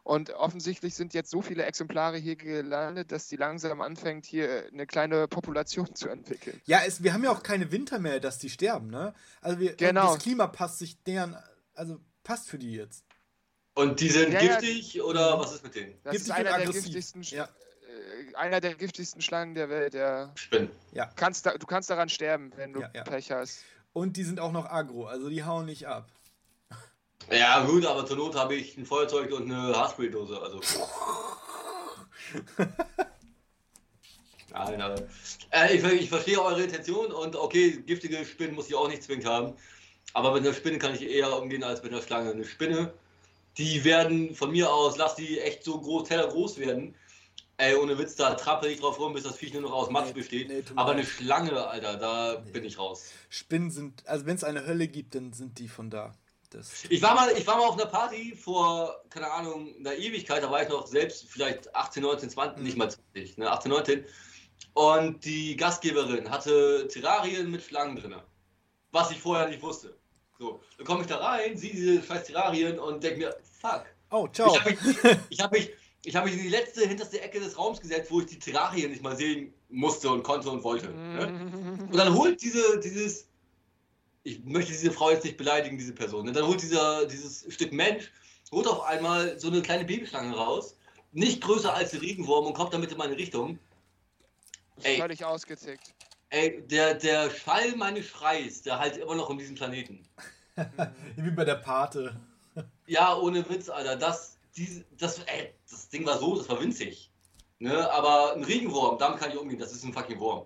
Und 0.04 0.30
offensichtlich 0.30 0.93
sind 0.93 1.16
jetzt 1.16 1.32
so 1.32 1.41
viele 1.41 1.64
Exemplare 1.64 2.18
hier 2.18 2.36
gelandet, 2.36 3.12
dass 3.12 3.28
die 3.28 3.38
langsam 3.38 3.82
anfängt, 3.82 4.28
hier 4.28 4.68
eine 4.72 4.86
kleine 4.86 5.28
Population 5.28 5.96
zu 5.96 6.10
entwickeln. 6.10 6.62
Ja, 6.66 6.82
es, 6.86 7.02
wir 7.02 7.12
haben 7.12 7.24
ja 7.24 7.32
auch 7.32 7.41
keine 7.41 7.72
Winter 7.72 7.98
mehr, 7.98 8.20
dass 8.20 8.38
die 8.38 8.52
sterben, 8.52 8.91
ne? 8.91 9.16
Also 9.41 9.60
wir, 9.60 9.76
genau. 9.76 10.14
das 10.14 10.22
Klima 10.22 10.46
passt 10.46 10.78
sich 10.78 11.02
deren, 11.04 11.36
also 11.74 12.00
passt 12.26 12.50
für 12.50 12.58
die 12.58 12.74
jetzt. 12.74 13.06
Und 13.76 14.02
die 14.02 14.10
sind 14.10 14.34
ja, 14.34 14.40
giftig 14.40 14.96
ja. 14.96 15.04
oder 15.04 15.40
was 15.40 15.54
ist 15.54 15.64
mit 15.64 15.76
denen? 15.76 15.98
Das 16.04 16.12
giftig 16.14 16.30
ist 16.30 16.36
einer 16.36 16.58
der 16.58 16.66
giftigsten, 16.68 17.22
ja. 17.24 17.44
äh, 17.44 18.36
einer 18.36 18.60
der 18.60 18.76
giftigsten 18.76 19.22
Schlangen 19.22 19.56
der 19.56 19.70
Welt. 19.70 19.94
Der 19.94 20.34
Spinnen. 20.36 20.70
Ja. 20.92 21.06
Kannst 21.16 21.46
da, 21.46 21.58
du 21.58 21.66
kannst 21.66 21.90
daran 21.90 22.10
sterben, 22.10 22.52
wenn 22.58 22.74
du 22.74 22.82
Pech 23.06 23.32
hast. 23.32 23.64
Und 23.94 24.18
die 24.18 24.24
sind 24.24 24.42
auch 24.42 24.52
noch 24.52 24.66
agro, 24.66 25.06
also 25.06 25.30
die 25.30 25.46
hauen 25.46 25.66
nicht 25.66 25.88
ab. 25.88 26.10
Ja, 27.32 27.66
gut, 27.66 27.86
aber 27.86 28.06
zur 28.06 28.18
Not 28.18 28.36
habe 28.36 28.56
ich 28.56 28.78
ein 28.78 28.86
Feuerzeug 28.86 29.32
und 29.32 29.52
eine 29.52 29.76
Haarspray-Dose. 29.76 30.40
Also. 30.42 30.60
Nein, 34.52 34.82
aber. 34.82 35.02
Äh, 35.52 35.76
ich, 35.76 35.84
ich, 35.84 36.10
verstehe 36.10 36.42
eure 36.42 36.64
Intention 36.64 37.12
und 37.12 37.36
okay, 37.36 37.82
giftige 37.86 38.24
Spinnen 38.26 38.56
muss 38.56 38.68
ich 38.68 38.76
auch 38.76 38.88
nicht 38.88 39.04
zwingend 39.04 39.26
haben. 39.26 39.56
Aber 40.14 40.34
mit 40.34 40.43
einer 40.43 40.53
Spinne 40.53 40.78
kann 40.78 40.95
ich 40.95 41.01
eher 41.01 41.38
umgehen 41.38 41.64
als 41.64 41.84
mit 41.84 41.91
einer 41.91 42.01
Schlange. 42.01 42.32
Eine 42.32 42.45
Spinne, 42.45 42.93
die 43.58 43.84
werden 43.84 44.36
von 44.36 44.51
mir 44.51 44.72
aus, 44.72 44.97
lass 44.97 45.16
die 45.16 45.39
echt 45.39 45.64
so 45.64 45.80
groß, 45.80 46.08
teller 46.08 46.28
groß 46.28 46.58
werden. 46.58 46.95
Ey, 47.58 47.76
ohne 47.76 47.97
Witz, 47.97 48.16
da 48.16 48.34
trappel 48.34 48.70
ich 48.70 48.82
drauf 48.82 48.99
rum, 48.99 49.14
bis 49.14 49.24
das 49.24 49.38
Viech 49.38 49.53
nur 49.53 49.62
noch 49.62 49.72
aus 49.72 49.89
Matsch 49.89 50.08
nee, 50.08 50.14
besteht. 50.14 50.49
Nee, 50.49 50.64
Aber 50.76 50.91
eine 50.91 51.06
Schlange, 51.06 51.66
Alter, 51.66 51.95
da 51.95 52.41
nee. 52.43 52.51
bin 52.51 52.66
ich 52.66 52.78
raus. 52.78 53.12
Spinnen 53.30 53.72
sind, 53.72 54.06
also 54.08 54.26
wenn 54.26 54.36
es 54.36 54.43
eine 54.43 54.66
Hölle 54.66 54.89
gibt, 54.89 55.16
dann 55.16 55.32
sind 55.32 55.58
die 55.60 55.70
von 55.70 55.89
da. 55.89 56.14
Das 56.49 56.84
ich, 56.89 57.01
war 57.01 57.16
mal, 57.16 57.32
ich 57.38 57.47
war 57.47 57.58
mal 57.58 57.66
auf 57.66 57.76
einer 57.76 57.86
Party 57.86 58.36
vor, 58.36 59.01
keine 59.10 59.32
Ahnung, 59.32 59.74
einer 59.80 59.95
Ewigkeit, 59.95 60.43
da 60.43 60.51
war 60.51 60.64
ich 60.64 60.70
noch 60.70 60.86
selbst 60.86 61.26
vielleicht 61.30 61.74
18, 61.74 62.03
19, 62.03 62.30
20, 62.30 62.58
mhm. 62.58 62.64
nicht 62.64 62.78
mal 62.78 62.89
20, 62.89 63.38
ne, 63.38 63.49
18, 63.49 63.72
19. 63.72 64.06
Und 64.74 65.24
die 65.24 65.56
Gastgeberin 65.56 66.30
hatte 66.30 66.88
Terrarien 66.89 67.49
mit 67.49 67.64
Schlangen 67.64 67.95
drin. 67.95 68.16
Was 68.96 69.12
ich 69.12 69.20
vorher 69.20 69.50
nicht 69.50 69.62
wusste. 69.62 69.93
So, 70.39 70.62
dann 70.78 70.88
komme 70.88 71.02
ich 71.02 71.08
da 71.08 71.18
rein, 71.18 71.58
sehe 71.58 71.72
diese 71.72 72.02
scheiß 72.02 72.28
Terrarien 72.28 72.80
und 72.80 73.04
denke 73.04 73.20
mir, 73.20 73.36
fuck. 73.60 73.84
Oh, 74.10 74.26
ciao. 74.30 74.56
Ich 74.56 74.62
habe 74.62 74.70
mich, 74.72 75.20
ich 75.30 75.41
hab 75.41 75.52
mich, 75.52 75.70
ich 76.06 76.16
hab 76.16 76.24
mich 76.24 76.34
in 76.36 76.43
die 76.43 76.48
letzte, 76.48 76.88
hinterste 76.88 77.20
Ecke 77.20 77.41
des 77.41 77.58
Raums 77.58 77.82
gesetzt, 77.82 78.10
wo 78.10 78.22
ich 78.22 78.28
die 78.28 78.39
Terrarien 78.39 78.91
nicht 78.91 79.04
mal 79.04 79.18
sehen 79.18 79.54
musste 79.68 80.10
und 80.10 80.24
konnte 80.24 80.50
und 80.50 80.64
wollte. 80.64 80.88
Ne? 80.88 81.28
Und 81.91 81.98
dann 81.98 82.14
holt 82.14 82.41
diese, 82.41 82.80
dieses, 82.80 83.28
ich 84.24 84.41
möchte 84.46 84.72
diese 84.72 84.91
Frau 84.91 85.12
jetzt 85.12 85.26
nicht 85.26 85.36
beleidigen, 85.36 85.78
diese 85.78 85.91
Person, 85.91 86.28
ne? 86.28 86.32
dann 86.32 86.48
holt 86.48 86.62
dieser, 86.62 87.06
dieses 87.06 87.54
Stück 87.54 87.74
Mensch, 87.74 88.14
holt 88.54 88.66
auf 88.66 88.82
einmal 88.84 89.38
so 89.38 89.50
eine 89.50 89.62
kleine 89.62 89.84
Babyschlange 89.84 90.34
raus, 90.34 90.78
nicht 91.12 91.41
größer 91.41 91.74
als 91.74 91.91
der 91.91 92.02
Regenwurm 92.02 92.46
und 92.46 92.54
kommt 92.54 92.74
damit 92.74 92.93
in 92.93 92.98
meine 92.98 93.18
Richtung. 93.18 93.60
Ey, 94.84 95.00
völlig 95.00 95.26
ausgetickt. 95.26 95.93
Ey, 96.36 96.68
der, 96.68 96.96
der 96.96 97.30
Schall 97.30 97.78
meines 97.78 98.08
Schreis, 98.08 98.62
der 98.62 98.78
halt 98.78 98.98
immer 98.98 99.16
noch 99.16 99.30
um 99.30 99.38
diesen 99.38 99.56
Planeten. 99.56 100.06
Wie 101.16 101.32
bei 101.32 101.46
der 101.46 101.56
Pate. 101.56 102.20
Ja, 102.88 103.16
ohne 103.18 103.50
Witz, 103.50 103.70
Alter. 103.70 103.96
Das, 103.96 104.38
die, 104.58 104.84
das, 104.98 105.20
ey, 105.20 105.54
das 105.70 105.88
Ding 105.88 106.06
war 106.06 106.18
so, 106.18 106.36
das 106.38 106.50
war 106.50 106.60
winzig. 106.60 107.10
Ne? 107.60 107.90
Aber 107.90 108.34
ein 108.34 108.44
Regenwurm, 108.44 108.98
damit 109.00 109.20
kann 109.20 109.32
ich 109.32 109.38
umgehen, 109.38 109.60
das 109.60 109.72
ist 109.72 109.86
ein 109.86 109.94
fucking 109.94 110.20
Wurm. 110.20 110.46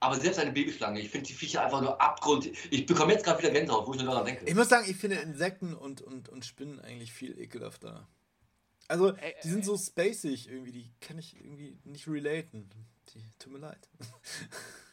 Aber 0.00 0.18
selbst 0.18 0.38
eine 0.38 0.52
Babyschlange, 0.52 1.00
ich 1.00 1.10
finde 1.10 1.26
die 1.26 1.34
Viecher 1.34 1.62
einfach 1.62 1.82
nur 1.82 2.00
Abgrund. 2.00 2.50
Ich 2.70 2.86
bekomme 2.86 3.12
jetzt 3.12 3.26
gerade 3.26 3.42
wieder 3.42 3.52
Gänsehaut, 3.52 3.86
wo 3.86 3.92
ich 3.92 3.98
nur 3.98 4.08
daran 4.08 4.24
denke. 4.24 4.46
Ich 4.46 4.54
muss 4.54 4.70
sagen, 4.70 4.86
ich 4.88 4.96
finde 4.96 5.16
Insekten 5.16 5.74
und, 5.74 6.00
und, 6.00 6.30
und 6.30 6.46
Spinnen 6.46 6.80
eigentlich 6.80 7.12
viel 7.12 7.38
ekelhafter. 7.38 8.08
Also, 8.88 9.12
ey, 9.12 9.34
die 9.44 9.48
sind 9.48 9.60
ey, 9.60 9.64
so 9.64 9.76
spacig 9.76 10.48
irgendwie, 10.48 10.72
die 10.72 10.90
kann 11.02 11.18
ich 11.18 11.36
irgendwie 11.36 11.78
nicht 11.84 12.08
relaten. 12.08 12.70
Die, 13.10 13.22
tut 13.38 13.52
mir 13.52 13.58
leid. 13.58 13.86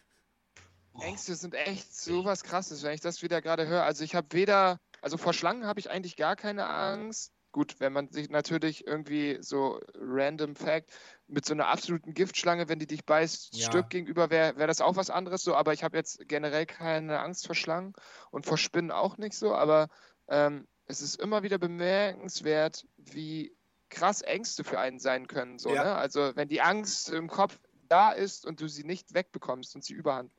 Ängste 1.00 1.36
sind 1.36 1.56
echt 1.56 1.96
so 1.96 2.26
was 2.26 2.44
krasses, 2.44 2.84
wenn 2.84 2.94
ich 2.94 3.02
das 3.02 3.22
wieder 3.22 3.42
gerade 3.42 3.68
höre. 3.68 3.84
Also 3.84 4.04
ich 4.04 4.16
habe 4.16 4.28
weder, 4.32 4.80
also 5.02 5.18
vor 5.18 5.34
Schlangen 5.34 5.66
habe 5.66 5.80
ich 5.80 5.90
eigentlich 5.90 6.16
gar 6.16 6.36
keine 6.36 6.68
Angst. 6.68 7.32
Gut, 7.54 7.80
wenn 7.80 7.92
man 7.92 8.10
sich 8.10 8.30
natürlich 8.30 8.88
irgendwie 8.88 9.38
so 9.42 9.82
random 9.96 10.56
Fact 10.56 10.92
mit 11.28 11.46
so 11.46 11.54
einer 11.54 11.68
absoluten 11.68 12.14
Giftschlange, 12.14 12.70
wenn 12.70 12.80
die 12.80 12.88
dich 12.88 13.06
beißt, 13.06 13.56
ja. 13.56 13.68
stirbt 13.68 13.90
gegenüber, 13.90 14.30
wäre 14.30 14.56
wär 14.56 14.68
das 14.68 14.80
auch 14.80 14.96
was 14.96 15.10
anderes 15.10 15.44
so. 15.44 15.56
Aber 15.56 15.74
ich 15.74 15.84
habe 15.84 15.98
jetzt 15.98 16.28
generell 16.30 16.66
keine 16.66 17.20
Angst 17.20 17.46
vor 17.46 17.56
Schlangen 17.56 17.94
und 18.30 18.46
vor 18.46 18.58
Spinnen 18.58 18.92
auch 18.92 19.18
nicht 19.18 19.36
so. 19.36 19.54
Aber 19.54 19.90
ähm, 20.30 20.66
es 20.86 21.02
ist 21.02 21.20
immer 21.20 21.44
wieder 21.44 21.58
bemerkenswert, 21.58 22.86
wie 22.98 23.54
krass 23.90 24.22
Ängste 24.22 24.64
für 24.64 24.80
einen 24.80 25.00
sein 25.00 25.28
können. 25.28 25.60
So, 25.60 25.74
ja. 25.74 25.84
ne? 25.84 25.96
Also 25.96 26.32
wenn 26.36 26.48
die 26.48 26.62
Angst 26.62 27.10
im 27.10 27.28
Kopf 27.28 27.60
da 27.90 28.12
ist 28.12 28.46
und 28.46 28.62
du 28.62 28.70
sie 28.70 28.86
nicht 28.86 29.14
wegbekommst 29.14 29.76
und 29.76 29.84
sie 29.84 29.94
überhand 29.94 30.32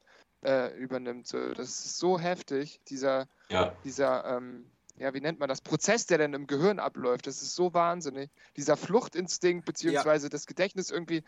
äh, 0.44 0.76
übernimmt. 0.76 1.26
So, 1.26 1.52
das 1.54 1.68
ist 1.68 1.98
so 1.98 2.18
heftig, 2.18 2.80
dieser, 2.88 3.28
ja. 3.50 3.74
dieser 3.84 4.36
ähm, 4.36 4.66
ja, 4.96 5.14
wie 5.14 5.20
nennt 5.20 5.40
man 5.40 5.48
das, 5.48 5.60
Prozess, 5.60 6.06
der 6.06 6.18
dann 6.18 6.34
im 6.34 6.46
Gehirn 6.46 6.78
abläuft. 6.78 7.26
Das 7.26 7.42
ist 7.42 7.54
so 7.54 7.74
wahnsinnig. 7.74 8.30
Dieser 8.56 8.76
Fluchtinstinkt 8.76 9.64
beziehungsweise 9.64 10.26
ja. 10.26 10.30
das 10.30 10.46
Gedächtnis 10.46 10.90
irgendwie, 10.90 11.24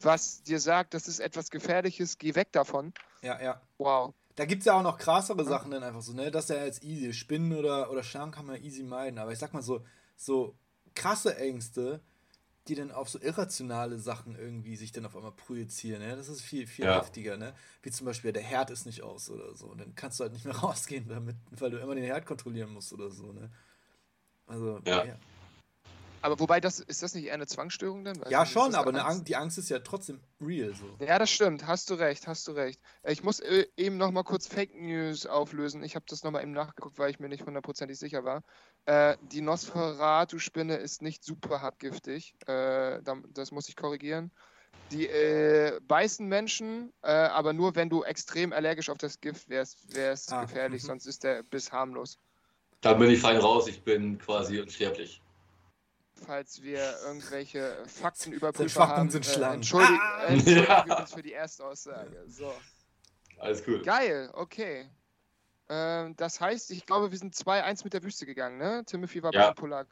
was 0.00 0.42
dir 0.42 0.58
sagt, 0.58 0.94
das 0.94 1.06
ist 1.06 1.20
etwas 1.20 1.50
Gefährliches, 1.50 2.18
geh 2.18 2.34
weg 2.34 2.50
davon. 2.52 2.92
Ja, 3.22 3.40
ja. 3.40 3.60
Wow. 3.78 4.14
Da 4.36 4.46
gibt 4.46 4.60
es 4.60 4.66
ja 4.66 4.74
auch 4.74 4.82
noch 4.82 4.98
krassere 4.98 5.44
Sachen 5.44 5.70
dann 5.70 5.84
einfach 5.84 6.02
so, 6.02 6.12
ne? 6.12 6.30
Das 6.30 6.44
ist 6.44 6.56
ja 6.56 6.64
jetzt 6.64 6.82
easy. 6.82 7.12
Spinnen 7.12 7.56
oder, 7.56 7.90
oder 7.90 8.02
Schlangen 8.02 8.32
kann 8.32 8.46
man 8.46 8.62
easy 8.62 8.82
meiden. 8.82 9.18
Aber 9.18 9.30
ich 9.30 9.38
sag 9.38 9.52
mal 9.52 9.62
so, 9.62 9.84
so 10.16 10.56
krasse 10.94 11.36
Ängste, 11.36 12.00
die 12.68 12.74
dann 12.74 12.90
auf 12.90 13.08
so 13.08 13.20
irrationale 13.20 13.98
Sachen 13.98 14.36
irgendwie 14.36 14.76
sich 14.76 14.90
dann 14.92 15.04
auf 15.04 15.16
einmal 15.16 15.32
projizieren. 15.32 16.00
Ne? 16.00 16.16
Das 16.16 16.28
ist 16.28 16.40
viel, 16.40 16.66
viel 16.66 16.86
ja. 16.86 16.98
heftiger, 16.98 17.36
ne? 17.36 17.54
Wie 17.82 17.90
zum 17.90 18.06
Beispiel, 18.06 18.32
der 18.32 18.42
Herd 18.42 18.70
ist 18.70 18.86
nicht 18.86 19.02
aus 19.02 19.28
oder 19.28 19.54
so. 19.54 19.66
Und 19.66 19.80
dann 19.80 19.94
kannst 19.94 20.18
du 20.18 20.24
halt 20.24 20.32
nicht 20.32 20.46
mehr 20.46 20.56
rausgehen 20.62 21.08
damit, 21.08 21.36
weil 21.50 21.70
du 21.70 21.78
immer 21.78 21.94
den 21.94 22.04
Herd 22.04 22.24
kontrollieren 22.24 22.72
musst 22.72 22.92
oder 22.92 23.10
so, 23.10 23.32
ne? 23.32 23.50
Also, 24.46 24.80
ja. 24.86 25.04
ja. 25.04 25.16
Aber 26.24 26.40
wobei, 26.40 26.58
das, 26.58 26.80
ist 26.80 27.02
das 27.02 27.14
nicht 27.14 27.26
eher 27.26 27.34
eine 27.34 27.46
Zwangsstörung 27.46 28.02
denn? 28.02 28.18
Weiß 28.18 28.30
ja, 28.30 28.46
schon, 28.46 28.74
aber 28.74 28.94
Angst? 29.04 29.28
die 29.28 29.36
Angst 29.36 29.58
ist 29.58 29.68
ja 29.68 29.80
trotzdem 29.80 30.20
real. 30.40 30.72
So. 30.74 30.86
Ja, 31.04 31.18
das 31.18 31.28
stimmt. 31.30 31.66
Hast 31.66 31.90
du 31.90 31.94
recht, 31.96 32.26
hast 32.26 32.48
du 32.48 32.52
recht. 32.52 32.80
Ich 33.06 33.22
muss 33.22 33.40
äh, 33.40 33.66
eben 33.76 33.98
noch 33.98 34.10
mal 34.10 34.22
kurz 34.22 34.46
Fake 34.46 34.74
News 34.74 35.26
auflösen. 35.26 35.82
Ich 35.82 35.96
habe 35.96 36.06
das 36.08 36.24
noch 36.24 36.30
mal 36.30 36.40
eben 36.40 36.52
nachgeguckt, 36.52 36.98
weil 36.98 37.10
ich 37.10 37.20
mir 37.20 37.28
nicht 37.28 37.44
hundertprozentig 37.44 37.98
sicher 37.98 38.24
war. 38.24 38.42
Äh, 38.86 39.18
die 39.32 39.42
Nosferatu-Spinne 39.42 40.76
ist 40.76 41.02
nicht 41.02 41.22
super 41.22 41.60
hartgiftig. 41.60 42.34
Äh, 42.46 43.02
das 43.34 43.52
muss 43.52 43.68
ich 43.68 43.76
korrigieren. 43.76 44.30
Die 44.92 45.06
äh, 45.06 45.78
beißen 45.86 46.26
Menschen, 46.26 46.90
äh, 47.02 47.10
aber 47.10 47.52
nur 47.52 47.74
wenn 47.74 47.90
du 47.90 48.02
extrem 48.02 48.54
allergisch 48.54 48.88
auf 48.88 48.96
das 48.96 49.20
Gift 49.20 49.50
wärst, 49.50 49.94
wäre 49.94 50.14
es 50.14 50.32
ah, 50.32 50.44
gefährlich, 50.44 50.82
-hmm. 50.84 50.86
sonst 50.86 51.04
ist 51.04 51.22
der 51.22 51.42
Biss 51.42 51.70
harmlos. 51.70 52.18
Da 52.80 52.94
bin 52.94 53.10
ich 53.10 53.20
fein 53.20 53.36
raus, 53.36 53.68
ich 53.68 53.82
bin 53.82 54.18
quasi 54.18 54.58
unsterblich 54.58 55.20
falls 56.14 56.62
wir 56.62 56.96
irgendwelche 57.04 57.76
Fakten 57.86 58.32
überprüfen 58.32 58.82
haben. 58.82 59.10
Sind 59.10 59.26
äh, 59.26 59.42
entschuldigen, 59.52 60.00
ah! 60.00 60.24
entschuldigen 60.26 60.86
wir 60.86 60.98
uns 61.00 61.12
für 61.12 61.22
die 61.22 61.32
erste 61.32 61.64
Aussage. 61.64 62.24
So. 62.28 62.52
Alles 63.38 63.62
cool. 63.66 63.82
Geil, 63.82 64.30
okay. 64.32 64.88
Ähm, 65.68 66.14
das 66.16 66.40
heißt, 66.40 66.70
ich 66.70 66.86
glaube, 66.86 67.10
wir 67.10 67.18
sind 67.18 67.34
2-1 67.34 67.84
mit 67.84 67.94
der 67.94 68.02
Wüste 68.02 68.26
gegangen, 68.26 68.58
ne? 68.58 68.84
Timothy 68.86 69.22
war 69.22 69.32
ja. 69.32 69.48
bei 69.48 69.54
Polak. 69.54 69.88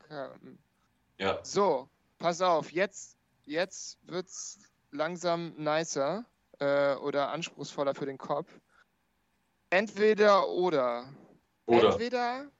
Ja. 1.18 1.38
So, 1.42 1.88
pass 2.18 2.40
auf, 2.40 2.70
jetzt, 2.72 3.16
jetzt 3.44 3.98
es 4.08 4.58
langsam 4.90 5.54
nicer 5.56 6.24
äh, 6.58 6.94
oder 6.96 7.30
anspruchsvoller 7.30 7.94
für 7.94 8.06
den 8.06 8.18
Kopf. 8.18 8.48
Entweder 9.70 10.48
oder. 10.48 11.08
Oder. 11.66 11.92
Entweder 11.92 12.50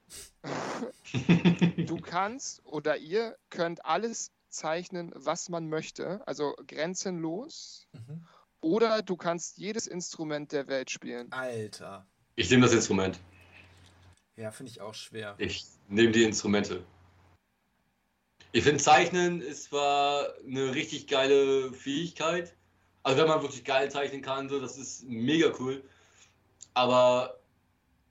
kannst 2.13 2.63
oder 2.63 2.97
ihr 2.97 3.35
könnt 3.49 3.83
alles 3.85 4.31
zeichnen, 4.49 5.11
was 5.15 5.49
man 5.49 5.67
möchte, 5.67 6.21
also 6.27 6.53
grenzenlos. 6.67 7.87
Mhm. 7.93 8.27
Oder 8.61 9.01
du 9.01 9.17
kannst 9.17 9.57
jedes 9.57 9.87
Instrument 9.87 10.51
der 10.51 10.67
Welt 10.67 10.91
spielen. 10.91 11.31
Alter. 11.31 12.05
Ich 12.35 12.51
nehme 12.51 12.61
das 12.61 12.73
Instrument. 12.73 13.19
Ja, 14.35 14.51
finde 14.51 14.71
ich 14.71 14.79
auch 14.79 14.93
schwer. 14.93 15.33
Ich 15.39 15.65
nehme 15.87 16.11
die 16.11 16.23
Instrumente. 16.23 16.83
Ich 18.51 18.63
finde, 18.63 18.81
Zeichnen 18.81 19.41
ist 19.41 19.63
zwar 19.65 20.27
eine 20.45 20.75
richtig 20.75 21.07
geile 21.07 21.73
Fähigkeit. 21.73 22.55
Also, 23.01 23.21
wenn 23.21 23.27
man 23.27 23.41
wirklich 23.41 23.63
geil 23.63 23.89
zeichnen 23.89 24.21
kann, 24.21 24.49
so, 24.49 24.59
das 24.59 24.77
ist 24.77 25.03
mega 25.09 25.51
cool. 25.59 25.83
Aber 26.75 27.39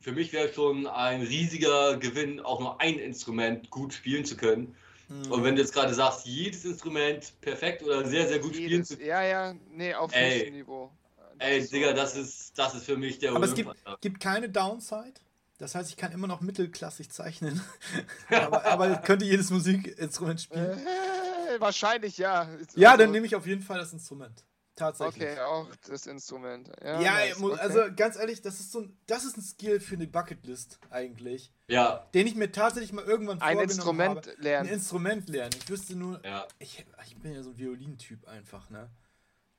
für 0.02 0.12
mich 0.12 0.32
wäre 0.32 0.52
schon 0.52 0.86
ein 0.86 1.22
riesiger 1.22 1.96
Gewinn, 1.96 2.40
auch 2.40 2.60
nur 2.60 2.80
ein 2.80 2.98
Instrument 2.98 3.70
gut 3.70 3.94
spielen 3.94 4.24
zu 4.24 4.36
können. 4.36 4.74
Mhm. 5.08 5.30
Und 5.30 5.44
wenn 5.44 5.54
du 5.54 5.62
jetzt 5.62 5.72
gerade 5.72 5.94
sagst, 5.94 6.26
jedes 6.26 6.64
Instrument 6.64 7.32
perfekt 7.40 7.82
oder 7.82 8.04
sehr, 8.04 8.26
sehr 8.26 8.40
gut 8.40 8.54
jedes, 8.54 8.66
spielen 8.66 8.84
zu 8.84 8.96
können. 8.96 9.08
Ja, 9.08 9.22
ja, 9.22 9.54
nee, 9.70 9.94
auf 9.94 10.12
diesem 10.12 10.54
Niveau. 10.54 10.90
Das 11.38 11.48
ey, 11.48 11.68
Digga, 11.68 11.88
so, 11.88 11.94
das 11.94 12.16
ist, 12.16 12.58
das 12.58 12.74
ist 12.74 12.84
für 12.84 12.96
mich 12.96 13.18
der 13.18 13.30
Aber 13.30 13.40
Olymp 13.40 13.58
es 13.58 13.64
gibt, 13.64 14.00
gibt 14.00 14.20
keine 14.20 14.48
Downside. 14.48 15.14
Das 15.58 15.76
heißt, 15.76 15.90
ich 15.90 15.96
kann 15.96 16.10
immer 16.10 16.26
noch 16.26 16.40
mittelklassig 16.40 17.10
zeichnen. 17.10 17.62
aber, 18.30 18.64
aber 18.64 18.96
könnte 18.96 19.24
jedes 19.24 19.50
Musikinstrument 19.50 20.40
spielen. 20.40 20.78
Äh, 20.78 21.60
wahrscheinlich 21.60 22.18
ja. 22.18 22.48
Ja, 22.74 22.90
also, 22.90 23.04
dann 23.04 23.12
nehme 23.12 23.26
ich 23.26 23.36
auf 23.36 23.46
jeden 23.46 23.62
Fall 23.62 23.78
das 23.78 23.92
Instrument. 23.92 24.44
Tatsächlich. 24.74 25.28
Okay, 25.28 25.40
auch 25.40 25.68
das 25.86 26.06
Instrument. 26.06 26.70
Ja, 26.82 27.00
ja 27.00 27.12
nice. 27.12 27.42
okay. 27.42 27.60
also 27.60 27.80
ganz 27.94 28.16
ehrlich, 28.16 28.40
das 28.40 28.58
ist 28.58 28.72
so 28.72 28.80
ein, 28.80 28.96
das 29.06 29.24
ist 29.24 29.36
ein 29.36 29.42
Skill 29.42 29.80
für 29.80 29.96
eine 29.96 30.06
Bucketlist 30.06 30.78
eigentlich. 30.88 31.52
Ja. 31.68 32.08
Den 32.14 32.26
ich 32.26 32.34
mir 32.34 32.50
tatsächlich 32.50 32.92
mal 32.92 33.04
irgendwann 33.04 33.42
ein 33.42 33.58
Instrument 33.58 34.26
habe. 34.26 34.34
lernen. 34.38 34.68
Ein 34.68 34.74
Instrument 34.74 35.28
lernen. 35.28 35.52
Ich 35.58 35.68
wüsste 35.68 35.94
nur, 35.94 36.24
ja. 36.24 36.46
ich, 36.58 36.86
ich 37.04 37.16
bin 37.18 37.34
ja 37.34 37.42
so 37.42 37.50
ein 37.50 37.58
Violintyp 37.58 38.26
einfach, 38.26 38.70
ne? 38.70 38.90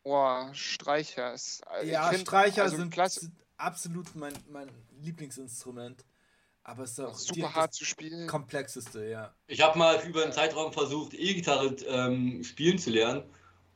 Boah, 0.03 0.49
Streicher 0.53 1.33
ist. 1.33 1.61
Ja, 1.83 2.09
find, 2.09 2.21
Streicher 2.21 2.63
also 2.63 2.77
sind, 2.77 2.93
sind, 2.93 3.31
absolut 3.57 4.15
mein, 4.15 4.33
mein 4.49 4.69
Lieblingsinstrument. 4.99 6.03
Aber 6.63 6.83
es 6.83 6.91
ist 6.91 6.99
auch 7.01 7.15
super 7.15 7.53
hart 7.53 7.73
zu 7.73 7.85
spielen. 7.85 8.27
Komplexeste, 8.27 9.05
ja. 9.05 9.35
Ich 9.47 9.61
habe 9.61 9.77
mal 9.77 10.01
über 10.07 10.23
einen 10.23 10.31
Zeitraum 10.31 10.71
versucht, 10.71 11.13
E-Gitarre 11.13 11.75
ähm, 11.87 12.43
spielen 12.43 12.79
zu 12.79 12.89
lernen. 12.89 13.23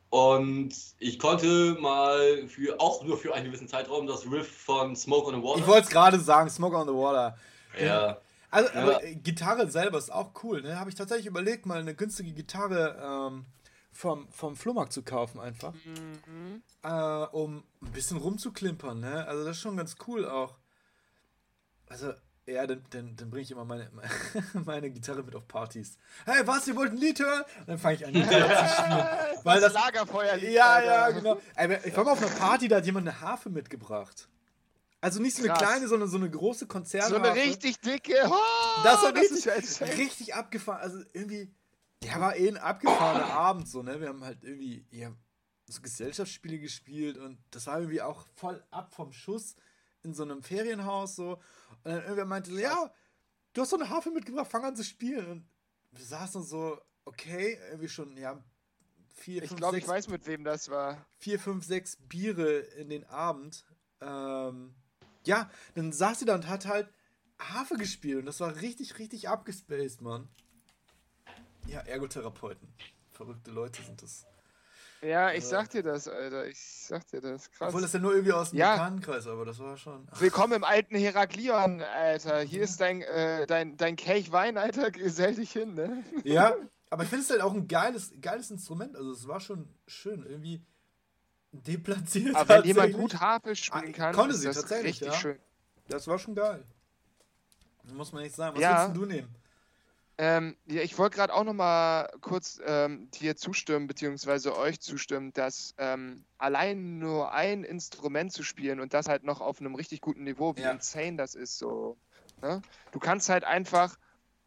Und 0.10 0.74
ich 1.00 1.20
konnte 1.20 1.76
mal 1.80 2.48
für 2.48 2.80
auch 2.80 3.04
nur 3.04 3.18
für 3.18 3.34
einen 3.34 3.48
gewissen 3.48 3.68
Zeitraum 3.68 4.08
das 4.08 4.26
Riff 4.32 4.48
von 4.48 4.96
Smoke 4.96 5.28
on 5.28 5.36
the 5.36 5.44
Water. 5.44 5.60
Ich 5.60 5.68
wollte 5.68 5.88
es 5.88 5.90
gerade 5.90 6.20
sagen, 6.20 6.50
Smoke 6.50 6.78
on 6.78 6.88
the 6.88 6.94
Water. 6.94 7.38
Ja. 7.80 8.18
Also, 8.50 8.74
ja. 8.74 8.82
aber 8.82 9.00
Gitarre 9.02 9.70
selber 9.70 9.98
ist 9.98 10.12
auch 10.12 10.32
cool. 10.44 10.62
Ne? 10.62 10.80
Habe 10.80 10.90
ich 10.90 10.96
tatsächlich 10.96 11.28
überlegt, 11.28 11.66
mal 11.66 11.80
eine 11.80 11.94
günstige 11.94 12.32
Gitarre 12.32 13.30
ähm, 13.30 13.46
vom, 13.92 14.30
vom 14.32 14.56
Flohmarkt 14.56 14.94
zu 14.94 15.04
kaufen, 15.04 15.42
einfach. 15.42 15.74
Mhm. 15.74 16.62
Äh, 16.84 17.26
um 17.36 17.66
ein 17.82 17.92
bisschen 17.92 18.18
rumzuklimpern. 18.18 19.02
Ne? 19.02 19.28
Also, 19.28 19.44
das 19.44 19.58
ist 19.58 19.62
schon 19.62 19.76
ganz 19.76 19.98
cool 20.08 20.26
auch. 20.26 20.56
Also, 21.90 22.14
ja, 22.48 22.66
dann, 22.66 22.82
dann, 22.92 23.16
dann 23.16 23.30
bringe 23.30 23.44
ich 23.44 23.52
immer 23.52 23.66
meine, 23.66 23.90
meine 24.66 24.90
Gitarre 24.90 25.22
mit 25.22 25.36
auf 25.36 25.48
Partys. 25.48 25.98
Hey, 26.26 26.48
was, 26.48 26.68
ihr 26.68 26.76
wollt 26.76 26.94
ein 26.94 26.98
Lied 26.98 27.20
hören? 27.20 27.44
Und 27.60 27.68
dann 27.68 27.78
fange 27.78 27.96
ich 27.96 28.06
an, 28.06 28.14
Gitarre 28.14 28.68
zu 28.68 28.74
spielen. 28.82 29.44
Weil 29.44 29.62
das, 29.62 29.74
das 29.74 29.84
Lagerfeuer 29.84 30.38
Ja, 30.38 30.82
ja, 30.82 31.10
genau. 31.12 31.40
Ich 31.84 31.96
war 31.96 32.06
mal 32.06 32.12
auf 32.12 32.22
einer 32.22 32.32
Party, 32.32 32.70
da 32.70 32.78
hat 32.78 32.86
jemand 32.86 33.08
eine 33.08 33.20
Harfe 33.20 33.50
mitgebracht. 33.50 34.30
Also 35.02 35.22
nicht 35.22 35.36
so 35.36 35.44
eine 35.44 35.54
Krass. 35.54 35.60
kleine, 35.60 35.88
sondern 35.88 36.10
so 36.10 36.18
eine 36.18 36.30
große 36.30 36.68
Konzertharfe. 36.68 37.16
So 37.16 37.22
eine 37.22 37.36
richtig 37.36 37.80
dicke. 37.82 38.16
Oh, 38.26 38.84
das 38.84 39.04
war 39.04 39.14
richtig, 39.14 39.44
das 39.44 39.82
richtig 39.82 40.34
abgefahren. 40.34 40.82
Also 40.82 41.00
irgendwie, 41.14 41.54
der 42.02 42.20
war 42.20 42.36
eh 42.36 42.48
ein 42.48 42.58
abgefahrener 42.58 43.26
Abend 43.34 43.68
so, 43.68 43.84
ne? 43.84 44.00
Wir 44.00 44.08
haben 44.08 44.24
halt 44.24 44.44
irgendwie 44.44 44.86
ja, 44.92 45.12
so 45.68 45.82
Gesellschaftsspiele 45.82 46.60
gespielt 46.60 47.18
und 47.18 47.38
das 47.52 47.68
war 47.68 47.80
irgendwie 47.80 48.02
auch 48.02 48.26
voll 48.36 48.64
ab 48.72 48.94
vom 48.96 49.12
Schuss 49.12 49.56
in 50.04 50.14
so 50.14 50.24
einem 50.24 50.42
Ferienhaus 50.42 51.16
so. 51.16 51.40
Und 51.88 51.94
dann 51.94 52.04
irgendwer 52.04 52.26
meinte 52.26 52.52
so, 52.52 52.58
ja, 52.58 52.94
du 53.54 53.62
hast 53.62 53.70
so 53.70 53.78
eine 53.78 53.90
Harfe 53.90 54.12
mitgebracht, 54.12 54.52
fang 54.52 54.66
an 54.66 54.76
zu 54.76 54.84
spielen. 54.84 55.26
Und 55.26 55.48
wir 55.92 56.04
saßen 56.04 56.44
so, 56.44 56.78
okay, 57.06 57.58
irgendwie 57.70 57.88
schon, 57.88 58.18
ja, 58.18 58.44
vier, 59.16 59.42
ich 59.42 59.56
glaube, 59.56 59.78
ich 59.78 59.88
weiß, 59.88 60.10
mit 60.10 60.28
wem 60.28 60.44
das 60.44 60.68
war. 60.68 61.06
Vier, 61.18 61.40
fünf, 61.40 61.64
sechs 61.64 61.96
Biere 61.96 62.58
in 62.58 62.90
den 62.90 63.06
Abend. 63.06 63.64
Ähm, 64.02 64.76
ja, 65.26 65.50
dann 65.76 65.94
saß 65.94 66.20
sie 66.20 66.26
da 66.26 66.36
und 66.36 66.50
hat 66.50 66.66
halt 66.66 66.94
Harfe 67.40 67.78
gespielt 67.78 68.20
und 68.20 68.26
das 68.26 68.42
war 68.42 68.54
richtig, 68.58 69.00
richtig 69.00 69.30
abgespaced, 69.30 70.02
Mann. 70.02 70.28
Ja, 71.68 71.80
Ergotherapeuten. 71.80 72.68
Verrückte 73.12 73.52
Leute 73.52 73.82
sind 73.82 74.02
das. 74.02 74.26
Ja, 75.02 75.32
ich 75.32 75.46
sag 75.46 75.70
dir 75.70 75.84
das, 75.84 76.08
Alter. 76.08 76.48
Ich 76.48 76.60
sag 76.60 77.06
dir 77.08 77.22
das. 77.22 77.52
Krass. 77.52 77.70
Obwohl 77.70 77.82
das 77.82 77.94
ja 77.94 78.00
nur 78.00 78.14
irgendwie 78.14 78.34
aus 78.34 78.50
dem 78.50 78.60
ja. 78.60 78.74
Bekanntenkreis, 78.74 79.28
aber 79.28 79.46
das 79.46 79.60
war 79.60 79.78
schon. 79.78 80.08
Willkommen 80.18 80.54
im 80.54 80.64
alten 80.64 80.96
Heraklion, 80.96 81.82
Alter. 81.82 82.40
Hier 82.42 82.64
ist 82.64 82.82
dein, 82.82 83.02
äh, 83.02 83.46
dein, 83.46 83.78
dein 83.78 83.96
Kelch 83.96 84.32
Wein, 84.32 84.58
Alter. 84.58 84.90
Gesell 84.92 85.36
dich 85.36 85.52
hin, 85.52 85.76
ne? 85.76 86.04
Ja, 86.24 86.56
aber 86.90 87.04
ich 87.04 87.10
finde 87.10 87.24
es 87.24 87.30
halt 87.30 87.42
auch 87.42 87.54
ein 87.54 87.68
geiles, 87.68 88.12
geiles 88.22 88.50
Instrument. 88.50 88.96
Also 88.96 89.12
es 89.12 89.28
war 89.28 89.40
schon 89.40 89.70
schön. 89.86 90.26
Irgendwie 90.26 90.66
deplatziert. 91.52 92.36
Aber 92.36 92.58
wenn 92.58 92.66
jemand 92.66 92.94
gut 92.94 93.20
Harfe 93.20 93.56
spielen 93.56 93.94
ah, 93.94 93.98
kann, 93.98 94.16
konnte 94.16 94.34
ist 94.34 94.42
sie, 94.42 94.48
das 94.48 94.72
richtig 94.72 95.08
ja. 95.08 95.14
schön. 95.14 95.40
Das 95.90 96.08
war 96.08 96.18
schon 96.18 96.34
geil. 96.34 96.64
Muss 97.94 98.12
man 98.12 98.24
nicht 98.24 98.36
sagen. 98.36 98.56
Was 98.56 98.64
ja. 98.64 98.88
willst 98.88 98.98
du 98.98 99.06
nehmen? 99.06 99.36
Ähm, 100.20 100.58
ja, 100.66 100.82
ich 100.82 100.98
wollte 100.98 101.16
gerade 101.16 101.34
auch 101.34 101.44
noch 101.44 101.54
mal 101.54 102.10
kurz 102.22 102.60
ähm, 102.66 103.10
dir 103.12 103.36
zustimmen, 103.36 103.86
beziehungsweise 103.86 104.58
euch 104.58 104.80
zustimmen, 104.80 105.32
dass 105.34 105.76
ähm, 105.78 106.24
allein 106.40 106.98
nur 106.98 107.34
ein 107.34 107.64
Instrument 107.64 108.34
zu 108.34 108.42
spielen 108.42 108.80
und 108.80 108.96
das 108.96 109.08
halt 109.08 109.24
noch 109.24 109.42
auf 109.42 109.60
einem 109.60 109.76
richtig 109.76 110.02
guten 110.02 110.24
Niveau, 110.24 110.56
wie 110.56 110.62
ja. 110.62 110.72
insane 110.72 111.18
das 111.18 111.36
ist, 111.36 111.60
so. 111.60 111.98
Ne? 112.42 112.64
Du 112.92 113.00
kannst 113.00 113.30
halt 113.30 113.44
einfach, 113.44 113.96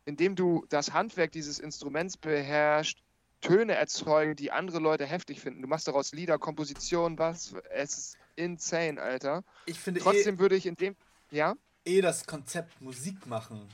indem 0.06 0.34
du 0.34 0.66
das 0.70 0.92
Handwerk 0.92 1.30
dieses 1.30 1.60
Instruments 1.60 2.16
beherrschst, 2.16 2.98
Töne 3.40 3.74
erzeugen, 3.74 4.36
die 4.36 4.52
andere 4.52 4.80
Leute 4.80 5.06
heftig 5.06 5.40
finden. 5.40 5.62
Du 5.62 5.68
machst 5.68 5.88
daraus 5.88 6.12
Lieder, 6.12 6.38
Kompositionen, 6.38 7.18
was. 7.18 7.54
Es 7.70 7.96
ist 7.96 8.18
insane, 8.36 9.00
Alter. 9.00 9.44
Ich 9.66 9.78
finde 9.78 10.00
Trotzdem 10.00 10.34
eh, 10.34 10.38
würde 10.38 10.56
ich 10.56 10.66
in 10.66 10.74
dem. 10.74 10.94
Ja? 11.30 11.54
Eh 11.86 12.02
das 12.02 12.26
Konzept 12.26 12.80
Musik 12.82 13.26
machen 13.26 13.66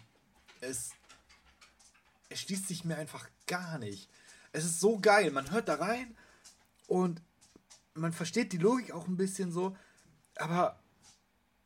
ist 0.60 0.92
erschließt 2.28 2.68
sich 2.68 2.84
mir 2.84 2.96
einfach 2.96 3.28
gar 3.46 3.78
nicht. 3.78 4.10
Es 4.52 4.64
ist 4.64 4.80
so 4.80 4.98
geil. 4.98 5.30
Man 5.30 5.50
hört 5.50 5.68
da 5.68 5.74
rein 5.74 6.16
und 6.86 7.22
man 7.94 8.12
versteht 8.12 8.52
die 8.52 8.58
Logik 8.58 8.92
auch 8.92 9.06
ein 9.06 9.16
bisschen 9.16 9.52
so, 9.52 9.76
aber 10.36 10.78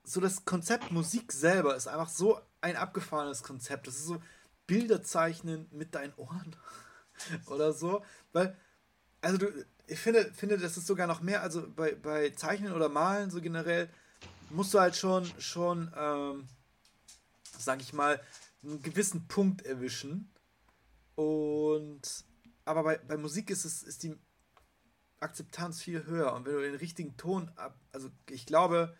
so 0.04 0.20
das 0.20 0.44
Konzept 0.44 0.90
Musik 0.90 1.32
selber 1.32 1.76
ist 1.76 1.88
einfach 1.88 2.08
so 2.08 2.40
ein 2.60 2.76
abgefahrenes 2.76 3.42
Konzept. 3.42 3.86
Das 3.86 3.96
ist 3.96 4.06
so 4.06 4.22
Bilder 4.66 5.02
zeichnen 5.02 5.66
mit 5.70 5.94
deinen 5.94 6.14
Ohren 6.14 6.56
oder 7.46 7.72
so, 7.72 8.04
weil 8.32 8.56
also 9.20 9.38
du 9.38 9.66
ich 9.86 9.98
finde 9.98 10.32
finde 10.32 10.56
das 10.56 10.76
ist 10.76 10.86
sogar 10.86 11.08
noch 11.08 11.20
mehr 11.20 11.42
also 11.42 11.68
bei, 11.68 11.94
bei 11.94 12.30
Zeichnen 12.30 12.72
oder 12.72 12.88
Malen 12.88 13.30
so 13.30 13.40
generell 13.40 13.90
musst 14.50 14.72
du 14.72 14.78
halt 14.78 14.94
schon 14.94 15.30
schon 15.40 15.92
ähm, 15.96 16.46
sag 17.58 17.80
ich 17.80 17.92
mal 17.92 18.20
einen 18.62 18.82
gewissen 18.82 19.26
Punkt 19.26 19.62
erwischen 19.62 20.29
und 21.20 22.24
aber 22.64 22.82
bei, 22.82 22.98
bei 22.98 23.16
Musik 23.18 23.50
ist 23.50 23.64
es 23.64 23.82
ist 23.82 24.02
die 24.02 24.16
Akzeptanz 25.18 25.82
viel 25.82 26.06
höher 26.06 26.32
und 26.32 26.46
wenn 26.46 26.54
du 26.54 26.62
den 26.62 26.76
richtigen 26.76 27.16
Ton 27.18 27.50
ab, 27.56 27.78
also 27.92 28.08
ich 28.30 28.46
glaube, 28.46 28.96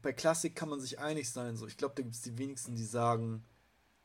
bei 0.00 0.12
Klassik 0.14 0.56
kann 0.56 0.70
man 0.70 0.80
sich 0.80 0.98
einig 0.98 1.30
sein. 1.30 1.56
So, 1.56 1.66
ich 1.66 1.76
glaube, 1.76 1.94
da 1.94 2.02
gibt 2.02 2.14
es 2.14 2.22
die 2.22 2.38
wenigsten, 2.38 2.74
die 2.74 2.84
sagen, 2.84 3.44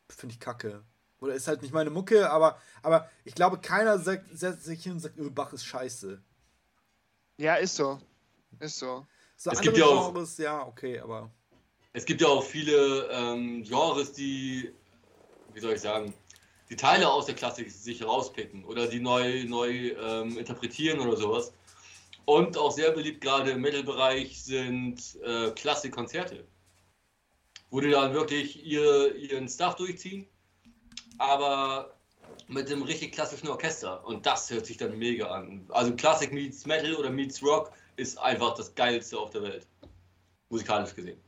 finde 0.09 0.33
ich 0.33 0.41
kacke. 0.41 0.83
Oder 1.19 1.35
ist 1.35 1.47
halt 1.47 1.61
nicht 1.61 1.73
meine 1.73 1.89
Mucke, 1.89 2.29
aber, 2.29 2.59
aber 2.81 3.09
ich 3.23 3.33
glaube, 3.33 3.59
keiner 3.59 3.97
sagt, 3.97 4.25
setzt 4.37 4.65
sich 4.65 4.83
hin 4.83 4.93
und 4.93 4.99
sagt, 4.99 5.17
öh, 5.17 5.29
Bach 5.29 5.53
ist 5.53 5.65
scheiße. 5.65 6.21
Ja, 7.37 7.55
ist 7.55 7.75
so. 7.75 8.01
Ist 8.59 8.77
so. 8.77 9.07
So 9.37 9.51
es 9.51 9.61
gibt 9.61 9.77
ja 9.77 9.85
auch, 9.85 10.11
Genres, 10.11 10.37
ja, 10.37 10.65
okay, 10.65 10.99
aber. 10.99 11.31
Es 11.93 12.03
gibt 12.03 12.19
ja 12.19 12.27
auch 12.27 12.43
viele 12.43 13.07
ähm, 13.09 13.63
Genres, 13.63 14.11
die, 14.11 14.73
wie 15.53 15.59
soll 15.61 15.73
ich 15.73 15.81
sagen, 15.81 16.13
die 16.69 16.75
Teile 16.75 17.09
aus 17.09 17.25
der 17.25 17.35
Klassik 17.35 17.71
sich 17.71 18.03
rauspicken 18.03 18.65
oder 18.65 18.87
die 18.87 18.99
neu, 18.99 19.43
neu 19.45 19.89
ähm, 19.91 20.37
interpretieren 20.37 20.99
oder 20.99 21.15
sowas. 21.15 21.53
Und 22.25 22.57
auch 22.57 22.71
sehr 22.71 22.91
beliebt 22.91 23.21
gerade 23.21 23.51
im 23.51 23.61
Metal-Bereich 23.61 24.43
sind 24.43 24.99
äh, 25.23 25.51
Klassikkonzerte, 25.51 26.43
wo 27.69 27.79
die 27.79 27.91
dann 27.91 28.13
wirklich 28.13 28.65
ihr, 28.65 29.15
ihren 29.15 29.47
Stuff 29.47 29.75
durchziehen, 29.75 30.27
aber 31.19 31.95
mit 32.47 32.69
dem 32.69 32.81
richtig 32.81 33.11
klassischen 33.11 33.47
Orchester. 33.47 34.03
Und 34.05 34.25
das 34.25 34.49
hört 34.49 34.65
sich 34.65 34.77
dann 34.77 34.97
mega 34.97 35.27
an. 35.27 35.65
Also 35.69 35.95
Klassik 35.95 36.33
meets 36.33 36.65
Metal 36.65 36.95
oder 36.95 37.11
meets 37.11 37.43
Rock 37.43 37.71
ist 37.95 38.17
einfach 38.17 38.55
das 38.55 38.73
Geilste 38.73 39.19
auf 39.19 39.29
der 39.29 39.43
Welt. 39.43 39.67
Musikalisch 40.49 40.95
gesehen. 40.95 41.19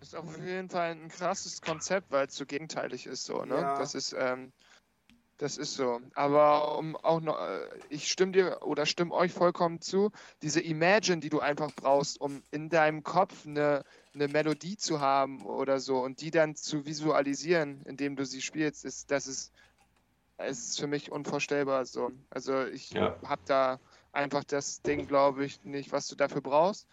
Ist 0.00 0.16
auf 0.16 0.38
jeden 0.38 0.70
Fall 0.70 0.92
ein 0.92 1.08
krasses 1.08 1.60
Konzept, 1.60 2.10
weil 2.10 2.26
es 2.26 2.34
so 2.34 2.46
gegenteilig 2.46 3.06
ist 3.06 3.24
so, 3.24 3.44
ne? 3.44 3.56
Ja. 3.56 3.78
Das 3.78 3.94
ist, 3.94 4.14
ähm, 4.18 4.52
das 5.36 5.56
ist 5.56 5.74
so. 5.74 6.00
Aber 6.14 6.78
um 6.78 6.96
auch 6.96 7.20
noch, 7.20 7.38
äh, 7.38 7.66
ich 7.88 8.10
stimme 8.10 8.32
dir 8.32 8.58
oder 8.62 8.86
stimme 8.86 9.12
euch 9.12 9.32
vollkommen 9.32 9.80
zu, 9.80 10.10
diese 10.42 10.60
Imagine, 10.60 11.20
die 11.20 11.30
du 11.30 11.40
einfach 11.40 11.70
brauchst, 11.74 12.20
um 12.20 12.42
in 12.50 12.68
deinem 12.68 13.02
Kopf 13.02 13.46
eine, 13.46 13.84
eine 14.14 14.28
Melodie 14.28 14.76
zu 14.76 15.00
haben 15.00 15.44
oder 15.44 15.80
so 15.80 16.00
und 16.00 16.20
die 16.20 16.30
dann 16.30 16.56
zu 16.56 16.86
visualisieren, 16.86 17.82
indem 17.84 18.16
du 18.16 18.24
sie 18.24 18.42
spielst, 18.42 18.84
ist, 18.84 19.10
das 19.10 19.26
ist, 19.26 19.52
ist 20.38 20.80
für 20.80 20.86
mich 20.86 21.10
unvorstellbar 21.10 21.84
so. 21.84 22.10
Also 22.30 22.66
ich 22.66 22.90
ja. 22.90 23.16
habe 23.26 23.42
da 23.46 23.80
einfach 24.12 24.44
das 24.44 24.82
Ding, 24.82 25.06
glaube 25.06 25.44
ich, 25.44 25.62
nicht, 25.64 25.92
was 25.92 26.06
du 26.08 26.16
dafür 26.16 26.40
brauchst. 26.40 26.86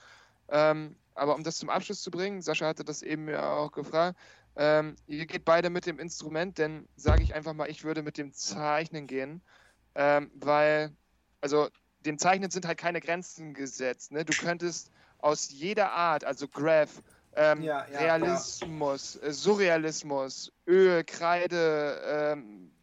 Ähm, 0.49 0.95
aber 1.17 1.35
um 1.35 1.43
das 1.43 1.57
zum 1.57 1.69
Abschluss 1.69 2.01
zu 2.01 2.11
bringen, 2.11 2.41
Sascha 2.41 2.67
hatte 2.67 2.85
das 2.85 3.01
eben 3.01 3.27
ja 3.29 3.53
auch 3.55 3.71
gefragt, 3.71 4.17
ähm, 4.55 4.95
ihr 5.07 5.25
geht 5.27 5.45
beide 5.45 5.69
mit 5.69 5.85
dem 5.85 5.99
Instrument, 5.99 6.57
denn 6.57 6.89
sage 6.95 7.23
ich 7.23 7.35
einfach 7.35 7.53
mal, 7.53 7.69
ich 7.69 7.83
würde 7.83 8.01
mit 8.03 8.17
dem 8.17 8.33
Zeichnen 8.33 9.07
gehen, 9.07 9.43
ähm, 9.95 10.31
weil, 10.35 10.95
also 11.41 11.69
dem 12.05 12.17
Zeichnen 12.17 12.51
sind 12.51 12.65
halt 12.65 12.77
keine 12.79 13.01
Grenzen 13.01 13.53
gesetzt. 13.53 14.11
Ne? 14.11 14.25
Du 14.25 14.35
könntest 14.35 14.91
aus 15.19 15.49
jeder 15.49 15.91
Art, 15.91 16.23
also 16.23 16.47
Graph, 16.47 17.03
ähm, 17.33 17.61
ja, 17.61 17.87
ja, 17.87 17.99
Realismus, 17.99 19.19
ja. 19.21 19.31
Surrealismus, 19.31 20.51
Öl, 20.67 21.03
Kreide, 21.03 22.01
ähm, 22.05 22.76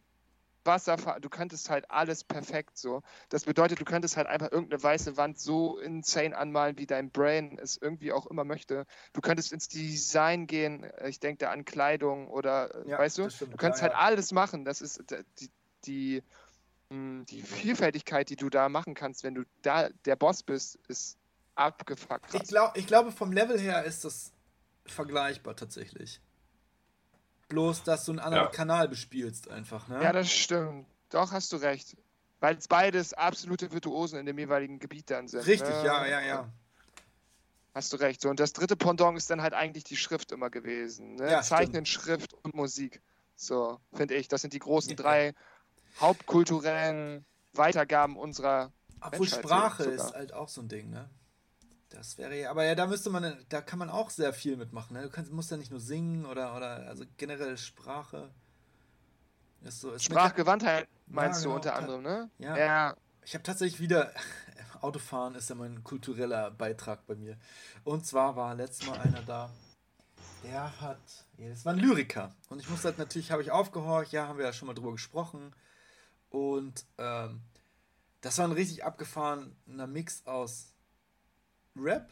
Wasserfall, 0.65 1.21
du 1.21 1.29
könntest 1.29 1.69
halt 1.69 1.89
alles 1.91 2.23
perfekt 2.23 2.77
so. 2.77 3.01
Das 3.29 3.45
bedeutet, 3.45 3.79
du 3.79 3.85
könntest 3.85 4.17
halt 4.17 4.27
einfach 4.27 4.51
irgendeine 4.51 4.81
weiße 4.81 5.17
Wand 5.17 5.39
so 5.39 5.77
insane 5.79 6.35
anmalen, 6.35 6.77
wie 6.77 6.85
dein 6.85 7.11
Brain 7.11 7.59
es 7.61 7.77
irgendwie 7.77 8.11
auch 8.11 8.25
immer 8.27 8.43
möchte. 8.43 8.85
Du 9.13 9.21
könntest 9.21 9.51
ins 9.51 9.67
Design 9.67 10.47
gehen, 10.47 10.89
ich 11.05 11.19
denke 11.19 11.45
da 11.45 11.51
an 11.51 11.65
Kleidung 11.65 12.27
oder, 12.27 12.85
ja, 12.87 12.97
weißt 12.97 13.17
du, 13.19 13.29
stimmt, 13.29 13.53
du 13.53 13.57
könntest 13.57 13.81
ja, 13.81 13.89
halt 13.89 13.93
ja. 13.93 13.99
alles 13.99 14.31
machen. 14.31 14.65
Das 14.65 14.81
ist 14.81 15.03
die, 15.39 15.49
die, 15.85 16.23
hm, 16.89 17.25
die 17.29 17.41
Vielfältigkeit, 17.41 18.29
die 18.29 18.35
du 18.35 18.49
da 18.49 18.69
machen 18.69 18.93
kannst, 18.93 19.23
wenn 19.23 19.35
du 19.35 19.43
da 19.61 19.89
der 20.05 20.15
Boss 20.15 20.43
bist, 20.43 20.79
ist 20.87 21.17
abgefuckt. 21.55 22.33
Ich, 22.33 22.43
glaub, 22.43 22.77
ich 22.77 22.87
glaube, 22.87 23.11
vom 23.11 23.31
Level 23.31 23.59
her 23.59 23.83
ist 23.83 24.05
das 24.05 24.31
vergleichbar 24.85 25.55
tatsächlich. 25.55 26.21
Bloß, 27.47 27.83
dass 27.83 28.05
du 28.05 28.11
einen 28.13 28.19
anderen 28.19 28.45
ja. 28.45 28.51
Kanal 28.51 28.87
bespielst, 28.87 29.49
einfach, 29.49 29.87
ne? 29.87 30.01
Ja, 30.03 30.11
das 30.11 30.31
stimmt. 30.31 30.87
Doch, 31.09 31.31
hast 31.31 31.51
du 31.53 31.57
recht. 31.57 31.95
Weil 32.39 32.57
es 32.57 32.67
beides 32.67 33.13
absolute 33.13 33.71
Virtuosen 33.71 34.19
in 34.19 34.25
dem 34.25 34.37
jeweiligen 34.37 34.79
Gebiet 34.79 35.09
dann 35.09 35.27
sind. 35.27 35.45
Richtig, 35.45 35.69
ne? 35.69 35.85
ja, 35.85 36.05
ja, 36.05 36.21
ja. 36.21 36.49
Hast 37.73 37.91
du 37.93 37.97
recht. 37.97 38.21
So, 38.21 38.29
und 38.29 38.39
das 38.39 38.53
dritte 38.53 38.75
Pendant 38.75 39.17
ist 39.17 39.29
dann 39.29 39.41
halt 39.41 39.53
eigentlich 39.53 39.83
die 39.83 39.97
Schrift 39.97 40.31
immer 40.31 40.49
gewesen. 40.49 41.15
Ne? 41.15 41.29
Ja, 41.29 41.41
Zeichnen, 41.41 41.85
stimmt. 41.85 42.05
Schrift 42.05 42.33
und 42.43 42.55
Musik. 42.55 43.01
So, 43.35 43.79
finde 43.93 44.15
ich. 44.15 44.27
Das 44.27 44.41
sind 44.41 44.53
die 44.53 44.59
großen 44.59 44.91
ja. 44.91 44.95
drei 44.95 45.33
hauptkulturellen 45.99 47.25
Weitergaben 47.53 48.17
unserer. 48.17 48.71
Obwohl 49.01 49.27
Sprache 49.27 49.83
ist 49.83 50.13
halt 50.13 50.33
auch 50.33 50.49
so 50.49 50.61
ein 50.61 50.69
Ding, 50.69 50.89
ne? 50.89 51.09
Das 51.89 52.17
wäre 52.17 52.37
ja, 52.37 52.51
aber 52.51 52.65
ja, 52.65 52.75
da 52.75 52.87
müsste 52.87 53.09
man, 53.09 53.37
da 53.49 53.61
kann 53.61 53.79
man 53.79 53.89
auch 53.89 54.09
sehr 54.09 54.33
viel 54.33 54.57
mitmachen. 54.57 54.95
Ne? 54.95 55.03
Du 55.03 55.09
kannst, 55.09 55.31
musst 55.31 55.51
ja 55.51 55.57
nicht 55.57 55.71
nur 55.71 55.79
singen 55.79 56.25
oder, 56.25 56.55
oder 56.55 56.87
also 56.87 57.05
generell 57.17 57.57
Sprache. 57.57 58.29
Ist 59.61 59.81
so, 59.81 59.91
ist 59.91 60.03
Sprachgewandtheit 60.03 60.87
meinst 61.07 61.39
ja, 61.39 61.43
genau, 61.43 61.51
du 61.51 61.55
unter 61.55 61.75
anderem, 61.75 62.03
ne? 62.03 62.29
Ja. 62.39 62.57
ja. 62.57 62.95
Ich 63.23 63.33
habe 63.33 63.43
tatsächlich 63.43 63.79
wieder, 63.79 64.11
Autofahren 64.81 65.35
ist 65.35 65.49
ja 65.49 65.55
mein 65.55 65.83
kultureller 65.83 66.51
Beitrag 66.51 67.05
bei 67.07 67.15
mir. 67.15 67.37
Und 67.83 68.05
zwar 68.05 68.35
war 68.35 68.53
letztes 68.55 68.87
Mal 68.87 68.99
einer 68.99 69.21
da, 69.21 69.51
der 70.43 70.79
hat, 70.81 70.99
ja, 71.37 71.49
das 71.49 71.65
war 71.65 71.73
ein 71.73 71.79
Lyriker. 71.79 72.35
Und 72.49 72.59
ich 72.59 72.69
musste 72.69 72.89
halt 72.89 72.99
natürlich, 72.99 73.31
habe 73.31 73.41
ich 73.41 73.51
aufgehorcht, 73.51 74.11
ja, 74.11 74.27
haben 74.27 74.37
wir 74.37 74.45
ja 74.45 74.53
schon 74.53 74.67
mal 74.67 74.75
drüber 74.75 74.91
gesprochen. 74.91 75.55
Und 76.29 76.85
ähm, 76.97 77.41
das 78.21 78.37
war 78.37 78.45
ein 78.45 78.51
richtig 78.51 78.83
abgefahrener 78.83 79.87
Mix 79.87 80.25
aus 80.25 80.74
Rap, 81.75 82.09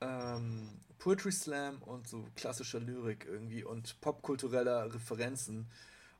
ähm, 0.00 0.80
Poetry 0.98 1.32
Slam 1.32 1.82
und 1.82 2.06
so 2.06 2.28
klassischer 2.36 2.80
Lyrik 2.80 3.24
irgendwie 3.26 3.64
und 3.64 4.00
popkultureller 4.00 4.94
Referenzen. 4.94 5.70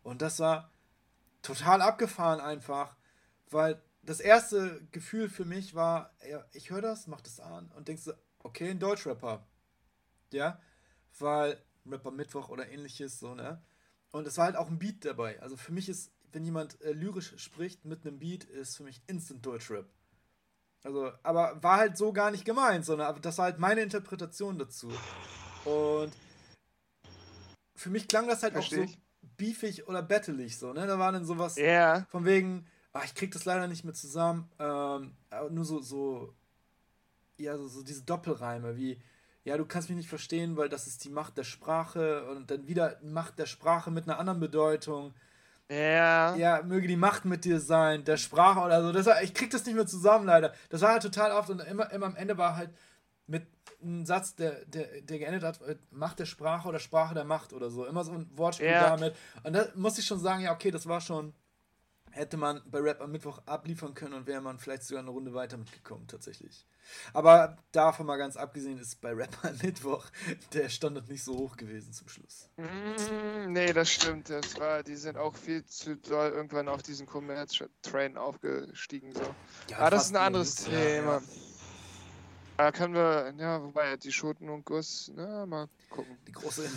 Und 0.02 0.22
das 0.22 0.40
war 0.40 0.70
total 1.42 1.82
abgefahren 1.82 2.40
einfach, 2.40 2.96
weil 3.50 3.80
das 4.02 4.20
erste 4.20 4.82
Gefühl 4.90 5.28
für 5.28 5.44
mich 5.44 5.74
war, 5.74 6.12
ja, 6.28 6.44
ich 6.52 6.70
höre 6.70 6.82
das, 6.82 7.06
mach 7.06 7.20
das 7.20 7.38
an 7.38 7.70
und 7.76 7.88
denkst 7.88 8.02
so, 8.02 8.12
okay, 8.40 8.70
ein 8.70 8.80
Deutschrapper. 8.80 9.46
Ja, 10.32 10.60
weil 11.18 11.62
Rapper 11.86 12.10
Mittwoch 12.10 12.48
oder 12.48 12.68
ähnliches, 12.68 13.20
so, 13.20 13.34
ne? 13.34 13.62
Und 14.10 14.26
es 14.26 14.36
war 14.38 14.46
halt 14.46 14.56
auch 14.56 14.68
ein 14.68 14.78
Beat 14.78 15.04
dabei. 15.04 15.40
Also 15.40 15.56
für 15.56 15.72
mich 15.72 15.88
ist, 15.88 16.12
wenn 16.32 16.44
jemand 16.44 16.80
äh, 16.82 16.92
lyrisch 16.92 17.34
spricht 17.38 17.84
mit 17.84 18.06
einem 18.06 18.18
Beat, 18.18 18.44
ist 18.44 18.76
für 18.76 18.82
mich 18.82 19.02
Instant 19.06 19.44
Deutschrap. 19.44 19.88
Also, 20.84 21.12
aber 21.22 21.62
war 21.62 21.78
halt 21.78 21.96
so 21.96 22.12
gar 22.12 22.30
nicht 22.30 22.44
gemeint, 22.44 22.84
sondern 22.84 23.20
das 23.22 23.38
war 23.38 23.46
halt 23.46 23.58
meine 23.58 23.82
Interpretation 23.82 24.58
dazu. 24.58 24.90
Und 25.64 26.12
für 27.74 27.90
mich 27.90 28.08
klang 28.08 28.26
das 28.26 28.42
halt 28.42 28.52
Versteh 28.54 28.84
auch 28.84 28.88
so 28.88 28.94
beefig 29.36 29.88
oder 29.88 30.02
battelig, 30.02 30.58
so, 30.58 30.72
ne? 30.72 30.86
Da 30.86 30.98
war 30.98 31.12
dann 31.12 31.24
sowas 31.24 31.56
yeah. 31.56 32.06
von 32.10 32.24
wegen, 32.24 32.66
ach, 32.92 33.04
ich 33.04 33.14
krieg 33.14 33.32
das 33.32 33.44
leider 33.44 33.68
nicht 33.68 33.84
mehr 33.84 33.94
zusammen, 33.94 34.48
ähm, 34.58 35.14
nur 35.50 35.64
so, 35.64 35.80
so, 35.80 36.34
ja, 37.38 37.56
so, 37.56 37.68
so 37.68 37.82
diese 37.82 38.02
Doppelreime, 38.02 38.76
wie, 38.76 39.00
ja, 39.44 39.56
du 39.56 39.64
kannst 39.64 39.88
mich 39.88 39.96
nicht 39.96 40.08
verstehen, 40.08 40.56
weil 40.56 40.68
das 40.68 40.86
ist 40.86 41.04
die 41.04 41.10
Macht 41.10 41.36
der 41.36 41.44
Sprache 41.44 42.28
und 42.30 42.50
dann 42.50 42.66
wieder 42.68 42.98
Macht 43.02 43.38
der 43.38 43.46
Sprache 43.46 43.90
mit 43.90 44.04
einer 44.04 44.18
anderen 44.18 44.40
Bedeutung. 44.40 45.14
Ja. 45.72 46.36
Ja, 46.36 46.62
möge 46.62 46.86
die 46.86 46.96
Macht 46.96 47.24
mit 47.24 47.44
dir 47.44 47.60
sein, 47.60 48.04
der 48.04 48.16
Sprache 48.16 48.60
oder 48.60 48.82
so. 48.82 48.92
Das 48.92 49.06
war, 49.06 49.22
ich 49.22 49.32
krieg 49.32 49.50
das 49.50 49.64
nicht 49.64 49.74
mehr 49.74 49.86
zusammen, 49.86 50.26
leider. 50.26 50.52
Das 50.68 50.82
war 50.82 50.92
halt 50.92 51.02
total 51.02 51.32
oft 51.32 51.50
und 51.50 51.60
immer, 51.60 51.90
immer 51.92 52.06
am 52.06 52.16
Ende 52.16 52.36
war 52.36 52.56
halt 52.56 52.70
mit 53.26 53.46
einem 53.82 54.04
Satz, 54.04 54.34
der, 54.34 54.64
der, 54.66 55.00
der 55.00 55.18
geendet 55.18 55.42
hat, 55.42 55.60
Macht 55.90 56.18
der 56.18 56.26
Sprache 56.26 56.68
oder 56.68 56.78
Sprache 56.78 57.14
der 57.14 57.24
Macht 57.24 57.52
oder 57.52 57.70
so. 57.70 57.86
Immer 57.86 58.04
so 58.04 58.12
ein 58.12 58.30
Wortspiel 58.36 58.68
ja. 58.68 58.90
damit. 58.90 59.16
Und 59.42 59.54
da 59.54 59.66
muss 59.74 59.98
ich 59.98 60.04
schon 60.04 60.20
sagen, 60.20 60.42
ja, 60.42 60.52
okay, 60.52 60.70
das 60.70 60.86
war 60.86 61.00
schon 61.00 61.32
hätte 62.12 62.36
man 62.36 62.62
bei 62.70 62.78
Rap 62.78 63.00
am 63.00 63.10
Mittwoch 63.12 63.40
abliefern 63.46 63.94
können 63.94 64.14
und 64.14 64.26
wäre 64.26 64.40
man 64.40 64.58
vielleicht 64.58 64.84
sogar 64.84 65.02
eine 65.02 65.10
Runde 65.10 65.34
weiter 65.34 65.56
mitgekommen, 65.56 66.06
tatsächlich. 66.06 66.66
Aber 67.12 67.56
davon 67.72 68.06
mal 68.06 68.16
ganz 68.16 68.36
abgesehen 68.36 68.78
ist 68.78 69.00
bei 69.00 69.12
Rap 69.12 69.36
am 69.42 69.56
Mittwoch 69.62 70.04
der 70.52 70.68
Standard 70.68 71.08
nicht 71.08 71.24
so 71.24 71.36
hoch 71.36 71.56
gewesen 71.56 71.92
zum 71.92 72.08
Schluss. 72.08 72.48
Mm, 72.56 73.52
nee, 73.52 73.72
das 73.72 73.90
stimmt. 73.90 74.30
Das 74.30 74.58
war, 74.58 74.82
die 74.82 74.96
sind 74.96 75.16
auch 75.16 75.34
viel 75.36 75.64
zu 75.64 75.96
doll 75.96 76.30
irgendwann 76.30 76.68
auf 76.68 76.82
diesen 76.82 77.06
Commerz-Train 77.06 78.16
aufgestiegen. 78.16 79.12
So. 79.12 79.22
Ja, 79.68 79.78
Aber 79.78 79.90
das 79.90 80.06
ist 80.06 80.14
ein 80.14 80.22
anderes 80.22 80.54
Thema. 80.56 80.74
Ja, 80.74 81.18
ja. 81.18 81.22
Da 82.58 82.70
können 82.70 82.94
wir, 82.94 83.34
ja, 83.38 83.62
wobei 83.62 83.96
die 83.96 84.12
Schoten 84.12 84.48
und 84.48 84.64
Guss, 84.64 85.10
na, 85.16 85.46
mal 85.46 85.68
gucken. 85.92 86.18
Die 86.26 86.32
große 86.32 86.68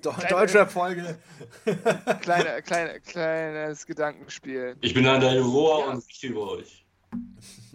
Deutschrap-Folge. 0.28 1.18
kleine, 2.20 2.62
kleine, 2.62 3.00
kleines 3.00 3.86
Gedankenspiel. 3.86 4.76
Ich 4.80 4.94
bin 4.94 5.06
an 5.06 5.20
deinem 5.20 5.46
Rohr 5.46 5.80
ja. 5.80 5.92
und 5.92 6.04
ich 6.08 6.24
über 6.24 6.52
euch. 6.52 6.84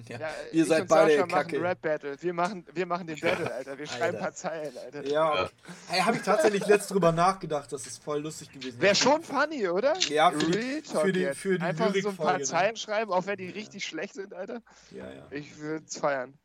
Ja. 0.08 0.20
ja 0.20 0.30
ihr 0.52 0.66
seid 0.66 0.88
beide 0.88 1.12
Sascha 1.12 1.28
Kacke. 1.28 1.62
Rap 1.62 1.82
Battle. 1.82 2.22
Wir 2.22 2.34
machen, 2.34 2.66
wir 2.74 2.86
machen 2.86 3.08
den 3.08 3.20
Battle, 3.20 3.52
Alter. 3.54 3.78
Wir 3.78 3.88
schreiben 3.88 4.18
ein 4.18 4.24
paar 4.24 4.34
Zeilen, 4.34 4.78
Alter. 4.78 5.06
Ja. 5.06 5.36
ja. 5.36 5.50
Hey, 5.88 6.02
habe 6.02 6.18
ich 6.18 6.24
tatsächlich 6.24 6.66
letzt 6.68 6.92
drüber 6.92 7.12
nachgedacht, 7.12 7.72
das 7.72 7.88
ist 7.88 8.04
voll 8.04 8.22
lustig 8.22 8.52
gewesen 8.52 8.80
Wäre 8.82 8.96
schon 8.96 9.24
funny, 9.24 9.68
oder? 9.68 9.98
Ja, 10.10 10.32
für 10.32 10.52
die, 10.52 10.82
für 10.82 11.12
die, 11.12 11.34
für 11.34 11.58
die 11.58 11.66
Einfach 11.66 11.94
so 11.96 12.10
ein 12.10 12.18
paar 12.18 12.38
ne? 12.38 12.44
Zeilen 12.44 12.76
schreiben, 12.76 13.12
auch 13.12 13.26
wenn 13.26 13.38
die 13.38 13.50
richtig 13.50 13.86
schlecht 13.86 14.16
sind, 14.16 14.34
Alter. 14.34 14.62
Ja, 14.92 15.10
ja. 15.12 15.28
Ich 15.32 15.58
würde 15.58 15.86
es 15.88 15.98
feiern. 15.98 16.38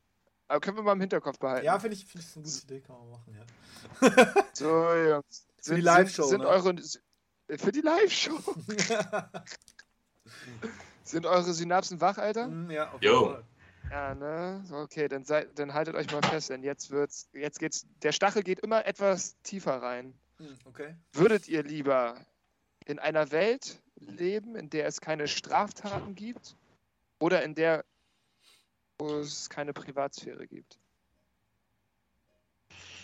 Aber 0.50 0.58
können 0.58 0.78
wir 0.78 0.82
mal 0.82 0.94
im 0.94 1.00
Hinterkopf 1.00 1.38
behalten. 1.38 1.64
Ja, 1.64 1.78
finde 1.78 1.96
ich, 1.96 2.04
find 2.04 2.24
ich 2.24 2.34
eine 2.34 2.44
gute 2.44 2.58
Idee, 2.64 2.80
kann 2.80 2.98
man 2.98 3.10
machen, 3.10 3.38
ja. 3.38 3.44
so, 4.52 4.92
Jungs. 4.94 5.46
Für 5.62 5.76
die 5.76 5.80
Live-Show. 5.80 6.24
Sind, 6.24 6.30
sind 6.30 6.40
ne? 6.40 6.48
eure, 6.48 6.74
für 7.56 7.70
die 7.70 7.82
Live-Show. 7.82 8.36
sind 11.04 11.26
eure 11.26 11.54
Synapsen 11.54 12.00
wach, 12.00 12.18
Alter? 12.18 12.48
Mm, 12.48 12.68
ja, 12.68 12.90
auf 12.90 13.00
jeden 13.00 13.14
Fall. 13.14 13.44
Ja, 13.92 14.16
ne? 14.16 14.64
Okay, 14.72 15.06
dann, 15.06 15.22
seid, 15.22 15.56
dann 15.56 15.72
haltet 15.72 15.94
euch 15.94 16.10
mal 16.10 16.22
fest, 16.22 16.50
denn 16.50 16.64
jetzt 16.64 16.90
wird's, 16.90 17.28
jetzt 17.32 17.60
geht's, 17.60 17.86
der 18.02 18.10
Stachel 18.10 18.42
geht 18.42 18.58
immer 18.58 18.84
etwas 18.86 19.40
tiefer 19.44 19.80
rein. 19.80 20.18
Hm, 20.38 20.58
okay. 20.64 20.96
Würdet 21.12 21.46
ihr 21.46 21.62
lieber 21.62 22.16
in 22.86 22.98
einer 22.98 23.30
Welt 23.30 23.80
leben, 23.94 24.56
in 24.56 24.68
der 24.68 24.86
es 24.86 25.00
keine 25.00 25.28
Straftaten 25.28 26.16
gibt 26.16 26.56
oder 27.20 27.44
in 27.44 27.54
der 27.54 27.84
wo 29.00 29.18
es 29.18 29.50
keine 29.50 29.72
Privatsphäre 29.72 30.46
gibt. 30.46 30.78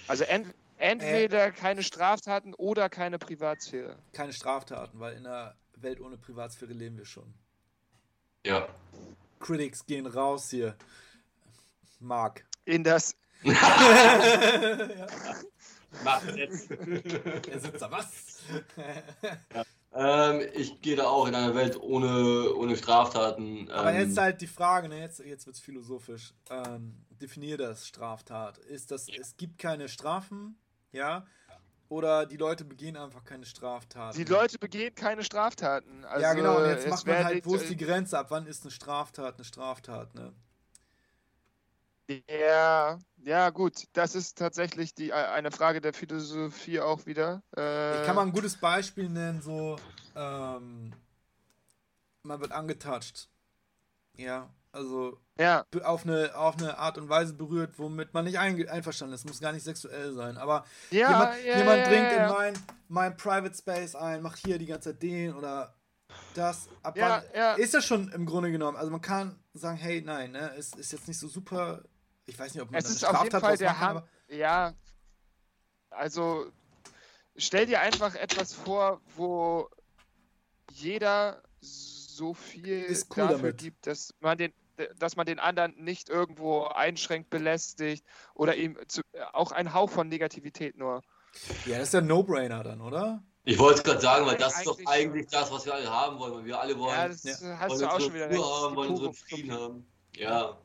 Also 0.06 0.24
ent 0.24 0.54
entweder 0.78 1.46
äh, 1.46 1.52
keine 1.52 1.82
Straftaten 1.82 2.54
oder 2.54 2.88
keine 2.88 3.18
Privatsphäre. 3.18 3.96
Keine 4.12 4.32
Straftaten, 4.32 5.00
weil 5.00 5.16
in 5.16 5.26
einer 5.26 5.56
Welt 5.76 6.00
ohne 6.00 6.16
Privatsphäre 6.18 6.72
leben 6.72 6.98
wir 6.98 7.06
schon. 7.06 7.34
Ja. 8.44 8.68
Critics 9.40 9.84
gehen 9.86 10.06
raus 10.06 10.50
hier. 10.50 10.76
Mark. 11.98 12.44
In 12.64 12.84
das. 12.84 13.16
ja. 13.42 13.56
Mach 16.04 16.22
jetzt. 16.36 16.70
Er 16.70 17.60
sitzt 17.60 17.80
da, 17.80 17.90
was? 17.90 18.42
ja. 19.54 19.64
Ähm, 19.96 20.42
ich 20.54 20.80
gehe 20.82 20.96
da 20.96 21.04
auch 21.04 21.26
in 21.26 21.34
einer 21.34 21.54
Welt 21.54 21.80
ohne, 21.80 22.54
ohne 22.54 22.76
Straftaten. 22.76 23.70
Aber 23.70 23.92
ähm, 23.92 24.00
jetzt 24.00 24.18
halt 24.18 24.40
die 24.40 24.46
Frage, 24.46 24.88
ne? 24.88 25.00
jetzt, 25.00 25.20
jetzt 25.20 25.46
wird 25.46 25.56
es 25.56 25.62
philosophisch. 25.62 26.34
Ähm, 26.50 27.06
definier 27.10 27.56
das 27.56 27.86
Straftat. 27.86 28.58
Ist 28.58 28.90
das, 28.90 29.08
es 29.08 29.36
gibt 29.36 29.58
keine 29.58 29.88
Strafen, 29.88 30.58
ja? 30.92 31.24
Oder 31.88 32.26
die 32.26 32.36
Leute 32.36 32.64
begehen 32.64 32.96
einfach 32.96 33.24
keine 33.24 33.46
Straftaten? 33.46 34.18
Die 34.18 34.24
Leute 34.24 34.58
begehen 34.58 34.94
keine 34.94 35.22
Straftaten. 35.22 36.04
Also 36.04 36.22
ja, 36.22 36.34
genau. 36.34 36.58
Und 36.58 36.68
jetzt 36.68 36.88
macht 36.88 37.06
man 37.06 37.24
halt, 37.24 37.46
wo 37.46 37.54
ist 37.54 37.70
die 37.70 37.76
Grenze? 37.76 38.18
Ab 38.18 38.26
wann 38.30 38.46
ist 38.46 38.62
eine 38.62 38.72
Straftat 38.72 39.36
eine 39.36 39.44
Straftat, 39.44 40.14
ne? 40.14 40.32
Ja, 42.08 42.98
ja, 43.24 43.50
gut. 43.50 43.84
Das 43.92 44.14
ist 44.14 44.38
tatsächlich 44.38 44.94
die, 44.94 45.12
eine 45.12 45.50
Frage 45.50 45.80
der 45.80 45.92
Philosophie 45.92 46.80
auch 46.80 47.06
wieder. 47.06 47.42
Äh, 47.56 48.00
ich 48.00 48.06
kann 48.06 48.14
mal 48.14 48.22
ein 48.22 48.32
gutes 48.32 48.56
Beispiel 48.56 49.08
nennen, 49.08 49.42
so, 49.42 49.76
ähm, 50.14 50.92
man 52.22 52.40
wird 52.40 52.52
angetatscht. 52.52 53.28
Ja, 54.16 54.48
also 54.72 55.18
ja. 55.38 55.64
Auf, 55.82 56.04
eine, 56.04 56.34
auf 56.36 56.58
eine 56.58 56.78
Art 56.78 56.98
und 56.98 57.08
Weise 57.08 57.32
berührt, 57.32 57.78
womit 57.78 58.14
man 58.14 58.24
nicht 58.24 58.38
ein, 58.38 58.68
einverstanden 58.68 59.14
ist. 59.14 59.26
Muss 59.26 59.40
gar 59.40 59.52
nicht 59.52 59.64
sexuell 59.64 60.12
sein. 60.12 60.36
Aber 60.36 60.64
ja, 60.90 61.10
jemand, 61.10 61.44
ja, 61.44 61.58
jemand 61.58 61.78
ja, 61.78 61.88
dringt 61.88 62.12
in 62.12 62.28
mein, 62.28 62.54
mein 62.88 63.16
Private 63.16 63.54
Space 63.54 63.94
ein, 63.94 64.22
macht 64.22 64.38
hier 64.38 64.58
die 64.58 64.66
ganze 64.66 64.90
Zeit 64.90 65.02
den 65.02 65.34
oder 65.34 65.74
das. 66.34 66.68
Ab 66.82 66.96
wann, 66.98 67.22
Ist 67.56 67.74
das 67.74 67.84
schon 67.84 68.10
im 68.12 68.26
Grunde 68.26 68.50
genommen. 68.50 68.76
Also 68.76 68.90
man 68.90 69.00
kann 69.00 69.38
sagen, 69.52 69.76
hey, 69.76 70.02
nein, 70.02 70.32
ne, 70.32 70.54
ist, 70.56 70.76
ist 70.76 70.92
jetzt 70.92 71.08
nicht 71.08 71.18
so 71.18 71.28
super 71.28 71.82
ich 72.26 72.38
weiß 72.38 72.54
nicht, 72.54 72.62
ob 72.62 72.70
man 72.70 72.78
es 72.78 72.90
ist 72.90 73.04
auf 73.04 73.22
jeden 73.22 73.40
Fall 73.40 73.56
der 73.56 73.80
Hand. 73.80 74.02
Ja, 74.28 74.74
also 75.90 76.46
stell 77.36 77.66
dir 77.66 77.80
einfach 77.80 78.14
etwas 78.14 78.52
vor, 78.52 79.00
wo 79.14 79.68
jeder 80.72 81.42
so 81.60 82.34
viel 82.34 82.86
cool 82.88 83.16
dafür 83.16 83.36
damit. 83.38 83.58
gibt, 83.58 83.86
dass 83.86 84.14
man 84.20 84.38
den 84.38 84.52
dass 84.98 85.16
man 85.16 85.24
den 85.24 85.38
anderen 85.38 85.74
nicht 85.76 86.10
irgendwo 86.10 86.64
einschränkt, 86.64 87.30
belästigt 87.30 88.04
oder 88.34 88.56
ihm 88.56 88.76
zu, 88.88 89.00
auch 89.32 89.52
ein 89.52 89.72
Hauch 89.72 89.88
von 89.88 90.08
Negativität 90.08 90.76
nur. 90.76 91.02
Ja, 91.64 91.78
das 91.78 91.88
ist 91.88 91.94
ja 91.94 92.00
ein 92.00 92.06
No-Brainer 92.06 92.62
dann, 92.62 92.82
oder? 92.82 93.22
Ich 93.44 93.58
wollte 93.58 93.78
es 93.78 93.84
gerade 93.84 94.00
sagen, 94.00 94.26
weil 94.26 94.36
das 94.36 94.58
ist 94.58 94.66
doch 94.66 94.78
eigentlich 94.86 95.28
das, 95.28 95.50
was 95.52 95.64
wir 95.66 95.74
alle 95.74 95.90
haben 95.90 96.18
wollen, 96.18 96.34
weil 96.34 96.44
wir 96.44 96.60
alle 96.60 96.78
wollen. 96.78 96.94
Ja, 96.94 97.08
das 97.08 97.22
ja. 97.40 97.58
hast 97.58 97.80
du 97.80 97.88
auch 97.88 98.00
schon 98.00 98.12
wieder 98.12 98.28
recht. 98.28 98.42
Haben, 98.42 98.76
wollen 98.76 98.90
unseren 98.90 99.14
Frieden 99.14 99.52
haben. 99.52 99.86
Ja. 100.16 100.58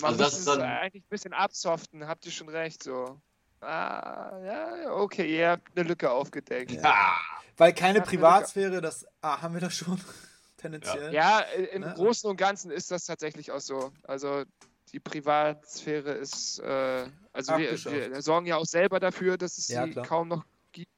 Man 0.00 0.12
also 0.12 0.24
muss 0.24 0.38
es 0.38 0.44
dann... 0.44 0.62
eigentlich 0.62 1.04
ein 1.04 1.08
bisschen 1.08 1.32
absoften, 1.32 2.06
habt 2.06 2.26
ihr 2.26 2.32
schon 2.32 2.48
recht, 2.48 2.82
so. 2.82 3.20
Ah, 3.60 4.40
ja, 4.44 4.92
okay, 4.92 5.36
ihr 5.36 5.50
habt 5.50 5.76
eine 5.76 5.86
Lücke 5.86 6.10
aufgedeckt. 6.10 6.72
Ja. 6.72 7.18
Weil 7.56 7.74
keine 7.74 8.00
Privatsphäre, 8.00 8.80
das 8.80 9.06
ah, 9.20 9.42
haben 9.42 9.52
wir 9.52 9.60
das 9.60 9.74
schon 9.74 10.00
tendenziell. 10.56 11.12
Ja, 11.12 11.40
ja 11.40 11.62
im 11.72 11.82
ne? 11.82 11.92
Großen 11.94 12.28
und 12.30 12.36
Ganzen 12.36 12.70
ist 12.70 12.90
das 12.90 13.04
tatsächlich 13.04 13.52
auch 13.52 13.60
so. 13.60 13.92
Also 14.04 14.44
die 14.92 15.00
Privatsphäre 15.00 16.12
ist, 16.12 16.58
äh, 16.60 17.06
also 17.32 17.58
wir, 17.58 17.72
wir, 17.72 18.22
sorgen 18.22 18.46
ja 18.46 18.56
auch 18.56 18.64
selber 18.64 18.98
dafür, 18.98 19.36
dass 19.36 19.58
es 19.58 19.68
ja, 19.68 19.84
sie 19.84 19.92
klar. 19.92 20.06
kaum 20.06 20.28
noch 20.28 20.44
gibt. 20.72 20.90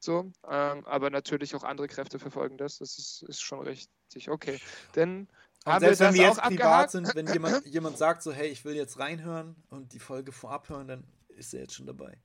So, 0.00 0.32
ähm, 0.50 0.84
aber 0.84 1.10
natürlich 1.10 1.54
auch 1.54 1.62
andere 1.62 1.86
Kräfte 1.86 2.18
verfolgen 2.18 2.58
das. 2.58 2.78
Das 2.78 2.98
ist, 2.98 3.22
ist 3.22 3.40
schon 3.40 3.60
richtig. 3.60 4.28
Okay, 4.28 4.60
denn 4.96 5.28
und 5.64 5.80
selbst 5.80 6.00
wenn 6.00 6.14
wir 6.14 6.22
jetzt 6.22 6.42
privat 6.42 6.90
sind, 6.90 7.14
wenn 7.14 7.26
jemand, 7.26 7.66
jemand 7.66 7.98
sagt 7.98 8.22
so, 8.22 8.32
hey, 8.32 8.48
ich 8.48 8.64
will 8.64 8.74
jetzt 8.74 8.98
reinhören 8.98 9.56
und 9.70 9.92
die 9.92 9.98
Folge 9.98 10.32
vorab 10.32 10.68
hören, 10.68 10.88
dann 10.88 11.04
ist 11.28 11.54
er 11.54 11.60
jetzt 11.60 11.74
schon 11.74 11.86
dabei. 11.86 12.18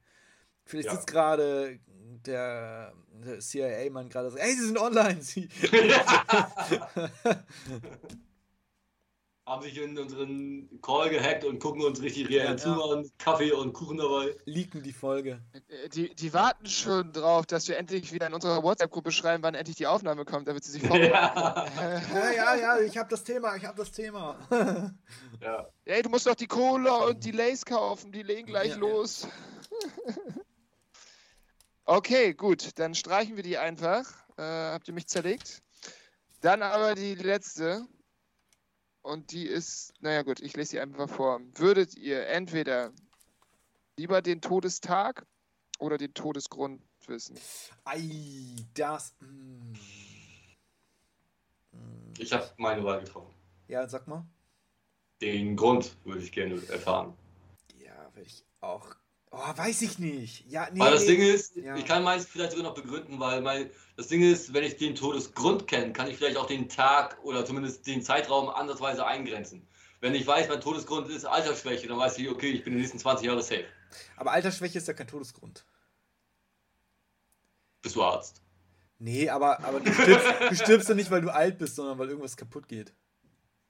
Vielleicht 0.66 0.88
ja. 0.88 0.96
sitzt 0.96 1.08
gerade 1.08 1.80
der, 2.26 2.94
der 3.12 3.40
CIA-Mann 3.40 4.10
gerade 4.10 4.30
so, 4.30 4.38
hey, 4.38 4.54
sie 4.54 4.66
sind 4.66 4.78
online. 4.78 5.22
Sie 5.22 5.50
haben 9.50 9.64
sich 9.64 9.76
in 9.78 9.98
unseren 9.98 10.80
Call 10.84 11.10
gehackt 11.10 11.44
und 11.44 11.60
gucken 11.60 11.82
uns 11.82 12.02
richtig 12.04 12.30
real 12.30 12.52
ja, 12.52 12.58
zu 12.58 12.70
ja. 12.70 13.04
Kaffee 13.18 13.52
und 13.52 13.74
Kuchen 13.74 13.98
dabei. 13.98 14.36
Leaken 14.46 14.84
die 14.84 14.94
Folge. 14.94 15.42
Äh, 15.68 15.90
die, 15.90 16.14
die 16.14 16.34
warten 16.34 16.68
schon 16.68 17.12
drauf, 17.12 17.48
dass 17.48 17.68
wir 17.68 17.78
endlich 17.78 18.14
wieder 18.14 18.28
in 18.28 18.36
unserer 18.36 18.62
WhatsApp-Gruppe 18.62 19.12
schreiben, 19.12 19.42
wann 19.42 19.56
endlich 19.56 19.76
die 19.76 19.88
Aufnahme 19.88 20.24
kommt, 20.24 20.48
damit 20.48 20.64
sie 20.64 20.74
sich 20.74 20.84
vorbereiten. 20.84 21.12
Ja. 21.12 21.66
ja, 22.14 22.32
ja, 22.32 22.56
ja, 22.56 22.80
ich 22.80 22.96
habe 22.96 23.10
das 23.10 23.24
Thema, 23.24 23.56
ich 23.56 23.66
habe 23.66 23.78
das 23.78 23.92
Thema. 23.92 24.38
ja. 25.42 25.68
Ey, 25.86 26.04
du 26.04 26.10
musst 26.10 26.28
doch 26.28 26.36
die 26.36 26.48
Cola 26.48 27.06
und 27.06 27.26
die 27.26 27.32
Lays 27.32 27.66
kaufen, 27.66 28.12
die 28.12 28.22
legen 28.22 28.48
gleich 28.48 28.70
ja, 28.70 28.78
los. 28.78 29.28
okay, 31.86 32.36
gut, 32.36 32.78
dann 32.78 32.94
streichen 32.94 33.36
wir 33.36 33.44
die 33.44 33.58
einfach. 33.58 34.06
Äh, 34.38 34.44
habt 34.44 34.88
ihr 34.88 34.94
mich 34.94 35.08
zerlegt? 35.08 35.64
Dann 36.42 36.62
aber 36.62 36.94
die 36.94 37.16
letzte. 37.16 37.88
Und 39.02 39.32
die 39.32 39.46
ist, 39.46 39.94
naja 40.02 40.24
gut, 40.24 40.40
ich 40.42 40.56
lese 40.56 40.72
sie 40.72 40.80
einfach 40.80 41.10
vor. 41.10 41.42
Würdet 41.56 41.96
ihr 41.96 42.28
entweder 42.28 42.92
lieber 43.98 44.22
den 44.22 44.42
Todestag 44.42 45.26
oder 45.80 45.98
den 45.98 46.14
Todesgrund 46.14 46.82
wissen? 47.08 47.38
Ei, 47.86 48.56
das. 48.74 49.16
Mm. 49.20 49.74
Ich 52.18 52.32
habe 52.34 52.50
meine 52.58 52.84
Wahl 52.84 53.00
getroffen. 53.00 53.34
Ja, 53.68 53.88
sag 53.88 54.08
mal. 54.08 54.26
Den 55.22 55.56
Grund 55.56 55.96
würde 56.04 56.22
ich 56.22 56.32
gerne 56.32 56.56
erfahren. 56.68 57.14
Ja, 57.78 58.10
würde 58.14 58.28
ich 58.28 58.44
auch 58.62 58.96
Oh, 59.32 59.38
weiß 59.38 59.84
ich 59.84 60.00
nicht. 60.00 60.50
Ja, 60.50 60.68
nee, 60.72 60.80
weil 60.80 60.92
das 60.92 61.02
nee. 61.06 61.18
Ding 61.18 61.22
ist, 61.22 61.56
ja. 61.56 61.76
ich 61.76 61.86
kann 61.86 62.04
meins 62.04 62.26
vielleicht 62.26 62.52
sogar 62.52 62.66
noch 62.66 62.74
begründen, 62.74 63.20
weil 63.20 63.42
mein, 63.42 63.70
das 63.96 64.08
Ding 64.08 64.24
ist, 64.24 64.54
wenn 64.54 64.64
ich 64.64 64.78
den 64.78 64.96
Todesgrund 64.96 65.68
kenne, 65.68 65.94
kann 65.94 66.10
ich 66.10 66.18
vielleicht 66.18 66.38
auch 66.38 66.48
den 66.48 66.68
Tag 66.68 67.18
oder 67.24 67.46
zumindest 67.46 67.86
den 67.86 68.02
Zeitraum 68.02 68.50
andersweise 68.50 69.06
eingrenzen. 69.06 69.68
Wenn 70.02 70.16
ich 70.16 70.26
weiß, 70.26 70.48
mein 70.48 70.62
Todesgrund 70.62 71.10
ist 71.10 71.26
Altersschwäche, 71.26 71.88
dann 71.88 72.00
weiß 72.00 72.18
ich, 72.18 72.30
okay, 72.30 72.50
ich 72.50 72.64
bin 72.64 72.74
in 72.74 72.78
den 72.78 72.82
nächsten 72.82 73.00
20 73.00 73.28
Jahren 73.28 73.42
safe. 73.42 73.66
Aber 74.16 74.32
Altersschwäche 74.32 74.80
ist 74.80 74.88
ja 74.88 74.94
kein 74.94 75.08
Todesgrund. 75.08 75.66
Bist 77.82 77.96
du 77.96 78.04
Arzt? 78.04 78.42
Nee, 78.98 79.30
aber, 79.30 79.64
aber 79.64 79.80
du, 79.80 79.94
stirbst, 79.94 80.28
du 80.50 80.56
stirbst 80.56 80.90
ja 80.90 80.96
nicht, 80.96 81.12
weil 81.12 81.22
du 81.22 81.34
alt 81.34 81.58
bist, 81.58 81.76
sondern 81.76 82.00
weil 82.00 82.10
irgendwas 82.10 82.36
kaputt 82.36 82.68
geht. 82.68 82.94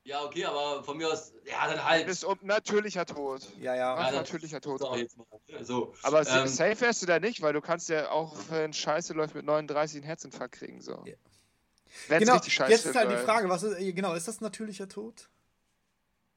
Ja, 0.04 0.24
okay, 0.24 0.46
aber 0.46 0.84
von 0.84 0.98
mir 0.98 1.12
aus, 1.12 1.34
ja, 1.46 1.68
dann 1.68 1.84
halt. 1.84 2.06
Bist 2.06 2.24
um 2.24 2.38
natürlicher 2.42 3.06
Tod. 3.06 3.42
Ja, 3.60 3.76
ja. 3.76 4.10
ja 4.10 4.12
natürlicher 4.12 4.62
Tod. 4.62 4.80
So, 5.62 5.94
aber 6.04 6.28
ähm, 6.28 6.48
safe 6.48 6.82
wärst 6.82 7.02
du 7.02 7.06
da 7.06 7.20
nicht, 7.20 7.42
weil 7.42 7.54
du 7.54 7.62
kannst 7.62 7.90
ja 7.90 8.10
auch, 8.10 8.36
wenn 8.50 8.74
Scheiße 8.74 9.14
läuft, 9.14 9.36
mit 9.36 9.46
39 9.46 9.98
einen 9.98 10.06
Herzinfarkt 10.06 10.56
kriegen. 10.56 10.82
So. 10.82 11.04
Yeah. 11.06 12.20
genau, 12.20 12.34
richtig 12.34 12.54
scheiße 12.54 12.72
jetzt 12.72 12.86
ist 12.86 12.96
halt 12.96 13.12
die 13.12 13.18
Frage, 13.18 13.50
was 13.50 13.64
ist, 13.64 13.78
äh, 13.80 13.92
genau, 13.92 14.14
ist 14.14 14.28
das 14.28 14.42
natürlicher 14.42 14.88
Tod? 14.88 15.30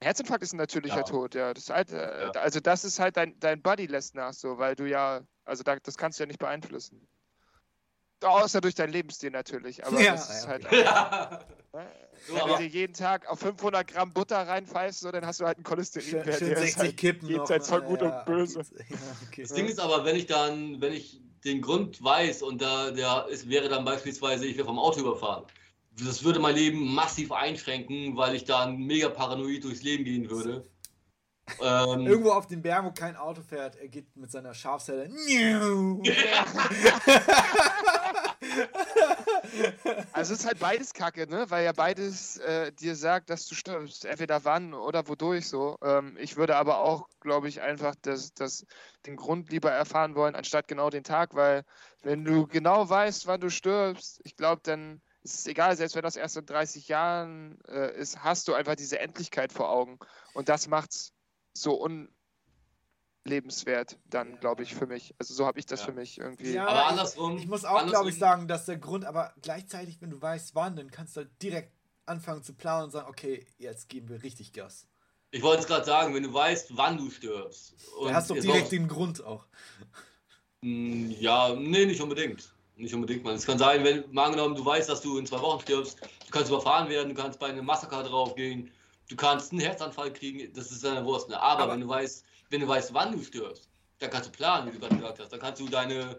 Herzinfarkt 0.03 0.43
ist 0.43 0.53
ein 0.53 0.59
natürlicher 0.59 0.97
ja. 0.97 1.03
Tod, 1.03 1.35
ja. 1.35 1.55
Das 1.55 1.71
halt, 1.71 1.93
äh, 1.93 2.25
ja. 2.25 2.31
Also 2.33 2.61
das 2.61 2.85
ist 2.85 2.99
halt 2.99 3.17
dein, 3.17 3.39
dein 3.39 3.63
Body 3.63 3.87
lässt 3.87 4.15
nach 4.15 4.33
so, 4.33 4.59
weil 4.59 4.75
du 4.75 4.89
ja, 4.89 5.21
also 5.45 5.63
da, 5.63 5.77
das 5.77 5.97
kannst 5.97 6.19
du 6.19 6.25
ja 6.25 6.27
nicht 6.27 6.41
beeinflussen. 6.41 7.07
Außer 8.23 8.61
durch 8.61 8.75
deinen 8.75 8.93
Lebensstil 8.93 9.31
natürlich, 9.31 9.85
aber 9.85 10.01
ja, 10.01 10.13
das 10.13 10.31
ist 10.31 10.47
halt. 10.47 10.67
Ja. 10.73 11.45
Ne? 11.73 11.87
So, 12.29 12.35
Wenn 12.37 12.47
du 12.47 12.57
dir 12.59 12.67
jeden 12.67 12.93
Tag 12.93 13.29
auf 13.29 13.41
500 13.41 13.87
Gramm 13.87 14.13
Butter 14.13 14.47
reinpfeifst, 14.47 15.01
so, 15.01 15.11
dann 15.11 15.27
hast 15.27 15.41
du 15.41 15.45
halt 15.45 15.57
einen 15.57 15.65
Cholesterinwert. 15.65 16.39
Schön, 16.39 16.49
schön 16.49 16.57
60 16.57 16.79
halt, 16.79 16.97
Kippen 16.97 17.29
geht 17.29 17.51
halt 17.51 17.67
voll 17.67 17.83
gut 17.83 18.01
ja, 18.01 18.19
und 18.21 18.25
böse. 18.27 18.61
Ja, 18.91 18.97
okay. 19.27 19.43
Das 19.43 19.53
Ding 19.55 19.67
ist 19.67 19.81
aber, 19.81 20.05
wenn 20.05 20.15
ich 20.15 20.27
dann, 20.27 20.81
wenn 20.81 20.93
ich 20.93 21.21
den 21.45 21.61
Grund 21.61 22.03
weiß 22.03 22.43
und 22.43 22.63
da 22.63 22.93
der 22.93 23.27
ist, 23.29 23.49
wäre 23.49 23.69
dann 23.69 23.85
beispielsweise, 23.85 24.47
ich 24.47 24.57
wäre 24.57 24.67
vom 24.67 24.79
Auto 24.79 25.01
überfahren. 25.01 25.45
Das 25.99 26.23
würde 26.23 26.39
mein 26.39 26.55
Leben 26.55 26.95
massiv 26.95 27.33
einschränken, 27.33 28.17
weil 28.17 28.37
ich 28.37 28.45
dann 28.45 28.79
mega 28.79 29.09
paranoid 29.09 29.65
durchs 29.65 29.83
Leben 29.83 30.05
gehen 30.05 30.31
würde. 30.31 30.65
Ähm, 31.61 32.07
Irgendwo 32.07 32.31
auf 32.31 32.47
den 32.47 32.63
Bergen, 32.63 32.87
wo 32.87 32.93
kein 32.93 33.17
Auto 33.17 33.43
fährt, 33.43 33.77
er 33.77 33.89
geht 33.89 34.17
mit 34.17 34.31
seiner 34.31 34.55
Schafshelle. 34.55 35.05
also 40.13 40.35
es 40.35 40.41
ist 40.41 40.47
halt 40.47 40.59
beides 40.59 40.93
Kacke, 40.93 41.29
ne? 41.29 41.47
Weil 41.49 41.65
ja 41.65 41.73
beides 41.73 42.39
äh, 42.39 42.73
dir 42.73 42.97
sagt, 42.97 43.31
dass 43.31 43.47
du 43.47 43.55
stirbst. 43.55 44.05
Entweder 44.05 44.45
wann 44.45 44.75
oder 44.75 45.07
wodurch 45.09 45.49
so. 45.49 45.79
Ähm, 45.83 46.17
ich 46.19 46.37
würde 46.37 46.57
aber 46.57 46.79
auch, 46.79 47.09
glaube 47.21 47.49
ich, 47.49 47.61
einfach 47.61 47.95
das, 48.03 48.35
das, 48.35 48.67
den 49.07 49.17
Grund 49.17 49.51
lieber 49.51 49.71
erfahren 49.71 50.15
wollen, 50.15 50.35
anstatt 50.35 50.69
genau 50.69 50.91
den 50.91 51.05
Tag, 51.05 51.35
weil 51.35 51.65
wenn 52.03 52.25
du 52.25 52.47
genau 52.47 52.89
weißt, 52.89 53.27
wann 53.27 53.41
du 53.41 53.51
stirbst, 53.51 54.21
ich 54.25 54.37
glaube, 54.37 54.61
dann 54.65 55.01
ist 55.23 55.41
es 55.41 55.47
egal, 55.47 55.77
selbst 55.77 55.95
wenn 55.95 56.03
das 56.03 56.17
erst 56.17 56.37
in 56.37 56.47
30 56.47 56.89
Jahren 56.89 57.59
äh, 57.69 57.97
ist, 57.97 58.25
hast 58.25 58.49
du 58.49 58.55
einfach 58.55 58.75
diese 58.75 58.99
Endlichkeit 58.99 59.53
vor 59.53 59.71
Augen. 59.71 59.99
Und 60.35 60.49
das 60.49 60.67
macht's 60.67 61.12
so 61.55 61.83
un 61.83 62.09
lebenswert 63.25 63.99
dann, 64.07 64.39
glaube 64.41 64.63
ich, 64.63 64.75
für 64.75 64.87
mich. 64.87 65.15
Also 65.19 65.35
so 65.35 65.47
habe 65.47 65.59
ich 65.59 65.67
das 65.67 65.81
ja. 65.81 65.87
für 65.87 65.93
mich 65.93 66.19
irgendwie. 66.19 66.53
Ja, 66.53 66.67
aber 66.67 66.87
andersrum. 66.87 67.37
Ich, 67.37 67.47
muss 67.47 67.65
auch, 67.65 67.87
glaube 67.87 68.11
ich, 68.11 68.19
sagen, 68.19 68.49
dass 68.49 68.67
der 68.67 68.79
Grund, 68.79 69.05
aber 69.05 69.33
gleichzeitig, 69.43 70.01
wenn 70.01 70.11
du 70.11 70.21
weißt, 70.21 70.55
wann, 70.55 70.77
dann 70.77 70.91
kannst 70.91 71.17
du 71.17 71.21
halt 71.21 71.31
direkt 71.41 71.73
anfangen 72.07 72.43
zu 72.43 72.55
planen 72.55 72.85
und 72.85 72.91
sagen, 72.91 73.09
okay, 73.09 73.47
jetzt 73.59 73.89
geben 73.89 74.09
wir 74.09 74.23
richtig 74.23 74.53
Gas. 74.53 74.89
Ich 75.31 75.43
wollte 75.43 75.63
es 75.63 75.67
gerade 75.67 75.85
sagen, 75.85 76.15
wenn 76.15 76.25
du 76.25 76.35
weißt, 76.35 76.77
wann 76.77 76.99
du 76.99 77.11
stirbst. 77.11 77.75
Und 77.99 78.13
hast 78.13 78.29
doch 78.29 78.37
direkt 78.37 78.67
auch, 78.67 78.71
den 78.71 78.89
Grund 78.89 79.25
auch. 79.25 79.47
Hm, 80.63 81.11
ja, 81.13 81.55
nee, 81.55 81.87
nicht 81.87 82.01
unbedingt. 82.01 82.53
Nicht 82.77 82.95
unbedingt, 82.95 83.23
man. 83.25 83.37
Es 83.37 83.47
kann 83.47 83.59
sein, 83.59 83.85
wenn, 83.85 84.05
mal 84.13 84.27
angenommen, 84.27 84.57
du 84.57 84.65
weißt, 84.65 84.89
dass 84.89 85.01
du 85.01 85.19
in 85.19 85.27
zwei 85.27 85.41
Wochen 85.41 85.61
stirbst, 85.61 86.01
du 86.01 86.31
kannst 86.31 86.51
überfahren 86.51 86.89
werden, 86.89 87.11
du 87.11 87.15
kannst 87.15 87.39
bei 87.39 87.47
einem 87.47 87.65
Massaker 87.65 88.03
draufgehen, 88.03 88.71
du 89.13 89.17
kannst 89.17 89.53
einen 89.53 89.61
Herzanfall 89.61 90.13
kriegen, 90.13 90.53
das 90.55 90.71
ist 90.73 90.85
deine 90.85 91.05
Wurst. 91.05 91.29
Ne? 91.29 91.41
Aber, 91.41 91.65
aber 91.65 91.73
wenn 91.75 91.81
du 91.81 91.89
weißt, 91.89 92.25
wenn 92.51 92.61
du 92.61 92.69
weißt, 92.69 92.95
wann 92.95 93.13
du 93.13 93.23
stirbst, 93.23 93.69
dann 93.99 94.11
kannst 94.11 94.29
du 94.29 94.33
planen, 94.33 94.69
wie 94.69 94.73
du 94.73 94.81
gerade 94.81 94.97
gesagt 94.97 95.21
hast. 95.21 95.33
Dann 95.33 95.41
kannst 95.41 95.61
du 95.61 95.69
deine, 95.69 96.19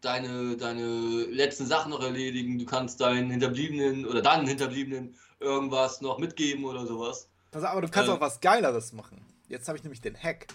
deine, 0.00 0.56
deine 0.56 1.24
letzten 1.26 1.66
Sachen 1.66 1.90
noch 1.90 2.02
erledigen. 2.02 2.58
Du 2.58 2.66
kannst 2.66 3.00
deinen 3.00 3.30
Hinterbliebenen 3.30 4.04
oder 4.04 4.20
deinen 4.20 4.46
Hinterbliebenen 4.46 5.16
irgendwas 5.38 6.00
noch 6.00 6.18
mitgeben 6.18 6.64
oder 6.64 6.86
sowas. 6.86 7.30
Also, 7.52 7.66
aber 7.68 7.82
du 7.82 7.88
kannst 7.88 8.10
äh, 8.10 8.12
auch 8.12 8.20
was 8.20 8.40
Geileres 8.40 8.92
machen. 8.92 9.24
Jetzt 9.48 9.68
habe 9.68 9.78
ich 9.78 9.84
nämlich 9.84 10.00
den 10.00 10.16
Hack. 10.20 10.48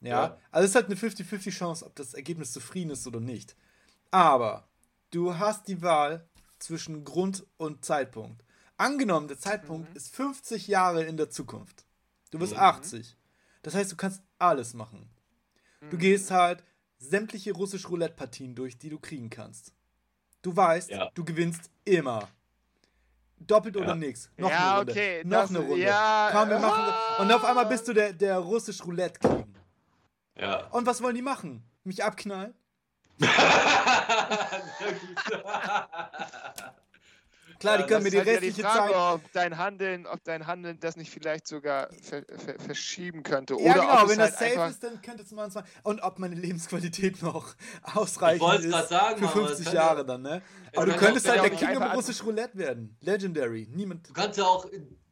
Ja? 0.00 0.08
ja. 0.08 0.38
Also 0.50 0.64
es 0.64 0.70
ist 0.70 0.74
halt 0.74 0.86
eine 0.86 0.96
50-50 0.96 1.50
Chance, 1.50 1.86
ob 1.86 1.94
das 1.94 2.14
Ergebnis 2.14 2.52
zufrieden 2.52 2.90
ist 2.90 3.06
oder 3.06 3.20
nicht. 3.20 3.54
Aber 4.10 4.68
du 5.12 5.38
hast 5.38 5.68
die 5.68 5.82
Wahl 5.82 6.28
zwischen 6.58 7.04
Grund 7.04 7.46
und 7.58 7.84
Zeitpunkt. 7.84 8.42
Angenommen, 8.78 9.26
der 9.26 9.38
Zeitpunkt 9.38 9.90
mhm. 9.90 9.96
ist 9.96 10.14
50 10.14 10.68
Jahre 10.68 11.02
in 11.02 11.16
der 11.16 11.30
Zukunft. 11.30 11.84
Du 12.30 12.38
bist 12.38 12.54
mhm. 12.54 12.60
80. 12.60 13.16
Das 13.62 13.74
heißt, 13.74 13.90
du 13.90 13.96
kannst 13.96 14.22
alles 14.38 14.72
machen. 14.72 15.10
Du 15.90 15.96
mhm. 15.96 16.00
gehst 16.00 16.30
halt 16.30 16.62
sämtliche 16.98 17.52
russisch 17.52 17.88
Roulette-Partien 17.88 18.54
durch, 18.54 18.78
die 18.78 18.88
du 18.88 19.00
kriegen 19.00 19.30
kannst. 19.30 19.72
Du 20.42 20.54
weißt, 20.54 20.90
ja. 20.90 21.10
du 21.12 21.24
gewinnst 21.24 21.70
immer. 21.84 22.28
Doppelt 23.40 23.74
ja. 23.74 23.82
oder 23.82 23.96
nichts. 23.96 24.30
Noch 24.36 24.50
ja, 24.50 24.70
eine 24.70 24.78
Runde. 24.78 24.92
Okay, 24.92 25.24
noch 25.24 25.40
das, 25.40 25.50
eine 25.50 25.58
Runde. 25.58 25.84
Ja, 25.84 26.30
Komm, 26.32 26.48
wir 26.48 26.60
machen. 26.60 27.22
Und 27.22 27.32
auf 27.32 27.44
einmal 27.44 27.66
bist 27.66 27.88
du 27.88 27.92
der, 27.92 28.12
der 28.12 28.38
russisch 28.38 28.84
Roulette 28.84 29.18
King. 29.18 29.56
Ja. 30.36 30.68
Und 30.68 30.86
was 30.86 31.02
wollen 31.02 31.16
die 31.16 31.22
machen? 31.22 31.64
Mich 31.82 32.04
abknallen? 32.04 32.54
Klar, 37.58 37.78
die 37.78 37.84
können 37.84 38.04
mir 38.04 38.10
die 38.10 38.18
restliche 38.18 38.62
ja 38.62 38.68
die 38.68 38.78
Frage, 38.78 38.92
Zeit. 38.92 39.14
Ob 39.14 39.32
dein 39.32 39.58
Handeln, 39.58 40.06
ob 40.06 40.24
dein 40.24 40.46
Handeln 40.46 40.78
das 40.80 40.96
nicht 40.96 41.10
vielleicht 41.10 41.46
sogar 41.46 41.88
ver 42.02 42.24
ver 42.36 42.58
verschieben 42.58 43.22
könnte. 43.22 43.54
Ja, 43.54 43.60
Oder 43.60 43.72
genau, 43.74 44.08
wenn 44.08 44.18
das 44.18 44.40
halt 44.40 44.54
safe 44.54 44.70
ist, 44.70 44.84
dann 44.84 45.02
könnte 45.02 45.22
es 45.22 45.30
mal 45.32 45.48
Und 45.82 46.00
ob 46.02 46.18
meine 46.18 46.34
Lebensqualität 46.34 47.22
noch 47.22 47.54
ausreichend 47.94 48.64
ist 48.64 48.88
sagen, 48.88 49.18
für 49.18 49.28
50 49.28 49.72
Jahre 49.72 50.04
dann, 50.04 50.22
ne? 50.22 50.42
Aber 50.74 50.86
du 50.86 50.96
könntest 50.96 51.28
halt 51.28 51.42
der 51.42 51.50
King 51.50 51.76
of 51.76 51.94
Russisch 51.94 52.22
Roulette 52.24 52.56
werden. 52.56 52.96
Legendary. 53.00 53.68
Niemand. 53.70 54.08
Du 54.08 54.12
kannst 54.12 54.38
ja 54.38 54.44
auch 54.44 54.66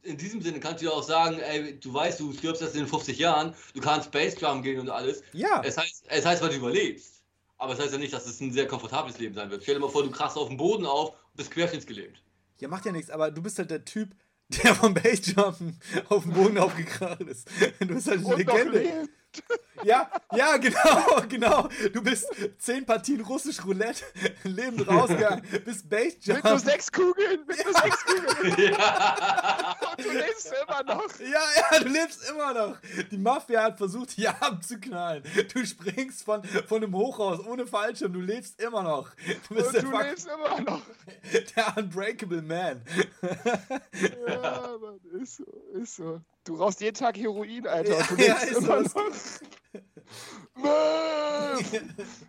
in 0.07 0.17
diesem 0.17 0.41
Sinne 0.41 0.61
kannst 0.61 0.83
du 0.83 0.87
ja 0.87 0.93
auch 0.93 1.03
sagen, 1.03 1.41
ey, 1.41 1.79
du 1.79 1.93
weißt, 1.93 2.21
du 2.21 2.33
stirbst 2.33 2.63
erst 2.63 2.77
in 2.77 2.87
50 2.87 3.19
Jahren, 3.19 3.55
du 3.75 3.81
kannst 3.81 4.11
Jump 4.41 4.63
gehen 4.63 4.81
und 4.81 4.89
alles. 4.89 5.23
Ja. 5.33 5.63
Es 5.65 5.77
heißt, 5.77 6.05
es 6.07 6.25
heißt, 6.25 6.43
weil 6.43 6.51
du 6.51 6.57
überlebst. 6.57 7.25
Aber 7.59 7.73
es 7.73 7.81
heißt 7.81 7.93
ja 7.93 7.99
nicht, 7.99 8.13
dass 8.13 8.27
es 8.27 8.41
ein 8.41 8.53
sehr 8.53 8.67
komfortables 8.67 9.19
Leben 9.19 9.35
sein 9.35 9.51
wird. 9.51 9.63
Stell 9.63 9.75
dir 9.75 9.81
mal 9.81 9.89
vor, 9.89 10.03
du 10.03 10.11
krachst 10.11 10.37
auf 10.37 10.49
dem 10.49 10.57
Boden 10.57 10.87
auf 10.87 11.11
und 11.11 11.37
bist 11.37 11.51
querschnittsgelähmt. 11.51 12.23
Ja, 12.59 12.69
macht 12.69 12.87
ja 12.87 12.93
nichts, 12.93 13.11
aber 13.11 13.31
du 13.31 13.43
bist 13.43 13.59
halt 13.59 13.71
der 13.71 13.85
Typ, 13.85 14.15
der 14.49 14.75
vom 14.75 14.95
Basejumpen 14.95 15.79
auf 16.09 16.23
dem 16.23 16.33
Boden 16.33 16.59
aufgekracht 16.59 17.21
ist. 17.23 17.49
Du 17.81 17.89
bist 17.89 18.09
halt 18.09 18.21
eine 18.21 18.29
Und 18.29 18.39
Legende. 18.39 19.09
Ja, 19.85 20.11
ja, 20.33 20.57
genau, 20.57 21.23
genau. 21.29 21.69
Du 21.93 22.03
bist 22.03 22.27
zehn 22.59 22.85
Partien 22.85 23.21
russisch 23.21 23.65
Roulette, 23.65 24.05
lebend 24.43 24.89
rausgegangen, 24.89 25.45
bist 25.65 25.89
Basejump. 25.89 26.43
Mit 26.43 26.45
nur 26.45 26.59
sechs 26.59 26.91
Kugeln, 26.91 27.45
mit 27.47 27.65
nur 27.65 27.75
sechs 27.75 28.05
Kugeln. 28.05 28.73
Ja. 28.73 29.77
Und 29.97 30.05
du 30.05 30.11
lebst 30.11 30.53
immer 30.63 30.83
noch. 30.83 31.21
Ja, 31.21 31.43
ja, 31.71 31.79
du 31.79 31.89
lebst 31.89 32.29
immer 32.29 32.55
noch. 32.55 32.77
Die 33.11 33.19
Mafia 33.19 33.65
hat 33.65 33.79
versucht, 33.79 34.17
dich 34.17 34.29
abzuknallen. 34.29 35.23
Du 35.53 35.65
springst 35.65 36.25
von, 36.25 36.43
von 36.45 36.83
einem 36.83 36.95
Hochhaus 36.95 37.47
ohne 37.47 37.67
Fallschirm. 37.67 38.13
Du 38.13 38.21
lebst 38.21 38.61
immer 38.61 38.83
noch. 38.83 39.11
Du, 39.49 39.55
bist 39.55 39.75
Und 39.75 39.83
du 39.83 39.99
lebst 39.99 40.27
immer 40.27 40.61
noch. 40.63 40.83
Der 41.55 41.77
Unbreakable 41.77 42.43
Man. 42.43 42.83
Ja, 44.27 44.77
Mann, 44.81 45.01
ist 45.21 45.37
so, 45.37 45.45
ist 45.75 45.97
so. 45.97 46.21
Du 46.47 46.55
rauchst 46.55 46.81
jeden 46.81 46.97
Tag 46.97 47.19
Heroin, 47.19 47.67
Alter. 47.67 47.99
Ja, 47.99 48.09
und 48.09 48.11
du 48.11 48.25
ja, 48.25 48.37
immer 48.37 48.83
noch. 48.83 49.05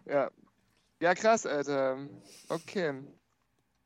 ja. 0.06 0.31
Ja, 0.99 1.14
krass, 1.14 1.45
Alter. 1.45 1.99
Okay. 2.49 3.03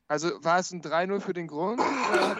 Also 0.07 0.43
war 0.43 0.59
es 0.59 0.71
ein 0.71 0.81
3-0 0.81 1.19
für 1.19 1.33
den 1.33 1.47
Grund? 1.47 1.81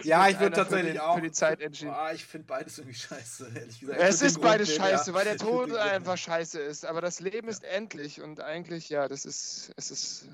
ja, 0.04 0.28
ich 0.28 0.40
würde 0.40 0.56
tatsächlich 0.56 0.94
für 0.94 1.04
auch. 1.04 1.14
Für 1.16 1.22
die 1.22 1.32
Zeit 1.32 1.60
entschieden. 1.60 1.94
Oh, 1.94 2.12
ich 2.14 2.24
finde 2.24 2.46
beides 2.46 2.78
irgendwie 2.78 2.98
scheiße, 2.98 3.50
ehrlich 3.54 3.80
gesagt. 3.80 3.98
Es 4.00 4.22
ist 4.22 4.40
beides 4.40 4.68
Grund 4.70 4.88
scheiße, 4.88 5.10
ja. 5.10 5.16
weil 5.16 5.24
der 5.24 5.36
Tod 5.36 5.72
einfach 5.76 6.16
scheiße 6.16 6.60
ist. 6.60 6.86
Aber 6.86 7.02
das 7.02 7.20
Leben 7.20 7.48
ist 7.48 7.64
endlich 7.64 8.22
und 8.22 8.40
eigentlich, 8.40 8.88
ja, 8.88 9.08
das 9.08 9.24
ist, 9.26 9.72
es 9.76 9.90
ist. 9.90 10.28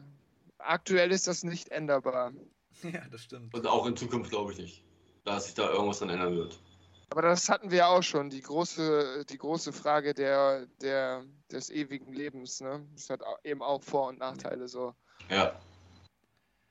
Aktuell 0.59 1.13
ist 1.13 1.27
das 1.27 1.43
nicht 1.43 1.71
änderbar. 1.71 2.33
Ja, 2.83 3.03
das 3.11 3.23
stimmt. 3.23 3.55
Und 3.55 3.67
auch 3.67 3.87
in 3.87 3.97
Zukunft 3.97 4.31
glaube 4.31 4.53
ich 4.53 4.59
nicht, 4.59 4.85
dass 5.25 5.47
sich 5.47 5.55
da 5.55 5.69
irgendwas 5.69 5.99
dann 5.99 6.11
ändern 6.11 6.37
wird. 6.37 6.61
Aber 7.11 7.23
das 7.23 7.49
hatten 7.49 7.71
wir 7.71 7.79
ja 7.79 7.87
auch 7.89 8.03
schon, 8.03 8.29
die 8.29 8.43
große, 8.43 9.25
die 9.29 9.39
große 9.39 9.73
Frage 9.73 10.13
der, 10.13 10.67
der, 10.83 11.25
des 11.51 11.71
ewigen 11.71 12.13
Lebens. 12.13 12.61
Ne? 12.61 12.87
Das 12.95 13.09
hat 13.09 13.23
eben 13.45 13.63
auch 13.63 13.83
Vor- 13.83 14.09
und 14.09 14.19
Nachteile 14.19 14.69
so. 14.69 14.95
Ja. 15.31 15.59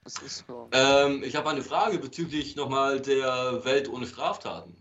Das 0.03 0.19
ist 0.19 0.45
so. 0.47 0.69
Ähm, 0.72 1.23
ich 1.23 1.35
habe 1.35 1.49
eine 1.49 1.64
Frage 1.64 1.97
bezüglich 1.97 2.55
nochmal 2.55 3.01
der 3.01 3.65
Welt 3.65 3.89
ohne 3.89 4.05
Straftaten. 4.05 4.77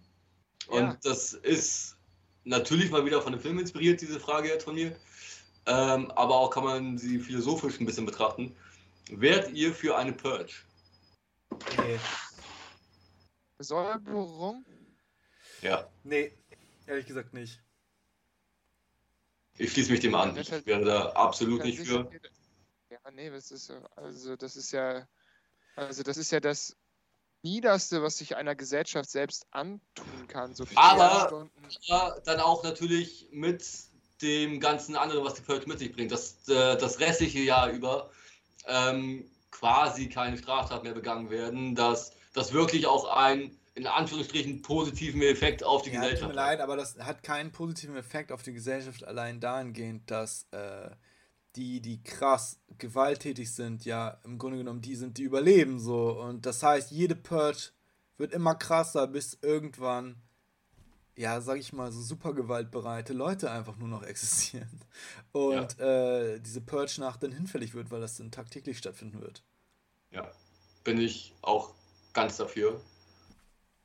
Und 0.68 0.82
ja. 0.82 0.98
das 1.02 1.32
ist 1.32 1.96
natürlich 2.44 2.90
mal 2.90 3.04
wieder 3.04 3.22
von 3.22 3.32
dem 3.32 3.40
Film 3.40 3.58
inspiriert, 3.58 4.00
diese 4.00 4.20
Frage 4.20 4.48
jetzt 4.48 4.64
von 4.64 4.74
mir. 4.74 4.94
Ähm, 5.66 6.10
aber 6.12 6.36
auch 6.36 6.50
kann 6.50 6.64
man 6.64 6.98
sie 6.98 7.18
philosophisch 7.18 7.80
ein 7.80 7.86
bisschen 7.86 8.06
betrachten. 8.06 8.54
Wärt 9.10 9.50
ihr 9.50 9.72
für 9.72 9.96
eine 9.96 10.12
Purge? 10.12 10.52
Nee. 11.78 11.98
Säuberung? 13.58 14.64
Ja. 15.66 15.90
Nee, 16.04 16.32
ehrlich 16.86 17.06
gesagt 17.06 17.34
nicht. 17.34 17.60
Ich 19.58 19.72
schließe 19.72 19.90
mich 19.90 20.00
dem 20.00 20.14
an. 20.14 20.36
Ich 20.36 20.50
wäre 20.64 20.84
da 20.84 21.10
absolut 21.10 21.64
nicht 21.64 21.80
für. 21.80 22.08
Ja, 22.90 22.98
nee, 23.10 23.30
das 23.30 23.50
ist 23.50 23.72
also 23.96 24.36
das 24.36 24.54
ist 24.54 24.70
ja 24.70 25.08
also 25.74 26.04
das 26.04 26.18
ist 26.18 26.30
ja 26.30 26.38
das 26.38 26.76
Niederste, 27.42 28.00
was 28.02 28.18
sich 28.18 28.36
einer 28.36 28.54
Gesellschaft 28.54 29.10
selbst 29.10 29.46
antun 29.50 30.28
kann. 30.28 30.54
So 30.54 30.64
aber, 30.76 31.48
aber 31.88 32.20
dann 32.24 32.40
auch 32.40 32.62
natürlich 32.62 33.28
mit 33.32 33.64
dem 34.22 34.60
ganzen 34.60 34.94
anderen, 34.94 35.24
was 35.24 35.34
die 35.34 35.42
Purge 35.42 35.66
mit 35.66 35.80
sich 35.80 35.92
bringt, 35.92 36.12
dass 36.12 36.48
äh, 36.48 36.76
das 36.76 37.00
restliche 37.00 37.40
Jahr 37.40 37.70
über 37.70 38.10
ähm, 38.66 39.28
quasi 39.50 40.08
keine 40.08 40.38
Straftaten 40.38 40.84
mehr 40.84 40.94
begangen 40.94 41.28
werden, 41.28 41.74
dass 41.74 42.12
das 42.34 42.52
wirklich 42.52 42.86
auch 42.86 43.04
ein 43.06 43.56
in 43.76 43.86
Anführungsstrichen 43.86 44.62
positiven 44.62 45.20
Effekt 45.22 45.62
auf 45.62 45.82
die 45.82 45.90
ja, 45.90 46.00
Gesellschaft. 46.00 46.22
Tut 46.22 46.30
mir 46.30 46.34
leid, 46.34 46.60
aber 46.60 46.76
das 46.76 46.98
hat 46.98 47.22
keinen 47.22 47.52
positiven 47.52 47.94
Effekt 47.94 48.32
auf 48.32 48.42
die 48.42 48.54
Gesellschaft 48.54 49.04
allein 49.04 49.38
dahingehend, 49.38 50.10
dass 50.10 50.46
äh, 50.50 50.90
die, 51.56 51.80
die 51.82 52.02
krass 52.02 52.58
gewalttätig 52.78 53.52
sind, 53.52 53.84
ja, 53.84 54.18
im 54.24 54.38
Grunde 54.38 54.56
genommen 54.56 54.80
die 54.80 54.96
sind, 54.96 55.18
die 55.18 55.24
überleben 55.24 55.78
so. 55.78 56.18
Und 56.18 56.46
das 56.46 56.62
heißt, 56.62 56.90
jede 56.90 57.14
Purge 57.14 57.72
wird 58.16 58.32
immer 58.32 58.54
krasser, 58.54 59.06
bis 59.06 59.38
irgendwann, 59.42 60.22
ja, 61.14 61.42
sag 61.42 61.58
ich 61.58 61.74
mal, 61.74 61.92
so 61.92 62.00
super 62.00 62.32
gewaltbereite 62.32 63.12
Leute 63.12 63.50
einfach 63.50 63.76
nur 63.76 63.88
noch 63.88 64.04
existieren. 64.04 64.80
Und 65.32 65.76
ja. 65.78 66.22
äh, 66.22 66.40
diese 66.40 66.62
Purge-Nacht 66.62 67.22
dann 67.22 67.32
hinfällig 67.32 67.74
wird, 67.74 67.90
weil 67.90 68.00
das 68.00 68.16
dann 68.16 68.30
tagtäglich 68.30 68.78
stattfinden 68.78 69.20
wird. 69.20 69.42
Ja, 70.12 70.30
bin 70.82 70.98
ich 70.98 71.34
auch 71.42 71.74
ganz 72.14 72.38
dafür. 72.38 72.80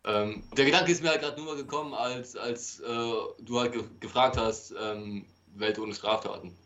Ähm, 0.03 0.43
der 0.57 0.65
Gedanke 0.65 0.91
ist 0.91 1.03
mir 1.03 1.09
halt 1.09 1.21
gerade 1.21 1.39
nur 1.41 1.55
gekommen, 1.55 1.93
als, 1.93 2.35
als 2.35 2.79
äh, 2.79 2.85
du 2.85 3.59
halt 3.59 3.73
ge 3.73 3.83
gefragt 3.99 4.37
hast, 4.37 4.73
ähm, 4.79 5.25
Welt 5.53 5.77
ohne 5.77 5.93
Straftaten. 5.93 6.57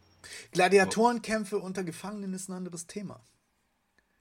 Gladiatorenkämpfe 0.52 1.60
unter 1.60 1.84
Gefangenen 1.84 2.34
ist 2.34 2.50
ein 2.50 2.54
anderes 2.54 2.88
Thema. 2.88 3.26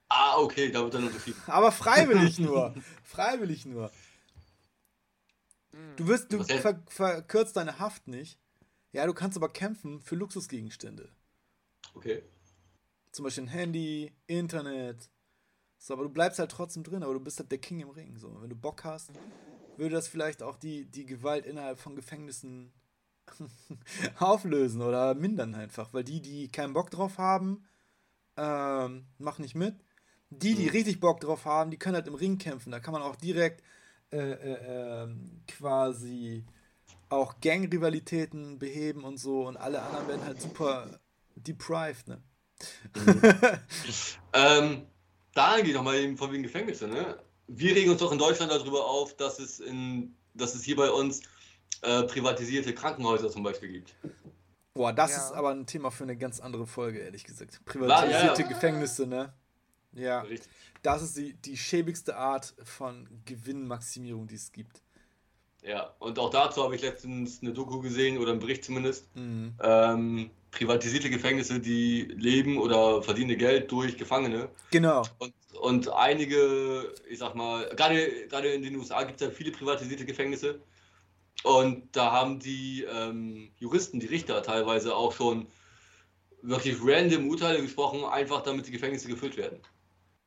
Ah, 0.08 0.36
okay, 0.38 0.70
da 0.70 0.82
wird 0.82 0.94
dann 0.94 1.06
unterschieden. 1.06 1.40
Aber 1.46 1.72
freiwillig 1.72 2.38
nur. 2.40 2.74
freiwillig 3.04 3.66
nur. 3.66 3.90
Du 5.96 6.06
wirst, 6.06 6.32
du 6.32 6.42
ver 6.44 6.82
verkürzt 6.88 7.56
deine 7.56 7.78
Haft 7.78 8.06
nicht. 8.06 8.38
Ja, 8.92 9.06
du 9.06 9.14
kannst 9.14 9.36
aber 9.36 9.48
kämpfen 9.48 10.00
für 10.00 10.14
Luxusgegenstände. 10.14 11.10
Okay. 11.94 12.22
Zum 13.10 13.24
Beispiel 13.24 13.44
ein 13.44 13.48
Handy, 13.48 14.12
Internet, 14.26 15.08
so, 15.84 15.92
aber 15.92 16.04
du 16.04 16.08
bleibst 16.08 16.38
halt 16.38 16.50
trotzdem 16.50 16.82
drin, 16.82 17.02
aber 17.02 17.12
du 17.12 17.20
bist 17.20 17.38
halt 17.38 17.50
der 17.50 17.58
King 17.58 17.80
im 17.80 17.90
Ring. 17.90 18.16
So, 18.16 18.40
wenn 18.40 18.48
du 18.48 18.56
Bock 18.56 18.84
hast, 18.84 19.10
würde 19.76 19.94
das 19.94 20.08
vielleicht 20.08 20.42
auch 20.42 20.56
die, 20.56 20.86
die 20.86 21.04
Gewalt 21.04 21.44
innerhalb 21.44 21.78
von 21.78 21.94
Gefängnissen 21.94 22.72
auflösen 24.18 24.80
oder 24.80 25.14
mindern 25.14 25.54
einfach. 25.54 25.92
Weil 25.92 26.02
die, 26.02 26.22
die 26.22 26.48
keinen 26.48 26.72
Bock 26.72 26.90
drauf 26.90 27.18
haben, 27.18 27.66
ähm, 28.38 29.04
machen 29.18 29.42
nicht 29.42 29.56
mit. 29.56 29.76
Die, 30.30 30.54
die 30.54 30.64
mhm. 30.64 30.70
richtig 30.70 31.00
Bock 31.00 31.20
drauf 31.20 31.44
haben, 31.44 31.70
die 31.70 31.76
können 31.76 31.96
halt 31.96 32.08
im 32.08 32.14
Ring 32.14 32.38
kämpfen. 32.38 32.72
Da 32.72 32.80
kann 32.80 32.94
man 32.94 33.02
auch 33.02 33.16
direkt 33.16 33.62
äh, 34.10 34.16
äh, 34.16 35.02
äh, 35.02 35.14
quasi 35.48 36.46
auch 37.10 37.40
Gang-Rivalitäten 37.42 38.58
beheben 38.58 39.04
und 39.04 39.18
so. 39.18 39.46
Und 39.46 39.58
alle 39.58 39.82
anderen 39.82 40.08
werden 40.08 40.24
halt 40.24 40.40
super 40.40 40.98
deprived, 41.36 42.08
ne? 42.08 42.22
Mhm. 42.96 43.20
ähm, 44.32 44.86
da 45.34 45.60
geht 45.60 45.74
nochmal 45.74 45.96
eben 45.96 46.16
von 46.16 46.32
wegen 46.32 46.42
Gefängnisse, 46.42 46.88
ne? 46.88 47.18
Wir 47.46 47.74
regen 47.74 47.90
uns 47.90 48.00
doch 48.00 48.12
in 48.12 48.18
Deutschland 48.18 48.50
darüber 48.50 48.86
auf, 48.86 49.16
dass 49.16 49.38
es, 49.38 49.60
in, 49.60 50.16
dass 50.32 50.54
es 50.54 50.64
hier 50.64 50.76
bei 50.76 50.90
uns 50.90 51.22
äh, 51.82 52.04
privatisierte 52.04 52.74
Krankenhäuser 52.74 53.30
zum 53.30 53.42
Beispiel 53.42 53.70
gibt. 53.70 53.94
Boah, 54.72 54.92
das 54.92 55.10
ja. 55.12 55.16
ist 55.18 55.32
aber 55.32 55.50
ein 55.50 55.66
Thema 55.66 55.90
für 55.90 56.04
eine 56.04 56.16
ganz 56.16 56.40
andere 56.40 56.66
Folge, 56.66 57.00
ehrlich 57.00 57.24
gesagt. 57.24 57.60
Privatisierte 57.64 58.42
ja, 58.42 58.48
ja. 58.48 58.54
Gefängnisse, 58.54 59.06
ne? 59.06 59.34
Ja. 59.92 60.22
Richtig. 60.22 60.50
Das 60.82 61.02
ist 61.02 61.16
die, 61.16 61.34
die 61.34 61.56
schäbigste 61.56 62.16
Art 62.16 62.54
von 62.64 63.08
Gewinnmaximierung, 63.24 64.26
die 64.26 64.34
es 64.34 64.52
gibt. 64.52 64.82
Ja, 65.62 65.94
und 65.98 66.18
auch 66.18 66.30
dazu 66.30 66.62
habe 66.62 66.74
ich 66.74 66.82
letztens 66.82 67.40
eine 67.40 67.52
Doku 67.52 67.80
gesehen 67.80 68.18
oder 68.18 68.32
einen 68.32 68.40
Bericht 68.40 68.64
zumindest. 68.64 69.14
Mhm. 69.16 69.54
Ähm, 69.62 70.30
privatisierte 70.54 71.10
Gefängnisse, 71.10 71.58
die 71.58 72.02
leben 72.02 72.58
oder 72.58 73.02
verdienen 73.02 73.36
Geld 73.36 73.70
durch 73.70 73.96
Gefangene. 73.96 74.48
Genau. 74.70 75.02
Und, 75.18 75.34
und 75.60 75.88
einige, 75.88 76.94
ich 77.08 77.18
sag 77.18 77.34
mal, 77.34 77.68
gerade, 77.74 78.28
gerade 78.28 78.48
in 78.52 78.62
den 78.62 78.76
USA 78.76 79.02
gibt 79.02 79.20
es 79.20 79.26
ja 79.26 79.32
viele 79.32 79.50
privatisierte 79.50 80.06
Gefängnisse. 80.06 80.60
Und 81.42 81.94
da 81.96 82.12
haben 82.12 82.38
die 82.38 82.84
ähm, 82.84 83.50
Juristen, 83.58 83.98
die 83.98 84.06
Richter 84.06 84.42
teilweise 84.42 84.94
auch 84.94 85.12
schon 85.12 85.46
wirklich 86.40 86.76
random 86.80 87.28
Urteile 87.28 87.60
gesprochen, 87.60 88.04
einfach 88.04 88.42
damit 88.42 88.66
die 88.66 88.72
Gefängnisse 88.72 89.08
gefüllt 89.08 89.36
werden. 89.36 89.58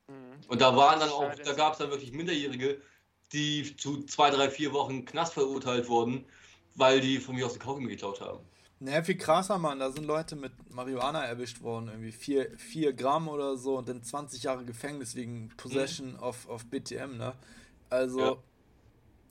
Mhm. 0.09 0.49
Und 0.49 0.61
da 0.61 0.75
waren 0.75 0.99
dann 0.99 1.09
auch, 1.09 1.33
da 1.33 1.53
gab 1.53 1.73
es 1.73 1.79
dann 1.79 1.89
wirklich 1.89 2.11
Minderjährige, 2.11 2.81
die 3.31 3.75
zu 3.77 4.03
zwei, 4.03 4.29
drei, 4.29 4.49
vier 4.49 4.73
Wochen 4.73 5.05
Knast 5.05 5.33
verurteilt 5.33 5.87
wurden, 5.87 6.25
weil 6.75 6.99
die 6.99 7.19
von 7.19 7.35
mir 7.35 7.45
aus 7.45 7.53
den 7.53 7.61
Kaugummi 7.61 7.89
geklaut 7.89 8.19
haben. 8.19 8.39
Naja, 8.79 9.03
viel 9.03 9.17
krasser, 9.17 9.57
Mann. 9.57 9.79
Da 9.79 9.91
sind 9.91 10.05
Leute 10.05 10.35
mit 10.35 10.51
Marihuana 10.69 11.23
erwischt 11.23 11.61
worden. 11.61 11.87
Irgendwie 11.87 12.11
4 12.11 12.93
Gramm 12.93 13.27
oder 13.27 13.57
so 13.57 13.77
und 13.77 13.89
dann 13.89 14.03
20 14.03 14.43
Jahre 14.43 14.65
Gefängnis 14.65 15.15
wegen 15.15 15.49
Possession 15.57 16.13
mhm. 16.13 16.19
of, 16.19 16.47
of 16.47 16.65
BTM, 16.65 17.17
ne? 17.17 17.33
Also, 17.89 18.43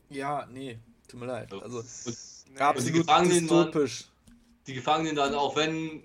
ja, 0.09 0.39
ja 0.41 0.47
nee, 0.51 0.79
tut 1.07 1.19
mir 1.19 1.27
leid. 1.27 1.53
Also, 1.53 1.79
und, 1.79 2.61
absolut 2.61 3.09
die 3.09 3.29
dystopisch. 3.29 4.03
Dann, 4.03 4.35
die 4.67 4.73
Gefangenen 4.73 5.15
dann, 5.15 5.33
auch 5.33 5.55
wenn 5.55 6.03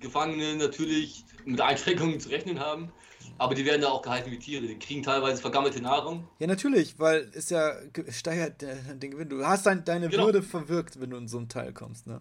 Gefangene 0.00 0.56
natürlich 0.56 1.24
mit 1.44 1.60
Einschränkungen 1.60 2.18
zu 2.18 2.30
rechnen 2.30 2.58
haben, 2.58 2.90
aber 3.38 3.54
die 3.54 3.64
werden 3.64 3.82
da 3.82 3.88
auch 3.88 4.02
gehalten 4.02 4.30
wie 4.30 4.38
Tiere. 4.38 4.66
Die 4.66 4.78
kriegen 4.78 5.02
teilweise 5.02 5.40
vergammelte 5.40 5.80
Nahrung. 5.80 6.28
Ja, 6.38 6.46
natürlich, 6.46 6.98
weil 6.98 7.30
es 7.34 7.50
ja 7.50 7.72
steigert 8.08 8.62
den 8.62 9.10
Gewinn. 9.10 9.28
Du 9.28 9.46
hast 9.46 9.66
dein, 9.66 9.84
deine 9.84 10.08
genau. 10.08 10.26
Würde 10.26 10.42
verwirkt, 10.42 11.00
wenn 11.00 11.10
du 11.10 11.16
in 11.16 11.28
so 11.28 11.38
einen 11.38 11.48
Teil 11.48 11.72
kommst, 11.72 12.06
ne? 12.06 12.20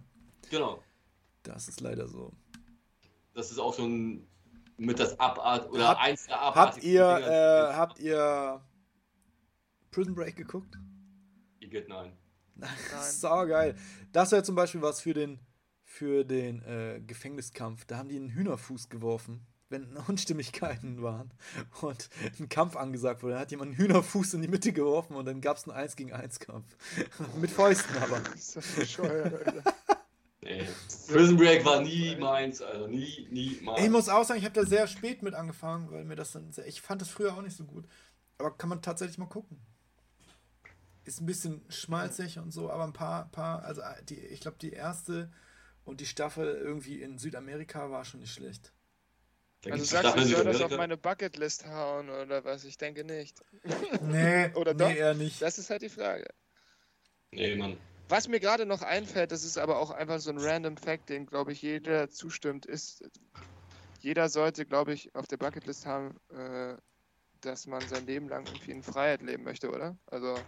Genau. 0.53 0.84
Das 1.41 1.67
ist 1.67 1.81
leider 1.81 2.07
so. 2.07 2.31
Das 3.34 3.49
ist 3.49 3.57
auch 3.57 3.73
schon 3.73 4.27
mit 4.77 4.99
das 4.99 5.19
Abart 5.19 5.67
oder 5.71 5.88
Hab, 5.89 5.99
eins 5.99 6.27
der 6.27 6.39
Abart. 6.39 6.75
Habt 6.75 6.84
ihr, 6.84 7.03
äh, 7.03 7.73
habt 7.73 7.99
ihr 7.99 8.61
Prison 9.89 10.13
Break 10.13 10.35
geguckt? 10.35 10.77
Igitt, 11.59 11.89
nein. 11.89 12.15
nein. 12.53 12.69
Sau 13.01 13.47
geil. 13.47 13.75
Das 14.11 14.31
wäre 14.31 14.43
zum 14.43 14.53
Beispiel 14.53 14.84
was 14.84 15.01
für 15.01 15.15
den, 15.15 15.39
für 15.85 16.23
den 16.23 16.61
äh, 16.61 17.01
Gefängniskampf. 17.01 17.85
Da 17.85 17.97
haben 17.97 18.09
die 18.09 18.17
einen 18.17 18.30
Hühnerfuß 18.30 18.89
geworfen 18.89 19.47
wenn 19.69 19.97
Unstimmigkeiten 20.07 21.01
waren 21.01 21.31
und 21.81 22.09
ein 22.39 22.47
Kampf 22.47 22.77
angesagt 22.77 23.23
wurde. 23.23 23.34
Dann 23.34 23.41
hat 23.41 23.49
jemand 23.49 23.71
einen 23.71 23.77
Hühnerfuß 23.77 24.35
in 24.35 24.43
die 24.43 24.47
Mitte 24.47 24.71
geworfen 24.71 25.15
und 25.15 25.25
dann 25.25 25.41
gab 25.41 25.57
es 25.57 25.67
einen 25.67 25.75
1 25.75 25.95
gegen 25.95 26.13
1 26.13 26.39
Kampf. 26.39 26.77
Mit 27.41 27.49
Fäusten 27.49 27.97
aber. 27.97 28.19
Das 28.19 28.35
ist 28.35 28.55
das 28.55 28.67
bescheuert, 28.67 29.34
Alter. 29.34 29.73
Nee. 30.44 30.68
Prison 31.07 31.38
Break 31.38 31.64
war 31.64 31.82
nie 31.82 32.15
meins, 32.18 32.61
also 32.61 32.88
nie, 32.88 33.28
nie 33.32 33.60
meins. 33.61 33.82
Ich 33.82 33.90
muss 33.90 34.10
auch 34.10 34.26
sagen, 34.26 34.40
ich 34.40 34.45
habe 34.45 34.60
da 34.60 34.65
sehr 34.65 34.88
spät 34.88 35.24
mit 35.24 35.34
angefangen, 35.34 35.90
weil 35.91 36.03
mir 36.03 36.15
das 36.15 36.34
dann 36.34 36.52
sehr, 36.52 36.68
ich 36.68 36.82
fand 36.82 37.02
das 37.02 37.10
früher 37.10 37.34
auch 37.34 37.41
nicht 37.41 37.56
so 37.56 37.64
gut. 37.64 37.86
Aber 38.38 38.56
kann 38.57 38.70
man 38.70 38.82
tatsächlich 38.82 39.18
mal 39.18 39.28
gucken. 39.28 39.60
Ist 41.06 41.22
ein 41.22 41.26
bisschen 41.26 41.61
schmalzig 41.70 42.40
und 42.40 42.52
so, 42.52 42.70
aber 42.70 42.84
ein 42.84 42.94
paar, 42.94 43.30
paar, 43.32 43.64
also 43.64 43.82
die, 44.10 44.20
ich 44.20 44.41
glaube 44.41 44.57
die 44.60 44.72
erste 44.72 45.32
und 45.86 46.02
die 46.02 46.06
Staffel 46.06 46.56
irgendwie 46.56 47.02
in 47.02 47.18
Südamerika 47.18 47.90
war 47.90 48.03
schon 48.03 48.20
nicht 48.20 48.34
schlecht. 48.34 48.74
Also 49.70 49.86
sagst 49.86 50.15
du, 50.15 50.22
ich 50.22 50.36
soll 50.36 50.44
das 50.44 50.61
auf 50.61 50.76
meine 50.76 50.98
Bucketlist 50.98 51.65
hauen 51.68 52.10
oder 52.10 52.44
was? 52.44 52.65
Ich 52.65 52.78
denke 52.78 53.06
nicht. 53.06 53.41
Nee, 54.02 54.52
oder 54.56 54.74
doch? 54.74 54.90
Nee, 54.90 54.98
eher 54.98 55.14
nicht. 55.14 55.41
Das 55.41 55.57
ist 55.57 55.70
halt 55.70 55.84
die 55.84 55.90
Frage. 55.90 56.28
Nee, 57.32 57.56
Mann. 57.56 57.78
Was 58.07 58.27
mir 58.27 58.39
gerade 58.39 58.65
noch 58.65 58.81
einfällt, 58.81 59.31
das 59.31 59.43
ist 59.43 59.57
aber 59.57 59.80
auch 59.80 59.91
einfach 59.91 60.19
so 60.19 60.30
ein 60.30 60.38
random 60.38 60.77
Fact, 60.77 61.09
den, 61.09 61.25
glaube 61.25 61.51
ich, 61.53 61.61
jeder 61.61 62.09
zustimmt, 62.09 62.65
ist, 62.65 63.03
jeder 63.99 64.30
sollte, 64.30 64.65
glaube 64.65 64.93
ich, 64.93 65.15
auf 65.15 65.27
der 65.27 65.38
Bucketlist 65.38 65.85
haben, 65.85 66.17
äh, 66.30 66.77
dass 67.41 67.67
man 67.67 67.88
sein 67.88 68.05
Leben 68.07 68.30
lang 68.30 68.47
irgendwie 68.47 68.71
in 68.71 68.84
Freiheit 68.84 69.21
leben 69.23 69.43
möchte, 69.43 69.71
oder? 69.71 69.97
Also 70.07 70.45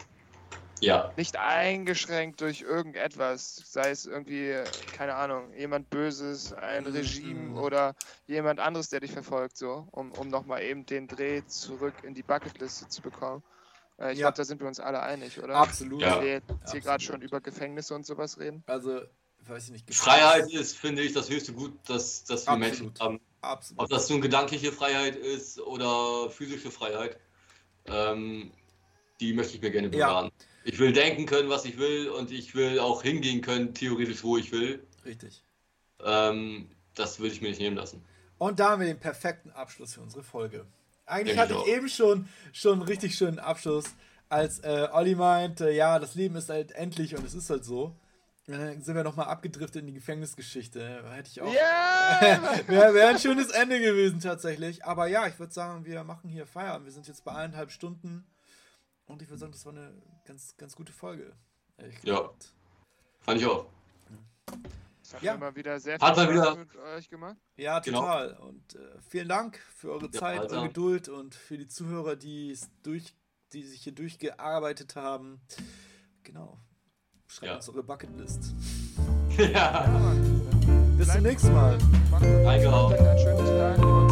ja. 0.81 1.15
Nicht 1.17 1.37
eingeschränkt 1.37 2.41
durch 2.41 2.61
irgendetwas, 2.61 3.55
sei 3.55 3.89
es 3.89 4.05
irgendwie, 4.05 4.65
keine 4.91 5.15
Ahnung, 5.15 5.53
jemand 5.53 5.89
Böses, 5.89 6.51
ein 6.51 6.85
mhm. 6.85 6.91
Regime 6.91 7.53
oder 7.55 7.95
jemand 8.27 8.59
anderes, 8.59 8.89
der 8.89 8.99
dich 8.99 9.11
verfolgt, 9.13 9.55
so, 9.57 9.87
um, 9.91 10.11
um 10.11 10.27
nochmal 10.27 10.63
eben 10.63 10.85
den 10.85 11.07
Dreh 11.07 11.43
zurück 11.45 12.03
in 12.03 12.15
die 12.15 12.23
Bucketliste 12.23 12.87
zu 12.89 13.01
bekommen. 13.01 13.43
Äh, 13.99 14.13
ich 14.13 14.19
ja. 14.19 14.25
glaube, 14.25 14.37
da 14.37 14.43
sind 14.43 14.61
wir 14.61 14.67
uns 14.67 14.79
alle 14.79 15.01
einig, 15.01 15.41
oder? 15.41 15.55
Absolut. 15.55 16.01
Ja. 16.01 16.21
Wir 16.21 16.33
jetzt 16.33 16.71
hier 16.71 16.81
gerade 16.81 17.03
schon 17.03 17.21
über 17.21 17.41
Gefängnisse 17.41 17.95
und 17.95 18.05
sowas 18.05 18.39
reden. 18.39 18.63
Also, 18.67 19.01
weiß 19.47 19.65
ich 19.65 19.71
nicht. 19.71 19.93
Freiheit 19.93 20.51
ist, 20.51 20.77
finde 20.77 21.01
ich, 21.01 21.13
das 21.13 21.29
höchste 21.29 21.53
Gut, 21.53 21.73
das, 21.87 22.23
das 22.23 22.45
wir 22.45 22.53
Absolut. 22.53 22.59
Menschen 22.59 22.93
haben. 22.99 23.21
Absolut. 23.41 23.83
Ob 23.83 23.89
das 23.89 24.09
nun 24.09 24.21
gedankliche 24.21 24.71
Freiheit 24.71 25.15
ist 25.15 25.59
oder 25.59 26.29
physische 26.29 26.71
Freiheit, 26.71 27.19
ähm, 27.85 28.51
die 29.19 29.33
möchte 29.33 29.55
ich 29.55 29.61
mir 29.61 29.71
gerne 29.71 29.89
bewahren. 29.89 30.25
Ja. 30.25 30.45
Ich 30.65 30.79
will 30.79 30.91
denken 30.91 31.27
können, 31.27 31.47
was 31.47 31.63
ich 31.65 31.77
will 31.77 32.09
und 32.09 32.31
ich 32.31 32.55
will 32.55 32.79
auch 32.79 33.03
hingehen 33.03 33.41
können, 33.41 33.73
theoretisch, 33.75 34.23
wo 34.23 34.37
ich 34.37 34.51
will. 34.51 34.85
Richtig. 35.05 35.43
Ähm, 36.03 36.69
das 36.95 37.19
würde 37.19 37.33
ich 37.33 37.41
mir 37.41 37.49
nicht 37.49 37.59
nehmen 37.61 37.75
lassen. 37.75 38.03
Und 38.37 38.59
da 38.59 38.71
haben 38.71 38.81
wir 38.81 38.87
den 38.87 38.99
perfekten 38.99 39.51
Abschluss 39.51 39.93
für 39.93 40.01
unsere 40.01 40.23
Folge. 40.23 40.65
Eigentlich 41.05 41.37
hatte 41.37 41.53
ich 41.53 41.67
eben 41.67 41.87
schon, 41.89 42.27
schon 42.51 42.73
einen 42.73 42.81
richtig 42.83 43.15
schönen 43.15 43.39
Abschluss, 43.39 43.85
als 44.29 44.59
äh, 44.59 44.87
Olli 44.91 45.15
meinte, 45.15 45.69
ja, 45.69 45.99
das 45.99 46.15
Leben 46.15 46.35
ist 46.35 46.49
halt 46.49 46.71
endlich 46.71 47.15
und 47.15 47.25
es 47.25 47.35
ist 47.35 47.49
halt 47.49 47.63
so. 47.63 47.95
dann 48.47 48.81
sind 48.81 48.95
wir 48.95 49.03
nochmal 49.03 49.27
abgedriftet 49.27 49.81
in 49.81 49.87
die 49.87 49.93
Gefängnisgeschichte. 49.93 51.03
Hätte 51.11 51.29
ich 51.29 51.41
auch. 51.41 51.53
Yeah! 51.53 52.59
Wäre 52.67 52.93
wär 52.93 53.09
ein 53.09 53.19
schönes 53.19 53.51
Ende 53.51 53.79
gewesen 53.79 54.19
tatsächlich. 54.19 54.83
Aber 54.85 55.07
ja, 55.07 55.27
ich 55.27 55.37
würde 55.37 55.53
sagen, 55.53 55.85
wir 55.85 56.03
machen 56.03 56.29
hier 56.29 56.47
Feierabend. 56.47 56.85
Wir 56.85 56.93
sind 56.93 57.07
jetzt 57.07 57.23
bei 57.23 57.33
eineinhalb 57.33 57.71
Stunden. 57.71 58.25
Und 59.05 59.21
ich 59.21 59.29
würde 59.29 59.39
sagen, 59.39 59.51
das 59.51 59.65
war 59.65 59.73
eine 59.73 59.93
ganz, 60.25 60.55
ganz 60.57 60.75
gute 60.75 60.91
Folge. 60.91 61.33
Ja. 62.03 62.31
Fand 63.21 63.39
ich 63.39 63.45
auch. 63.45 63.67
Das 65.05 65.13
hat 65.13 65.21
ja. 65.21 65.37
mal 65.37 65.55
wieder 65.55 65.79
sehr 65.79 65.99
viel 65.99 66.07
Spaß 66.07 66.29
wieder... 66.29 66.55
mit 66.55 66.75
euch 66.77 67.09
gemacht. 67.09 67.37
Ja, 67.57 67.77
genau. 67.77 68.01
total. 68.01 68.29
Genau. 68.29 68.47
Und 68.47 68.75
äh, 68.75 68.79
vielen 69.07 69.27
Dank 69.27 69.59
für 69.75 69.91
eure 69.91 70.09
Zeit, 70.09 70.37
ja, 70.37 70.57
eure 70.57 70.67
Geduld 70.67 71.09
und 71.09 71.35
für 71.35 71.59
die 71.59 71.67
Zuhörer, 71.67 72.15
die, 72.15 72.57
durch, 72.81 73.13
die 73.53 73.61
sich 73.61 73.83
hier 73.83 73.93
durchgearbeitet 73.93 74.95
haben. 74.95 75.41
Genau. 76.23 76.57
Schreibt 77.27 77.49
ja. 77.49 77.55
uns 77.57 77.69
eure 77.69 77.83
Bucketlist. 77.83 78.55
ja. 79.37 80.15
Bis 80.97 81.07
zum 81.07 81.21
nächsten 81.21 81.53
Mal. 81.53 81.77
Macht 82.09 82.23
einen 82.23 83.19
schönen 83.19 83.45
Tag. 83.45 84.04